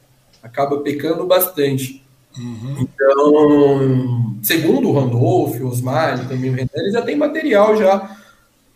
Acaba 0.43 0.79
pecando 0.79 1.27
bastante. 1.27 2.05
Uhum. 2.37 2.77
Então, 2.81 4.41
segundo 4.43 4.89
o 4.89 4.93
Randolph, 4.93 5.61
o 5.61 5.67
Osmar 5.67 6.29
também 6.29 6.51
o 6.51 6.55
Renan, 6.55 6.69
eles 6.75 6.93
já 6.93 7.03
tem 7.03 7.17
material 7.17 7.77
já 7.77 8.17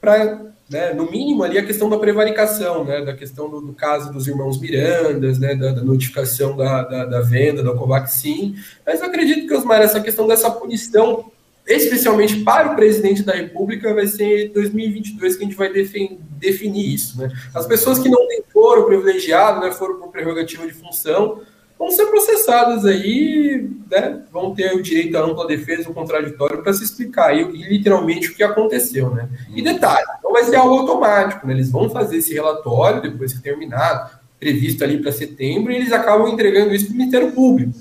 para, 0.01 0.53
né, 0.75 0.93
no 0.93 1.09
mínimo 1.09 1.45
ali 1.45 1.57
a 1.57 1.65
questão 1.65 1.89
da 1.89 1.97
prevaricação, 1.97 2.85
né, 2.85 3.01
da 3.01 3.15
questão 3.15 3.49
do, 3.49 3.61
do 3.61 3.73
caso 3.73 4.13
dos 4.13 4.27
irmãos 4.27 4.61
Mirandas, 4.61 5.39
né, 5.39 5.55
da, 5.55 5.71
da 5.71 5.83
notificação 5.83 6.57
da, 6.57 6.83
da, 6.83 7.05
da, 7.05 7.21
venda 7.21 7.63
da 7.63 7.73
Covaxin, 7.73 8.57
mas 8.85 9.01
eu 9.01 9.07
acredito 9.07 9.47
que, 9.47 9.55
Osmar, 9.55 9.81
essa 9.81 10.01
questão 10.01 10.27
dessa 10.27 10.51
punição, 10.51 11.31
especialmente 11.65 12.41
para 12.41 12.73
o 12.73 12.75
presidente 12.75 13.23
da 13.23 13.35
República, 13.35 13.95
vai 13.95 14.09
ser 14.09 14.49
em 14.49 14.53
2022 14.53 15.37
que 15.37 15.45
a 15.45 15.47
gente 15.47 15.57
vai 15.57 15.73
definir 15.73 16.93
isso, 16.93 17.21
né. 17.21 17.31
As 17.55 17.67
pessoas 17.67 18.01
que 18.01 18.09
não 18.09 18.27
têm 18.27 18.43
foro 18.53 18.87
privilegiado, 18.87 19.61
né, 19.61 19.71
foram 19.71 20.01
por 20.01 20.11
prerrogativa 20.11 20.67
de 20.67 20.73
função, 20.73 21.41
vão 21.79 21.91
ser 21.91 22.07
processadas 22.07 22.85
aí, 22.85 23.69
né, 23.91 24.23
vão 24.33 24.55
ter 24.55 24.75
o 24.75 24.83
direito 24.83 25.17
à 25.17 25.21
ampla 25.21 25.47
defesa, 25.47 25.91
o 25.91 25.95
contraditório, 25.95 26.63
para 26.63 26.73
se 26.73 26.85
explicar 26.85 27.31
aí, 27.31 27.45
literalmente 27.45 28.29
o 28.29 28.35
que 28.35 28.43
aconteceu, 28.43 29.11
né? 29.11 29.29
E 29.55 29.63
detalhe, 29.63 30.07
não 30.23 30.33
vai 30.33 30.45
ser 30.45 30.57
algo 30.57 30.79
automático, 30.79 31.47
né? 31.47 31.53
Eles 31.53 31.71
vão 31.71 31.91
fazer 31.91 32.19
esse 32.19 32.33
relatório 32.33 33.03
depois 33.03 33.33
que 33.33 33.43
terminado, 33.43 34.11
previsto 34.39 34.85
ali 34.85 35.01
para 35.01 35.13
setembro, 35.13 35.73
e 35.73 35.77
eles 35.77 35.93
acabam 35.93 36.29
entregando 36.29 36.75
isso 36.75 36.87
para 36.87 36.95
o 36.95 36.97
Ministério 36.97 37.33
Público. 37.33 37.73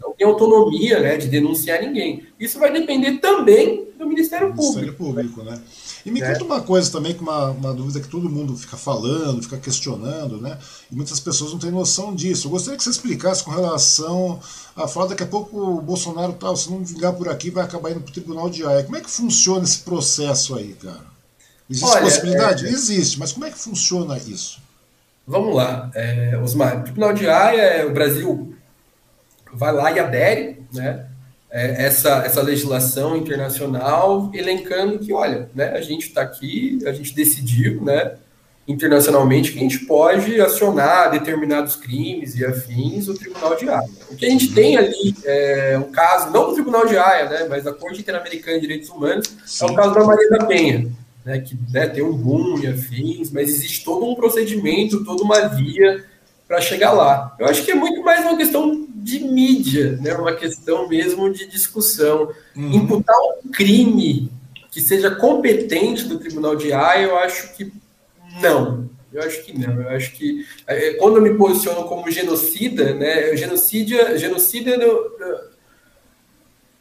Não 0.00 0.12
tem 0.12 0.26
autonomia, 0.26 1.00
né, 1.00 1.16
de 1.16 1.28
denunciar 1.28 1.82
ninguém. 1.82 2.26
Isso 2.38 2.58
vai 2.58 2.72
depender 2.72 3.18
também 3.18 3.88
do 3.98 4.06
Ministério 4.06 4.48
Público. 4.48 4.74
Ministério 4.74 4.94
Público, 4.94 5.42
né? 5.42 5.60
E 6.04 6.10
me 6.10 6.20
é. 6.20 6.32
conta 6.32 6.44
uma 6.44 6.60
coisa 6.60 6.90
também, 6.90 7.14
que 7.14 7.20
uma, 7.20 7.50
uma 7.50 7.74
dúvida 7.74 8.00
que 8.00 8.08
todo 8.08 8.28
mundo 8.28 8.56
fica 8.56 8.76
falando, 8.76 9.42
fica 9.42 9.58
questionando, 9.58 10.40
né? 10.40 10.58
E 10.90 10.94
muitas 10.94 11.20
pessoas 11.20 11.52
não 11.52 11.58
têm 11.58 11.70
noção 11.70 12.14
disso. 12.14 12.46
Eu 12.46 12.52
gostaria 12.52 12.76
que 12.76 12.84
você 12.84 12.90
explicasse 12.90 13.42
com 13.42 13.50
relação 13.50 14.40
a 14.76 14.86
falar 14.86 15.08
daqui 15.08 15.22
a 15.22 15.26
pouco 15.26 15.58
o 15.58 15.80
Bolsonaro 15.80 16.32
tal, 16.34 16.56
se 16.56 16.70
não 16.70 16.84
vingar 16.84 17.12
por 17.12 17.28
aqui, 17.28 17.50
vai 17.50 17.64
acabar 17.64 17.90
indo 17.90 18.00
para 18.00 18.10
o 18.10 18.12
Tribunal 18.12 18.48
de 18.48 18.64
Haia. 18.64 18.84
Como 18.84 18.96
é 18.96 19.00
que 19.00 19.10
funciona 19.10 19.64
esse 19.64 19.80
processo 19.80 20.56
aí, 20.56 20.74
cara? 20.74 21.04
Existe 21.68 21.90
Olha, 21.90 22.02
possibilidade? 22.02 22.66
É... 22.66 22.70
Existe, 22.70 23.18
mas 23.18 23.32
como 23.32 23.44
é 23.44 23.50
que 23.50 23.58
funciona 23.58 24.16
isso? 24.18 24.60
Vamos 25.26 25.54
lá, 25.54 25.90
é, 25.94 26.38
Osmar. 26.42 26.78
O 26.78 26.82
Tribunal 26.84 27.12
de 27.12 27.28
Haia, 27.28 27.60
é, 27.60 27.84
o 27.84 27.92
Brasil 27.92 28.54
vai 29.52 29.72
lá 29.72 29.92
e 29.92 29.98
adere, 29.98 30.62
né? 30.72 31.06
É, 31.50 31.86
essa, 31.86 32.22
essa 32.24 32.42
legislação 32.42 33.16
internacional, 33.16 34.30
elencando 34.34 34.98
que, 34.98 35.12
olha, 35.12 35.48
né, 35.54 35.70
a 35.70 35.80
gente 35.80 36.08
está 36.08 36.22
aqui, 36.22 36.78
a 36.86 36.92
gente 36.92 37.14
decidiu, 37.14 37.82
né, 37.82 38.12
internacionalmente, 38.66 39.52
que 39.52 39.58
a 39.58 39.62
gente 39.62 39.86
pode 39.86 40.38
acionar 40.42 41.10
determinados 41.10 41.74
crimes 41.74 42.36
e 42.36 42.44
afins 42.44 43.08
o 43.08 43.14
Tribunal 43.14 43.56
de 43.56 43.66
Haia. 43.66 43.88
O 44.10 44.16
que 44.16 44.26
a 44.26 44.30
gente 44.30 44.52
tem 44.52 44.76
ali 44.76 45.14
é 45.24 45.78
um 45.78 45.90
caso, 45.90 46.30
não 46.30 46.48
do 46.48 46.54
Tribunal 46.54 46.86
de 46.86 46.98
Haia, 46.98 47.30
né, 47.30 47.46
mas 47.48 47.64
da 47.64 47.72
Corte 47.72 48.00
Interamericana 48.00 48.56
de 48.56 48.60
Direitos 48.60 48.90
Humanos, 48.90 49.26
Sim. 49.46 49.64
é 49.64 49.70
o 49.70 49.74
caso 49.74 49.94
da 49.94 50.04
Maria 50.04 50.28
da 50.28 50.44
Penha, 50.44 50.86
né, 51.24 51.40
que 51.40 51.58
né, 51.72 51.86
tem 51.86 52.02
um 52.02 52.12
boom 52.12 52.58
e 52.58 52.66
afins, 52.66 53.30
mas 53.30 53.48
existe 53.48 53.84
todo 53.84 54.04
um 54.04 54.14
procedimento, 54.14 55.02
toda 55.02 55.22
uma 55.22 55.48
via 55.48 56.04
para 56.46 56.60
chegar 56.60 56.92
lá. 56.92 57.34
Eu 57.38 57.46
acho 57.46 57.64
que 57.64 57.70
é 57.70 57.74
muito 57.74 58.02
mais 58.02 58.22
uma 58.22 58.36
questão 58.36 58.87
de 59.08 59.20
mídia, 59.20 59.98
né? 60.02 60.14
uma 60.14 60.34
questão 60.34 60.86
mesmo 60.86 61.32
de 61.32 61.46
discussão. 61.46 62.32
Uhum. 62.54 62.72
Imputar 62.72 63.16
um 63.42 63.50
crime 63.50 64.30
que 64.70 64.80
seja 64.80 65.10
competente 65.10 66.04
do 66.04 66.18
Tribunal 66.18 66.54
de 66.54 66.72
Haia, 66.72 67.06
eu 67.06 67.18
acho 67.18 67.56
que 67.56 67.72
não. 68.42 68.88
Eu 69.10 69.22
acho 69.22 69.42
que 69.42 69.58
não. 69.58 69.80
Eu 69.80 69.88
acho 69.88 70.12
que 70.12 70.46
é, 70.66 70.94
quando 70.94 71.16
eu 71.16 71.22
me 71.22 71.34
posiciono 71.34 71.84
como 71.84 72.10
genocida, 72.10 72.92
né? 72.92 73.34
Genocídio, 73.34 74.18
genocídio 74.18 74.76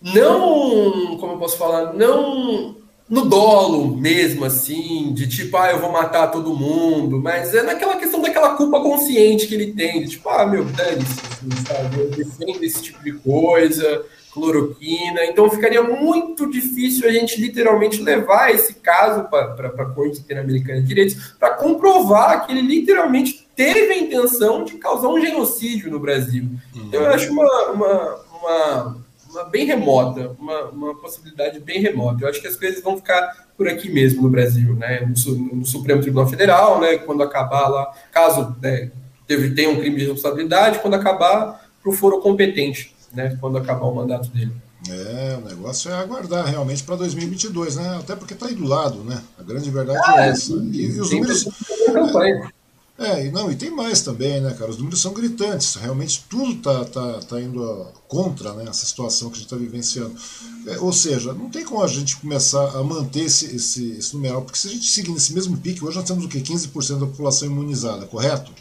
não, 0.02 1.18
como 1.18 1.34
eu 1.34 1.40
posso 1.40 1.58
falar, 1.58 1.94
não 1.94 2.76
no 3.10 3.26
dolo 3.26 3.96
mesmo, 3.96 4.44
assim, 4.44 5.14
de 5.14 5.28
tipo, 5.28 5.56
ah, 5.56 5.72
eu 5.72 5.80
vou 5.80 5.92
matar 5.92 6.28
todo 6.28 6.56
mundo, 6.56 7.22
mas 7.22 7.54
é 7.56 7.64
naquela 7.64 7.96
questão 7.96 8.22
daquela 8.22 8.56
culpa 8.56 8.82
consciente 8.82 9.48
que 9.48 9.56
ele 9.56 9.74
tem, 9.74 10.02
de 10.02 10.10
tipo, 10.10 10.28
ah, 10.30 10.46
meu, 10.46 10.66
dane-se, 10.66 11.20
assim, 11.22 11.66
sabe, 11.66 12.00
eu 12.00 12.10
defendo 12.10 12.64
esse 12.64 12.82
tipo 12.82 13.02
de 13.04 13.14
coisa, 13.14 14.06
cloroquina, 14.38 15.26
então 15.26 15.50
ficaria 15.50 15.82
muito 15.82 16.50
difícil 16.50 17.08
a 17.08 17.12
gente 17.12 17.40
literalmente 17.42 18.02
levar 18.02 18.54
esse 18.54 18.76
caso 18.76 19.24
para 19.30 19.68
a 19.68 19.86
Corte 19.86 20.20
Interamericana 20.20 20.82
de 20.82 20.88
Direitos 20.88 21.34
para 21.40 21.52
comprovar 21.56 22.46
que 22.46 22.52
ele 22.52 22.62
literalmente 22.62 23.48
teve 23.56 23.94
a 23.94 23.98
intenção 23.98 24.64
de 24.64 24.74
causar 24.74 25.08
um 25.08 25.20
genocídio 25.20 25.90
no 25.90 26.00
Brasil. 26.00 26.46
Então 26.76 27.02
eu 27.02 27.10
acho 27.10 27.32
uma, 27.32 27.72
uma, 27.72 28.16
uma 28.40 29.07
uma 29.38 29.46
bem 29.46 29.66
remota, 29.66 30.36
uma, 30.40 30.64
uma 30.66 30.96
possibilidade 30.96 31.60
bem 31.60 31.82
remota. 31.82 32.24
Eu 32.24 32.30
acho 32.30 32.42
que 32.42 32.48
as 32.48 32.56
coisas 32.56 32.82
vão 32.82 32.98
ficar 32.98 33.48
por 33.56 33.68
aqui 33.68 33.90
mesmo 33.90 34.22
no 34.22 34.30
Brasil, 34.30 34.76
né? 34.76 35.02
No, 35.02 35.36
no 35.58 35.66
Supremo 35.66 36.02
Tribunal 36.02 36.28
Federal, 36.28 36.80
né? 36.80 36.98
Quando 36.98 37.24
acabar 37.24 37.68
lá, 37.68 37.92
caso 38.12 38.56
né, 38.62 38.92
tenha 39.28 39.70
um 39.70 39.78
crime 39.78 39.98
de 39.98 40.06
responsabilidade, 40.06 40.80
quando 40.80 40.96
acabar, 40.96 41.68
para 41.82 41.90
o 41.90 41.94
foro 41.94 42.20
competente, 42.20 42.94
né? 43.14 43.38
Quando 43.40 43.58
acabar 43.58 43.86
o 43.86 43.96
mandato 43.96 44.30
dele. 44.30 44.52
É, 44.90 45.38
o 45.44 45.48
negócio 45.48 45.92
é 45.92 45.96
aguardar 45.96 46.46
realmente 46.46 46.84
para 46.84 46.96
2022, 46.96 47.76
né? 47.76 47.98
Até 48.00 48.16
porque 48.16 48.34
está 48.34 48.46
aí 48.46 48.56
do 48.56 48.66
lado, 48.66 49.04
né? 49.04 49.22
A 49.38 49.44
grande 49.44 49.70
verdade 49.70 50.00
ah, 50.06 50.26
é 50.26 50.30
essa. 50.30 50.54
E, 50.54 50.86
e 50.86 51.02
os 51.02 51.12
números. 51.12 51.48
É, 51.48 52.48
e 53.00 53.32
não, 53.32 53.52
e 53.52 53.56
tem 53.56 53.70
mais 53.70 54.02
também, 54.02 54.42
né, 54.42 54.56
cara? 54.58 54.72
Os 54.72 54.78
números 54.78 55.00
são 55.00 55.14
gritantes. 55.14 55.76
Realmente 55.76 56.26
tudo 56.28 56.56
tá, 56.56 56.84
tá, 56.86 57.20
tá 57.20 57.40
indo 57.40 57.88
contra 58.08 58.54
né, 58.54 58.66
essa 58.68 58.86
situação 58.88 59.30
que 59.30 59.36
a 59.36 59.38
gente 59.38 59.46
está 59.46 59.56
vivenciando. 59.56 60.16
É, 60.66 60.80
ou 60.80 60.92
seja, 60.92 61.32
não 61.32 61.50
tem 61.50 61.64
como 61.64 61.84
a 61.84 61.88
gente 61.88 62.18
começar 62.18 62.76
a 62.76 62.84
manter 62.84 63.26
esse, 63.26 63.56
esse, 63.56 63.92
esse 63.92 64.16
numeral, 64.16 64.42
porque 64.42 64.58
se 64.58 64.68
a 64.68 64.72
gente 64.72 64.90
seguir 64.90 65.12
nesse 65.12 65.32
mesmo 65.34 65.56
pique, 65.58 65.86
hoje 65.86 65.96
nós 65.96 66.08
temos 66.08 66.26
o 66.26 66.28
quê? 66.28 66.40
15% 66.40 67.00
da 67.00 67.06
população 67.06 67.48
imunizada, 67.48 68.08
correto? 68.08 68.52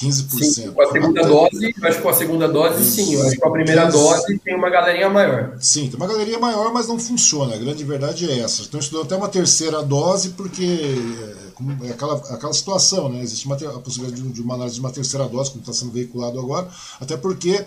15%. 0.00 0.42
Sim, 0.42 0.72
com 0.72 0.82
a 0.82 0.90
segunda 0.90 1.22
dose, 1.22 1.66
acho 1.66 1.96
que 1.96 2.02
com 2.02 2.08
a 2.08 2.14
segunda 2.14 2.48
dose, 2.48 2.90
sim. 2.90 3.20
Acho 3.20 3.30
que 3.30 3.36
com 3.36 3.48
a 3.48 3.52
primeira 3.52 3.84
15... 3.86 3.96
dose 3.96 4.38
tem 4.38 4.56
uma 4.56 4.70
galerinha 4.70 5.10
maior. 5.10 5.56
Sim, 5.60 5.88
tem 5.88 5.96
uma 5.96 6.06
galerinha 6.06 6.38
maior, 6.38 6.72
mas 6.72 6.88
não 6.88 6.98
funciona. 6.98 7.54
A 7.54 7.58
grande 7.58 7.84
verdade 7.84 8.30
é 8.30 8.40
essa. 8.40 8.62
Estão 8.62 8.80
estudando 8.80 9.04
até 9.04 9.16
uma 9.16 9.28
terceira 9.28 9.82
dose, 9.82 10.30
porque 10.30 10.64
é, 11.82 11.90
aquela, 11.90 12.14
aquela 12.14 12.52
situação, 12.52 13.08
né? 13.08 13.22
Existe 13.22 13.46
uma, 13.46 13.56
a 13.56 13.80
possibilidade 13.80 14.22
de, 14.22 14.28
de 14.32 14.42
uma 14.42 14.54
análise 14.54 14.74
de 14.74 14.80
uma 14.80 14.90
terceira 14.90 15.28
dose, 15.28 15.50
como 15.50 15.60
está 15.60 15.72
sendo 15.72 15.92
veiculado 15.92 16.38
agora, 16.38 16.68
até 17.00 17.16
porque 17.16 17.64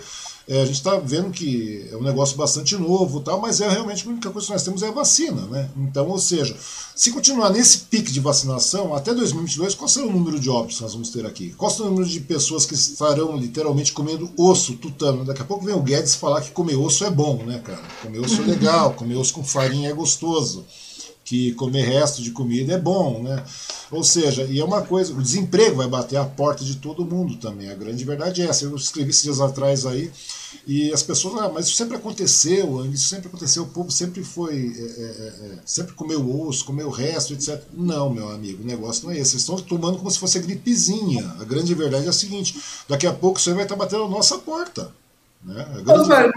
é, 0.47 0.61
a 0.61 0.65
gente 0.65 0.75
está 0.75 0.97
vendo 0.97 1.31
que 1.31 1.87
é 1.89 1.95
um 1.95 2.03
negócio 2.03 2.35
bastante 2.35 2.75
novo, 2.75 3.21
tal, 3.21 3.39
mas 3.39 3.61
é 3.61 3.69
realmente 3.69 4.05
a 4.05 4.09
única 4.09 4.29
coisa 4.29 4.47
que 4.47 4.53
nós 4.53 4.63
temos 4.63 4.83
é 4.83 4.89
a 4.89 4.91
vacina. 4.91 5.41
Né? 5.43 5.69
Então, 5.77 6.09
ou 6.09 6.19
seja, 6.19 6.55
se 6.93 7.11
continuar 7.11 7.49
nesse 7.49 7.79
pique 7.79 8.11
de 8.11 8.19
vacinação, 8.19 8.93
até 8.93 9.13
2022, 9.13 9.73
qual 9.73 9.87
será 9.87 10.05
o 10.05 10.11
número 10.11 10.37
de 10.37 10.49
óbitos 10.49 10.77
que 10.77 10.83
nós 10.83 10.93
vamos 10.93 11.09
ter 11.09 11.25
aqui? 11.25 11.53
Qual 11.53 11.71
será 11.71 11.85
o 11.85 11.91
número 11.91 12.07
de 12.07 12.19
pessoas 12.19 12.65
que 12.65 12.73
estarão 12.73 13.37
literalmente 13.37 13.93
comendo 13.93 14.29
osso, 14.37 14.73
tutano? 14.73 15.23
Daqui 15.23 15.41
a 15.41 15.45
pouco 15.45 15.63
vem 15.63 15.75
o 15.75 15.81
Guedes 15.81 16.15
falar 16.15 16.41
que 16.41 16.51
comer 16.51 16.75
osso 16.75 17.05
é 17.05 17.09
bom, 17.09 17.37
né, 17.45 17.59
cara? 17.59 17.81
Comer 18.01 18.19
osso 18.19 18.41
é 18.41 18.45
legal, 18.45 18.93
comer 18.93 19.15
osso 19.15 19.33
com 19.33 19.43
farinha 19.43 19.89
é 19.89 19.93
gostoso 19.93 20.65
que 21.23 21.53
comer 21.53 21.83
resto 21.83 22.21
de 22.21 22.31
comida 22.31 22.73
é 22.73 22.77
bom, 22.77 23.23
né? 23.23 23.43
Ou 23.91 24.03
seja, 24.03 24.43
e 24.43 24.59
é 24.59 24.65
uma 24.65 24.81
coisa, 24.81 25.13
o 25.13 25.21
desemprego 25.21 25.77
vai 25.77 25.87
bater 25.87 26.17
a 26.17 26.25
porta 26.25 26.65
de 26.65 26.75
todo 26.75 27.05
mundo 27.05 27.37
também. 27.37 27.69
A 27.69 27.75
grande 27.75 28.03
verdade 28.03 28.41
é 28.41 28.45
essa. 28.45 28.65
Eu 28.65 28.75
escrevi 28.75 29.11
esses 29.11 29.23
dias 29.23 29.39
atrás 29.39 29.85
aí 29.85 30.11
e 30.65 30.91
as 30.93 31.03
pessoas, 31.03 31.41
ah, 31.41 31.51
mas 31.53 31.67
isso 31.67 31.75
sempre 31.75 31.97
aconteceu, 31.97 32.85
isso 32.85 33.07
sempre 33.07 33.27
aconteceu, 33.27 33.63
o 33.63 33.67
povo 33.67 33.91
sempre 33.91 34.23
foi, 34.23 34.53
é, 34.55 34.81
é, 34.81 35.03
é, 35.03 35.47
é 35.53 35.59
sempre 35.65 35.93
comeu 35.93 36.41
osso, 36.41 36.65
comeu 36.65 36.89
resto, 36.89 37.33
etc. 37.33 37.61
Não, 37.73 38.09
meu 38.09 38.29
amigo, 38.29 38.63
o 38.63 38.65
negócio 38.65 39.05
não 39.05 39.11
é 39.11 39.19
esse. 39.19 39.31
Vocês 39.31 39.41
estão 39.41 39.57
tomando 39.57 39.97
como 39.97 40.11
se 40.11 40.19
fosse 40.19 40.39
gripezinha. 40.39 41.35
A 41.39 41.43
grande 41.43 41.73
verdade 41.73 42.05
é 42.05 42.09
a 42.09 42.13
seguinte: 42.13 42.59
daqui 42.87 43.07
a 43.07 43.13
pouco 43.13 43.39
isso 43.39 43.49
aí 43.49 43.55
vai 43.55 43.63
estar 43.63 43.75
batendo 43.75 44.03
a 44.03 44.09
nossa 44.09 44.37
porta. 44.37 44.91
Né? 45.45 45.65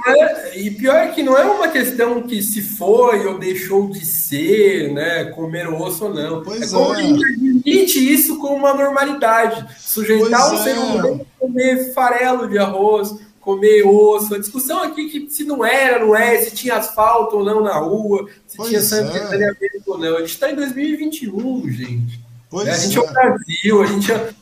É, 0.09 0.59
e 0.59 0.71
pior 0.73 0.97
é 0.97 1.09
que 1.09 1.23
não 1.23 1.39
é 1.39 1.45
uma 1.45 1.69
questão 1.69 2.23
que 2.23 2.43
se 2.43 2.61
foi 2.61 3.25
ou 3.25 3.39
deixou 3.39 3.89
de 3.89 4.05
ser, 4.05 4.93
né? 4.93 5.27
Comer 5.27 5.69
osso 5.69 6.07
ou 6.07 6.15
não. 6.15 6.43
Pois 6.43 6.73
é 6.73 6.77
como 6.77 6.95
é. 6.95 6.99
a 6.99 7.03
gente 7.03 7.25
admite 7.25 8.13
isso 8.13 8.39
como 8.39 8.57
uma 8.57 8.75
normalidade. 8.75 9.65
Sujeitar 9.79 10.51
o 10.51 10.55
um 10.55 10.59
ser 10.59 10.71
é. 10.71 10.79
humano 10.79 11.27
a 11.37 11.41
comer 11.41 11.93
farelo 11.95 12.49
de 12.49 12.59
arroz, 12.59 13.15
comer 13.41 13.87
osso. 13.87 14.35
A 14.35 14.39
discussão 14.39 14.83
aqui 14.83 15.09
que 15.09 15.31
se 15.31 15.45
não 15.45 15.65
era, 15.65 16.05
não 16.05 16.17
é, 16.17 16.39
se 16.39 16.51
tinha 16.51 16.75
asfalto 16.75 17.37
ou 17.37 17.45
não 17.45 17.63
na 17.63 17.79
rua, 17.79 18.27
se 18.45 18.57
pois 18.57 18.71
tinha 18.71 18.83
sanitaneamento 18.83 19.63
é. 19.63 19.81
ou 19.87 19.99
não. 19.99 20.17
A 20.17 20.21
gente 20.21 20.31
está 20.31 20.51
em 20.51 20.57
2021, 20.57 21.71
gente. 21.71 22.21
Pois 22.51 22.69
a 22.69 22.75
gente 22.75 22.99
é. 22.99 23.01
é 23.01 23.05
o 23.05 23.13
Brasil, 23.13 23.83
a 23.83 23.87
gente 23.87 24.13
é 24.13 24.35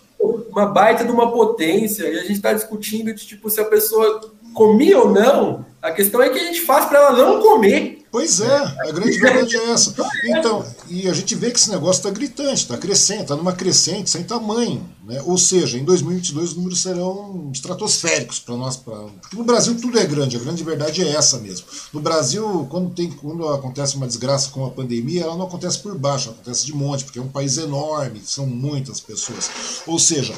uma 0.48 0.66
baita 0.66 1.04
de 1.04 1.10
uma 1.10 1.30
potência 1.30 2.04
e 2.04 2.18
a 2.18 2.22
gente 2.22 2.32
está 2.32 2.54
discutindo 2.54 3.12
de 3.12 3.26
tipo 3.26 3.50
se 3.50 3.60
a 3.60 3.64
pessoa 3.64 4.32
comia 4.54 4.98
ou 4.98 5.10
não, 5.10 5.66
a 5.82 5.90
questão 5.90 6.22
é 6.22 6.30
que 6.30 6.38
a 6.38 6.44
gente 6.44 6.62
faz 6.62 6.86
para 6.86 6.98
ela 6.98 7.12
não 7.12 7.42
comer. 7.42 8.04
Pois 8.14 8.40
é, 8.40 8.56
a 8.56 8.92
grande 8.92 9.18
verdade 9.18 9.56
é 9.56 9.70
essa. 9.72 9.92
Então, 10.24 10.64
e 10.88 11.08
a 11.08 11.12
gente 11.12 11.34
vê 11.34 11.50
que 11.50 11.58
esse 11.58 11.68
negócio 11.68 11.98
está 11.98 12.10
gritante, 12.10 12.62
está 12.62 12.78
crescendo, 12.78 13.22
está 13.22 13.34
numa 13.34 13.52
crescente 13.52 14.08
sem 14.08 14.22
tamanho. 14.22 14.88
Né? 15.04 15.20
Ou 15.26 15.36
seja, 15.36 15.76
em 15.76 15.84
2022 15.84 16.50
os 16.50 16.56
números 16.56 16.80
serão 16.80 17.50
estratosféricos 17.52 18.38
para 18.38 18.56
nós. 18.56 18.76
Pra... 18.76 18.94
Porque 19.20 19.36
no 19.36 19.42
Brasil 19.42 19.76
tudo 19.80 19.98
é 19.98 20.06
grande, 20.06 20.36
a 20.36 20.38
grande 20.40 20.62
verdade 20.62 21.02
é 21.02 21.08
essa 21.08 21.38
mesmo. 21.38 21.66
No 21.92 22.00
Brasil, 22.00 22.66
quando, 22.70 22.90
tem, 22.90 23.10
quando 23.10 23.48
acontece 23.48 23.96
uma 23.96 24.06
desgraça 24.06 24.48
como 24.50 24.66
a 24.66 24.70
pandemia, 24.70 25.24
ela 25.24 25.36
não 25.36 25.46
acontece 25.46 25.80
por 25.80 25.98
baixo, 25.98 26.30
acontece 26.30 26.64
de 26.64 26.72
monte, 26.72 27.04
porque 27.04 27.18
é 27.18 27.22
um 27.22 27.28
país 27.28 27.58
enorme, 27.58 28.22
são 28.24 28.46
muitas 28.46 29.00
pessoas. 29.00 29.50
Ou 29.88 29.98
seja, 29.98 30.32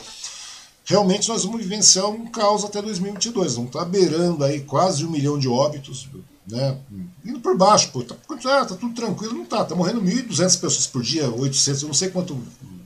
realmente 0.87 1.29
nós 1.29 1.45
vamos 1.45 1.61
vivenciar 1.61 2.09
um 2.09 2.27
caos 2.27 2.65
até 2.65 2.81
2022. 2.81 3.57
Vamos 3.57 3.69
estar 3.69 3.85
beirando 3.85 4.43
aí 4.43 4.61
quase 4.61 5.05
um 5.05 5.11
milhão 5.11 5.39
de 5.39 5.49
óbitos 5.49 6.09
né? 6.47 6.79
Indo 7.25 7.41
por 7.41 7.57
baixo, 7.57 7.91
pô, 7.91 8.03
tá, 8.03 8.15
ah, 8.15 8.65
tá 8.65 8.77
tudo 8.77 8.95
tranquilo, 8.95 9.35
não 9.35 9.45
tá, 9.45 9.65
tá 9.65 9.75
morrendo 9.75 10.01
1.200 10.01 10.61
pessoas 10.61 10.87
por 10.87 11.03
dia, 11.03 11.29
800, 11.29 11.83
eu 11.83 11.89
não 11.89 11.95
sei 11.95 12.09
quanto, 12.09 12.39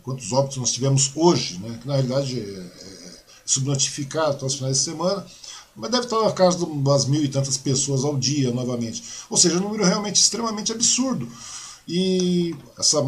quantos 0.02 0.32
óbitos 0.32 0.56
nós 0.56 0.72
tivemos 0.72 1.10
hoje, 1.14 1.58
né? 1.58 1.78
Que 1.80 1.86
na 1.86 1.94
realidade 1.94 2.40
é, 2.40 2.42
é 2.42 3.12
subnotificado 3.44 4.30
até 4.30 4.46
os 4.46 4.54
finais 4.54 4.78
de 4.78 4.84
semana, 4.84 5.26
mas 5.76 5.90
deve 5.90 6.04
estar 6.04 6.22
na 6.22 6.32
casa 6.32 6.58
de 6.58 6.64
umas 6.64 7.04
mil 7.04 7.22
e 7.22 7.28
tantas 7.28 7.58
pessoas 7.58 8.02
ao 8.02 8.16
dia 8.16 8.50
novamente. 8.50 9.02
Ou 9.28 9.36
seja, 9.36 9.58
um 9.58 9.60
número 9.60 9.84
realmente 9.84 10.16
extremamente 10.16 10.72
absurdo. 10.72 11.28
E 11.86 12.54
essa, 12.78 12.98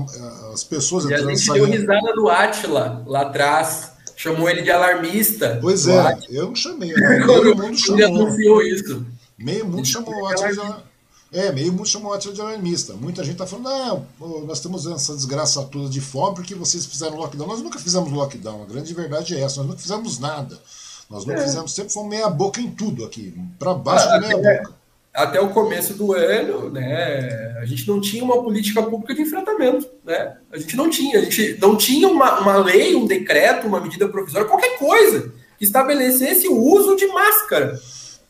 as 0.52 0.64
pessoas 0.64 1.05
e 1.05 1.14
a 1.14 1.19
gente 1.19 1.52
deu 1.52 1.64
risada 1.64 2.14
do 2.14 2.28
Atila 2.28 3.05
lá 3.06 3.23
atrás. 3.23 3.93
Chamou 4.23 4.49
ele 4.49 4.62
de 4.62 4.70
alarmista. 4.70 5.59
Pois 5.61 5.89
é, 5.89 6.16
eu 6.31 6.47
não 6.47 6.55
chamei. 6.55 6.93
Né? 6.94 7.27
Todo 7.27 7.57
mundo 7.57 7.77
chamou. 7.77 7.99
Ele 7.99 8.05
anunciou 8.05 8.62
isso. 8.62 9.07
Meio 9.36 9.66
mundo 9.66 9.85
chamou 9.85 10.15
o 10.15 10.27
Atila 10.27 10.53
de 10.53 10.93
é, 11.32 11.51
meio 11.51 11.73
mundo 11.73 11.89
chamou 11.89 12.12
o 12.12 12.15
Atila 12.15 12.35
de 12.35 12.40
alarmista. 12.40 12.93
Muita 12.93 13.24
gente 13.24 13.32
está 13.32 13.47
falando, 13.47 14.07
não, 14.20 14.44
nós 14.44 14.61
temos 14.61 14.86
essa 14.86 15.15
desgraça 15.16 15.65
toda 15.65 15.89
de 15.89 16.01
fome 16.01 16.36
porque 16.36 16.55
vocês 16.55 16.86
fizeram 16.86 17.16
lockdown. 17.16 17.49
Nós 17.49 17.62
nunca 17.62 17.81
fizemos 17.81 18.12
lockdown, 18.12 18.62
a 18.62 18.66
grande 18.66 18.94
verdade 18.94 19.35
é 19.35 19.40
essa, 19.40 19.57
nós 19.57 19.66
nunca 19.66 19.81
fizemos 19.81 20.19
nada. 20.20 20.57
Nós 21.11 21.24
nunca 21.24 21.40
é. 21.40 21.44
fizemos, 21.44 21.74
sempre 21.74 21.93
fomos 21.93 22.11
meia 22.11 22.28
boca 22.28 22.61
em 22.61 22.70
tudo 22.70 23.05
aqui, 23.05 23.35
para 23.59 23.74
baixo 23.74 24.07
ah, 24.09 24.12
da 24.12 24.20
meia 24.20 24.36
até, 24.36 24.59
boca. 24.59 24.74
Até 25.12 25.39
o 25.40 25.51
começo 25.51 25.93
do 25.93 26.14
ano, 26.14 26.70
né, 26.70 27.59
a 27.60 27.66
gente 27.66 27.86
não 27.86 28.01
tinha 28.01 28.24
uma 28.24 28.43
política 28.43 28.82
pública 28.82 29.14
de 29.14 29.20
enfrentamento, 29.20 29.86
né? 30.02 30.39
A 30.51 30.56
gente 30.56 30.74
não 30.74 30.89
tinha, 30.89 31.18
a 31.18 31.22
gente 31.22 31.59
não 31.60 31.76
tinha 31.76 32.09
uma, 32.09 32.40
uma 32.40 32.56
lei, 32.56 32.97
um 32.97 33.06
decreto, 33.06 33.66
uma 33.66 33.80
medida 33.80 34.09
provisória, 34.09 34.48
qualquer 34.48 34.78
coisa 34.78 35.30
que 35.59 35.64
estabelecesse 35.64 36.48
o 36.48 36.56
uso 36.56 36.97
de 36.97 37.06
máscara, 37.09 37.78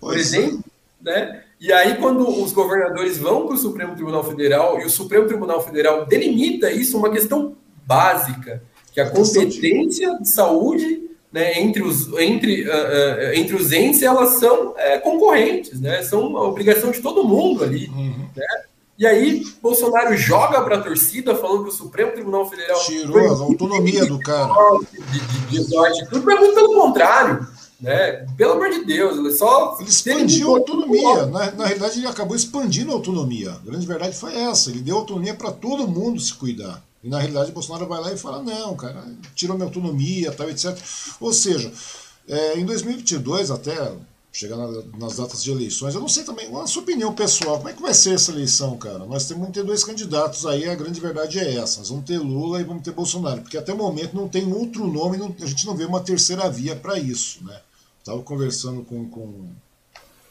por 0.00 0.16
é. 0.16 0.18
exemplo. 0.18 0.64
É 1.06 1.10
né? 1.10 1.42
E 1.60 1.72
aí, 1.72 1.96
quando 1.98 2.28
os 2.28 2.52
governadores 2.52 3.16
vão 3.16 3.46
para 3.46 3.54
o 3.54 3.58
Supremo 3.58 3.94
Tribunal 3.94 4.24
Federal 4.24 4.80
e 4.80 4.84
o 4.84 4.90
Supremo 4.90 5.28
Tribunal 5.28 5.62
Federal 5.64 6.04
delimita 6.06 6.72
isso, 6.72 6.98
uma 6.98 7.10
questão 7.10 7.56
básica, 7.86 8.60
que 8.92 9.00
a 9.00 9.08
competência 9.08 10.18
de 10.18 10.28
saúde 10.28 11.11
né, 11.32 11.58
entre, 11.60 11.82
os, 11.82 12.12
entre, 12.18 12.68
uh, 12.68 12.72
uh, 12.72 13.34
entre 13.34 13.56
os 13.56 13.72
entes, 13.72 14.02
elas 14.02 14.38
são 14.38 14.68
uh, 14.68 15.00
concorrentes, 15.02 15.80
né? 15.80 16.02
São 16.02 16.26
uma 16.28 16.42
obrigação 16.42 16.90
de 16.90 17.00
todo 17.00 17.24
mundo 17.24 17.64
ali. 17.64 17.86
Uhum. 17.88 18.28
Né? 18.36 18.46
E 18.98 19.06
aí, 19.06 19.42
Bolsonaro 19.62 20.14
joga 20.16 20.60
para 20.60 20.76
a 20.76 20.82
torcida, 20.82 21.34
falando 21.34 21.64
que 21.64 21.70
o 21.70 21.72
Supremo 21.72 22.12
Tribunal 22.12 22.48
Federal. 22.48 22.78
Tirou 22.80 23.18
a 23.18 23.44
autonomia 23.44 24.04
do 24.04 24.18
cara. 24.18 24.52
De, 24.92 25.20
de, 25.20 25.64
de, 25.64 26.08
tudo, 26.10 26.24
mas 26.24 26.38
muito 26.38 26.54
pelo 26.54 26.74
contrário. 26.74 27.46
Né? 27.80 28.26
Pelo 28.36 28.52
amor 28.52 28.70
de 28.70 28.84
Deus, 28.84 29.18
ele 29.18 29.32
só. 29.32 29.76
Ele 29.80 29.88
expandiu 29.88 30.54
a 30.54 30.58
autonomia. 30.58 31.26
Na, 31.26 31.50
na 31.50 31.64
realidade, 31.64 31.98
ele 31.98 32.06
acabou 32.06 32.36
expandindo 32.36 32.92
a 32.92 32.94
autonomia. 32.94 33.52
A 33.52 33.66
grande 33.66 33.86
verdade 33.86 34.16
foi 34.16 34.36
essa. 34.36 34.70
Ele 34.70 34.80
deu 34.80 34.98
autonomia 34.98 35.34
para 35.34 35.50
todo 35.50 35.88
mundo 35.88 36.20
se 36.20 36.34
cuidar. 36.34 36.80
E 37.02 37.08
na 37.08 37.18
realidade, 37.18 37.50
o 37.50 37.54
Bolsonaro 37.54 37.86
vai 37.86 38.00
lá 38.00 38.12
e 38.12 38.16
fala: 38.16 38.42
não, 38.42 38.76
cara, 38.76 39.04
tirou 39.34 39.56
minha 39.56 39.66
autonomia, 39.66 40.32
tal, 40.32 40.48
etc. 40.48 40.76
Ou 41.20 41.32
seja, 41.32 41.72
é, 42.28 42.58
em 42.58 42.64
2022, 42.64 43.50
até 43.50 43.92
chegar 44.32 44.56
na, 44.56 44.68
nas 44.98 45.16
datas 45.16 45.42
de 45.42 45.50
eleições, 45.50 45.94
eu 45.94 46.00
não 46.00 46.08
sei 46.08 46.24
também, 46.24 46.48
a 46.56 46.66
sua 46.66 46.82
opinião 46.82 47.12
pessoal, 47.12 47.58
como 47.58 47.68
é 47.68 47.72
que 47.74 47.82
vai 47.82 47.92
ser 47.92 48.14
essa 48.14 48.32
eleição, 48.32 48.78
cara? 48.78 49.00
Nós 49.00 49.26
temos 49.26 49.46
que 49.48 49.52
ter 49.52 49.62
dois 49.62 49.84
candidatos 49.84 50.46
aí, 50.46 50.68
a 50.68 50.74
grande 50.74 51.00
verdade 51.00 51.38
é 51.38 51.56
essa. 51.56 51.80
Nós 51.80 51.90
vamos 51.90 52.06
ter 52.06 52.18
Lula 52.18 52.60
e 52.60 52.64
vamos 52.64 52.82
ter 52.82 52.92
Bolsonaro, 52.92 53.42
porque 53.42 53.58
até 53.58 53.74
o 53.74 53.76
momento 53.76 54.16
não 54.16 54.26
tem 54.26 54.50
outro 54.50 54.86
nome, 54.86 55.18
não, 55.18 55.34
a 55.38 55.46
gente 55.46 55.66
não 55.66 55.76
vê 55.76 55.84
uma 55.84 56.00
terceira 56.00 56.48
via 56.48 56.74
para 56.74 56.98
isso, 56.98 57.44
né? 57.44 57.60
Estava 57.98 58.20
conversando 58.22 58.82
com. 58.84 59.08
com... 59.08 59.50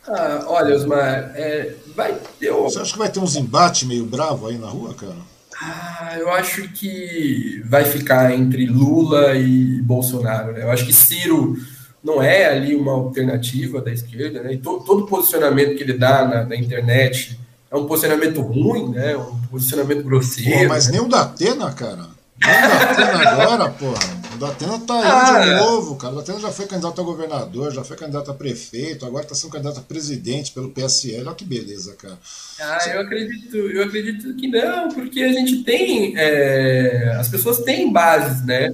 Ah, 0.08 0.46
olha, 0.48 0.76
Osmar, 0.76 1.32
é, 1.36 1.76
vai 1.96 2.20
ter. 2.40 2.52
Você 2.52 2.80
acha 2.80 2.92
que 2.92 2.98
vai 2.98 3.10
ter 3.10 3.20
uns 3.20 3.36
embates 3.36 3.84
meio 3.84 4.06
bravo 4.06 4.48
aí 4.48 4.58
na 4.58 4.68
rua, 4.68 4.94
cara? 4.96 5.16
Ah, 5.64 6.16
eu 6.18 6.32
acho 6.32 6.68
que 6.70 7.62
vai 7.66 7.86
ficar 7.86 8.34
entre 8.34 8.66
Lula 8.66 9.36
e 9.36 9.80
Bolsonaro. 9.82 10.54
Né? 10.54 10.64
Eu 10.64 10.72
acho 10.72 10.86
que 10.86 10.94
Ciro 10.94 11.56
não 12.04 12.22
é 12.22 12.48
ali 12.48 12.76
uma 12.76 12.94
alternativa 12.94 13.80
da 13.80 13.92
esquerda, 13.92 14.42
né? 14.42 14.54
E 14.54 14.58
to, 14.58 14.84
todo 14.86 15.06
posicionamento 15.06 15.76
que 15.78 15.84
ele 15.84 15.94
dá 15.94 16.26
na, 16.26 16.44
na, 16.46 16.56
internet 16.56 17.40
é 17.70 17.76
um 17.76 17.86
posicionamento 17.86 18.42
ruim, 18.42 18.90
né? 18.90 19.16
Um 19.16 19.40
posicionamento 19.52 20.04
grosseiro. 20.04 20.62
Pô, 20.62 20.68
mas 20.70 20.88
nem 20.88 21.00
o 21.00 21.08
da 21.08 21.22
Atena, 21.22 21.72
cara. 21.74 22.08
Nem 22.44 22.58
o 22.58 22.62
da 22.62 22.82
Atena 22.82 23.30
agora, 23.30 23.70
porra. 23.70 24.21
Datena 24.42 24.80
tá 24.80 24.96
aí 24.96 25.06
ah, 25.06 25.40
de 25.40 25.50
é. 25.52 25.60
novo, 25.60 25.96
cara. 25.96 26.16
Datena 26.16 26.40
já 26.40 26.52
foi 26.52 26.66
candidato 26.66 27.00
a 27.00 27.04
governador, 27.04 27.72
já 27.72 27.84
foi 27.84 27.96
candidato 27.96 28.32
a 28.32 28.34
prefeito, 28.34 29.06
agora 29.06 29.24
está 29.24 29.36
sendo 29.36 29.52
candidato 29.52 29.80
a 29.80 29.84
presidente 29.84 30.52
pelo 30.52 30.72
PSL. 30.72 31.28
Olha 31.28 31.36
que 31.36 31.46
beleza, 31.46 31.96
cara. 31.96 32.18
Ah, 32.60 32.80
eu 32.92 33.02
acredito, 33.02 33.56
eu 33.56 33.84
acredito 33.84 34.36
que 34.36 34.48
não, 34.48 34.90
porque 34.90 35.22
a 35.22 35.32
gente 35.32 35.64
tem. 35.64 36.18
É, 36.18 37.16
as 37.20 37.30
pessoas 37.30 37.60
têm 37.60 37.94
bases, 37.94 38.44
né? 38.44 38.74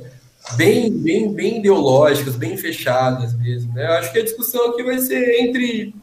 Bem, 0.55 0.89
bem, 0.89 1.33
bem 1.33 1.59
ideológicas, 1.59 2.37
bem 2.37 2.55
fechadas 2.55 3.33
mesmo. 3.33 3.73
Né? 3.73 3.85
Eu 3.85 3.91
acho 3.93 4.13
que 4.13 4.19
a 4.19 4.23
discussão 4.23 4.69
aqui 4.69 4.81
vai 4.83 4.99
ser 4.99 5.41
entre 5.41 5.93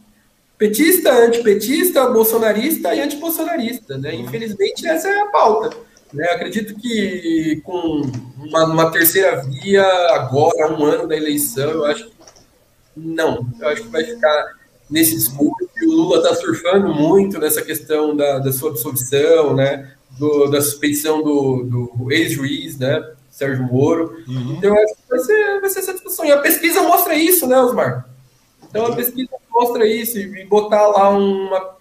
petista, 0.59 1.11
antipetista, 1.11 2.07
bolsonarista 2.11 2.95
e 2.95 3.01
antibolsonarista. 3.01 3.97
Né? 3.97 4.15
Infelizmente, 4.17 4.87
essa 4.87 5.09
é 5.09 5.21
a 5.23 5.27
pauta. 5.27 5.75
Né? 6.15 6.25
Acredito 6.31 6.77
que 6.77 7.61
com 7.65 8.03
uma, 8.39 8.65
uma, 8.67 8.91
terceira 8.93 9.43
via, 9.43 9.85
agora, 10.13 10.73
um 10.73 10.85
ano 10.85 11.09
da 11.09 11.17
eleição, 11.17 11.71
eu 11.71 11.85
acho 11.85 12.07
que 12.07 12.15
não. 12.97 13.47
Eu 13.61 13.69
acho 13.69 13.83
que 13.83 13.89
vai 13.89 14.05
ficar 14.05 14.55
nesse 14.89 15.17
discurso. 15.17 15.69
O 15.83 15.91
Lula 15.91 16.19
está 16.19 16.37
surfando 16.37 16.95
muito 16.95 17.39
nessa 17.41 17.61
questão 17.63 18.15
da, 18.15 18.39
da 18.39 18.53
sua 18.53 18.71
absolvição, 18.71 19.57
né? 19.57 19.93
Do, 20.17 20.47
da 20.47 20.61
suspeição 20.61 21.21
do, 21.21 21.65
do 21.97 22.13
ex-juiz, 22.13 22.79
né? 22.79 23.05
Sérgio 23.29 23.65
Moro. 23.65 24.17
Uhum. 24.29 24.55
Então, 24.57 24.71
eu 24.71 24.83
acho 24.85 24.95
que 24.95 25.09
vai 25.11 25.19
ser, 25.19 25.61
vai 25.61 25.71
ser 25.71 25.79
essa 25.81 25.95
discussão. 25.95 26.25
E 26.25 26.31
a 26.31 26.39
pesquisa 26.39 26.81
mostra 26.83 27.17
isso, 27.17 27.49
né, 27.49 27.59
Osmar? 27.59 28.09
Então, 28.71 28.87
a 28.87 28.95
pesquisa 28.95 29.31
mostra 29.51 29.85
isso. 29.85 30.17
E 30.17 30.45
botar 30.45 30.87
lá 30.87 31.11
uma, 31.11 31.75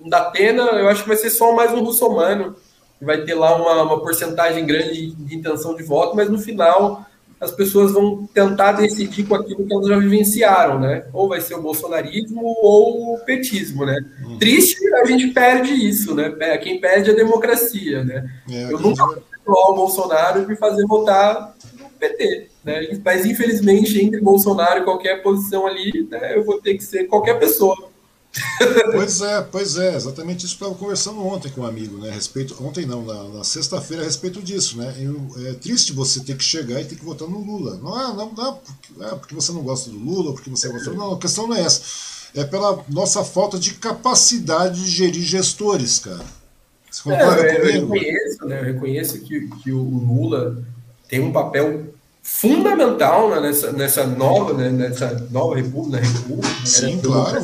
um 0.00 0.08
Datena, 0.08 0.64
eu 0.72 0.88
acho 0.88 1.02
que 1.02 1.08
vai 1.08 1.16
ser 1.16 1.30
só 1.30 1.54
mais 1.54 1.70
um 1.72 1.84
russomano 1.84 2.56
vai 3.00 3.22
ter 3.22 3.34
lá 3.34 3.56
uma, 3.56 3.82
uma 3.82 4.00
porcentagem 4.00 4.66
grande 4.66 5.12
de 5.12 5.34
intenção 5.34 5.74
de 5.74 5.82
voto, 5.82 6.14
mas 6.14 6.28
no 6.28 6.38
final 6.38 7.06
as 7.40 7.50
pessoas 7.50 7.92
vão 7.92 8.28
tentar 8.34 8.72
decidir 8.72 9.26
com 9.26 9.34
aquilo 9.34 9.66
que 9.66 9.72
elas 9.72 9.86
já 9.86 9.98
vivenciaram, 9.98 10.78
né? 10.78 11.06
Ou 11.10 11.26
vai 11.26 11.40
ser 11.40 11.54
o 11.54 11.62
bolsonarismo 11.62 12.42
ou 12.42 13.14
o 13.14 13.18
petismo, 13.20 13.86
né? 13.86 13.96
Uhum. 14.22 14.38
Triste, 14.38 14.76
a 14.94 15.06
gente 15.06 15.28
perde 15.28 15.72
isso, 15.72 16.14
né? 16.14 16.30
Quem 16.58 16.78
perde 16.78 17.08
é 17.08 17.12
a 17.14 17.16
democracia, 17.16 18.04
né? 18.04 18.30
É, 18.50 18.64
Eu 18.70 18.78
nunca 18.78 19.06
vou 19.46 19.70
o 19.70 19.74
Bolsonaro 19.74 20.42
e 20.42 20.46
me 20.46 20.54
fazer 20.54 20.84
votar 20.86 21.54
no 21.78 21.88
PT, 21.98 22.48
né? 22.62 23.00
Mas 23.02 23.24
infelizmente 23.24 24.04
entre 24.04 24.20
Bolsonaro 24.20 24.80
e 24.80 24.84
qualquer 24.84 25.22
posição 25.22 25.66
ali, 25.66 26.06
né, 26.10 26.36
eu 26.36 26.44
vou 26.44 26.60
ter 26.60 26.74
que 26.74 26.84
ser 26.84 27.04
qualquer 27.04 27.38
pessoa 27.38 27.89
pois 28.92 29.20
é, 29.20 29.42
pois 29.42 29.76
é, 29.76 29.96
exatamente 29.96 30.46
isso 30.46 30.56
que 30.56 30.62
eu 30.62 30.68
estava 30.68 30.80
conversando 30.80 31.26
ontem 31.26 31.50
com 31.50 31.62
um 31.62 31.66
amigo, 31.66 31.98
né? 31.98 32.10
A 32.10 32.12
respeito, 32.12 32.56
ontem 32.64 32.86
não, 32.86 33.04
na, 33.04 33.24
na 33.24 33.44
sexta-feira 33.44 34.02
a 34.02 34.06
respeito 34.06 34.40
disso, 34.40 34.78
né? 34.78 34.94
É 35.48 35.54
triste 35.54 35.92
você 35.92 36.20
ter 36.20 36.36
que 36.36 36.44
chegar 36.44 36.80
e 36.80 36.84
ter 36.84 36.96
que 36.96 37.04
votar 37.04 37.28
no 37.28 37.42
Lula. 37.42 37.76
Não 37.78 38.00
é, 38.00 38.14
não, 38.14 38.32
não 38.32 38.48
é 38.48 38.52
porque, 38.52 39.04
é 39.04 39.08
porque 39.16 39.34
você 39.34 39.52
não 39.52 39.62
gosta 39.62 39.90
do 39.90 39.98
Lula, 39.98 40.32
porque 40.32 40.48
você 40.48 40.68
gosta. 40.68 40.92
Não, 40.92 41.12
a 41.12 41.18
questão 41.18 41.48
não 41.48 41.56
é 41.56 41.62
essa. 41.62 41.82
É 42.34 42.44
pela 42.44 42.84
nossa 42.88 43.24
falta 43.24 43.58
de 43.58 43.74
capacidade 43.74 44.84
de 44.84 44.90
gerir 44.90 45.22
gestores, 45.22 45.98
cara. 45.98 46.24
Você 46.88 47.02
concorda 47.02 47.42
é, 47.42 47.56
eu, 47.56 47.60
comigo? 47.60 47.96
Eu 47.96 48.02
reconheço, 48.02 48.44
né? 48.46 48.60
Eu 48.60 48.64
reconheço 48.64 49.20
que, 49.20 49.48
que 49.62 49.72
o 49.72 49.82
Lula 49.82 50.62
tem 51.08 51.20
um 51.20 51.32
papel 51.32 51.92
fundamental 52.22 53.30
né, 53.30 53.40
nessa, 53.40 53.72
nessa 53.72 54.06
nova 54.06 54.52
né, 54.52 54.68
nessa 54.70 55.26
nova 55.30 55.56
república, 55.56 55.98
república 55.98 56.48
né, 56.48 56.66
Sim, 56.66 56.96
né, 56.96 57.02
claro. 57.02 57.42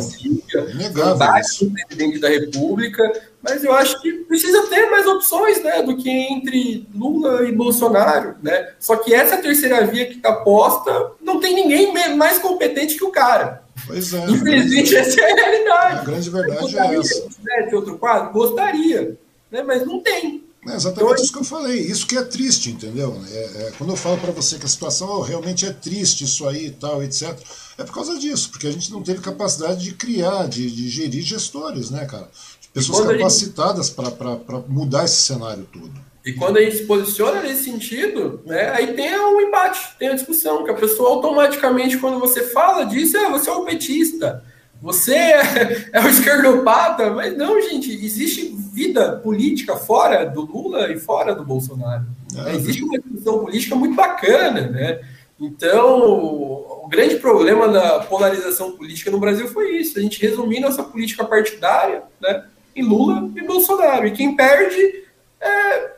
Inegável. 0.73 1.73
presidente 1.73 2.19
da 2.19 2.28
república, 2.28 3.03
mas 3.43 3.65
eu 3.65 3.73
acho 3.73 4.01
que 4.03 4.12
precisa 4.24 4.66
ter 4.69 4.90
mais 4.90 5.07
opções, 5.07 5.62
né, 5.62 5.82
do 5.82 5.97
que 5.97 6.11
entre 6.11 6.86
Lula 6.94 7.48
e 7.48 7.53
Bolsonaro, 7.53 8.36
né? 8.43 8.73
Só 8.78 8.97
que 8.97 9.15
essa 9.15 9.39
terceira 9.39 9.86
via 9.86 10.07
que 10.07 10.16
está 10.16 10.32
posta 10.32 11.12
não 11.20 11.40
tem 11.40 11.55
ninguém 11.55 11.93
mais 12.16 12.39
competente 12.39 12.97
que 12.97 13.05
o 13.05 13.11
cara. 13.11 13.62
Pois 13.86 14.12
é. 14.15 14.24
Infelizmente, 14.31 14.97
essa 14.97 15.20
é 15.20 15.32
a 15.32 15.35
realidade. 15.35 16.01
A 16.01 16.05
grande 16.05 16.31
verdade 16.31 16.78
é 16.78 16.94
essa. 16.97 17.15
Se 17.15 17.28
tivesse 17.28 17.74
outro 17.74 17.98
quadro, 17.98 18.32
gostaria, 18.32 19.16
né? 19.51 19.62
mas 19.62 19.86
não 19.86 20.01
tem. 20.01 20.45
É 20.68 20.74
exatamente 20.74 21.22
isso 21.22 21.32
que 21.32 21.38
eu 21.38 21.44
falei. 21.44 21.80
Isso 21.80 22.06
que 22.06 22.16
é 22.16 22.22
triste, 22.22 22.70
entendeu? 22.70 23.20
É, 23.30 23.38
é, 23.38 23.72
quando 23.78 23.90
eu 23.90 23.97
falo 23.97 24.18
para 24.18 24.32
você 24.32 24.59
que 24.59 24.66
a 24.66 24.68
situação 24.68 25.09
oh, 25.09 25.20
realmente 25.20 25.64
é 25.64 25.72
triste, 25.72 26.24
isso 26.24 26.47
aí 26.48 26.66
e 26.66 26.70
tal, 26.70 27.02
etc., 27.02 27.36
é 27.78 27.84
por 27.84 27.93
causa 27.93 28.18
disso, 28.18 28.51
porque 28.51 28.66
a 28.66 28.72
gente 28.72 28.90
não 28.90 29.02
teve 29.02 29.20
capacidade 29.20 29.84
de 29.84 29.93
criar, 29.93 30.48
de, 30.48 30.70
de 30.70 30.88
gerir 30.88 31.22
gestores, 31.22 31.90
né, 31.90 32.05
cara? 32.06 32.28
Pessoas 32.72 33.06
capacitadas 33.06 33.86
gente... 33.86 33.97
para 33.97 34.59
mudar 34.68 35.05
esse 35.05 35.22
cenário 35.22 35.66
todo. 35.72 35.93
E 36.24 36.32
quando 36.32 36.56
a 36.56 36.60
gente 36.60 36.78
se 36.78 36.84
posiciona 36.86 37.40
nesse 37.40 37.64
sentido, 37.64 38.43
né, 38.44 38.68
aí 38.70 38.94
tem 38.94 39.16
um 39.18 39.40
embate, 39.40 39.97
tem 39.98 40.09
a 40.09 40.14
discussão, 40.14 40.64
que 40.64 40.70
a 40.70 40.74
pessoa 40.74 41.10
automaticamente, 41.10 41.98
quando 41.98 42.18
você 42.18 42.43
fala 42.43 42.84
disso, 42.84 43.16
é 43.16 43.30
você 43.30 43.48
é 43.48 43.52
o 43.52 43.64
petista, 43.64 44.43
você 44.81 45.15
é, 45.15 45.89
é 45.93 46.01
o 46.01 46.09
esquerdopata, 46.09 47.11
mas 47.11 47.36
não, 47.36 47.61
gente, 47.61 47.93
existe 47.93 48.55
vida 48.73 49.16
política 49.16 49.77
fora 49.77 50.24
do 50.24 50.43
Lula 50.43 50.93
e 50.93 50.98
fora 50.98 51.35
do 51.35 51.44
Bolsonaro. 51.44 52.05
É. 52.47 52.55
Existe 52.55 52.85
uma 52.85 52.98
discussão 52.98 53.39
política 53.40 53.74
muito 53.74 53.94
bacana, 53.94 54.69
né? 54.69 55.01
Então, 55.40 56.03
o 56.85 56.89
grande 56.89 57.16
problema 57.16 57.69
da 57.69 58.01
polarização 58.01 58.73
política 58.73 59.11
no 59.11 59.20
Brasil 59.20 59.48
foi 59.48 59.77
isso, 59.77 59.98
a 59.98 60.03
gente 60.03 60.20
resumir 60.20 60.61
nossa 60.61 60.82
política 60.82 61.24
partidária, 61.27 62.03
né, 62.19 62.44
em 62.74 62.82
Lula 62.82 63.31
e 63.36 63.43
Bolsonaro, 63.43 64.07
e 64.07 64.12
quem 64.12 64.35
perde 64.35 65.05
é 65.39 65.97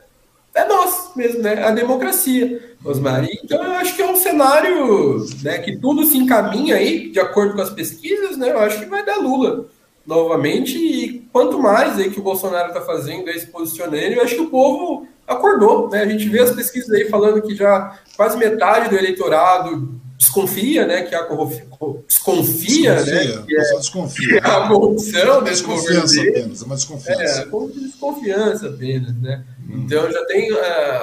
é 0.59 0.67
nós 0.67 1.13
mesmo, 1.15 1.41
né? 1.41 1.65
A 1.65 1.71
democracia, 1.71 2.75
Osmar. 2.85 3.25
Então 3.45 3.63
eu 3.63 3.73
acho 3.75 3.95
que 3.95 4.03
é 4.03 4.11
um 4.11 4.17
cenário 4.17 5.25
né, 5.43 5.59
que 5.59 5.77
tudo 5.77 6.05
se 6.05 6.19
encaminha 6.19 6.77
aí, 6.77 7.11
de 7.11 7.21
acordo 7.21 7.55
com 7.55 7.63
as 7.63 7.71
pesquisas, 7.71 8.28
né? 8.39 8.51
Eu 8.51 8.59
acho 8.61 8.79
que 8.79 8.87
vai 8.87 9.05
dar 9.05 9.17
Lula 9.17 9.67
novamente. 10.07 10.79
E 10.79 11.21
quanto 11.33 11.59
mais 11.59 11.99
aí 11.99 12.11
que 12.11 12.21
o 12.21 12.23
Bolsonaro 12.23 12.69
está 12.69 12.81
fazendo, 12.81 13.29
aí 13.29 13.39
se 13.39 13.47
posicionando, 13.47 13.97
eu 13.97 14.23
acho 14.23 14.35
que 14.35 14.43
o 14.43 14.51
povo 14.51 15.07
acordou, 15.27 15.91
né? 15.91 16.03
A 16.03 16.07
gente 16.07 16.29
vê 16.29 16.41
as 16.41 16.51
pesquisas 16.51 16.91
aí 16.91 17.09
falando 17.09 17.43
que 17.43 17.55
já 17.55 17.99
quase 18.17 18.37
metade 18.39 18.89
do 18.89 18.97
eleitorado 18.97 20.01
desconfia, 20.19 20.85
né, 20.85 21.03
que 21.03 21.15
a 21.15 21.23
corrupção 21.23 21.65
desconfia, 22.09 22.97
desconfia, 22.97 23.05
né, 23.05 23.45
que 23.47 23.57
é, 23.57 23.77
desconfia. 23.77 24.41
Que 24.41 24.47
é 24.47 24.51
a 24.51 24.67
corrupção 24.67 25.43
desse 25.45 25.63
desconfiança 25.63 26.21
apenas, 26.21 26.63
é 26.63 26.65
uma 26.65 26.75
desconfiança. 26.75 27.41
É, 27.41 27.81
desconfiança 27.81 28.69
apenas, 28.69 29.15
né. 29.17 29.45
Hum. 29.69 29.85
Então 29.85 30.11
já 30.11 30.25
tem 30.27 30.51
a, 30.51 30.57
é, 30.57 30.97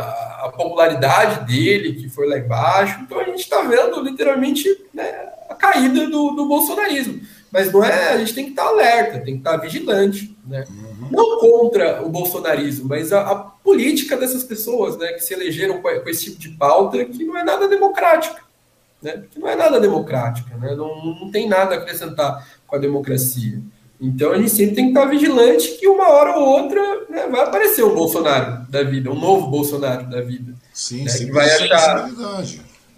a, 0.45 0.52
popularidade 0.56 1.45
dele 1.45 1.94
que 1.94 2.10
foi 2.10 2.28
lá 2.28 2.38
embaixo. 2.38 2.99
Então 3.02 3.20
a 3.20 3.24
gente 3.24 3.40
está 3.40 3.62
vendo 3.62 4.02
literalmente 4.02 4.68
né, 4.94 5.30
a 5.50 5.56
caída 5.56 6.08
do, 6.08 6.32
do 6.32 6.46
bolsonarismo. 6.46 7.22
Mas 7.52 7.72
não 7.72 7.84
é, 7.84 8.10
a 8.10 8.18
gente 8.18 8.34
tem 8.34 8.46
que 8.46 8.50
estar 8.52 8.66
alerta, 8.68 9.20
tem 9.20 9.36
que 9.36 9.40
estar 9.40 9.58
vigilante, 9.58 10.36
né? 10.46 10.66
Uhum. 10.70 11.08
Não 11.12 11.40
contra 11.40 12.04
o 12.06 12.10
bolsonarismo, 12.10 12.90
mas 12.90 13.14
a, 13.14 13.22
a, 13.22 13.36
política 13.36 14.18
dessas 14.18 14.44
pessoas, 14.44 14.98
né, 14.98 15.14
que 15.14 15.22
se 15.22 15.34
elegeram 15.34 15.82
com, 15.82 15.90
com 15.90 16.10
esse 16.10 16.26
tipo 16.26 16.40
de 16.40 16.50
pauta 16.50 17.04
que 17.06 17.24
não 17.24 17.38
é 17.38 17.44
nada 17.44 17.68
democrática 17.68 18.46
né? 19.06 19.24
que 19.30 19.40
não 19.40 19.48
é 19.48 19.56
nada 19.56 19.80
democrática, 19.80 20.58
né? 20.58 20.76
não, 20.76 21.16
não 21.16 21.32
tem 21.32 21.48
nada 21.48 21.76
a 21.76 21.78
acrescentar 21.78 22.46
com 22.66 22.76
a 22.76 22.80
democracia. 22.80 23.62
Então 24.02 24.32
a 24.32 24.38
gente 24.38 24.50
sempre 24.50 24.76
tem 24.76 24.86
que 24.86 24.92
estar 24.92 25.06
vigilante 25.06 25.78
que 25.78 25.88
uma 25.88 26.10
hora 26.10 26.38
ou 26.38 26.46
outra 26.46 26.82
né, 27.10 27.28
vai 27.28 27.42
aparecer 27.42 27.84
um 27.84 27.94
Bolsonaro 27.94 28.66
da 28.70 28.84
vida, 28.84 29.10
um 29.10 29.20
novo 29.20 29.48
Bolsonaro 29.48 30.10
da 30.10 30.22
vida. 30.22 30.54
Sim, 30.74 31.06
né, 31.06 31.14
que 31.14 31.32
vai 31.32 31.50
achar, 31.50 32.10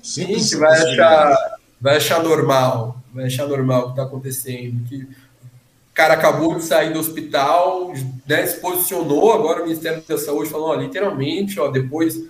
sim, 0.02 0.26
que 0.26 0.56
vai 0.56 0.72
achar, 0.72 1.38
vai 1.80 1.98
achar 1.98 2.24
normal, 2.24 3.02
vai 3.14 3.26
achar 3.26 3.48
normal 3.48 3.82
o 3.82 3.86
que 3.86 3.90
está 3.91 4.04
acontecendo, 4.04 4.88
que 4.88 5.04
o 5.04 5.94
cara 5.94 6.14
acabou 6.14 6.56
de 6.56 6.64
sair 6.64 6.94
do 6.94 6.99
hospital, 6.99 7.94
né, 8.28 8.45
se 8.45 8.60
posicionou 8.60 9.34
agora 9.34 9.62
o 9.62 9.64
Ministério 9.64 10.04
da 10.08 10.18
Saúde 10.18 10.49
falou, 10.49 10.70
ó, 10.70 10.76
literalmente, 10.76 11.60
ó, 11.60 11.70
depois 11.70 12.22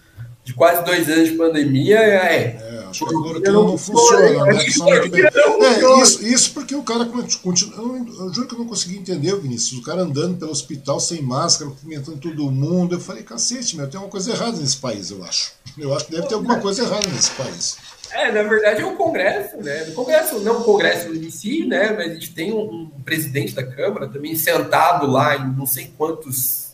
de 0.44 0.54
quase 0.54 0.86
dois 0.86 1.10
anos 1.10 1.30
de 1.30 1.36
pandemia, 1.36 1.98
é, 1.98 2.16
é 2.16 2.68
acho 2.90 3.06
que 3.06 3.16
agora 3.16 3.40
não, 3.40 3.68
não 3.68 3.78
funciona, 3.78 4.46
né? 4.46 4.58
É, 4.58 6.02
isso, 6.02 6.26
isso 6.26 6.54
porque 6.54 6.76
o 6.76 6.84
cara 6.84 7.06
continua. 7.06 7.76
Eu, 7.78 8.26
eu, 8.26 8.34
juro 8.34 8.48
que 8.48 8.56
eu 8.56 8.60
não 8.60 8.68
consegui 8.68 8.98
entender, 8.98 9.36
Vinícius. 9.40 9.80
O 9.80 9.84
cara 9.84 10.02
andando 10.02 10.38
pelo 10.38 10.52
hospital 10.52 11.00
sem 11.00 11.22
máscara, 11.22 11.70
cumprimentando 11.70 12.18
todo 12.18 12.52
mundo. 12.52 12.96
Eu 12.96 13.00
falei, 13.00 13.24
cacete, 13.24 13.76
meu, 13.78 13.90
tem 13.90 14.00
uma 14.00 14.10
coisa 14.10 14.32
errada 14.32 14.58
nesse 14.58 14.78
país, 14.78 15.12
eu 15.12 15.24
acho. 15.24 15.52
Eu 15.78 15.94
acho 15.94 16.06
que 16.06 16.12
deve 16.12 16.28
ter 16.28 16.36
alguma 16.36 16.60
coisa 16.60 16.84
errada 16.84 17.08
nesse 17.10 17.32
país. 17.32 17.78
É, 18.12 18.32
na 18.32 18.44
verdade 18.44 18.82
é 18.82 18.86
o 18.86 18.96
Congresso, 18.96 19.58
né? 19.58 19.84
O 19.90 19.94
Congresso, 19.94 20.40
não 20.40 20.62
o 20.62 20.64
Congresso 20.64 21.14
em 21.14 21.30
si, 21.30 21.66
né? 21.66 21.92
Mas 21.92 22.12
a 22.12 22.14
gente 22.14 22.34
tem 22.34 22.54
um, 22.54 22.90
um 22.96 23.02
presidente 23.04 23.54
da 23.54 23.64
Câmara 23.64 24.08
também 24.08 24.36
sentado 24.36 25.08
lá 25.08 25.36
em 25.36 25.56
não 25.56 25.66
sei 25.66 25.92
quantos 25.98 26.68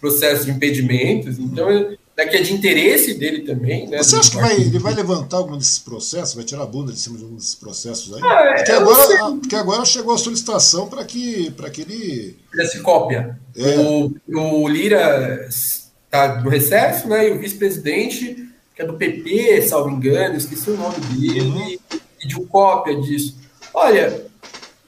processos 0.00 0.44
de 0.44 0.52
impedimentos. 0.52 1.38
Então, 1.38 1.68
que 2.24 2.36
é 2.36 2.40
de 2.40 2.52
interesse 2.52 3.14
dele 3.14 3.42
também. 3.42 3.88
Né, 3.88 3.98
Você 3.98 4.16
acha 4.16 4.30
que 4.30 4.36
vai, 4.36 4.54
ele 4.54 4.78
vai 4.78 4.94
levantar 4.94 5.36
algum 5.36 5.58
desses 5.58 5.78
processos, 5.78 6.34
vai 6.34 6.44
tirar 6.44 6.62
a 6.62 6.66
bunda 6.66 6.92
de 6.92 6.98
cima 6.98 7.18
de 7.18 7.24
um 7.24 7.34
desses 7.34 7.54
processos 7.54 8.14
aí? 8.14 8.22
Ah, 8.22 8.54
porque, 8.56 8.72
agora, 8.72 9.32
porque 9.32 9.56
agora 9.56 9.84
chegou 9.84 10.14
a 10.14 10.18
solicitação 10.18 10.88
para 10.88 11.04
que, 11.04 11.52
que 11.72 11.80
ele. 11.82 12.38
Fizesse 12.50 12.80
cópia. 12.80 13.38
É. 13.54 13.78
O, 13.78 14.14
o 14.28 14.68
Lira 14.68 15.46
está 15.48 16.40
no 16.40 16.48
recesso, 16.48 17.06
né? 17.08 17.28
E 17.28 17.32
o 17.32 17.38
vice-presidente, 17.38 18.45
que 18.76 18.82
é 18.82 18.86
do 18.86 18.92
PP, 18.92 19.62
salvo 19.62 19.90
engano, 19.90 20.36
esqueci 20.36 20.70
o 20.70 20.76
nome 20.76 21.00
dele, 21.00 21.80
uhum. 21.90 21.98
pediu 22.20 22.46
cópia 22.46 23.00
disso. 23.00 23.36
Olha, 23.74 24.26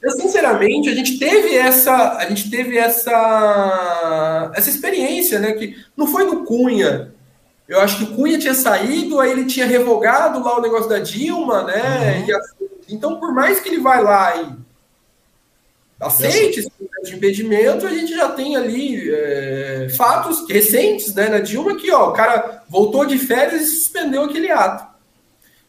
eu, 0.00 0.10
sinceramente, 0.12 0.88
a 0.88 0.94
gente 0.94 1.18
teve 1.18 1.56
essa, 1.56 2.18
a 2.18 2.28
gente 2.28 2.48
teve 2.50 2.78
essa, 2.78 4.52
essa 4.54 4.70
experiência, 4.70 5.40
né? 5.40 5.52
Que 5.52 5.74
não 5.96 6.06
foi 6.06 6.24
no 6.24 6.44
Cunha 6.44 7.12
eu 7.68 7.80
acho 7.80 7.98
que 7.98 8.04
o 8.04 8.16
Cunha 8.16 8.38
tinha 8.38 8.54
saído, 8.54 9.20
aí 9.20 9.30
ele 9.30 9.44
tinha 9.44 9.66
revogado 9.66 10.42
lá 10.42 10.56
o 10.56 10.62
negócio 10.62 10.88
da 10.88 10.98
Dilma, 10.98 11.64
né? 11.64 12.24
Uhum. 12.26 12.68
Então, 12.88 13.20
por 13.20 13.34
mais 13.34 13.60
que 13.60 13.68
ele 13.68 13.78
vai 13.78 14.02
lá 14.02 14.34
e 14.36 14.67
aceite 16.00 16.60
esse 16.60 16.70
de 17.04 17.14
impedimento, 17.14 17.86
a 17.86 17.90
gente 17.90 18.14
já 18.14 18.28
tem 18.30 18.56
ali 18.56 19.10
é, 19.10 19.88
fatos 19.96 20.48
recentes 20.48 21.14
né, 21.14 21.28
na 21.28 21.38
Dilma 21.38 21.76
que 21.76 21.90
ó, 21.92 22.10
o 22.10 22.12
cara 22.12 22.62
voltou 22.68 23.04
de 23.04 23.18
férias 23.18 23.62
e 23.62 23.66
suspendeu 23.66 24.24
aquele 24.24 24.50
ato. 24.50 24.86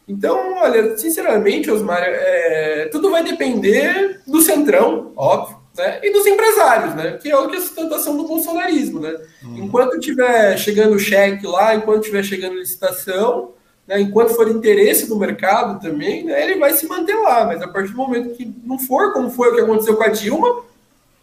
Então, 0.07 0.56
olha, 0.56 0.97
sinceramente, 0.97 1.69
Osmar, 1.69 2.01
é, 2.01 2.89
tudo 2.91 3.11
vai 3.11 3.23
depender 3.23 4.22
do 4.26 4.41
centrão, 4.41 5.14
óbvio 5.15 5.60
né? 5.77 5.99
e 6.03 6.11
dos 6.11 6.26
empresários, 6.26 6.95
né? 6.95 7.18
que 7.22 7.30
é 7.30 7.38
o 7.38 7.47
que 7.47 7.56
é 7.56 7.60
a 7.60 7.61
sustentação 7.61 8.18
do 8.18 8.27
bolsonarismo. 8.27 8.99
Né? 8.99 9.15
Hum. 9.43 9.56
Enquanto 9.57 9.99
tiver 9.99 10.57
chegando 10.57 10.99
cheque 10.99 11.45
lá, 11.47 11.76
enquanto 11.76 12.03
tiver 12.03 12.23
chegando 12.23 12.56
licitação, 12.56 13.53
né? 13.89 13.99
enquanto 13.99 14.35
for 14.35 14.47
interesse 14.47 15.09
do 15.09 15.17
mercado 15.17 15.81
também, 15.81 16.23
né? 16.23 16.41
ele 16.43 16.59
vai 16.59 16.73
se 16.73 16.87
manter 16.87 17.15
lá. 17.15 17.45
Mas 17.45 17.61
a 17.61 17.67
partir 17.67 17.91
do 17.91 17.97
momento 17.97 18.35
que 18.35 18.53
não 18.63 18.77
for, 18.77 19.11
como 19.11 19.31
foi 19.31 19.49
o 19.49 19.55
que 19.55 19.61
aconteceu 19.61 19.97
com 19.97 20.03
a 20.03 20.09
Dilma, 20.09 20.61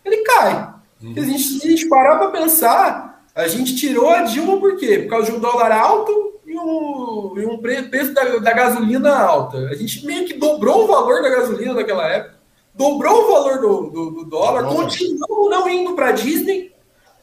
ele 0.04 0.18
cai. 0.18 0.74
Hum. 1.02 1.14
Se, 1.14 1.20
a 1.20 1.22
gente, 1.22 1.42
se 1.42 1.66
a 1.66 1.70
gente 1.70 1.88
parar 1.88 2.18
para 2.18 2.28
pensar, 2.28 3.24
a 3.34 3.46
gente 3.46 3.76
tirou 3.76 4.10
a 4.10 4.22
Dilma 4.22 4.58
por 4.58 4.76
quê? 4.76 4.98
Por 4.98 5.10
causa 5.10 5.30
de 5.30 5.36
um 5.36 5.40
dólar 5.40 5.70
alto 5.70 6.40
e 6.44 6.58
um, 6.58 7.34
e 7.38 7.46
um 7.46 7.58
preço 7.58 8.12
da, 8.12 8.24
da 8.38 8.52
gasolina 8.52 9.16
alta. 9.16 9.58
A 9.68 9.74
gente 9.74 10.04
meio 10.04 10.26
que 10.26 10.34
dobrou 10.34 10.84
o 10.84 10.86
valor 10.88 11.22
da 11.22 11.28
gasolina 11.28 11.74
naquela 11.74 12.06
época 12.08 12.36
dobrou 12.76 13.24
o 13.24 13.32
valor 13.32 13.60
do, 13.60 13.90
do, 13.90 14.10
do 14.10 14.24
dólar, 14.24 14.62
Nossa. 14.62 14.76
continuamos 14.76 15.50
não 15.50 15.68
indo 15.68 15.94
para 15.94 16.12
Disney. 16.12 16.72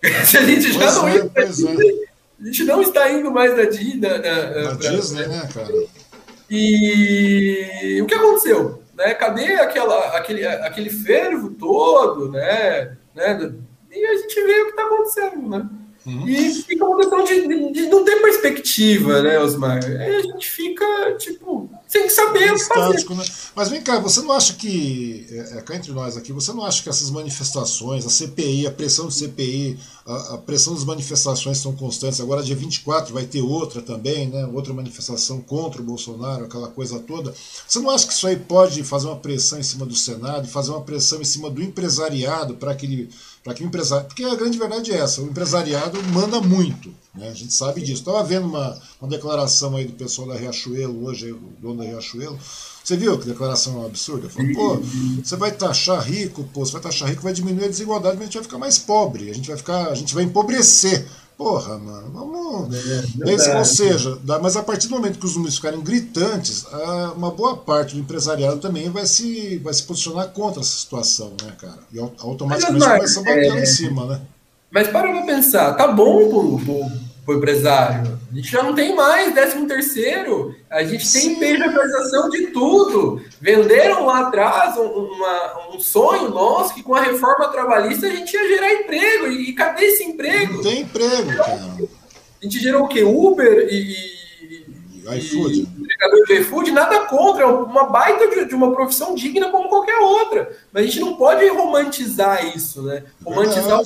Se 0.25 0.37
a 0.37 0.41
gente 0.43 0.73
já 0.73 0.79
pois 0.79 0.95
não 0.95 1.07
é, 1.07 1.15
indo 1.17 1.29
para 1.29 1.45
Disney, 1.45 1.89
é. 1.89 2.12
A 2.43 2.45
gente 2.45 2.63
não 2.65 2.81
está 2.81 3.09
indo 3.09 3.31
mais 3.31 3.55
na, 3.55 3.63
Disney, 3.63 3.95
na, 4.01 4.17
na 4.17 4.75
pra, 4.75 4.89
Disney, 4.89 5.27
né, 5.27 5.49
cara? 5.53 5.73
E 6.49 8.01
o 8.01 8.05
que 8.05 8.13
aconteceu? 8.13 8.83
Né? 8.93 9.13
Cadê 9.13 9.53
aquela, 9.55 10.17
aquele, 10.17 10.45
aquele 10.45 10.89
fervo 10.89 11.51
todo, 11.51 12.29
né? 12.29 12.97
né? 13.15 13.53
E 13.89 14.05
a 14.05 14.15
gente 14.17 14.43
vê 14.43 14.61
o 14.61 14.65
que 14.65 14.71
está 14.71 14.83
acontecendo, 14.83 15.49
né? 15.49 15.69
Uhum. 16.05 16.27
E 16.27 16.53
fica 16.53 16.85
uma 16.85 16.97
questão 16.97 17.23
de, 17.23 17.47
de, 17.47 17.71
de, 17.71 17.87
não 17.87 18.03
ter 18.03 18.21
perspectiva, 18.21 19.21
né, 19.21 19.39
Osmar? 19.39 19.83
Aí 19.85 20.15
a 20.15 20.21
gente 20.21 20.49
fica, 20.49 20.85
tipo, 21.17 21.69
sem 21.87 22.09
saber 22.09 22.51
o 22.51 22.55
que 22.55 22.65
fazer. 22.65 23.09
Né? 23.09 23.23
Mas 23.55 23.69
vem 23.69 23.81
cá, 23.81 23.99
você 23.99 24.21
não 24.21 24.33
acha 24.33 24.53
que, 24.53 25.25
é, 25.29 25.57
é, 25.57 25.61
cá 25.61 25.75
entre 25.75 25.93
nós 25.93 26.17
aqui, 26.17 26.33
você 26.33 26.51
não 26.51 26.65
acha 26.65 26.83
que 26.83 26.89
essas 26.89 27.09
manifestações, 27.09 28.05
a 28.05 28.09
CPI, 28.09 28.67
a 28.67 28.71
pressão 28.71 29.07
de 29.07 29.13
CPI, 29.13 29.79
a, 30.05 30.33
a 30.33 30.37
pressão 30.39 30.73
das 30.73 30.83
manifestações 30.83 31.59
são 31.59 31.73
constantes? 31.73 32.19
Agora, 32.19 32.43
dia 32.43 32.55
24, 32.55 33.13
vai 33.13 33.25
ter 33.25 33.41
outra 33.41 33.81
também, 33.81 34.27
né? 34.27 34.45
Outra 34.53 34.73
manifestação 34.73 35.39
contra 35.39 35.81
o 35.81 35.85
Bolsonaro, 35.85 36.43
aquela 36.43 36.67
coisa 36.67 36.99
toda. 36.99 37.33
Você 37.65 37.79
não 37.79 37.89
acha 37.89 38.07
que 38.07 38.13
isso 38.13 38.27
aí 38.27 38.35
pode 38.35 38.83
fazer 38.83 39.07
uma 39.07 39.15
pressão 39.15 39.57
em 39.57 39.63
cima 39.63 39.85
do 39.85 39.95
Senado, 39.95 40.49
fazer 40.49 40.71
uma 40.71 40.81
pressão 40.81 41.21
em 41.21 41.25
cima 41.25 41.49
do 41.49 41.63
empresariado 41.63 42.55
para 42.55 42.75
que 42.75 42.85
ele 42.85 43.09
para 43.43 43.53
que 43.53 43.63
o 43.63 43.67
empresário. 43.67 44.07
Porque 44.07 44.23
a 44.23 44.35
grande 44.35 44.57
verdade 44.57 44.91
é 44.91 44.97
essa: 44.97 45.21
o 45.21 45.25
empresariado 45.25 46.01
manda 46.03 46.39
muito. 46.39 46.93
Né? 47.13 47.29
A 47.29 47.33
gente 47.33 47.53
sabe 47.53 47.81
disso. 47.81 48.01
Estava 48.01 48.23
vendo 48.23 48.47
uma, 48.47 48.79
uma 49.01 49.09
declaração 49.09 49.75
aí 49.75 49.85
do 49.85 49.93
pessoal 49.93 50.29
da 50.29 50.35
Riachuelo, 50.35 51.05
hoje, 51.05 51.31
o 51.31 51.39
dono 51.59 51.77
da 51.77 51.83
Riachuelo, 51.83 52.39
Você 52.83 52.95
viu 52.95 53.19
que 53.19 53.27
declaração 53.27 53.85
absurda? 53.85 54.29
Falou, 54.29 54.53
pô, 54.53 54.81
você 55.23 55.35
vai 55.35 55.51
taxar 55.51 56.01
rico, 56.01 56.43
pô, 56.53 56.65
você 56.65 56.71
vai 56.71 56.81
taxar 56.81 57.09
rico, 57.09 57.21
vai 57.21 57.33
diminuir 57.33 57.65
a 57.65 57.69
desigualdade, 57.69 58.15
mas 58.15 58.23
a 58.23 58.25
gente 58.25 58.35
vai 58.35 58.43
ficar 58.43 58.57
mais 58.57 58.79
pobre, 58.79 59.29
a 59.29 59.33
gente 59.33 59.47
vai 59.47 59.57
ficar, 59.57 59.89
a 59.89 59.95
gente 59.95 60.15
vai 60.15 60.23
empobrecer. 60.23 61.05
Porra, 61.37 61.77
mano, 61.77 62.11
vamos. 62.13 62.75
É, 62.75 63.57
ou 63.57 63.65
seja, 63.65 64.17
mas 64.41 64.55
a 64.55 64.63
partir 64.63 64.87
do 64.87 64.95
momento 64.95 65.19
que 65.19 65.25
os 65.25 65.35
números 65.35 65.55
ficarem 65.55 65.81
gritantes, 65.81 66.65
uma 67.15 67.31
boa 67.31 67.57
parte 67.57 67.95
do 67.95 68.01
empresariado 68.01 68.57
também 68.57 68.89
vai 68.89 69.05
se, 69.05 69.57
vai 69.57 69.73
se 69.73 69.83
posicionar 69.83 70.27
contra 70.29 70.61
essa 70.61 70.77
situação, 70.77 71.33
né, 71.43 71.53
cara? 71.59 71.79
E 71.91 71.99
automaticamente 71.99 72.85
começa 72.85 73.19
a 73.19 73.23
bater 73.23 73.45
é... 73.45 73.49
lá 73.49 73.59
em 73.59 73.65
cima, 73.65 74.05
né? 74.05 74.21
Mas 74.71 74.87
para 74.87 75.11
pra 75.11 75.21
pensar, 75.23 75.73
tá 75.73 75.87
bom 75.87 76.29
pro, 76.29 76.59
pro, 76.59 76.91
pro 77.25 77.37
empresário. 77.37 78.19
A 78.33 78.35
gente 78.35 78.49
já 78.49 78.63
não 78.63 78.73
tem 78.73 78.95
mais 78.95 79.31
13 79.31 79.67
terceiro, 79.67 80.55
a 80.67 80.83
gente 80.83 81.13
tem 81.13 81.35
pejotização 81.35 82.31
de 82.31 82.47
tudo. 82.47 83.21
Venderam 83.39 84.07
lá 84.07 84.21
atrás 84.27 84.75
um, 84.75 84.87
uma, 84.87 85.69
um 85.75 85.79
sonho 85.79 86.29
nosso 86.31 86.73
que 86.73 86.81
com 86.81 86.95
a 86.95 87.01
reforma 87.01 87.49
trabalhista 87.49 88.07
a 88.07 88.09
gente 88.09 88.33
ia 88.33 88.47
gerar 88.47 88.73
emprego. 88.73 89.27
E, 89.27 89.51
e 89.51 89.53
cadê 89.53 89.85
esse 89.85 90.03
emprego? 90.03 90.53
Não 90.55 90.63
tem 90.63 90.81
emprego, 90.81 91.37
cara. 91.37 91.59
A 92.41 92.43
gente 92.43 92.59
gerou 92.59 92.85
o 92.85 92.87
quê? 92.87 93.03
Uber 93.03 93.67
e, 93.69 93.93
iFood. 95.15 95.69
Entregador 95.79 96.25
de 96.25 96.33
iFood, 96.39 96.71
nada 96.71 97.01
contra, 97.01 97.43
é 97.43 97.45
uma 97.45 97.83
baita 97.83 98.27
de, 98.29 98.45
de, 98.45 98.55
uma 98.55 98.73
profissão 98.73 99.13
digna 99.13 99.51
como 99.51 99.69
qualquer 99.69 99.99
outra. 99.99 100.57
Mas 100.71 100.83
a 100.83 100.85
gente 100.87 101.01
não 101.01 101.17
pode 101.17 101.47
romantizar 101.49 102.43
isso, 102.55 102.81
né? 102.81 103.03
Romantizar 103.23 103.79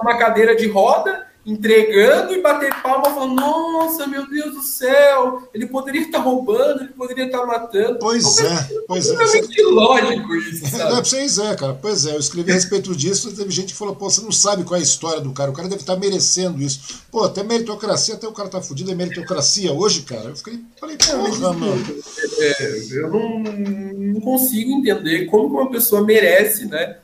uma 0.00 0.16
cadeira 0.16 0.56
de 0.56 0.66
roda 0.66 1.30
entregando 1.44 2.32
e 2.32 2.40
bater 2.40 2.72
palma 2.82 3.04
falando, 3.04 3.34
nossa, 3.34 4.06
meu 4.06 4.28
Deus 4.28 4.54
do 4.54 4.62
céu, 4.62 5.48
ele 5.52 5.66
poderia 5.66 6.02
estar 6.02 6.18
roubando, 6.18 6.82
ele 6.82 6.92
poderia 6.92 7.26
estar 7.26 7.44
matando. 7.44 7.98
Pois 7.98 8.38
é, 8.38 8.68
pois 8.86 9.10
é. 9.10 9.14
É 9.14 9.62
lógico 9.64 10.34
isso, 10.36 10.66
sabe? 10.70 10.94
Não, 10.94 11.02
pois 11.02 11.38
é, 11.38 11.56
cara, 11.56 11.74
pois 11.74 12.06
é, 12.06 12.14
eu 12.14 12.20
escrevi 12.20 12.52
a 12.52 12.54
respeito 12.54 12.94
disso, 12.94 13.34
teve 13.34 13.50
gente 13.50 13.72
que 13.72 13.78
falou, 13.78 13.96
pô, 13.96 14.08
você 14.08 14.20
não 14.20 14.32
sabe 14.32 14.62
qual 14.62 14.76
é 14.76 14.80
a 14.80 14.84
história 14.84 15.20
do 15.20 15.32
cara, 15.32 15.50
o 15.50 15.54
cara 15.54 15.68
deve 15.68 15.82
estar 15.82 15.96
merecendo 15.96 16.62
isso. 16.62 17.02
Pô, 17.10 17.24
até 17.24 17.42
meritocracia, 17.42 18.14
até 18.14 18.28
o 18.28 18.32
cara 18.32 18.48
tá 18.48 18.62
fudido, 18.62 18.92
é 18.92 18.94
meritocracia 18.94 19.72
hoje, 19.72 20.02
cara. 20.02 20.28
Eu 20.28 20.36
fiquei, 20.36 20.60
falei, 20.78 20.96
porra, 20.96 21.52
mano. 21.52 22.02
É, 22.38 22.82
eu 22.92 23.10
não, 23.10 23.38
não 23.40 24.20
consigo 24.20 24.70
entender 24.72 25.26
como 25.26 25.46
uma 25.46 25.70
pessoa 25.70 26.04
merece, 26.04 26.66
né, 26.66 26.98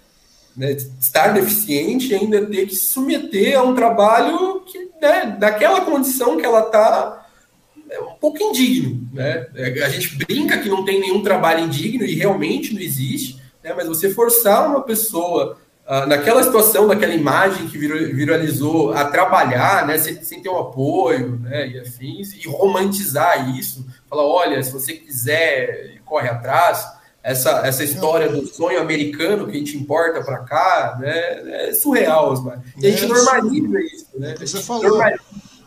né, 0.58 0.72
estar 0.72 1.28
deficiente 1.28 2.12
ainda 2.12 2.44
ter 2.44 2.66
que 2.66 2.74
se 2.74 2.86
submeter 2.86 3.56
a 3.56 3.62
um 3.62 3.76
trabalho 3.76 4.62
que, 4.62 4.90
né, 5.00 5.36
daquela 5.38 5.82
condição 5.82 6.36
que 6.36 6.44
ela 6.44 6.62
está, 6.66 7.26
é 7.88 8.00
um 8.00 8.14
pouco 8.14 8.42
indigno. 8.42 9.08
Né? 9.12 9.46
É, 9.54 9.84
a 9.84 9.88
gente 9.88 10.16
brinca 10.16 10.58
que 10.58 10.68
não 10.68 10.84
tem 10.84 11.00
nenhum 11.00 11.22
trabalho 11.22 11.60
indigno 11.60 12.04
e 12.04 12.16
realmente 12.16 12.74
não 12.74 12.80
existe, 12.80 13.40
né, 13.62 13.72
mas 13.72 13.86
você 13.86 14.10
forçar 14.10 14.68
uma 14.68 14.82
pessoa 14.82 15.56
uh, 15.86 16.06
naquela 16.08 16.42
situação, 16.42 16.88
naquela 16.88 17.14
imagem 17.14 17.68
que 17.68 17.78
viralizou, 17.78 18.92
a 18.92 19.04
trabalhar 19.04 19.86
né, 19.86 19.96
sem, 19.96 20.20
sem 20.24 20.42
ter 20.42 20.48
um 20.48 20.58
apoio 20.58 21.38
né, 21.38 21.68
e 21.68 21.78
afins, 21.78 22.32
e 22.34 22.48
romantizar 22.48 23.56
isso, 23.56 23.86
falar: 24.10 24.24
olha, 24.24 24.60
se 24.60 24.72
você 24.72 24.94
quiser, 24.94 26.00
corre 26.04 26.28
atrás 26.28 26.97
essa, 27.22 27.66
essa 27.66 27.84
história 27.84 28.28
do 28.28 28.46
sonho 28.46 28.80
americano 28.80 29.46
que 29.46 29.56
a 29.56 29.58
gente 29.58 29.76
importa 29.76 30.22
para 30.22 30.38
cá, 30.38 30.96
né, 31.00 31.68
é 31.68 31.74
surreal, 31.74 32.40
mano. 32.42 32.62
E 32.80 32.86
a 32.86 32.90
gente 32.90 33.04
é, 33.04 33.08
normaliza 33.08 33.80
isso, 33.80 34.06
né? 34.14 34.34
Você 34.38 34.62
falou. 34.62 35.00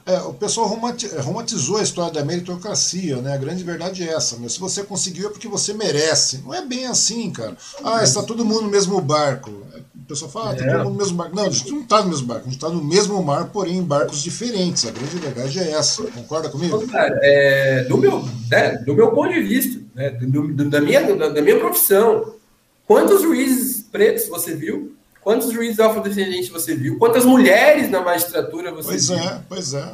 É, 0.03 0.19
o 0.22 0.34
pessoal 0.34 0.68
romantizou 0.68 1.78
a 1.78 1.84
história 1.84 2.11
da 2.11 2.26
meritocracia, 2.26 3.18
né? 3.18 3.34
A 3.34 3.38
grande 3.38 3.64
verdade 3.64 4.07
é 4.07 4.14
essa. 4.14 4.36
Né? 4.38 4.49
Se 4.49 4.60
você 4.60 4.84
conseguiu 4.84 5.28
é 5.28 5.32
porque 5.32 5.48
você 5.48 5.73
merece. 5.73 6.40
Não 6.40 6.53
é 6.53 6.65
bem 6.65 6.88
assim, 6.88 7.30
cara. 7.30 7.56
Ah, 7.84 8.03
está 8.03 8.23
todo 8.23 8.44
mundo 8.44 8.64
no 8.64 8.69
mesmo 8.69 8.99
barco. 8.99 9.52
Pessoal 10.11 10.29
fala, 10.29 10.51
ah, 10.51 10.55
tá 10.55 10.65
todo 10.65 10.77
mundo 10.79 10.89
no 10.89 10.97
mesmo 10.97 11.17
barco. 11.17 11.35
Não, 11.38 11.45
a 11.45 11.49
gente 11.49 11.71
não 11.71 11.81
está 11.83 12.01
no 12.01 12.09
mesmo 12.09 12.27
barco, 12.27 12.41
a 12.41 12.45
gente 12.45 12.55
está 12.57 12.69
no 12.69 12.83
mesmo 12.83 13.23
mar, 13.23 13.45
porém 13.45 13.77
em 13.77 13.81
barcos 13.81 14.21
diferentes. 14.21 14.85
A 14.85 14.91
grande 14.91 15.15
verdade 15.15 15.59
é 15.59 15.71
essa. 15.71 16.03
Concorda 16.03 16.49
comigo? 16.49 16.85
Cara, 16.89 17.17
é, 17.23 17.85
do, 17.85 17.97
meu, 17.97 18.21
né, 18.49 18.75
do 18.85 18.93
meu 18.93 19.11
ponto 19.11 19.33
de 19.33 19.41
vista, 19.41 19.81
né, 19.95 20.09
do, 20.09 20.49
do, 20.49 20.69
da, 20.69 20.81
minha, 20.81 21.15
da, 21.15 21.29
da 21.29 21.41
minha 21.41 21.57
profissão, 21.57 22.35
quantos 22.85 23.21
juízes 23.21 23.83
pretos 23.89 24.27
você 24.27 24.53
viu? 24.53 24.93
Quantos 25.21 25.49
juízes 25.49 25.79
afrodescendentes 25.79 26.49
você 26.49 26.75
viu? 26.75 26.97
Quantas 26.99 27.23
mulheres 27.23 27.89
na 27.89 28.01
magistratura 28.01 28.69
você 28.73 28.89
pois 28.89 29.07
viu? 29.07 29.17
Pois 29.17 29.31
é, 29.31 29.41
pois 29.47 29.73
é. 29.75 29.93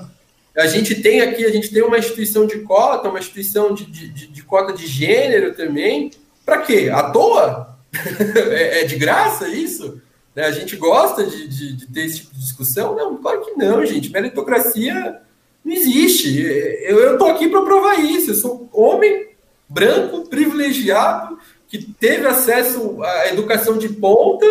A 0.64 0.66
gente 0.66 0.96
tem 0.96 1.22
aqui, 1.22 1.46
a 1.46 1.52
gente 1.52 1.72
tem 1.72 1.84
uma 1.84 2.00
instituição 2.00 2.48
de 2.48 2.58
cota, 2.62 3.08
uma 3.08 3.20
instituição 3.20 3.72
de, 3.72 3.86
de, 3.86 4.26
de 4.26 4.42
cota 4.42 4.74
de 4.74 4.88
gênero 4.88 5.54
também. 5.54 6.10
Para 6.44 6.64
quê? 6.64 6.90
À 6.92 7.12
toa? 7.12 7.78
é, 8.52 8.82
é, 8.82 8.84
de 8.86 8.96
graça 8.96 9.48
isso? 9.48 10.02
Né? 10.38 10.46
A 10.46 10.52
gente 10.52 10.76
gosta 10.76 11.26
de, 11.26 11.48
de, 11.48 11.74
de, 11.74 11.88
ter 11.88 12.06
esse 12.06 12.20
tipo 12.20 12.36
de 12.36 12.40
discussão? 12.40 12.96
Não, 12.96 13.18
claro 13.18 13.44
que 13.44 13.54
não, 13.54 13.84
gente. 13.84 14.12
Meritocracia 14.12 15.20
não 15.66 15.74
existe. 15.74 16.40
Eu 16.84 17.14
estou 17.14 17.28
aqui 17.28 17.50
para 17.50 17.64
provar 17.64 18.00
isso. 18.00 18.30
Eu 18.30 18.36
sou 18.36 18.70
homem, 18.72 19.30
branco, 19.68 20.30
privilegiado, 20.30 21.40
que 21.68 21.80
teve 21.80 22.28
acesso 22.28 23.02
à 23.02 23.30
educação 23.30 23.80
de 23.80 23.90
ponta 23.90 24.46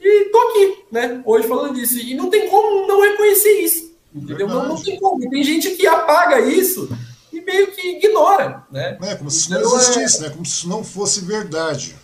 e 0.00 0.30
tô 0.32 0.38
aqui, 0.38 0.84
né? 0.90 1.20
Hoje 1.26 1.46
falando 1.46 1.74
disso. 1.74 1.98
E 1.98 2.14
não 2.14 2.30
tem 2.30 2.48
como 2.48 2.86
não 2.86 3.02
reconhecer 3.02 3.60
isso. 3.60 3.92
Entendeu? 4.14 4.48
Não, 4.48 4.66
não, 4.66 4.82
tem 4.82 4.98
como. 4.98 5.28
Tem 5.28 5.44
gente 5.44 5.72
que 5.72 5.86
apaga 5.86 6.40
isso 6.40 6.88
e 7.30 7.42
meio 7.42 7.66
que 7.72 7.98
ignora, 7.98 8.64
né? 8.72 8.96
É, 9.02 9.14
como 9.14 9.30
se 9.30 9.48
então, 9.48 9.60
não 9.60 9.76
existisse, 9.76 10.18
é... 10.18 10.20
né? 10.22 10.30
Como 10.30 10.46
se 10.46 10.52
isso 10.52 10.68
não 10.70 10.82
fosse 10.82 11.20
verdade. 11.20 11.94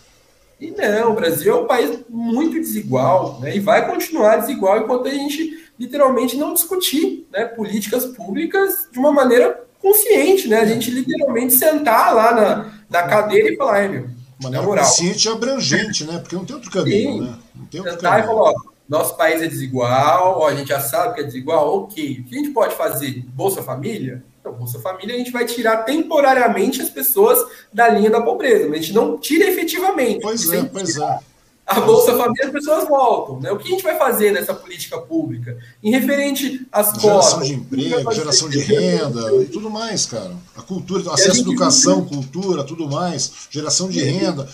E 0.59 0.71
não, 0.71 1.11
o 1.11 1.15
Brasil 1.15 1.53
é 1.53 1.59
um 1.59 1.67
país 1.67 1.99
muito 2.09 2.53
desigual, 2.53 3.39
né? 3.41 3.55
E 3.55 3.59
vai 3.59 3.89
continuar 3.89 4.37
desigual 4.37 4.79
enquanto 4.79 5.07
a 5.07 5.11
gente 5.11 5.65
literalmente 5.77 6.37
não 6.37 6.53
discutir 6.53 7.27
né, 7.31 7.45
políticas 7.45 8.05
públicas 8.05 8.87
de 8.91 8.97
uma 8.97 9.11
maneira 9.11 9.63
consciente, 9.81 10.47
né? 10.47 10.59
A 10.59 10.65
gente 10.65 10.89
literalmente 10.89 11.53
sentar 11.53 12.15
lá 12.15 12.33
na, 12.33 12.73
na 12.89 13.03
cadeira 13.03 13.53
e 13.53 13.57
falar, 13.57 13.79
é, 13.81 13.87
meu, 13.89 14.09
maneira 14.41 14.65
consciente 14.65 15.27
e 15.27 15.31
abrangente, 15.31 16.05
né? 16.05 16.19
Porque 16.19 16.35
não 16.35 16.45
tem 16.45 16.55
outro 16.55 16.71
caminho, 16.71 17.13
Sim. 17.13 17.21
né? 17.21 17.39
Não 17.53 17.65
tem 17.65 17.81
outro 17.81 17.97
caminho. 17.97 18.23
E 18.23 18.27
falar, 18.27 18.41
ó, 18.41 18.53
nosso 18.87 19.17
país 19.17 19.41
é 19.41 19.47
desigual, 19.47 20.39
ó, 20.39 20.47
a 20.47 20.55
gente 20.55 20.69
já 20.69 20.79
sabe 20.79 21.15
que 21.15 21.21
é 21.21 21.23
desigual, 21.23 21.83
ok. 21.83 22.19
O 22.19 22.23
que 22.23 22.35
a 22.35 22.37
gente 22.37 22.51
pode 22.51 22.75
fazer? 22.75 23.23
Bolsa 23.27 23.61
Família? 23.61 24.23
Então, 24.45 24.53
Bolsa 24.53 24.79
Família 24.79 25.15
a 25.15 25.17
gente 25.17 25.31
vai 25.31 25.43
tirar 25.43 25.77
temporariamente 25.77 26.79
as 26.79 26.89
pessoas 26.89 27.39
da 27.73 27.89
linha 27.89 28.11
da 28.11 28.21
pobreza, 28.21 28.67
mas 28.69 28.77
a 28.77 28.81
gente 28.83 28.93
não 28.93 29.17
tira 29.17 29.49
efetivamente. 29.49 30.21
Pois 30.21 30.51
é, 30.51 30.63
pois 30.65 30.97
é. 30.97 31.19
A 31.65 31.79
Bolsa 31.81 32.15
Família, 32.15 32.45
as 32.45 32.51
pessoas 32.51 32.87
voltam. 32.87 33.39
Né? 33.39 33.51
O 33.51 33.57
que 33.57 33.67
a 33.67 33.71
gente 33.71 33.81
vai 33.81 33.97
fazer 33.97 34.29
nessa 34.29 34.53
política 34.53 34.99
pública? 34.99 35.57
Em 35.81 35.89
referente 35.89 36.63
às 36.71 36.89
geração 36.89 37.09
cotas. 37.09 37.25
Geração 37.25 37.41
de 37.41 37.53
emprego, 37.55 38.11
geração 38.11 38.49
de 38.49 38.59
renda 38.59 39.41
e 39.41 39.45
tudo 39.45 39.67
mais, 39.67 40.05
cara. 40.05 40.35
A 40.55 40.61
cultura, 40.61 41.11
acesso 41.11 41.37
à 41.37 41.41
educação, 41.41 42.05
cultura, 42.05 42.63
tudo 42.63 42.87
mais, 42.87 43.47
geração 43.49 43.89
de 43.89 43.99
renda. 44.03 44.47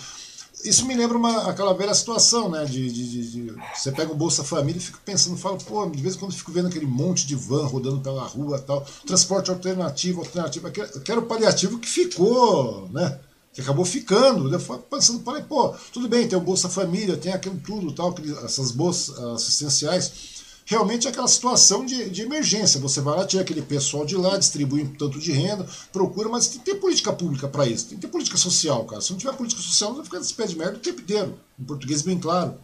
Isso 0.64 0.86
me 0.86 0.94
lembra 0.94 1.18
uma, 1.18 1.50
aquela 1.50 1.74
velha 1.74 1.94
situação, 1.94 2.48
né? 2.48 2.64
De, 2.64 2.90
de, 2.90 3.10
de, 3.10 3.30
de 3.30 3.54
você 3.74 3.90
pega 3.90 4.12
o 4.12 4.16
Bolsa 4.16 4.44
Família 4.44 4.78
e 4.78 4.82
fica 4.82 4.98
pensando, 5.04 5.36
fala, 5.36 5.58
pô, 5.58 5.86
de 5.86 6.02
vez 6.02 6.14
em 6.14 6.18
quando 6.18 6.32
eu 6.32 6.38
fico 6.38 6.52
vendo 6.52 6.68
aquele 6.68 6.86
monte 6.86 7.26
de 7.26 7.34
van 7.34 7.66
rodando 7.66 8.00
pela 8.00 8.22
rua 8.24 8.58
tal, 8.58 8.84
transporte 9.06 9.50
alternativo, 9.50 10.20
alternativo, 10.20 10.70
quero 11.04 11.22
paliativo 11.22 11.78
que 11.78 11.88
ficou, 11.88 12.88
né? 12.92 13.18
Que 13.52 13.60
acabou 13.60 13.84
ficando. 13.84 14.52
Eu 14.52 14.60
fui 14.60 14.78
pensando, 14.78 15.22
falei, 15.22 15.42
pô, 15.42 15.74
tudo 15.92 16.08
bem, 16.08 16.26
tem 16.26 16.38
o 16.38 16.42
Bolsa 16.42 16.68
Família, 16.68 17.16
tem 17.16 17.32
aquilo 17.32 17.58
tudo, 17.58 17.92
tal, 17.92 18.14
essas 18.44 18.70
bolsas 18.70 19.18
assistenciais 19.18 20.31
realmente 20.72 21.06
é 21.06 21.10
aquela 21.10 21.28
situação 21.28 21.84
de, 21.84 22.10
de 22.10 22.22
emergência. 22.22 22.80
Você 22.80 23.00
vai 23.00 23.16
lá, 23.16 23.26
tira 23.26 23.42
aquele 23.42 23.62
pessoal 23.62 24.04
de 24.04 24.16
lá, 24.16 24.36
distribui 24.36 24.82
um 24.82 24.86
tanto 24.86 25.18
de 25.18 25.30
renda, 25.30 25.66
procura, 25.92 26.28
mas 26.28 26.48
tem 26.48 26.58
que 26.58 26.64
ter 26.64 26.74
política 26.76 27.12
pública 27.12 27.46
para 27.46 27.66
isso, 27.66 27.88
tem 27.88 27.98
que 27.98 28.06
ter 28.06 28.10
política 28.10 28.36
social, 28.36 28.84
cara. 28.84 29.00
Se 29.00 29.10
não 29.10 29.18
tiver 29.18 29.34
política 29.34 29.60
social, 29.60 29.90
nós 29.90 29.98
vamos 29.98 30.08
ficar 30.08 30.18
nesse 30.18 30.34
pé 30.34 30.46
de 30.46 30.56
merda 30.56 30.76
o 30.76 30.80
tempo 30.80 31.00
inteiro. 31.00 31.38
Em 31.58 31.64
português 31.64 32.02
bem 32.02 32.18
claro. 32.18 32.54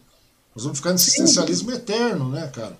Nós 0.55 0.64
vamos 0.64 0.78
ficar 0.78 0.93
nesse 0.93 1.10
assistencialismo 1.10 1.70
eterno, 1.70 2.28
né, 2.30 2.51
cara? 2.52 2.76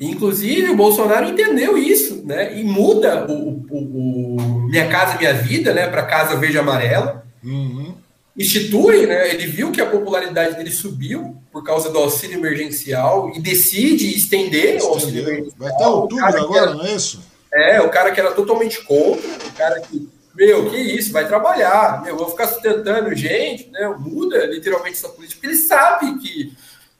Inclusive, 0.00 0.70
o 0.70 0.76
Bolsonaro 0.76 1.28
entendeu 1.28 1.76
isso, 1.76 2.22
né? 2.24 2.58
E 2.58 2.62
muda 2.62 3.26
o, 3.28 3.64
o, 3.68 4.36
o 4.36 4.68
Minha 4.68 4.88
Casa 4.88 5.18
Minha 5.18 5.34
Vida, 5.34 5.74
né, 5.74 5.88
para 5.88 6.06
Casa 6.06 6.36
Verde 6.36 6.56
Amarela. 6.56 7.26
Uhum 7.42 7.94
institui, 8.38 9.04
né? 9.04 9.34
Ele 9.34 9.46
viu 9.46 9.72
que 9.72 9.80
a 9.80 9.86
popularidade 9.86 10.56
dele 10.56 10.70
subiu 10.70 11.36
por 11.50 11.64
causa 11.64 11.90
do 11.90 11.98
auxílio 11.98 12.38
emergencial 12.38 13.32
e 13.34 13.40
decide 13.40 14.16
estender 14.16 14.80
o 14.80 14.86
auxílio 14.86 15.22
emergencial. 15.22 15.58
Vai 15.58 15.72
até 15.72 15.86
outubro 15.86 16.24
agora, 16.24 16.62
era, 16.62 16.74
não 16.74 16.86
é 16.86 16.94
isso? 16.94 17.20
É, 17.52 17.80
o 17.80 17.90
cara 17.90 18.12
que 18.12 18.20
era 18.20 18.30
totalmente 18.32 18.80
contra, 18.84 19.28
o 19.28 19.52
cara 19.54 19.80
que, 19.80 20.08
meu, 20.36 20.70
que 20.70 20.76
isso, 20.76 21.12
vai 21.12 21.26
trabalhar, 21.26 22.02
meu, 22.04 22.16
vou 22.16 22.30
ficar 22.30 22.46
sustentando 22.46 23.12
gente, 23.14 23.68
né? 23.70 23.88
Muda 23.98 24.46
literalmente 24.46 24.98
essa 24.98 25.08
política, 25.08 25.40
porque 25.40 25.54
ele 25.54 25.56
sabe 25.56 26.18
que 26.20 26.52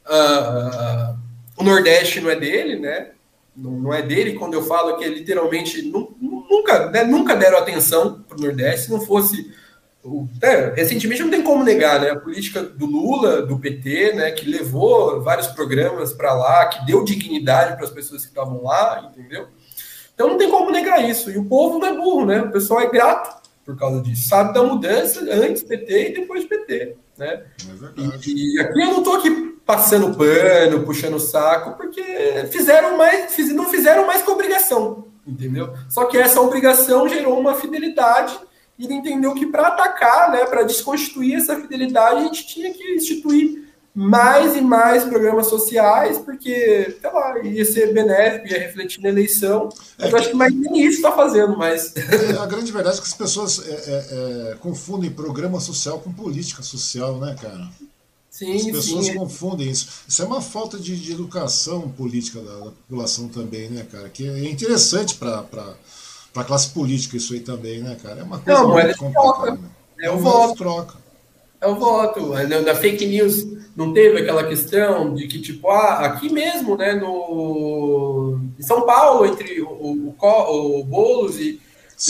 uh, 0.07 1.17
o 1.57 1.63
Nordeste 1.63 2.21
não 2.21 2.31
é 2.31 2.37
dele, 2.37 2.81
né? 2.81 3.11
Não, 3.57 3.73
não 3.73 3.95
é 3.95 4.03
dele 4.03 4.35
quando 4.35 4.55
eu 4.55 4.63
falo 4.65 4.97
que 4.97 5.05
é 5.05 5.09
literalmente 5.09 5.83
nunca, 5.83 6.91
né, 6.91 7.05
nunca 7.05 7.37
deram 7.37 7.59
atenção 7.59 8.25
para 8.29 8.39
o 8.39 8.41
Nordeste, 8.41 8.87
se 8.87 8.91
não 8.91 9.01
fosse 9.01 9.53
é, 10.41 10.75
recentemente 10.75 11.23
não 11.23 11.31
tem 11.31 11.43
como 11.43 11.65
negar, 11.65 12.01
né? 12.01 12.11
A 12.11 12.19
política 12.19 12.63
do 12.63 12.87
Lula, 12.87 13.43
do 13.43 13.59
PT, 13.59 14.13
né? 14.15 14.31
Que 14.31 14.49
levou 14.49 15.21
vários 15.23 15.49
programas 15.49 16.13
para 16.13 16.33
lá, 16.33 16.67
que 16.67 16.87
deu 16.87 17.05
dignidade 17.05 17.77
para 17.77 17.85
as 17.85 17.91
pessoas 17.91 18.23
que 18.23 18.29
estavam 18.29 18.63
lá, 18.63 19.11
entendeu? 19.11 19.49
Então 20.15 20.29
não 20.29 20.39
tem 20.39 20.51
como 20.51 20.71
negar 20.71 21.09
isso. 21.09 21.31
E 21.31 21.37
o 21.37 21.45
povo 21.45 21.79
não 21.79 21.87
é 21.87 21.95
burro, 21.95 22.27
né? 22.27 22.41
O 22.41 22.51
pessoal 22.51 22.81
é 22.81 22.91
grato 22.91 23.39
por 23.65 23.77
causa 23.77 24.01
disso. 24.01 24.29
Sabe 24.29 24.55
da 24.55 24.63
mudança 24.63 25.21
antes 25.31 25.63
PT 25.63 26.09
e 26.09 26.15
depois 26.21 26.45
PT, 26.45 26.97
né? 27.17 27.27
É 27.27 27.43
e, 28.27 28.55
e, 28.55 28.61
aqui 28.61 28.81
eu 28.81 28.87
não 28.87 28.99
estou 28.99 29.17
aqui 29.17 29.59
passando 29.67 30.17
pano, 30.17 30.85
puxando 30.85 31.17
o 31.17 31.21
saco, 31.21 31.77
porque 31.77 32.03
fizeram 32.51 32.97
mais, 32.97 33.35
fiz, 33.35 33.53
não 33.53 33.69
fizeram 33.69 34.07
mais 34.07 34.23
que 34.23 34.31
obrigação, 34.31 35.09
entendeu? 35.27 35.75
Só 35.91 36.07
que 36.07 36.17
essa 36.17 36.41
obrigação 36.41 37.07
gerou 37.07 37.39
uma 37.39 37.55
fidelidade 37.55 38.39
ele 38.85 38.95
entendeu 38.95 39.35
que 39.35 39.47
para 39.47 39.69
atacar, 39.69 40.31
né, 40.31 40.45
para 40.45 40.63
desconstituir 40.63 41.37
essa 41.37 41.57
fidelidade, 41.61 42.21
a 42.21 42.25
gente 42.25 42.47
tinha 42.47 42.73
que 42.73 42.95
instituir 42.95 43.69
mais 43.95 44.55
e 44.55 44.61
mais 44.61 45.03
programas 45.03 45.49
sociais, 45.49 46.19
porque, 46.19 46.97
sei 47.01 47.13
lá, 47.13 47.37
ia 47.41 47.65
ser 47.65 47.93
benéfico, 47.93 48.47
ia 48.47 48.61
refletir 48.61 49.03
na 49.03 49.09
eleição. 49.09 49.69
É, 49.99 50.09
eu 50.09 50.17
acho 50.17 50.29
que 50.29 50.37
mais 50.37 50.55
nem 50.55 50.87
isso 50.87 50.99
está 50.99 51.11
fazendo, 51.11 51.57
mas. 51.57 51.95
A 52.41 52.47
grande 52.47 52.71
verdade 52.71 52.99
é 52.99 53.01
que 53.01 53.09
as 53.09 53.15
pessoas 53.15 53.67
é, 53.67 53.73
é, 53.73 54.53
é, 54.53 54.55
confundem 54.61 55.11
programa 55.11 55.59
social 55.59 55.99
com 55.99 56.13
política 56.13 56.63
social, 56.63 57.19
né, 57.19 57.35
cara? 57.41 57.69
Sim, 58.31 58.55
as 58.55 58.65
pessoas 58.67 59.07
sim. 59.07 59.15
confundem 59.17 59.69
isso. 59.69 59.89
Isso 60.07 60.23
é 60.23 60.25
uma 60.25 60.41
falta 60.41 60.79
de, 60.79 60.97
de 60.97 61.11
educação 61.11 61.89
política 61.89 62.41
da, 62.41 62.57
da, 62.57 62.71
população 62.71 63.27
também, 63.27 63.69
né, 63.69 63.85
cara? 63.91 64.09
Que 64.09 64.29
é 64.29 64.49
interessante 64.49 65.17
para 65.17 65.43
para 66.39 66.45
a 66.45 66.47
classe 66.47 66.69
política 66.71 67.17
isso 67.17 67.33
aí 67.33 67.41
também, 67.41 67.83
né, 67.83 67.97
cara? 68.01 68.21
É 68.21 68.23
uma 68.23 68.39
coisa 68.39 68.61
Não, 68.61 68.71
muito 68.71 68.97
complicada. 68.97 69.51
Né? 69.53 69.59
É 70.01 70.11
o 70.11 70.19
voto. 70.19 70.55
Troca. 70.57 70.95
É 71.61 71.67
o 71.67 71.75
voto. 71.75 72.33
Na 72.65 72.75
fake 72.77 73.05
news 73.07 73.45
não 73.77 73.93
teve 73.93 74.21
aquela 74.21 74.45
questão 74.45 75.15
de 75.15 75.27
que, 75.27 75.41
tipo, 75.41 75.69
ah, 75.69 76.07
aqui 76.07 76.33
mesmo, 76.33 76.77
né, 76.77 76.95
no... 76.95 78.39
em 78.57 78.63
São 78.63 78.83
Paulo, 78.83 79.27
entre 79.27 79.61
o, 79.61 79.69
o, 79.69 80.15
o 80.17 80.85
Boulos 80.85 81.41
e, 81.41 81.61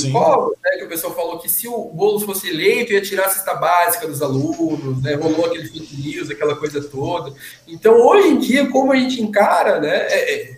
o 0.06 0.12
Collor, 0.12 0.54
né, 0.62 0.76
que 0.76 0.84
o 0.84 0.88
pessoal 0.88 1.14
falou 1.14 1.38
que 1.38 1.48
se 1.48 1.66
o 1.66 1.90
Boulos 1.94 2.24
fosse 2.24 2.48
eleito, 2.48 2.92
ia 2.92 3.00
tirar 3.00 3.24
a 3.24 3.30
cesta 3.30 3.54
básica 3.54 4.06
dos 4.06 4.20
alunos, 4.20 5.02
né, 5.02 5.14
rolou 5.14 5.46
aquele 5.46 5.66
fake 5.66 5.96
news, 5.96 6.30
aquela 6.30 6.54
coisa 6.54 6.82
toda. 6.82 7.32
Então, 7.66 7.94
hoje 7.94 8.28
em 8.28 8.38
dia, 8.38 8.68
como 8.68 8.92
a 8.92 8.96
gente 8.96 9.22
encara, 9.22 9.80
né, 9.80 10.06
é, 10.10 10.34
é, 10.34 10.56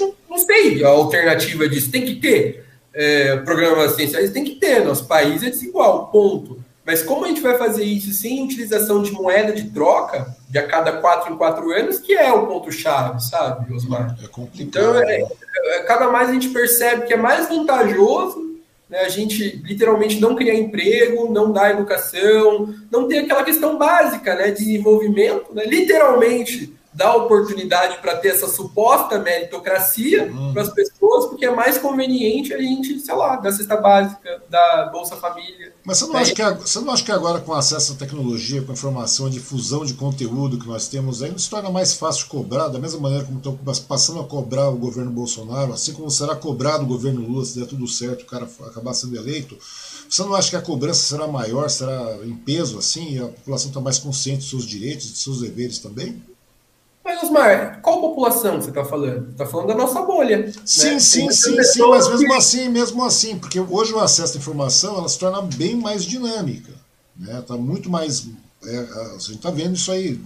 não, 0.00 0.14
não 0.30 0.38
sei 0.38 0.82
a 0.82 0.88
alternativa 0.88 1.68
disso, 1.68 1.90
tem 1.90 2.06
que 2.06 2.14
ter 2.14 2.63
é, 2.94 3.36
programas 3.38 3.92
essenciais 3.92 4.30
tem 4.30 4.44
que 4.44 4.54
ter, 4.56 4.84
nosso 4.84 5.06
país 5.06 5.42
é 5.42 5.50
desigual, 5.50 6.08
ponto. 6.08 6.62
Mas 6.86 7.02
como 7.02 7.24
a 7.24 7.28
gente 7.28 7.40
vai 7.40 7.56
fazer 7.56 7.82
isso 7.82 8.12
sem 8.12 8.44
utilização 8.44 9.02
de 9.02 9.10
moeda 9.10 9.52
de 9.52 9.70
troca 9.70 10.34
de 10.48 10.58
a 10.58 10.66
cada 10.66 10.92
quatro 10.92 11.32
em 11.32 11.36
quatro 11.36 11.72
anos, 11.72 11.98
que 11.98 12.12
é 12.12 12.30
o 12.32 12.46
ponto-chave, 12.46 13.22
sabe, 13.22 13.72
Osmar? 13.74 14.16
É. 14.22 14.62
Então, 14.62 14.94
é, 14.96 15.22
é, 15.22 15.78
cada 15.84 16.10
mais 16.10 16.28
a 16.28 16.32
gente 16.32 16.50
percebe 16.50 17.06
que 17.06 17.14
é 17.14 17.16
mais 17.16 17.48
vantajoso 17.48 18.44
né, 18.88 19.00
a 19.00 19.08
gente 19.08 19.56
literalmente 19.64 20.20
não 20.20 20.36
criar 20.36 20.54
emprego, 20.54 21.32
não 21.32 21.52
dar 21.52 21.70
educação, 21.70 22.74
não 22.90 23.08
ter 23.08 23.18
aquela 23.18 23.42
questão 23.42 23.78
básica 23.78 24.34
né, 24.34 24.50
de 24.50 24.58
desenvolvimento, 24.58 25.54
né, 25.54 25.64
literalmente 25.64 26.73
dá 26.94 27.14
oportunidade 27.16 27.98
para 27.98 28.16
ter 28.16 28.28
essa 28.28 28.48
suposta 28.48 29.18
meritocracia 29.18 30.30
uhum. 30.30 30.52
para 30.52 30.62
as 30.62 30.72
pessoas, 30.72 31.26
porque 31.26 31.44
é 31.44 31.50
mais 31.50 31.76
conveniente 31.76 32.54
a 32.54 32.58
gente, 32.58 33.00
sei 33.00 33.14
lá, 33.14 33.36
da 33.36 33.52
cesta 33.52 33.76
básica, 33.76 34.42
da 34.48 34.86
Bolsa 34.92 35.16
Família. 35.16 35.74
Mas 35.84 35.98
você 35.98 36.06
não, 36.06 36.16
acha 36.16 36.32
que, 36.32 36.42
você 36.42 36.80
não 36.80 36.92
acha 36.92 37.04
que 37.04 37.10
agora, 37.10 37.40
com 37.40 37.52
acesso 37.52 37.94
à 37.94 37.96
tecnologia, 37.96 38.62
com 38.62 38.70
a 38.70 38.74
informação, 38.74 39.26
a 39.26 39.30
difusão 39.30 39.84
de 39.84 39.94
conteúdo 39.94 40.58
que 40.58 40.68
nós 40.68 40.86
temos 40.86 41.22
aí, 41.22 41.30
não 41.30 41.38
se 41.38 41.50
torna 41.50 41.68
mais 41.68 41.94
fácil 41.94 42.28
cobrar, 42.28 42.68
da 42.68 42.78
mesma 42.78 43.00
maneira 43.00 43.24
como 43.24 43.38
estão 43.38 43.58
passando 43.88 44.20
a 44.20 44.24
cobrar 44.24 44.68
o 44.68 44.76
governo 44.76 45.10
Bolsonaro, 45.10 45.72
assim 45.72 45.92
como 45.92 46.10
será 46.10 46.36
cobrado 46.36 46.84
o 46.84 46.86
governo 46.86 47.26
Lula, 47.26 47.44
se 47.44 47.58
der 47.58 47.66
tudo 47.66 47.88
certo, 47.88 48.22
o 48.22 48.26
cara 48.26 48.48
acabar 48.66 48.94
sendo 48.94 49.16
eleito. 49.16 49.58
Você 50.08 50.22
não 50.22 50.34
acha 50.34 50.50
que 50.50 50.56
a 50.56 50.62
cobrança 50.62 51.02
será 51.02 51.26
maior, 51.26 51.68
será 51.68 52.18
em 52.24 52.36
peso 52.36 52.78
assim, 52.78 53.14
e 53.14 53.18
a 53.18 53.26
população 53.26 53.68
está 53.68 53.80
mais 53.80 53.98
consciente 53.98 54.40
dos 54.40 54.50
seus 54.50 54.64
direitos, 54.64 55.10
dos 55.10 55.22
seus 55.22 55.40
deveres 55.40 55.78
também? 55.78 56.22
Mas, 57.04 57.22
Osmar, 57.22 57.80
qual 57.82 58.00
população 58.00 58.60
você 58.60 58.70
está 58.70 58.84
falando? 58.84 59.26
Você 59.26 59.32
está 59.32 59.46
falando 59.46 59.66
da 59.68 59.74
nossa 59.74 60.00
bolha. 60.02 60.50
Sim, 60.64 60.92
né? 60.92 61.00
sim, 61.00 61.30
sim, 61.30 61.62
sim, 61.62 61.82
mas 61.86 62.08
mesmo 62.08 62.26
que... 62.26 62.32
assim, 62.32 62.68
mesmo 62.70 63.04
assim, 63.04 63.38
porque 63.38 63.60
hoje 63.60 63.92
o 63.92 64.00
acesso 64.00 64.36
à 64.36 64.40
informação 64.40 64.96
ela 64.96 65.08
se 65.08 65.18
torna 65.18 65.42
bem 65.42 65.76
mais 65.76 66.04
dinâmica. 66.04 66.72
Está 67.20 67.32
né? 67.32 67.44
Tá 67.46 67.56
muito 67.56 67.90
mais. 67.90 68.26
É, 68.64 68.78
a 68.78 69.18
gente 69.18 69.34
está 69.34 69.50
vendo 69.50 69.74
isso 69.74 69.92
aí. 69.92 70.18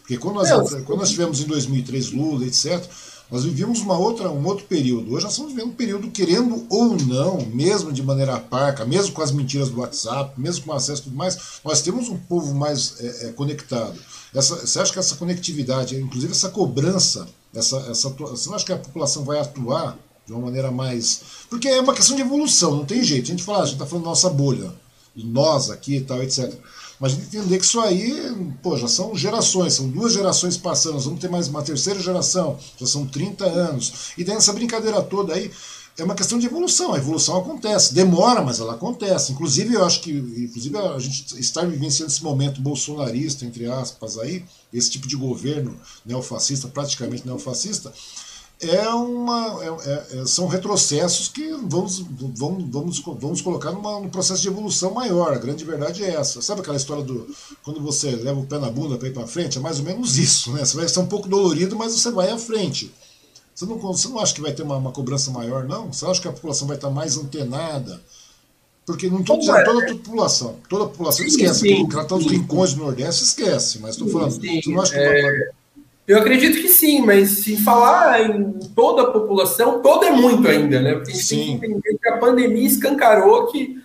Porque 0.00 0.18
quando 0.18 0.34
nós, 0.34 0.50
Não, 0.50 0.82
quando 0.84 0.98
nós 0.98 1.10
tivemos 1.10 1.40
em 1.40 1.46
2003 1.46 2.12
Lula, 2.12 2.44
etc., 2.44 2.84
nós 3.30 3.44
vivíamos 3.44 3.80
uma 3.80 3.96
outra, 3.96 4.28
um 4.28 4.44
outro 4.44 4.66
período. 4.66 5.14
Hoje 5.14 5.24
nós 5.24 5.32
estamos 5.32 5.52
vivendo 5.52 5.68
um 5.68 5.74
período, 5.74 6.10
querendo 6.10 6.66
ou 6.68 6.96
não, 6.96 7.46
mesmo 7.46 7.92
de 7.92 8.02
maneira 8.02 8.38
parca, 8.40 8.84
mesmo 8.84 9.12
com 9.12 9.22
as 9.22 9.30
mentiras 9.30 9.70
do 9.70 9.80
WhatsApp, 9.80 10.38
mesmo 10.38 10.64
com 10.64 10.72
acesso 10.72 11.02
e 11.02 11.04
tudo 11.04 11.16
mais, 11.16 11.60
nós 11.64 11.80
temos 11.80 12.08
um 12.08 12.18
povo 12.18 12.52
mais 12.52 12.96
é, 12.98 13.28
é, 13.28 13.32
conectado. 13.32 13.96
Essa, 14.34 14.56
você 14.66 14.78
acha 14.78 14.92
que 14.92 14.98
essa 14.98 15.16
conectividade, 15.16 15.96
inclusive 15.96 16.32
essa 16.32 16.48
cobrança, 16.48 17.28
essa, 17.54 17.76
essa, 17.90 18.08
você 18.10 18.48
não 18.48 18.56
acha 18.56 18.64
que 18.64 18.72
a 18.72 18.78
população 18.78 19.24
vai 19.24 19.38
atuar 19.38 19.98
de 20.26 20.32
uma 20.32 20.42
maneira 20.42 20.70
mais. 20.70 21.22
Porque 21.48 21.68
é 21.68 21.80
uma 21.80 21.94
questão 21.94 22.14
de 22.14 22.22
evolução, 22.22 22.76
não 22.76 22.84
tem 22.84 23.02
jeito. 23.02 23.24
A 23.24 23.30
gente 23.30 23.42
fala, 23.42 23.62
a 23.62 23.64
gente 23.64 23.74
está 23.74 23.86
falando 23.86 24.04
nossa 24.04 24.30
bolha, 24.30 24.72
nós 25.16 25.70
aqui 25.70 25.96
e 25.96 26.00
tal, 26.00 26.22
etc. 26.22 26.54
Mas 27.00 27.12
a 27.12 27.14
gente 27.16 27.36
entender 27.36 27.58
que 27.58 27.64
isso 27.64 27.80
aí, 27.80 28.54
pô, 28.62 28.76
já 28.76 28.86
são 28.86 29.16
gerações, 29.16 29.72
são 29.72 29.88
duas 29.88 30.12
gerações 30.12 30.58
passando, 30.58 31.00
vamos 31.00 31.18
ter 31.18 31.30
mais 31.30 31.48
uma 31.48 31.62
terceira 31.62 31.98
geração, 31.98 32.58
já 32.76 32.86
são 32.86 33.06
30 33.06 33.44
anos. 33.46 34.12
E 34.18 34.22
daí 34.22 34.36
essa 34.36 34.52
brincadeira 34.52 35.00
toda 35.00 35.32
aí, 35.32 35.50
é 35.98 36.04
uma 36.04 36.14
questão 36.14 36.38
de 36.38 36.46
evolução. 36.46 36.94
A 36.94 36.98
evolução 36.98 37.38
acontece, 37.38 37.94
demora, 37.94 38.42
mas 38.42 38.60
ela 38.60 38.74
acontece. 38.74 39.32
Inclusive, 39.32 39.74
eu 39.74 39.84
acho 39.84 40.00
que 40.00 40.10
inclusive 40.10 40.76
a 40.76 40.98
gente 40.98 41.38
estar 41.38 41.66
vivenciando 41.66 42.10
esse 42.10 42.22
momento 42.22 42.60
bolsonarista, 42.60 43.44
entre 43.44 43.66
aspas, 43.66 44.18
aí, 44.18 44.44
esse 44.72 44.90
tipo 44.90 45.06
de 45.06 45.16
governo 45.16 45.76
neofascista, 46.04 46.68
praticamente 46.68 47.26
neofascista, 47.26 47.92
é 48.60 48.88
uma, 48.90 49.58
é, 49.64 50.18
é, 50.18 50.26
são 50.26 50.46
retrocessos 50.46 51.28
que 51.28 51.50
vamos, 51.62 51.98
vamos, 51.98 52.64
vamos, 52.70 53.02
vamos 53.18 53.40
colocar 53.40 53.72
numa, 53.72 53.98
num 54.00 54.10
processo 54.10 54.42
de 54.42 54.48
evolução 54.48 54.92
maior. 54.92 55.32
A 55.32 55.38
grande 55.38 55.64
verdade 55.64 56.04
é 56.04 56.10
essa. 56.10 56.42
Sabe 56.42 56.60
aquela 56.60 56.76
história 56.76 57.02
do 57.02 57.26
quando 57.62 57.80
você 57.80 58.10
leva 58.10 58.38
o 58.38 58.46
pé 58.46 58.58
na 58.58 58.70
bunda 58.70 58.98
para 58.98 59.08
ir 59.08 59.14
para 59.14 59.26
frente? 59.26 59.56
É 59.56 59.60
mais 59.60 59.78
ou 59.78 59.84
menos 59.84 60.18
isso. 60.18 60.52
Né? 60.52 60.62
Você 60.64 60.76
vai 60.76 60.86
ser 60.88 61.00
um 61.00 61.06
pouco 61.06 61.26
dolorido, 61.26 61.74
mas 61.74 61.92
você 61.92 62.10
vai 62.10 62.30
à 62.30 62.38
frente. 62.38 62.92
Você 63.60 63.66
não, 63.66 63.76
você 63.76 64.08
não 64.08 64.18
acha 64.18 64.34
que 64.34 64.40
vai 64.40 64.52
ter 64.52 64.62
uma, 64.62 64.76
uma 64.76 64.90
cobrança 64.90 65.30
maior, 65.30 65.64
não? 65.64 65.92
Você 65.92 66.06
acha 66.06 66.22
que 66.22 66.28
a 66.28 66.32
população 66.32 66.66
vai 66.66 66.78
estar 66.78 66.88
mais 66.88 67.18
antenada? 67.18 68.00
Porque 68.86 69.06
não 69.06 69.20
estou 69.20 69.38
dizendo 69.38 69.58
é. 69.58 69.64
toda 69.64 69.84
a 69.84 69.88
população. 69.88 70.56
Toda 70.66 70.84
a 70.84 70.88
população 70.88 71.26
sim, 71.26 71.30
esquece. 71.30 71.60
Sim, 71.60 71.86
tratar 71.86 72.14
os 72.14 72.24
rincões 72.24 72.72
do 72.72 72.82
Nordeste, 72.82 73.22
esquece. 73.22 73.78
Mas 73.80 73.90
estou 73.90 74.08
falando. 74.08 74.30
Sim, 74.30 74.62
você 74.62 74.70
não 74.70 74.80
acha 74.80 74.92
que 74.94 74.98
é... 74.98 75.22
vai... 75.22 75.32
Eu 76.08 76.18
acredito 76.18 76.58
que 76.58 76.68
sim, 76.68 77.02
mas 77.02 77.28
se 77.28 77.58
falar 77.58 78.30
em 78.30 78.50
toda 78.74 79.02
a 79.02 79.10
população, 79.10 79.82
toda 79.82 80.06
é 80.06 80.10
muito 80.10 80.48
ainda, 80.48 80.80
né? 80.80 80.94
Porque 80.94 81.10
a 81.10 81.14
gente 81.14 81.26
sim. 81.26 81.58
tem 81.58 81.60
que 81.60 81.66
entender 81.66 81.98
que 81.98 82.08
a 82.08 82.16
pandemia 82.16 82.66
escancarou 82.66 83.48
que 83.48 83.78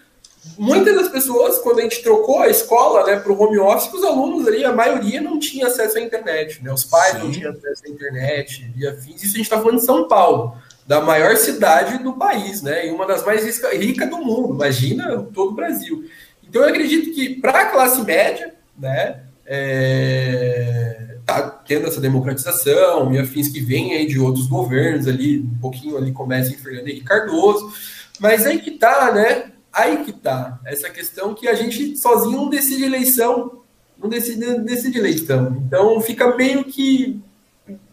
muitas 0.57 0.95
das 0.95 1.09
pessoas, 1.09 1.59
quando 1.59 1.79
a 1.79 1.81
gente 1.83 2.01
trocou 2.01 2.39
a 2.39 2.47
escola 2.47 3.05
né, 3.05 3.17
para 3.17 3.31
o 3.31 3.41
home 3.41 3.59
office, 3.59 3.93
os 3.93 4.03
alunos 4.03 4.47
ali, 4.47 4.63
a 4.63 4.73
maioria 4.73 5.21
não 5.21 5.39
tinha 5.39 5.67
acesso 5.67 5.97
à 5.97 6.01
internet, 6.01 6.63
né? 6.63 6.71
Os 6.71 6.83
pais 6.83 7.13
Sim. 7.13 7.19
não 7.19 7.31
tinham 7.31 7.51
acesso 7.51 7.83
à 7.85 7.89
internet 7.89 8.71
e 8.75 8.87
afins. 8.87 9.23
Isso 9.23 9.33
a 9.33 9.37
gente 9.37 9.41
está 9.41 9.57
falando 9.57 9.79
de 9.79 9.85
São 9.85 10.07
Paulo, 10.07 10.55
da 10.87 11.01
maior 11.01 11.35
cidade 11.37 11.97
do 12.03 12.13
país, 12.13 12.61
né? 12.61 12.87
E 12.87 12.91
uma 12.91 13.05
das 13.05 13.25
mais 13.25 13.43
ricas 13.73 14.09
do 14.09 14.17
mundo. 14.17 14.53
Imagina 14.55 15.25
todo 15.33 15.51
o 15.51 15.55
Brasil. 15.55 16.05
Então 16.47 16.61
eu 16.61 16.69
acredito 16.69 17.13
que 17.13 17.35
para 17.35 17.61
a 17.61 17.65
classe 17.65 18.01
média, 18.01 18.53
né? 18.77 19.21
É, 19.47 21.17
tá 21.25 21.41
tendo 21.67 21.87
essa 21.87 21.99
democratização 21.99 23.13
e 23.13 23.19
afins 23.19 23.49
que 23.49 23.59
vem 23.59 23.93
aí 23.93 24.05
de 24.05 24.19
outros 24.19 24.47
governos 24.47 25.07
ali, 25.07 25.39
um 25.39 25.59
pouquinho 25.59 25.97
ali 25.97 26.11
começa 26.11 26.51
em 26.51 26.57
Fernando 26.57 26.87
Henrique 26.87 27.05
Cardoso, 27.05 27.73
mas 28.19 28.45
aí 28.45 28.59
que 28.59 28.71
tá, 28.71 29.11
né? 29.11 29.51
Aí 29.75 30.05
que 30.05 30.13
tá 30.13 30.57
essa 30.65 30.89
questão 30.89 31.33
que 31.33 31.49
a 31.49 31.53
gente 31.53 31.97
sozinho 31.97 32.37
não 32.37 32.49
decide 32.49 32.85
eleição, 32.85 33.61
não 34.01 34.07
decide, 34.07 34.45
não 34.45 34.63
decide 34.63 34.97
eleição. 34.97 35.61
Então 35.67 35.99
fica 35.99 36.33
meio 36.33 36.63
que 36.63 37.19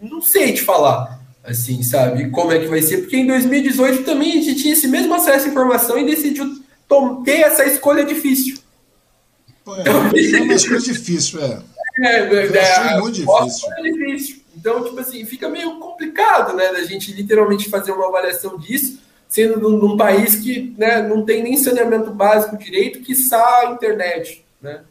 não 0.00 0.22
sei 0.22 0.52
te 0.52 0.62
falar, 0.62 1.20
assim, 1.42 1.82
sabe, 1.82 2.30
como 2.30 2.52
é 2.52 2.60
que 2.60 2.68
vai 2.68 2.80
ser, 2.80 2.98
porque 2.98 3.16
em 3.16 3.26
2018 3.26 4.04
também 4.04 4.30
a 4.30 4.34
gente 4.42 4.62
tinha 4.62 4.74
esse 4.74 4.86
mesmo 4.86 5.12
acesso 5.12 5.46
à 5.46 5.50
informação 5.50 5.98
e 5.98 6.06
decidiu 6.06 6.62
ter 7.24 7.40
essa 7.40 7.64
escolha 7.64 8.04
difícil. 8.04 8.58
Pô, 9.64 9.74
é, 9.74 9.82
é 9.84 10.42
uma 10.42 10.54
escolha 10.54 10.80
difícil, 10.80 11.42
é. 11.42 11.62
É, 12.00 12.16
é, 12.16 12.94
é 12.94 13.00
muito 13.00 13.16
difícil. 13.16 13.72
É 13.72 13.82
difícil. 13.82 14.42
Então, 14.56 14.84
tipo 14.84 15.00
assim, 15.00 15.24
fica 15.24 15.48
meio 15.48 15.80
complicado, 15.80 16.54
né, 16.54 16.72
da 16.72 16.84
gente 16.84 17.12
literalmente 17.12 17.68
fazer 17.68 17.90
uma 17.90 18.06
avaliação 18.06 18.56
disso 18.56 19.00
sendo 19.32 19.58
num, 19.58 19.96
país 19.96 20.36
que 20.36 20.74
né, 20.76 21.00
não 21.00 21.24
tem 21.24 21.42
nem 21.42 21.56
saneamento 21.56 22.10
básico 22.10 22.58
direito, 22.58 23.00
que 23.00 23.14
a 23.32 23.72
internet, 23.72 24.44
né? 24.60 24.82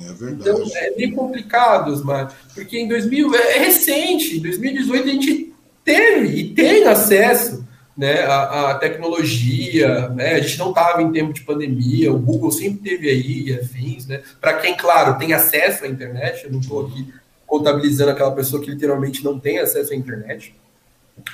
É 0.00 0.12
verdade. 0.12 0.50
Então 0.50 0.76
é 0.76 0.92
bem 0.92 1.10
complicado, 1.10 1.90
Osmar, 1.90 2.32
porque 2.54 2.78
em 2.78 2.86
2000, 2.86 3.34
é, 3.34 3.56
é 3.56 3.58
recente, 3.58 4.36
em 4.36 4.40
2018 4.40 5.02
a 5.02 5.10
gente 5.10 5.52
teve 5.84 6.28
e 6.28 6.54
tem 6.54 6.84
acesso 6.84 7.66
né, 7.96 8.20
à, 8.22 8.74
tecnologia, 8.74 10.10
né, 10.10 10.34
a 10.34 10.38
gente 10.38 10.60
não 10.60 10.68
estava 10.68 11.02
em 11.02 11.10
tempo 11.10 11.32
de 11.32 11.40
pandemia, 11.40 12.12
o 12.12 12.20
Google 12.20 12.52
sempre 12.52 12.90
teve 12.90 13.10
aí 13.10 13.58
afins, 13.60 14.06
né, 14.06 14.22
para 14.40 14.58
quem, 14.58 14.76
claro, 14.76 15.18
tem 15.18 15.32
acesso 15.32 15.84
à 15.84 15.88
internet, 15.88 16.44
eu 16.44 16.52
não 16.52 16.60
estou 16.60 16.86
aqui 16.86 17.12
contabilizando 17.44 18.12
aquela 18.12 18.30
pessoa 18.30 18.62
que 18.62 18.70
literalmente 18.70 19.24
não 19.24 19.40
tem 19.40 19.58
acesso 19.58 19.92
à 19.92 19.96
internet, 19.96 20.54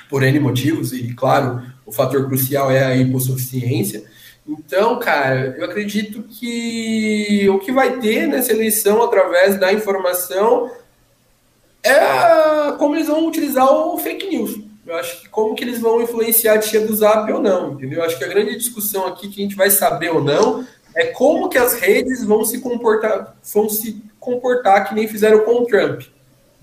por 0.09 0.23
N 0.23 0.39
motivos, 0.39 0.93
e 0.93 1.13
claro, 1.13 1.61
o 1.85 1.91
fator 1.91 2.25
crucial 2.27 2.71
é 2.71 2.83
a 2.83 2.95
hipossuficiência. 2.95 4.03
Então, 4.47 4.99
cara, 4.99 5.55
eu 5.57 5.65
acredito 5.65 6.23
que 6.23 7.47
o 7.49 7.59
que 7.59 7.71
vai 7.71 7.99
ter 7.99 8.27
nessa 8.27 8.51
eleição 8.51 9.01
através 9.01 9.59
da 9.59 9.73
informação 9.73 10.69
é 11.83 12.71
como 12.77 12.95
eles 12.95 13.07
vão 13.07 13.27
utilizar 13.27 13.71
o 13.71 13.97
fake 13.97 14.27
news. 14.27 14.59
Eu 14.85 14.95
acho 14.97 15.21
que 15.21 15.29
como 15.29 15.55
que 15.55 15.63
eles 15.63 15.79
vão 15.79 16.01
influenciar 16.01 16.53
a 16.53 16.59
tia 16.59 16.81
do 16.85 16.95
Zap 16.95 17.31
ou 17.31 17.41
não, 17.41 17.73
entendeu? 17.73 17.99
Eu 17.99 18.05
acho 18.05 18.17
que 18.17 18.23
a 18.23 18.27
grande 18.27 18.55
discussão 18.55 19.07
aqui 19.07 19.29
que 19.29 19.41
a 19.41 19.43
gente 19.43 19.55
vai 19.55 19.71
saber 19.71 20.11
ou 20.11 20.23
não 20.23 20.65
é 20.93 21.07
como 21.07 21.49
que 21.49 21.57
as 21.57 21.73
redes 21.73 22.23
vão 22.23 22.45
se 22.45 22.59
comportar, 22.59 23.35
vão 23.51 23.67
se 23.67 24.03
comportar 24.19 24.87
que 24.87 24.93
nem 24.93 25.07
fizeram 25.07 25.39
com 25.39 25.63
o 25.63 25.65
Trump 25.65 26.03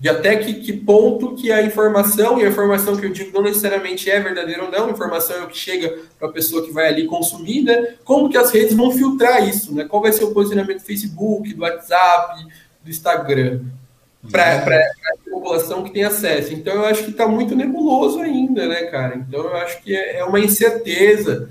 de 0.03 0.09
até 0.09 0.35
que, 0.35 0.55
que, 0.55 0.73
ponto 0.73 1.33
que 1.33 1.49
a 1.49 1.61
informação, 1.61 2.37
e 2.37 2.43
a 2.43 2.49
informação 2.49 2.97
que 2.97 3.05
eu 3.05 3.09
digo 3.09 3.31
não 3.31 3.41
necessariamente 3.41 4.11
é 4.11 4.19
verdadeira 4.19 4.65
ou 4.65 4.69
não, 4.69 4.89
informação 4.89 5.37
é 5.37 5.43
o 5.43 5.47
que 5.47 5.57
chega 5.57 5.97
para 6.19 6.27
a 6.27 6.31
pessoa 6.31 6.61
que 6.61 6.73
vai 6.73 6.89
ali 6.89 7.05
consumir, 7.05 7.61
né? 7.61 7.95
Como 8.03 8.27
que 8.29 8.37
as 8.37 8.51
redes 8.51 8.73
vão 8.75 8.91
filtrar 8.91 9.47
isso, 9.47 9.73
né? 9.73 9.85
Qual 9.85 10.01
vai 10.01 10.11
ser 10.11 10.25
o 10.25 10.33
posicionamento 10.33 10.79
do 10.79 10.85
Facebook, 10.85 11.53
do 11.53 11.61
WhatsApp, 11.61 12.45
do 12.83 12.89
Instagram, 12.89 13.61
para 14.29 14.57
a 14.57 15.29
população 15.31 15.85
que 15.85 15.93
tem 15.93 16.03
acesso. 16.03 16.53
Então 16.53 16.73
eu 16.73 16.85
acho 16.85 17.05
que 17.05 17.11
está 17.11 17.25
muito 17.25 17.55
nebuloso 17.55 18.19
ainda, 18.19 18.67
né, 18.67 18.83
cara? 18.87 19.15
Então 19.15 19.39
eu 19.39 19.55
acho 19.55 19.81
que 19.81 19.95
é, 19.95 20.17
é 20.17 20.25
uma 20.25 20.41
incerteza 20.41 21.49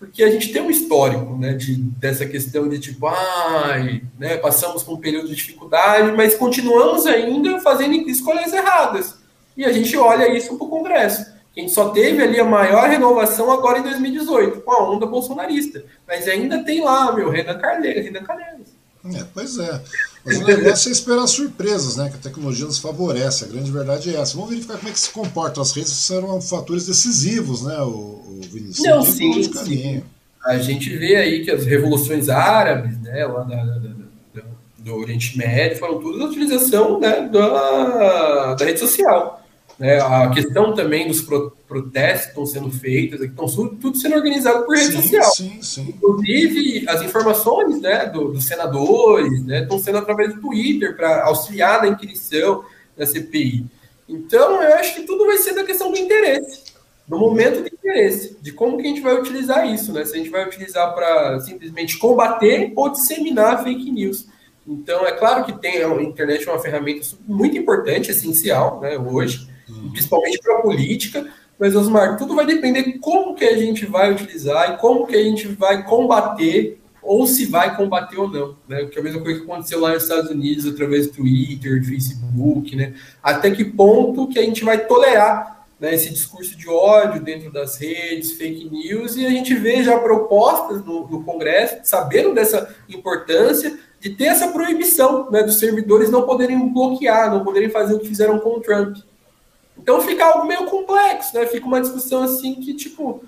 porque 0.00 0.24
a 0.24 0.30
gente 0.30 0.50
tem 0.50 0.62
um 0.62 0.70
histórico 0.70 1.36
né, 1.36 1.52
de, 1.52 1.74
dessa 1.76 2.24
questão 2.24 2.66
de 2.66 2.80
tipo, 2.80 3.06
ai, 3.06 4.02
né, 4.18 4.38
passamos 4.38 4.82
por 4.82 4.94
um 4.94 5.00
período 5.00 5.28
de 5.28 5.34
dificuldade, 5.34 6.10
mas 6.12 6.34
continuamos 6.34 7.04
ainda 7.06 7.60
fazendo 7.60 7.92
escolhas 8.08 8.50
erradas. 8.50 9.18
E 9.54 9.62
a 9.62 9.70
gente 9.70 9.94
olha 9.98 10.34
isso 10.34 10.56
para 10.56 10.66
o 10.66 10.70
Congresso. 10.70 11.30
A 11.54 11.60
gente 11.60 11.72
só 11.72 11.90
teve 11.90 12.22
ali 12.22 12.40
a 12.40 12.44
maior 12.44 12.88
renovação 12.88 13.52
agora 13.52 13.80
em 13.80 13.82
2018, 13.82 14.62
com 14.62 14.72
a 14.72 14.90
onda 14.90 15.04
bolsonarista. 15.04 15.84
Mas 16.08 16.26
ainda 16.26 16.64
tem 16.64 16.82
lá, 16.82 17.12
meu, 17.12 17.28
Renan 17.28 17.58
Carneiro, 17.58 18.02
Renan 18.02 18.22
Calheiros. 18.22 18.69
É, 19.04 19.24
pois 19.32 19.58
é. 19.58 19.80
Mas 20.24 20.38
o 20.38 20.46
negócio 20.46 20.90
é 20.90 20.92
esperar 20.92 21.26
surpresas, 21.26 21.96
né? 21.96 22.10
Que 22.10 22.16
a 22.16 22.18
tecnologia 22.18 22.66
nos 22.66 22.78
favorece. 22.78 23.44
A 23.44 23.48
grande 23.48 23.70
verdade 23.70 24.14
é 24.14 24.20
essa. 24.20 24.34
Vamos 24.34 24.50
verificar 24.50 24.76
como 24.76 24.88
é 24.88 24.92
que 24.92 25.00
se 25.00 25.10
comportam 25.10 25.62
as 25.62 25.72
redes, 25.72 25.92
serão 25.92 26.40
fatores 26.40 26.86
decisivos, 26.86 27.62
né, 27.62 27.78
o, 27.80 27.88
o 27.88 28.40
Vinícius? 28.42 28.86
Não, 28.86 29.02
sim, 29.02 29.42
sim. 29.42 30.02
A 30.44 30.58
gente 30.58 30.96
vê 30.96 31.16
aí 31.16 31.44
que 31.44 31.50
as 31.50 31.64
revoluções 31.64 32.28
árabes, 32.28 32.98
né, 33.00 33.24
lá 33.26 33.42
da, 33.42 33.56
da, 33.56 33.78
da, 33.78 34.42
do 34.78 34.94
Oriente 34.94 35.36
Médio, 35.36 35.78
foram 35.78 35.98
tudo 35.98 36.22
a 36.22 36.26
utilização 36.26 37.00
né, 37.00 37.28
da, 37.28 38.54
da 38.54 38.64
rede 38.64 38.80
social. 38.80 39.39
Né? 39.80 39.98
A 39.98 40.28
questão 40.28 40.74
também 40.74 41.08
dos 41.08 41.22
pro, 41.22 41.56
protestos 41.66 42.24
que 42.24 42.28
estão 42.28 42.44
sendo 42.44 42.70
feitos, 42.70 43.18
que 43.18 43.24
estão 43.24 43.46
tudo 43.46 43.96
sendo 43.96 44.14
organizado 44.14 44.66
por 44.66 44.76
rede 44.76 44.92
sim, 44.92 45.00
social. 45.00 45.30
Sim, 45.32 45.62
sim. 45.62 45.94
Inclusive, 45.96 46.84
as 46.86 47.00
informações 47.00 47.80
né, 47.80 48.04
do, 48.04 48.30
dos 48.30 48.44
senadores 48.44 49.42
né, 49.42 49.62
estão 49.62 49.78
sendo 49.78 49.96
através 49.96 50.34
do 50.34 50.40
Twitter 50.42 50.94
para 50.94 51.24
auxiliar 51.24 51.80
na 51.80 51.88
inquisição 51.88 52.62
da 52.94 53.06
CPI. 53.06 53.64
Então, 54.06 54.62
eu 54.62 54.74
acho 54.74 54.96
que 54.96 55.02
tudo 55.04 55.24
vai 55.24 55.38
ser 55.38 55.54
da 55.54 55.64
questão 55.64 55.90
do 55.90 55.96
interesse, 55.96 56.62
do 57.08 57.18
momento 57.18 57.62
de 57.62 57.74
interesse, 57.74 58.36
de 58.38 58.52
como 58.52 58.76
que 58.76 58.82
a 58.82 58.88
gente 58.90 59.00
vai 59.00 59.18
utilizar 59.18 59.66
isso, 59.66 59.94
né? 59.94 60.04
Se 60.04 60.12
a 60.12 60.18
gente 60.18 60.28
vai 60.28 60.46
utilizar 60.46 60.94
para 60.94 61.40
simplesmente 61.40 61.96
combater 61.96 62.70
ou 62.76 62.90
disseminar 62.90 63.64
fake 63.64 63.90
news. 63.90 64.26
Então, 64.66 65.06
é 65.06 65.12
claro 65.12 65.44
que 65.44 65.54
tem 65.54 65.82
a 65.82 66.02
internet 66.02 66.46
é 66.46 66.52
uma 66.52 66.60
ferramenta 66.60 67.06
muito 67.26 67.56
importante, 67.56 68.10
essencial, 68.10 68.78
né, 68.80 68.98
hoje, 68.98 69.48
principalmente 69.90 70.38
para 70.38 70.58
a 70.58 70.62
política, 70.62 71.26
mas, 71.58 71.76
Osmar, 71.76 72.16
tudo 72.16 72.34
vai 72.34 72.46
depender 72.46 72.98
como 73.00 73.34
que 73.34 73.44
a 73.44 73.56
gente 73.56 73.84
vai 73.84 74.10
utilizar 74.10 74.72
e 74.72 74.78
como 74.78 75.06
que 75.06 75.14
a 75.14 75.22
gente 75.22 75.46
vai 75.46 75.84
combater 75.84 76.80
ou 77.02 77.26
se 77.26 77.44
vai 77.46 77.76
combater 77.76 78.18
ou 78.18 78.28
não, 78.28 78.56
né? 78.66 78.86
Que 78.86 78.98
é 78.98 79.00
a 79.00 79.04
mesma 79.04 79.20
coisa 79.20 79.40
que 79.40 79.44
aconteceu 79.44 79.80
lá 79.80 79.92
nos 79.92 80.02
Estados 80.02 80.30
Unidos 80.30 80.66
através 80.66 81.06
do 81.06 81.14
Twitter, 81.14 81.80
do 81.80 81.86
Facebook, 81.86 82.74
né? 82.76 82.94
Até 83.22 83.50
que 83.50 83.64
ponto 83.64 84.28
que 84.28 84.38
a 84.38 84.42
gente 84.42 84.64
vai 84.64 84.86
tolerar 84.86 85.66
né, 85.78 85.94
esse 85.94 86.10
discurso 86.10 86.56
de 86.56 86.68
ódio 86.68 87.22
dentro 87.22 87.50
das 87.50 87.78
redes, 87.78 88.32
fake 88.32 88.68
news, 88.70 89.16
e 89.16 89.24
a 89.24 89.30
gente 89.30 89.54
vê 89.54 89.82
já 89.82 89.98
propostas 89.98 90.84
no, 90.84 91.08
no 91.08 91.24
Congresso, 91.24 91.78
sabendo 91.84 92.34
dessa 92.34 92.74
importância, 92.88 93.78
de 93.98 94.10
ter 94.10 94.26
essa 94.26 94.48
proibição 94.48 95.30
né, 95.30 95.42
dos 95.42 95.58
servidores 95.58 96.10
não 96.10 96.22
poderem 96.22 96.72
bloquear, 96.72 97.30
não 97.30 97.44
poderem 97.44 97.70
fazer 97.70 97.94
o 97.94 97.98
que 97.98 98.08
fizeram 98.08 98.38
com 98.38 98.56
o 98.56 98.60
Trump. 98.60 98.96
Então 99.82 100.00
fica 100.00 100.24
algo 100.24 100.46
meio 100.46 100.66
complexo, 100.66 101.34
né? 101.34 101.46
Fica 101.46 101.66
uma 101.66 101.80
discussão 101.80 102.22
assim 102.22 102.54
que, 102.56 102.74
tipo. 102.74 103.24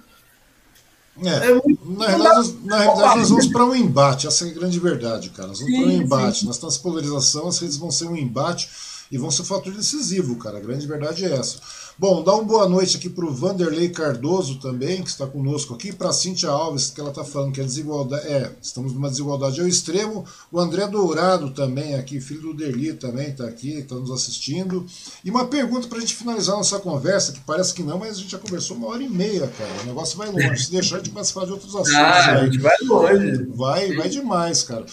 É, 1.23 1.51
é 1.51 1.55
muito, 1.55 1.91
na, 1.91 2.07
realidade, 2.07 2.59
na 2.65 2.79
realidade, 2.79 3.19
nós 3.19 3.29
vamos 3.29 3.47
para 3.49 3.65
um 3.67 3.77
embate, 3.77 4.27
essa 4.27 4.47
é 4.47 4.51
a 4.51 4.55
grande 4.55 4.81
verdade, 4.81 5.29
cara. 5.31 5.49
Nós 5.49 5.61
vamos 5.61 5.75
para 5.75 5.87
um 5.87 5.91
embate. 5.91 6.41
Sim. 6.41 6.47
Nós 6.47 6.57
estamos 6.57 6.79
polarização, 6.79 7.49
as 7.49 7.59
redes 7.59 7.77
vão 7.77 7.91
ser 7.91 8.07
um 8.07 8.17
embate 8.17 8.69
e 9.11 9.19
vão 9.19 9.31
ser 9.31 9.43
um 9.43 9.47
fator 9.47 9.73
decisivo, 9.75 10.37
cara. 10.37 10.59
A 10.59 10.61
grande 10.61 10.87
verdade 10.87 11.25
é 11.25 11.33
essa. 11.33 11.59
Bom, 11.99 12.25
dá 12.25 12.35
uma 12.35 12.43
boa 12.43 12.69
noite 12.69 12.97
aqui 12.97 13.09
para 13.09 13.25
o 13.25 13.33
Vanderlei 13.33 13.91
Cardoso 13.91 14.59
também, 14.59 15.03
que 15.03 15.11
está 15.11 15.27
conosco 15.27 15.75
aqui, 15.75 15.93
para 15.93 16.09
a 16.09 16.13
Cintia 16.13 16.49
Alves, 16.49 16.91
que 16.91 17.01
ela 17.01 17.11
está 17.11 17.23
falando 17.23 17.53
que 17.53 17.61
a 17.61 17.65
desigualdade. 17.65 18.27
É, 18.27 18.51
estamos 18.61 18.93
numa 18.93 19.09
desigualdade 19.09 19.61
ao 19.61 19.69
extremo. 19.69 20.25
O 20.51 20.59
André 20.59 20.89
Dourado 20.89 21.51
também, 21.51 21.95
aqui, 21.95 22.21
filho 22.21 22.41
do 22.41 22.55
Derli, 22.55 22.95
também 22.95 23.29
está 23.29 23.45
aqui, 23.45 23.75
está 23.75 23.95
nos 23.95 24.11
assistindo. 24.11 24.87
E 25.25 25.31
uma 25.31 25.47
pergunta 25.47 25.87
para 25.87 25.99
a 25.99 26.01
gente 26.01 26.15
finalizar 26.15 26.57
nossa 26.57 26.79
conversa, 26.79 27.33
que 27.33 27.41
parece 27.41 27.75
que 27.75 27.83
não, 27.83 27.99
mas 27.99 28.17
a 28.17 28.21
gente 28.21 28.33
já 28.33 28.39
conversou 28.39 28.77
uma 28.77 28.89
hora 28.89 29.03
e 29.03 29.09
meia, 29.09 29.47
cara. 29.47 29.71
O 29.83 29.87
negócio 29.87 30.17
vai 30.17 30.31
longe. 30.31 30.65
Se 30.65 30.73
deixar, 30.73 30.97
a 30.97 30.99
gente 30.99 31.11
começa 31.11 31.31
a 31.31 31.35
falar 31.35 31.47
de 31.47 31.53
outros 31.53 31.75
assuntos. 31.75 31.95
Ah, 31.95 32.33
a 32.33 32.45
gente 32.45 32.59
vai 32.59 32.77
longe. 32.83 33.45
Vai, 33.51 33.95
vai 33.95 34.09
demais, 34.09 34.63
cara. 34.63 34.87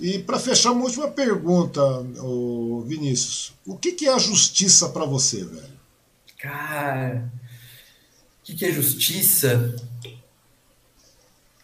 E 0.00 0.18
para 0.20 0.38
fechar, 0.38 0.72
uma 0.72 0.84
última 0.84 1.08
pergunta, 1.08 1.80
Vinícius. 2.86 3.52
O 3.64 3.76
que, 3.76 3.92
que 3.92 4.06
é 4.06 4.14
a 4.14 4.18
justiça 4.18 4.88
para 4.88 5.04
você, 5.04 5.44
velho? 5.44 5.75
Cara, 6.46 7.28
o 8.40 8.44
que, 8.44 8.54
que 8.54 8.66
é 8.66 8.70
justiça? 8.70 9.74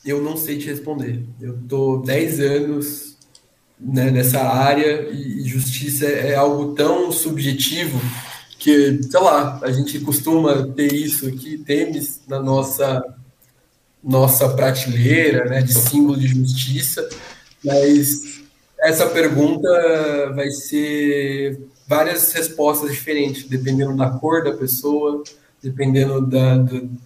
Eu 0.04 0.20
não 0.20 0.36
sei 0.36 0.58
te 0.58 0.66
responder. 0.66 1.24
Eu 1.40 1.56
tô 1.68 1.98
10 1.98 2.40
anos 2.40 3.16
né, 3.78 4.10
nessa 4.10 4.40
área 4.40 5.08
e 5.12 5.44
justiça 5.44 6.04
é 6.06 6.34
algo 6.34 6.74
tão 6.74 7.12
subjetivo 7.12 8.00
que, 8.58 9.00
sei 9.04 9.20
lá, 9.20 9.60
a 9.62 9.70
gente 9.70 10.00
costuma 10.00 10.66
ter 10.66 10.92
isso 10.92 11.28
aqui, 11.28 11.58
temos 11.58 12.20
na 12.26 12.40
nossa 12.40 13.04
nossa 14.02 14.48
prateleira, 14.48 15.44
né, 15.44 15.62
de 15.62 15.72
símbolo 15.72 16.18
de 16.18 16.26
justiça, 16.26 17.08
mas 17.64 18.42
essa 18.80 19.06
pergunta 19.06 20.32
vai 20.34 20.50
ser 20.50 21.68
várias 21.92 22.32
respostas 22.32 22.90
diferentes, 22.90 23.44
dependendo 23.44 23.94
da 23.94 24.08
cor 24.08 24.42
da 24.42 24.54
pessoa, 24.54 25.22
dependendo 25.62 26.26
da, 26.26 26.64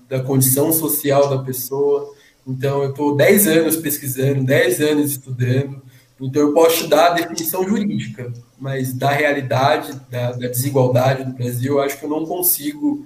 da, 0.08 0.20
condição 0.20 0.72
social 0.72 1.28
da 1.28 1.42
pessoa. 1.42 2.14
Então, 2.46 2.84
eu 2.84 2.90
estou 2.90 3.16
10 3.16 3.48
anos 3.48 3.74
pesquisando, 3.74 4.44
10 4.44 4.80
anos 4.80 5.10
estudando, 5.10 5.82
então 6.20 6.40
eu 6.40 6.52
posso 6.54 6.84
te 6.84 6.86
dar 6.86 7.08
a 7.08 7.14
definição 7.14 7.68
jurídica, 7.68 8.32
mas 8.56 8.94
da 8.94 9.10
realidade, 9.10 10.00
da, 10.08 10.30
da 10.30 10.46
desigualdade 10.46 11.24
do 11.24 11.32
Brasil, 11.32 11.74
eu 11.74 11.80
acho 11.80 11.98
que 11.98 12.04
eu 12.04 12.10
não 12.10 12.24
consigo 12.24 13.04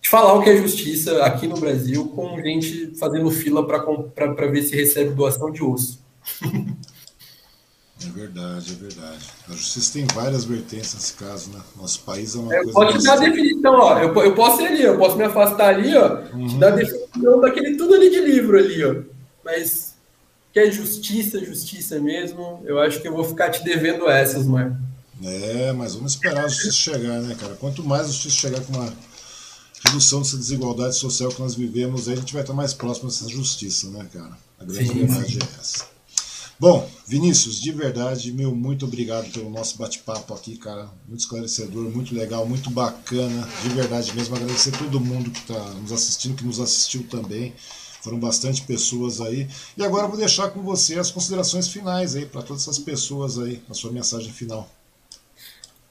te 0.00 0.08
falar 0.08 0.32
o 0.32 0.42
que 0.42 0.48
é 0.48 0.56
justiça 0.56 1.24
aqui 1.24 1.46
no 1.46 1.60
Brasil 1.60 2.08
com 2.08 2.40
gente 2.40 2.96
fazendo 2.98 3.30
fila 3.30 3.66
para 3.66 4.46
ver 4.46 4.62
se 4.62 4.74
recebe 4.74 5.10
doação 5.10 5.50
de 5.50 5.62
osso. 5.62 6.02
É 8.00 8.10
verdade, 8.10 8.72
é 8.72 8.76
verdade. 8.76 9.26
A 9.48 9.52
justiça 9.52 9.92
tem 9.94 10.06
várias 10.14 10.44
vertentes 10.44 10.94
nesse 10.94 11.14
caso, 11.14 11.50
né? 11.50 11.60
Nosso 11.76 12.00
país 12.00 12.34
é 12.34 12.38
uma 12.38 12.54
eu 12.54 12.62
coisa. 12.62 12.72
Pode 12.72 12.98
te 12.98 13.04
dar 13.04 13.14
a 13.14 13.16
definição, 13.16 13.74
ó. 13.74 13.98
Eu, 13.98 14.14
eu 14.14 14.34
posso 14.34 14.62
ir 14.62 14.66
ali, 14.66 14.82
eu 14.82 14.96
posso 14.96 15.16
me 15.16 15.24
afastar 15.24 15.74
ali, 15.74 15.96
ó. 15.96 16.20
Uhum. 16.32 16.46
Te 16.46 16.56
dar 16.58 16.68
a 16.68 16.76
definição 16.76 17.40
daquele 17.40 17.76
tudo 17.76 17.94
ali 17.94 18.08
de 18.08 18.20
livro 18.20 18.56
ali, 18.56 18.84
ó. 18.84 18.94
Mas 19.44 19.94
que 20.52 20.60
é 20.60 20.70
justiça, 20.70 21.44
justiça 21.44 21.98
mesmo, 21.98 22.62
eu 22.64 22.78
acho 22.78 23.00
que 23.00 23.08
eu 23.08 23.12
vou 23.14 23.24
ficar 23.24 23.50
te 23.50 23.64
devendo 23.64 24.08
essas, 24.08 24.46
Marco. 24.46 24.76
É, 25.22 25.72
mas 25.72 25.94
vamos 25.94 26.12
esperar 26.12 26.44
a 26.44 26.48
justiça 26.48 26.72
chegar, 26.72 27.20
né, 27.20 27.34
cara? 27.38 27.54
Quanto 27.54 27.82
mais 27.82 28.02
a 28.02 28.12
justiça 28.12 28.36
chegar 28.36 28.60
com 28.60 28.72
uma 28.72 28.92
redução 29.84 30.20
dessa 30.20 30.36
desigualdade 30.36 30.96
social 30.96 31.30
que 31.30 31.40
nós 31.40 31.54
vivemos, 31.54 32.08
aí 32.08 32.14
a 32.14 32.16
gente 32.18 32.32
vai 32.32 32.42
estar 32.42 32.54
mais 32.54 32.72
próximo 32.72 33.08
dessa 33.08 33.28
justiça, 33.28 33.90
né, 33.90 34.06
cara? 34.12 34.38
A 34.58 34.64
grande 34.64 34.88
sim, 34.88 34.94
verdade 34.94 35.32
sim. 35.32 35.38
é 35.40 35.60
essa. 35.60 35.97
Bom, 36.60 36.90
Vinícius, 37.06 37.60
de 37.60 37.70
verdade, 37.70 38.32
meu, 38.32 38.52
muito 38.52 38.84
obrigado 38.84 39.30
pelo 39.32 39.48
nosso 39.48 39.78
bate-papo 39.78 40.34
aqui, 40.34 40.56
cara. 40.56 40.88
Muito 41.06 41.20
esclarecedor, 41.20 41.84
muito 41.88 42.12
legal, 42.12 42.44
muito 42.46 42.68
bacana. 42.68 43.48
De 43.62 43.68
verdade 43.68 44.12
mesmo, 44.16 44.34
agradecer 44.34 44.74
a 44.74 44.78
todo 44.78 44.98
mundo 44.98 45.30
que 45.30 45.38
está 45.38 45.58
nos 45.74 45.92
assistindo, 45.92 46.34
que 46.34 46.44
nos 46.44 46.58
assistiu 46.58 47.06
também. 47.08 47.54
Foram 48.02 48.18
bastante 48.18 48.62
pessoas 48.62 49.20
aí. 49.20 49.46
E 49.76 49.84
agora 49.84 50.08
vou 50.08 50.16
deixar 50.16 50.48
com 50.50 50.60
você 50.60 50.98
as 50.98 51.12
considerações 51.12 51.68
finais 51.68 52.16
aí 52.16 52.26
para 52.26 52.42
todas 52.42 52.62
essas 52.62 52.80
pessoas 52.80 53.38
aí, 53.38 53.62
a 53.70 53.74
sua 53.74 53.92
mensagem 53.92 54.32
final. 54.32 54.68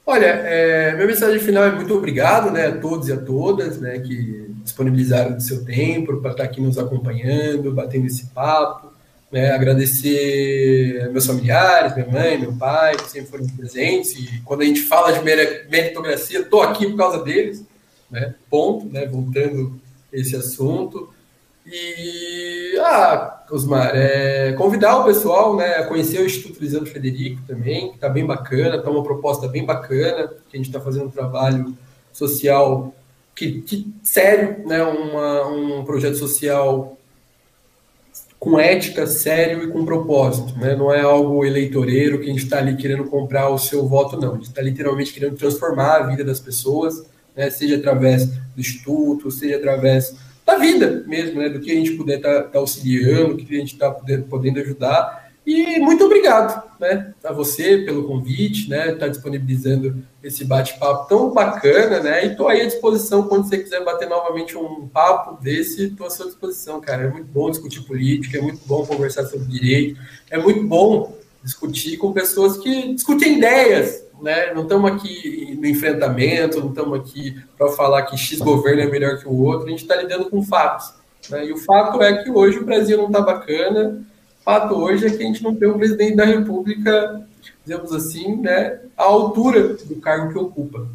Olha, 0.04 0.26
é, 0.26 0.94
minha 0.94 1.06
mensagem 1.06 1.40
final 1.40 1.64
é 1.64 1.72
muito 1.74 1.94
obrigado 1.94 2.50
né, 2.50 2.66
a 2.66 2.78
todos 2.78 3.08
e 3.08 3.12
a 3.12 3.16
todas 3.16 3.80
né, 3.80 4.00
que 4.00 4.50
disponibilizaram 4.62 5.34
o 5.34 5.40
seu 5.40 5.64
tempo 5.64 6.18
para 6.20 6.32
estar 6.32 6.44
aqui 6.44 6.60
nos 6.60 6.76
acompanhando, 6.76 7.72
batendo 7.72 8.06
esse 8.06 8.26
papo. 8.26 8.97
Né, 9.30 9.50
agradecer 9.50 11.10
meus 11.10 11.26
familiares, 11.26 11.94
minha 11.94 12.08
mãe, 12.08 12.38
meu 12.38 12.54
pai, 12.54 12.96
que 12.96 13.10
sempre 13.10 13.30
foram 13.30 13.46
presentes. 13.48 14.12
E 14.12 14.40
quando 14.42 14.62
a 14.62 14.64
gente 14.64 14.80
fala 14.80 15.12
de 15.12 15.22
meritocracia, 15.22 16.40
estou 16.40 16.62
aqui 16.62 16.86
por 16.86 16.96
causa 16.96 17.22
deles. 17.22 17.62
Né, 18.10 18.34
ponto, 18.48 18.86
né, 18.86 19.04
voltando 19.06 19.78
esse 20.10 20.34
assunto. 20.34 21.12
E, 21.66 22.78
ah, 22.80 23.44
Osmar, 23.50 23.90
é, 23.94 24.52
convidar 24.52 24.98
o 24.98 25.04
pessoal 25.04 25.54
né, 25.54 25.76
a 25.76 25.86
conhecer 25.86 26.20
o 26.20 26.24
Instituto 26.24 26.60
Lisandro 26.60 26.86
Frederico 26.90 27.42
também, 27.46 27.90
que 27.90 27.96
está 27.96 28.08
bem 28.08 28.24
bacana, 28.24 28.76
está 28.76 28.90
uma 28.90 29.02
proposta 29.02 29.46
bem 29.46 29.66
bacana, 29.66 30.28
que 30.48 30.56
a 30.56 30.56
gente 30.56 30.68
está 30.68 30.80
fazendo 30.80 31.06
um 31.06 31.10
trabalho 31.10 31.76
social 32.12 32.94
que, 33.34 33.62
que 33.62 33.94
sério, 34.02 34.66
né, 34.66 34.82
uma, 34.82 35.46
um 35.46 35.84
projeto 35.84 36.16
social 36.16 36.97
com 38.38 38.58
ética, 38.58 39.06
sério 39.06 39.64
e 39.64 39.72
com 39.72 39.84
propósito. 39.84 40.58
Né? 40.58 40.76
Não 40.76 40.92
é 40.92 41.00
algo 41.00 41.44
eleitoreiro 41.44 42.18
que 42.18 42.26
a 42.26 42.32
gente 42.32 42.44
está 42.44 42.58
ali 42.58 42.76
querendo 42.76 43.04
comprar 43.04 43.48
o 43.50 43.58
seu 43.58 43.86
voto, 43.86 44.16
não. 44.20 44.32
A 44.32 44.36
gente 44.36 44.48
está 44.48 44.62
literalmente 44.62 45.12
querendo 45.12 45.36
transformar 45.36 45.96
a 45.96 46.06
vida 46.06 46.24
das 46.24 46.40
pessoas, 46.40 47.04
né? 47.36 47.50
seja 47.50 47.76
através 47.76 48.26
do 48.26 48.60
Instituto, 48.60 49.30
seja 49.30 49.56
através 49.56 50.16
da 50.46 50.56
vida 50.56 51.04
mesmo, 51.06 51.40
né? 51.40 51.50
Do 51.50 51.60
que 51.60 51.70
a 51.70 51.74
gente 51.74 51.92
puder 51.92 52.16
estar 52.16 52.42
tá, 52.42 52.48
tá 52.48 52.58
auxiliando, 52.58 53.36
que 53.36 53.54
a 53.54 53.58
gente 53.58 53.74
está 53.74 53.90
podendo 53.90 54.60
ajudar. 54.60 55.17
E 55.48 55.80
muito 55.80 56.04
obrigado, 56.04 56.62
né, 56.78 57.14
a 57.24 57.32
você 57.32 57.78
pelo 57.78 58.06
convite, 58.06 58.68
né, 58.68 58.92
tá 58.92 59.08
disponibilizando 59.08 60.04
esse 60.22 60.44
bate-papo 60.44 61.08
tão 61.08 61.32
bacana, 61.32 62.00
né, 62.00 62.26
e 62.26 62.32
estou 62.32 62.48
aí 62.48 62.60
à 62.60 62.66
disposição 62.66 63.22
quando 63.22 63.48
você 63.48 63.56
quiser 63.56 63.82
bater 63.82 64.06
novamente 64.10 64.58
um 64.58 64.86
papo 64.86 65.42
desse, 65.42 65.84
estou 65.84 66.06
à 66.06 66.10
sua 66.10 66.26
disposição, 66.26 66.82
cara. 66.82 67.04
É 67.04 67.08
muito 67.08 67.28
bom 67.28 67.48
discutir 67.48 67.80
política, 67.80 68.36
é 68.36 68.42
muito 68.42 68.60
bom 68.66 68.84
conversar 68.84 69.24
sobre 69.24 69.46
direito, 69.46 69.98
é 70.30 70.36
muito 70.36 70.62
bom 70.64 71.16
discutir 71.42 71.96
com 71.96 72.12
pessoas 72.12 72.58
que 72.58 72.92
discutem 72.92 73.38
ideias, 73.38 74.04
né? 74.20 74.52
Não 74.52 74.64
estamos 74.64 74.92
aqui 74.92 75.56
no 75.58 75.66
enfrentamento, 75.66 76.60
não 76.60 76.68
estamos 76.68 77.00
aqui 77.00 77.42
para 77.56 77.68
falar 77.68 78.02
que 78.02 78.18
X 78.18 78.38
governo 78.40 78.82
é 78.82 78.86
melhor 78.86 79.16
que 79.16 79.26
o 79.26 79.44
outro, 79.44 79.66
a 79.66 79.70
gente 79.70 79.80
está 79.80 79.96
lidando 79.96 80.28
com 80.28 80.42
fatos. 80.42 80.92
Né? 81.30 81.46
E 81.46 81.52
o 81.54 81.56
fato 81.56 82.02
é 82.02 82.22
que 82.22 82.30
hoje 82.30 82.58
o 82.58 82.66
Brasil 82.66 82.98
não 82.98 83.06
está 83.06 83.22
bacana, 83.22 84.06
fato 84.48 84.76
hoje 84.76 85.06
é 85.06 85.10
que 85.10 85.22
a 85.22 85.26
gente 85.26 85.42
não 85.42 85.54
tem 85.54 85.68
um 85.68 85.76
presidente 85.76 86.16
da 86.16 86.24
República, 86.24 87.20
digamos 87.66 87.92
assim, 87.92 88.36
né, 88.36 88.80
à 88.96 89.02
altura 89.02 89.74
do 89.74 89.96
cargo 89.96 90.32
que 90.32 90.38
ocupa. 90.38 90.88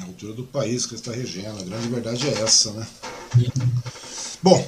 À 0.00 0.04
altura 0.06 0.32
do 0.32 0.44
país 0.44 0.86
que 0.86 0.94
está 0.94 1.12
regendo, 1.12 1.60
a 1.60 1.64
grande 1.64 1.88
verdade 1.88 2.26
é 2.26 2.42
essa, 2.42 2.72
né? 2.72 2.86
Bom, 4.42 4.66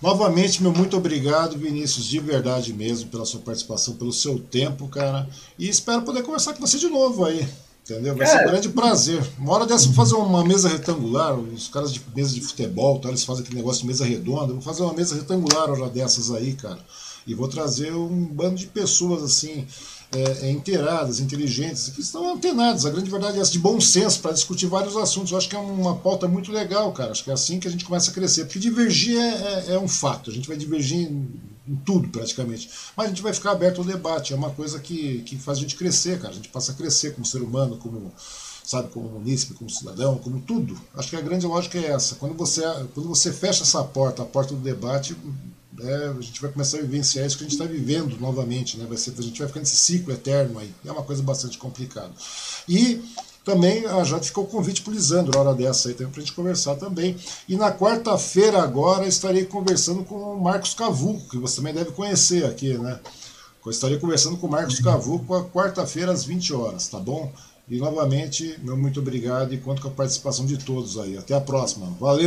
Novamente, 0.00 0.62
meu 0.62 0.70
muito 0.70 0.98
obrigado, 0.98 1.56
Vinícius, 1.56 2.04
de 2.04 2.18
verdade 2.18 2.74
mesmo, 2.74 3.08
pela 3.08 3.24
sua 3.24 3.40
participação, 3.40 3.94
pelo 3.94 4.12
seu 4.12 4.38
tempo, 4.38 4.86
cara. 4.86 5.26
E 5.58 5.66
espero 5.66 6.02
poder 6.02 6.22
conversar 6.22 6.52
com 6.52 6.60
você 6.60 6.76
de 6.76 6.88
novo 6.88 7.24
aí. 7.24 7.48
Entendeu? 7.82 8.14
Vai 8.14 8.26
é. 8.26 8.30
ser 8.30 8.42
um 8.42 8.50
grande 8.50 8.68
prazer. 8.68 9.22
Uma 9.38 9.54
hora 9.54 9.66
dessa 9.66 9.86
vou 9.86 9.94
fazer 9.94 10.14
uma 10.14 10.44
mesa 10.44 10.68
retangular. 10.68 11.38
Os 11.38 11.68
caras 11.68 11.90
de 11.90 12.02
mesa 12.14 12.34
de 12.34 12.42
futebol, 12.42 12.98
tá, 12.98 13.08
eles 13.08 13.24
fazem 13.24 13.44
aquele 13.44 13.56
negócio 13.56 13.80
de 13.80 13.86
mesa 13.86 14.04
redonda. 14.04 14.52
Vou 14.52 14.60
fazer 14.60 14.82
uma 14.82 14.92
mesa 14.92 15.14
retangular 15.14 15.70
hora 15.70 15.88
dessas 15.88 16.30
aí, 16.30 16.52
cara. 16.52 16.80
E 17.26 17.34
vou 17.34 17.48
trazer 17.48 17.92
um 17.92 18.26
bando 18.26 18.56
de 18.56 18.66
pessoas 18.66 19.22
assim 19.22 19.66
é, 20.14 20.46
é, 20.46 20.50
inteiradas, 20.50 21.18
inteligentes, 21.18 21.88
que 21.88 22.00
estão 22.00 22.32
antenadas. 22.32 22.86
A 22.86 22.90
grande 22.90 23.10
verdade 23.10 23.38
é 23.38 23.40
essa, 23.40 23.50
de 23.50 23.58
bom 23.58 23.80
senso, 23.80 24.20
para 24.20 24.32
discutir 24.32 24.66
vários 24.66 24.96
assuntos. 24.96 25.32
Eu 25.32 25.38
acho 25.38 25.48
que 25.48 25.56
é 25.56 25.58
uma 25.58 25.96
pauta 25.96 26.28
muito 26.28 26.52
legal, 26.52 26.92
cara. 26.92 27.10
Acho 27.10 27.24
que 27.24 27.30
é 27.30 27.34
assim 27.34 27.58
que 27.58 27.66
a 27.66 27.70
gente 27.70 27.84
começa 27.84 28.10
a 28.10 28.14
crescer. 28.14 28.44
Porque 28.44 28.58
divergir 28.58 29.18
é, 29.18 29.64
é, 29.68 29.74
é 29.74 29.78
um 29.78 29.88
fato. 29.88 30.30
A 30.30 30.32
gente 30.32 30.46
vai 30.46 30.56
divergir 30.56 30.98
em, 30.98 31.28
em, 31.66 31.76
tudo, 31.84 32.08
praticamente. 32.08 32.70
Mas 32.96 33.06
a 33.06 33.08
gente 33.08 33.22
vai 33.22 33.32
ficar 33.32 33.52
aberto 33.52 33.78
ao 33.78 33.84
debate. 33.84 34.32
É 34.32 34.36
uma 34.36 34.50
coisa 34.50 34.78
que, 34.78 35.22
que 35.22 35.36
faz 35.36 35.58
a 35.58 35.60
gente 35.62 35.74
crescer, 35.74 36.20
cara. 36.20 36.32
A 36.32 36.36
gente 36.36 36.48
passa 36.48 36.72
a 36.72 36.74
crescer 36.74 37.14
como 37.14 37.26
ser 37.26 37.42
humano, 37.42 37.76
como 37.76 38.12
sabe, 38.62 38.88
como 38.90 39.08
munícipe, 39.08 39.54
como 39.54 39.68
cidadão, 39.68 40.16
como 40.18 40.40
tudo. 40.40 40.80
Acho 40.94 41.10
que 41.10 41.16
a 41.16 41.20
grande 41.20 41.46
lógica 41.46 41.76
é 41.76 41.90
essa. 41.90 42.14
Quando 42.14 42.34
você, 42.34 42.62
quando 42.94 43.08
você 43.08 43.32
fecha 43.32 43.62
essa 43.62 43.82
porta, 43.82 44.22
a 44.22 44.26
porta 44.26 44.54
do 44.54 44.60
debate, 44.60 45.16
é, 45.80 46.08
a 46.16 46.20
gente 46.20 46.40
vai 46.40 46.50
começar 46.50 46.78
a 46.78 46.82
vivenciar 46.82 47.26
isso 47.26 47.36
que 47.36 47.44
a 47.44 47.48
gente 47.48 47.60
está 47.60 47.64
vivendo 47.64 48.18
novamente, 48.20 48.76
né? 48.78 48.86
Vai 48.88 48.96
ser, 48.96 49.12
a 49.18 49.22
gente 49.22 49.38
vai 49.38 49.48
ficar 49.48 49.60
nesse 49.60 49.76
ciclo 49.76 50.12
eterno 50.12 50.58
aí. 50.58 50.72
É 50.84 50.92
uma 50.92 51.02
coisa 51.02 51.22
bastante 51.22 51.58
complicada. 51.58 52.12
E 52.68 53.02
também 53.44 53.84
a 53.86 54.02
já 54.04 54.18
ficou 54.20 54.44
o 54.44 54.46
convite 54.46 54.82
para 54.82 54.90
o 54.90 54.94
Lisandro, 54.94 55.38
hora 55.38 55.54
dessa 55.54 55.88
aí, 55.88 55.94
para 55.94 56.06
a 56.06 56.20
gente 56.20 56.32
conversar 56.32 56.76
também. 56.76 57.16
E 57.48 57.56
na 57.56 57.72
quarta-feira 57.72 58.62
agora 58.62 59.06
estarei 59.06 59.44
conversando 59.44 60.04
com 60.04 60.14
o 60.14 60.40
Marcos 60.40 60.74
Cavuco, 60.74 61.28
que 61.28 61.38
você 61.38 61.56
também 61.56 61.74
deve 61.74 61.90
conhecer 61.90 62.44
aqui, 62.46 62.78
né? 62.78 62.98
Eu 63.64 63.70
estarei 63.70 63.98
conversando 63.98 64.36
com 64.36 64.46
o 64.46 64.50
Marcos 64.50 64.78
Cavuco 64.78 65.50
quarta-feira 65.50 66.12
às 66.12 66.24
20 66.24 66.52
horas, 66.52 66.88
tá 66.88 66.98
bom? 66.98 67.32
E 67.68 67.78
novamente, 67.78 68.58
meu 68.62 68.76
muito 68.76 69.00
obrigado 69.00 69.54
e 69.54 69.58
conto 69.58 69.80
com 69.80 69.88
a 69.88 69.90
participação 69.90 70.44
de 70.44 70.58
todos 70.58 70.98
aí. 70.98 71.16
Até 71.16 71.34
a 71.34 71.40
próxima. 71.40 71.86
Valeu! 71.98 72.22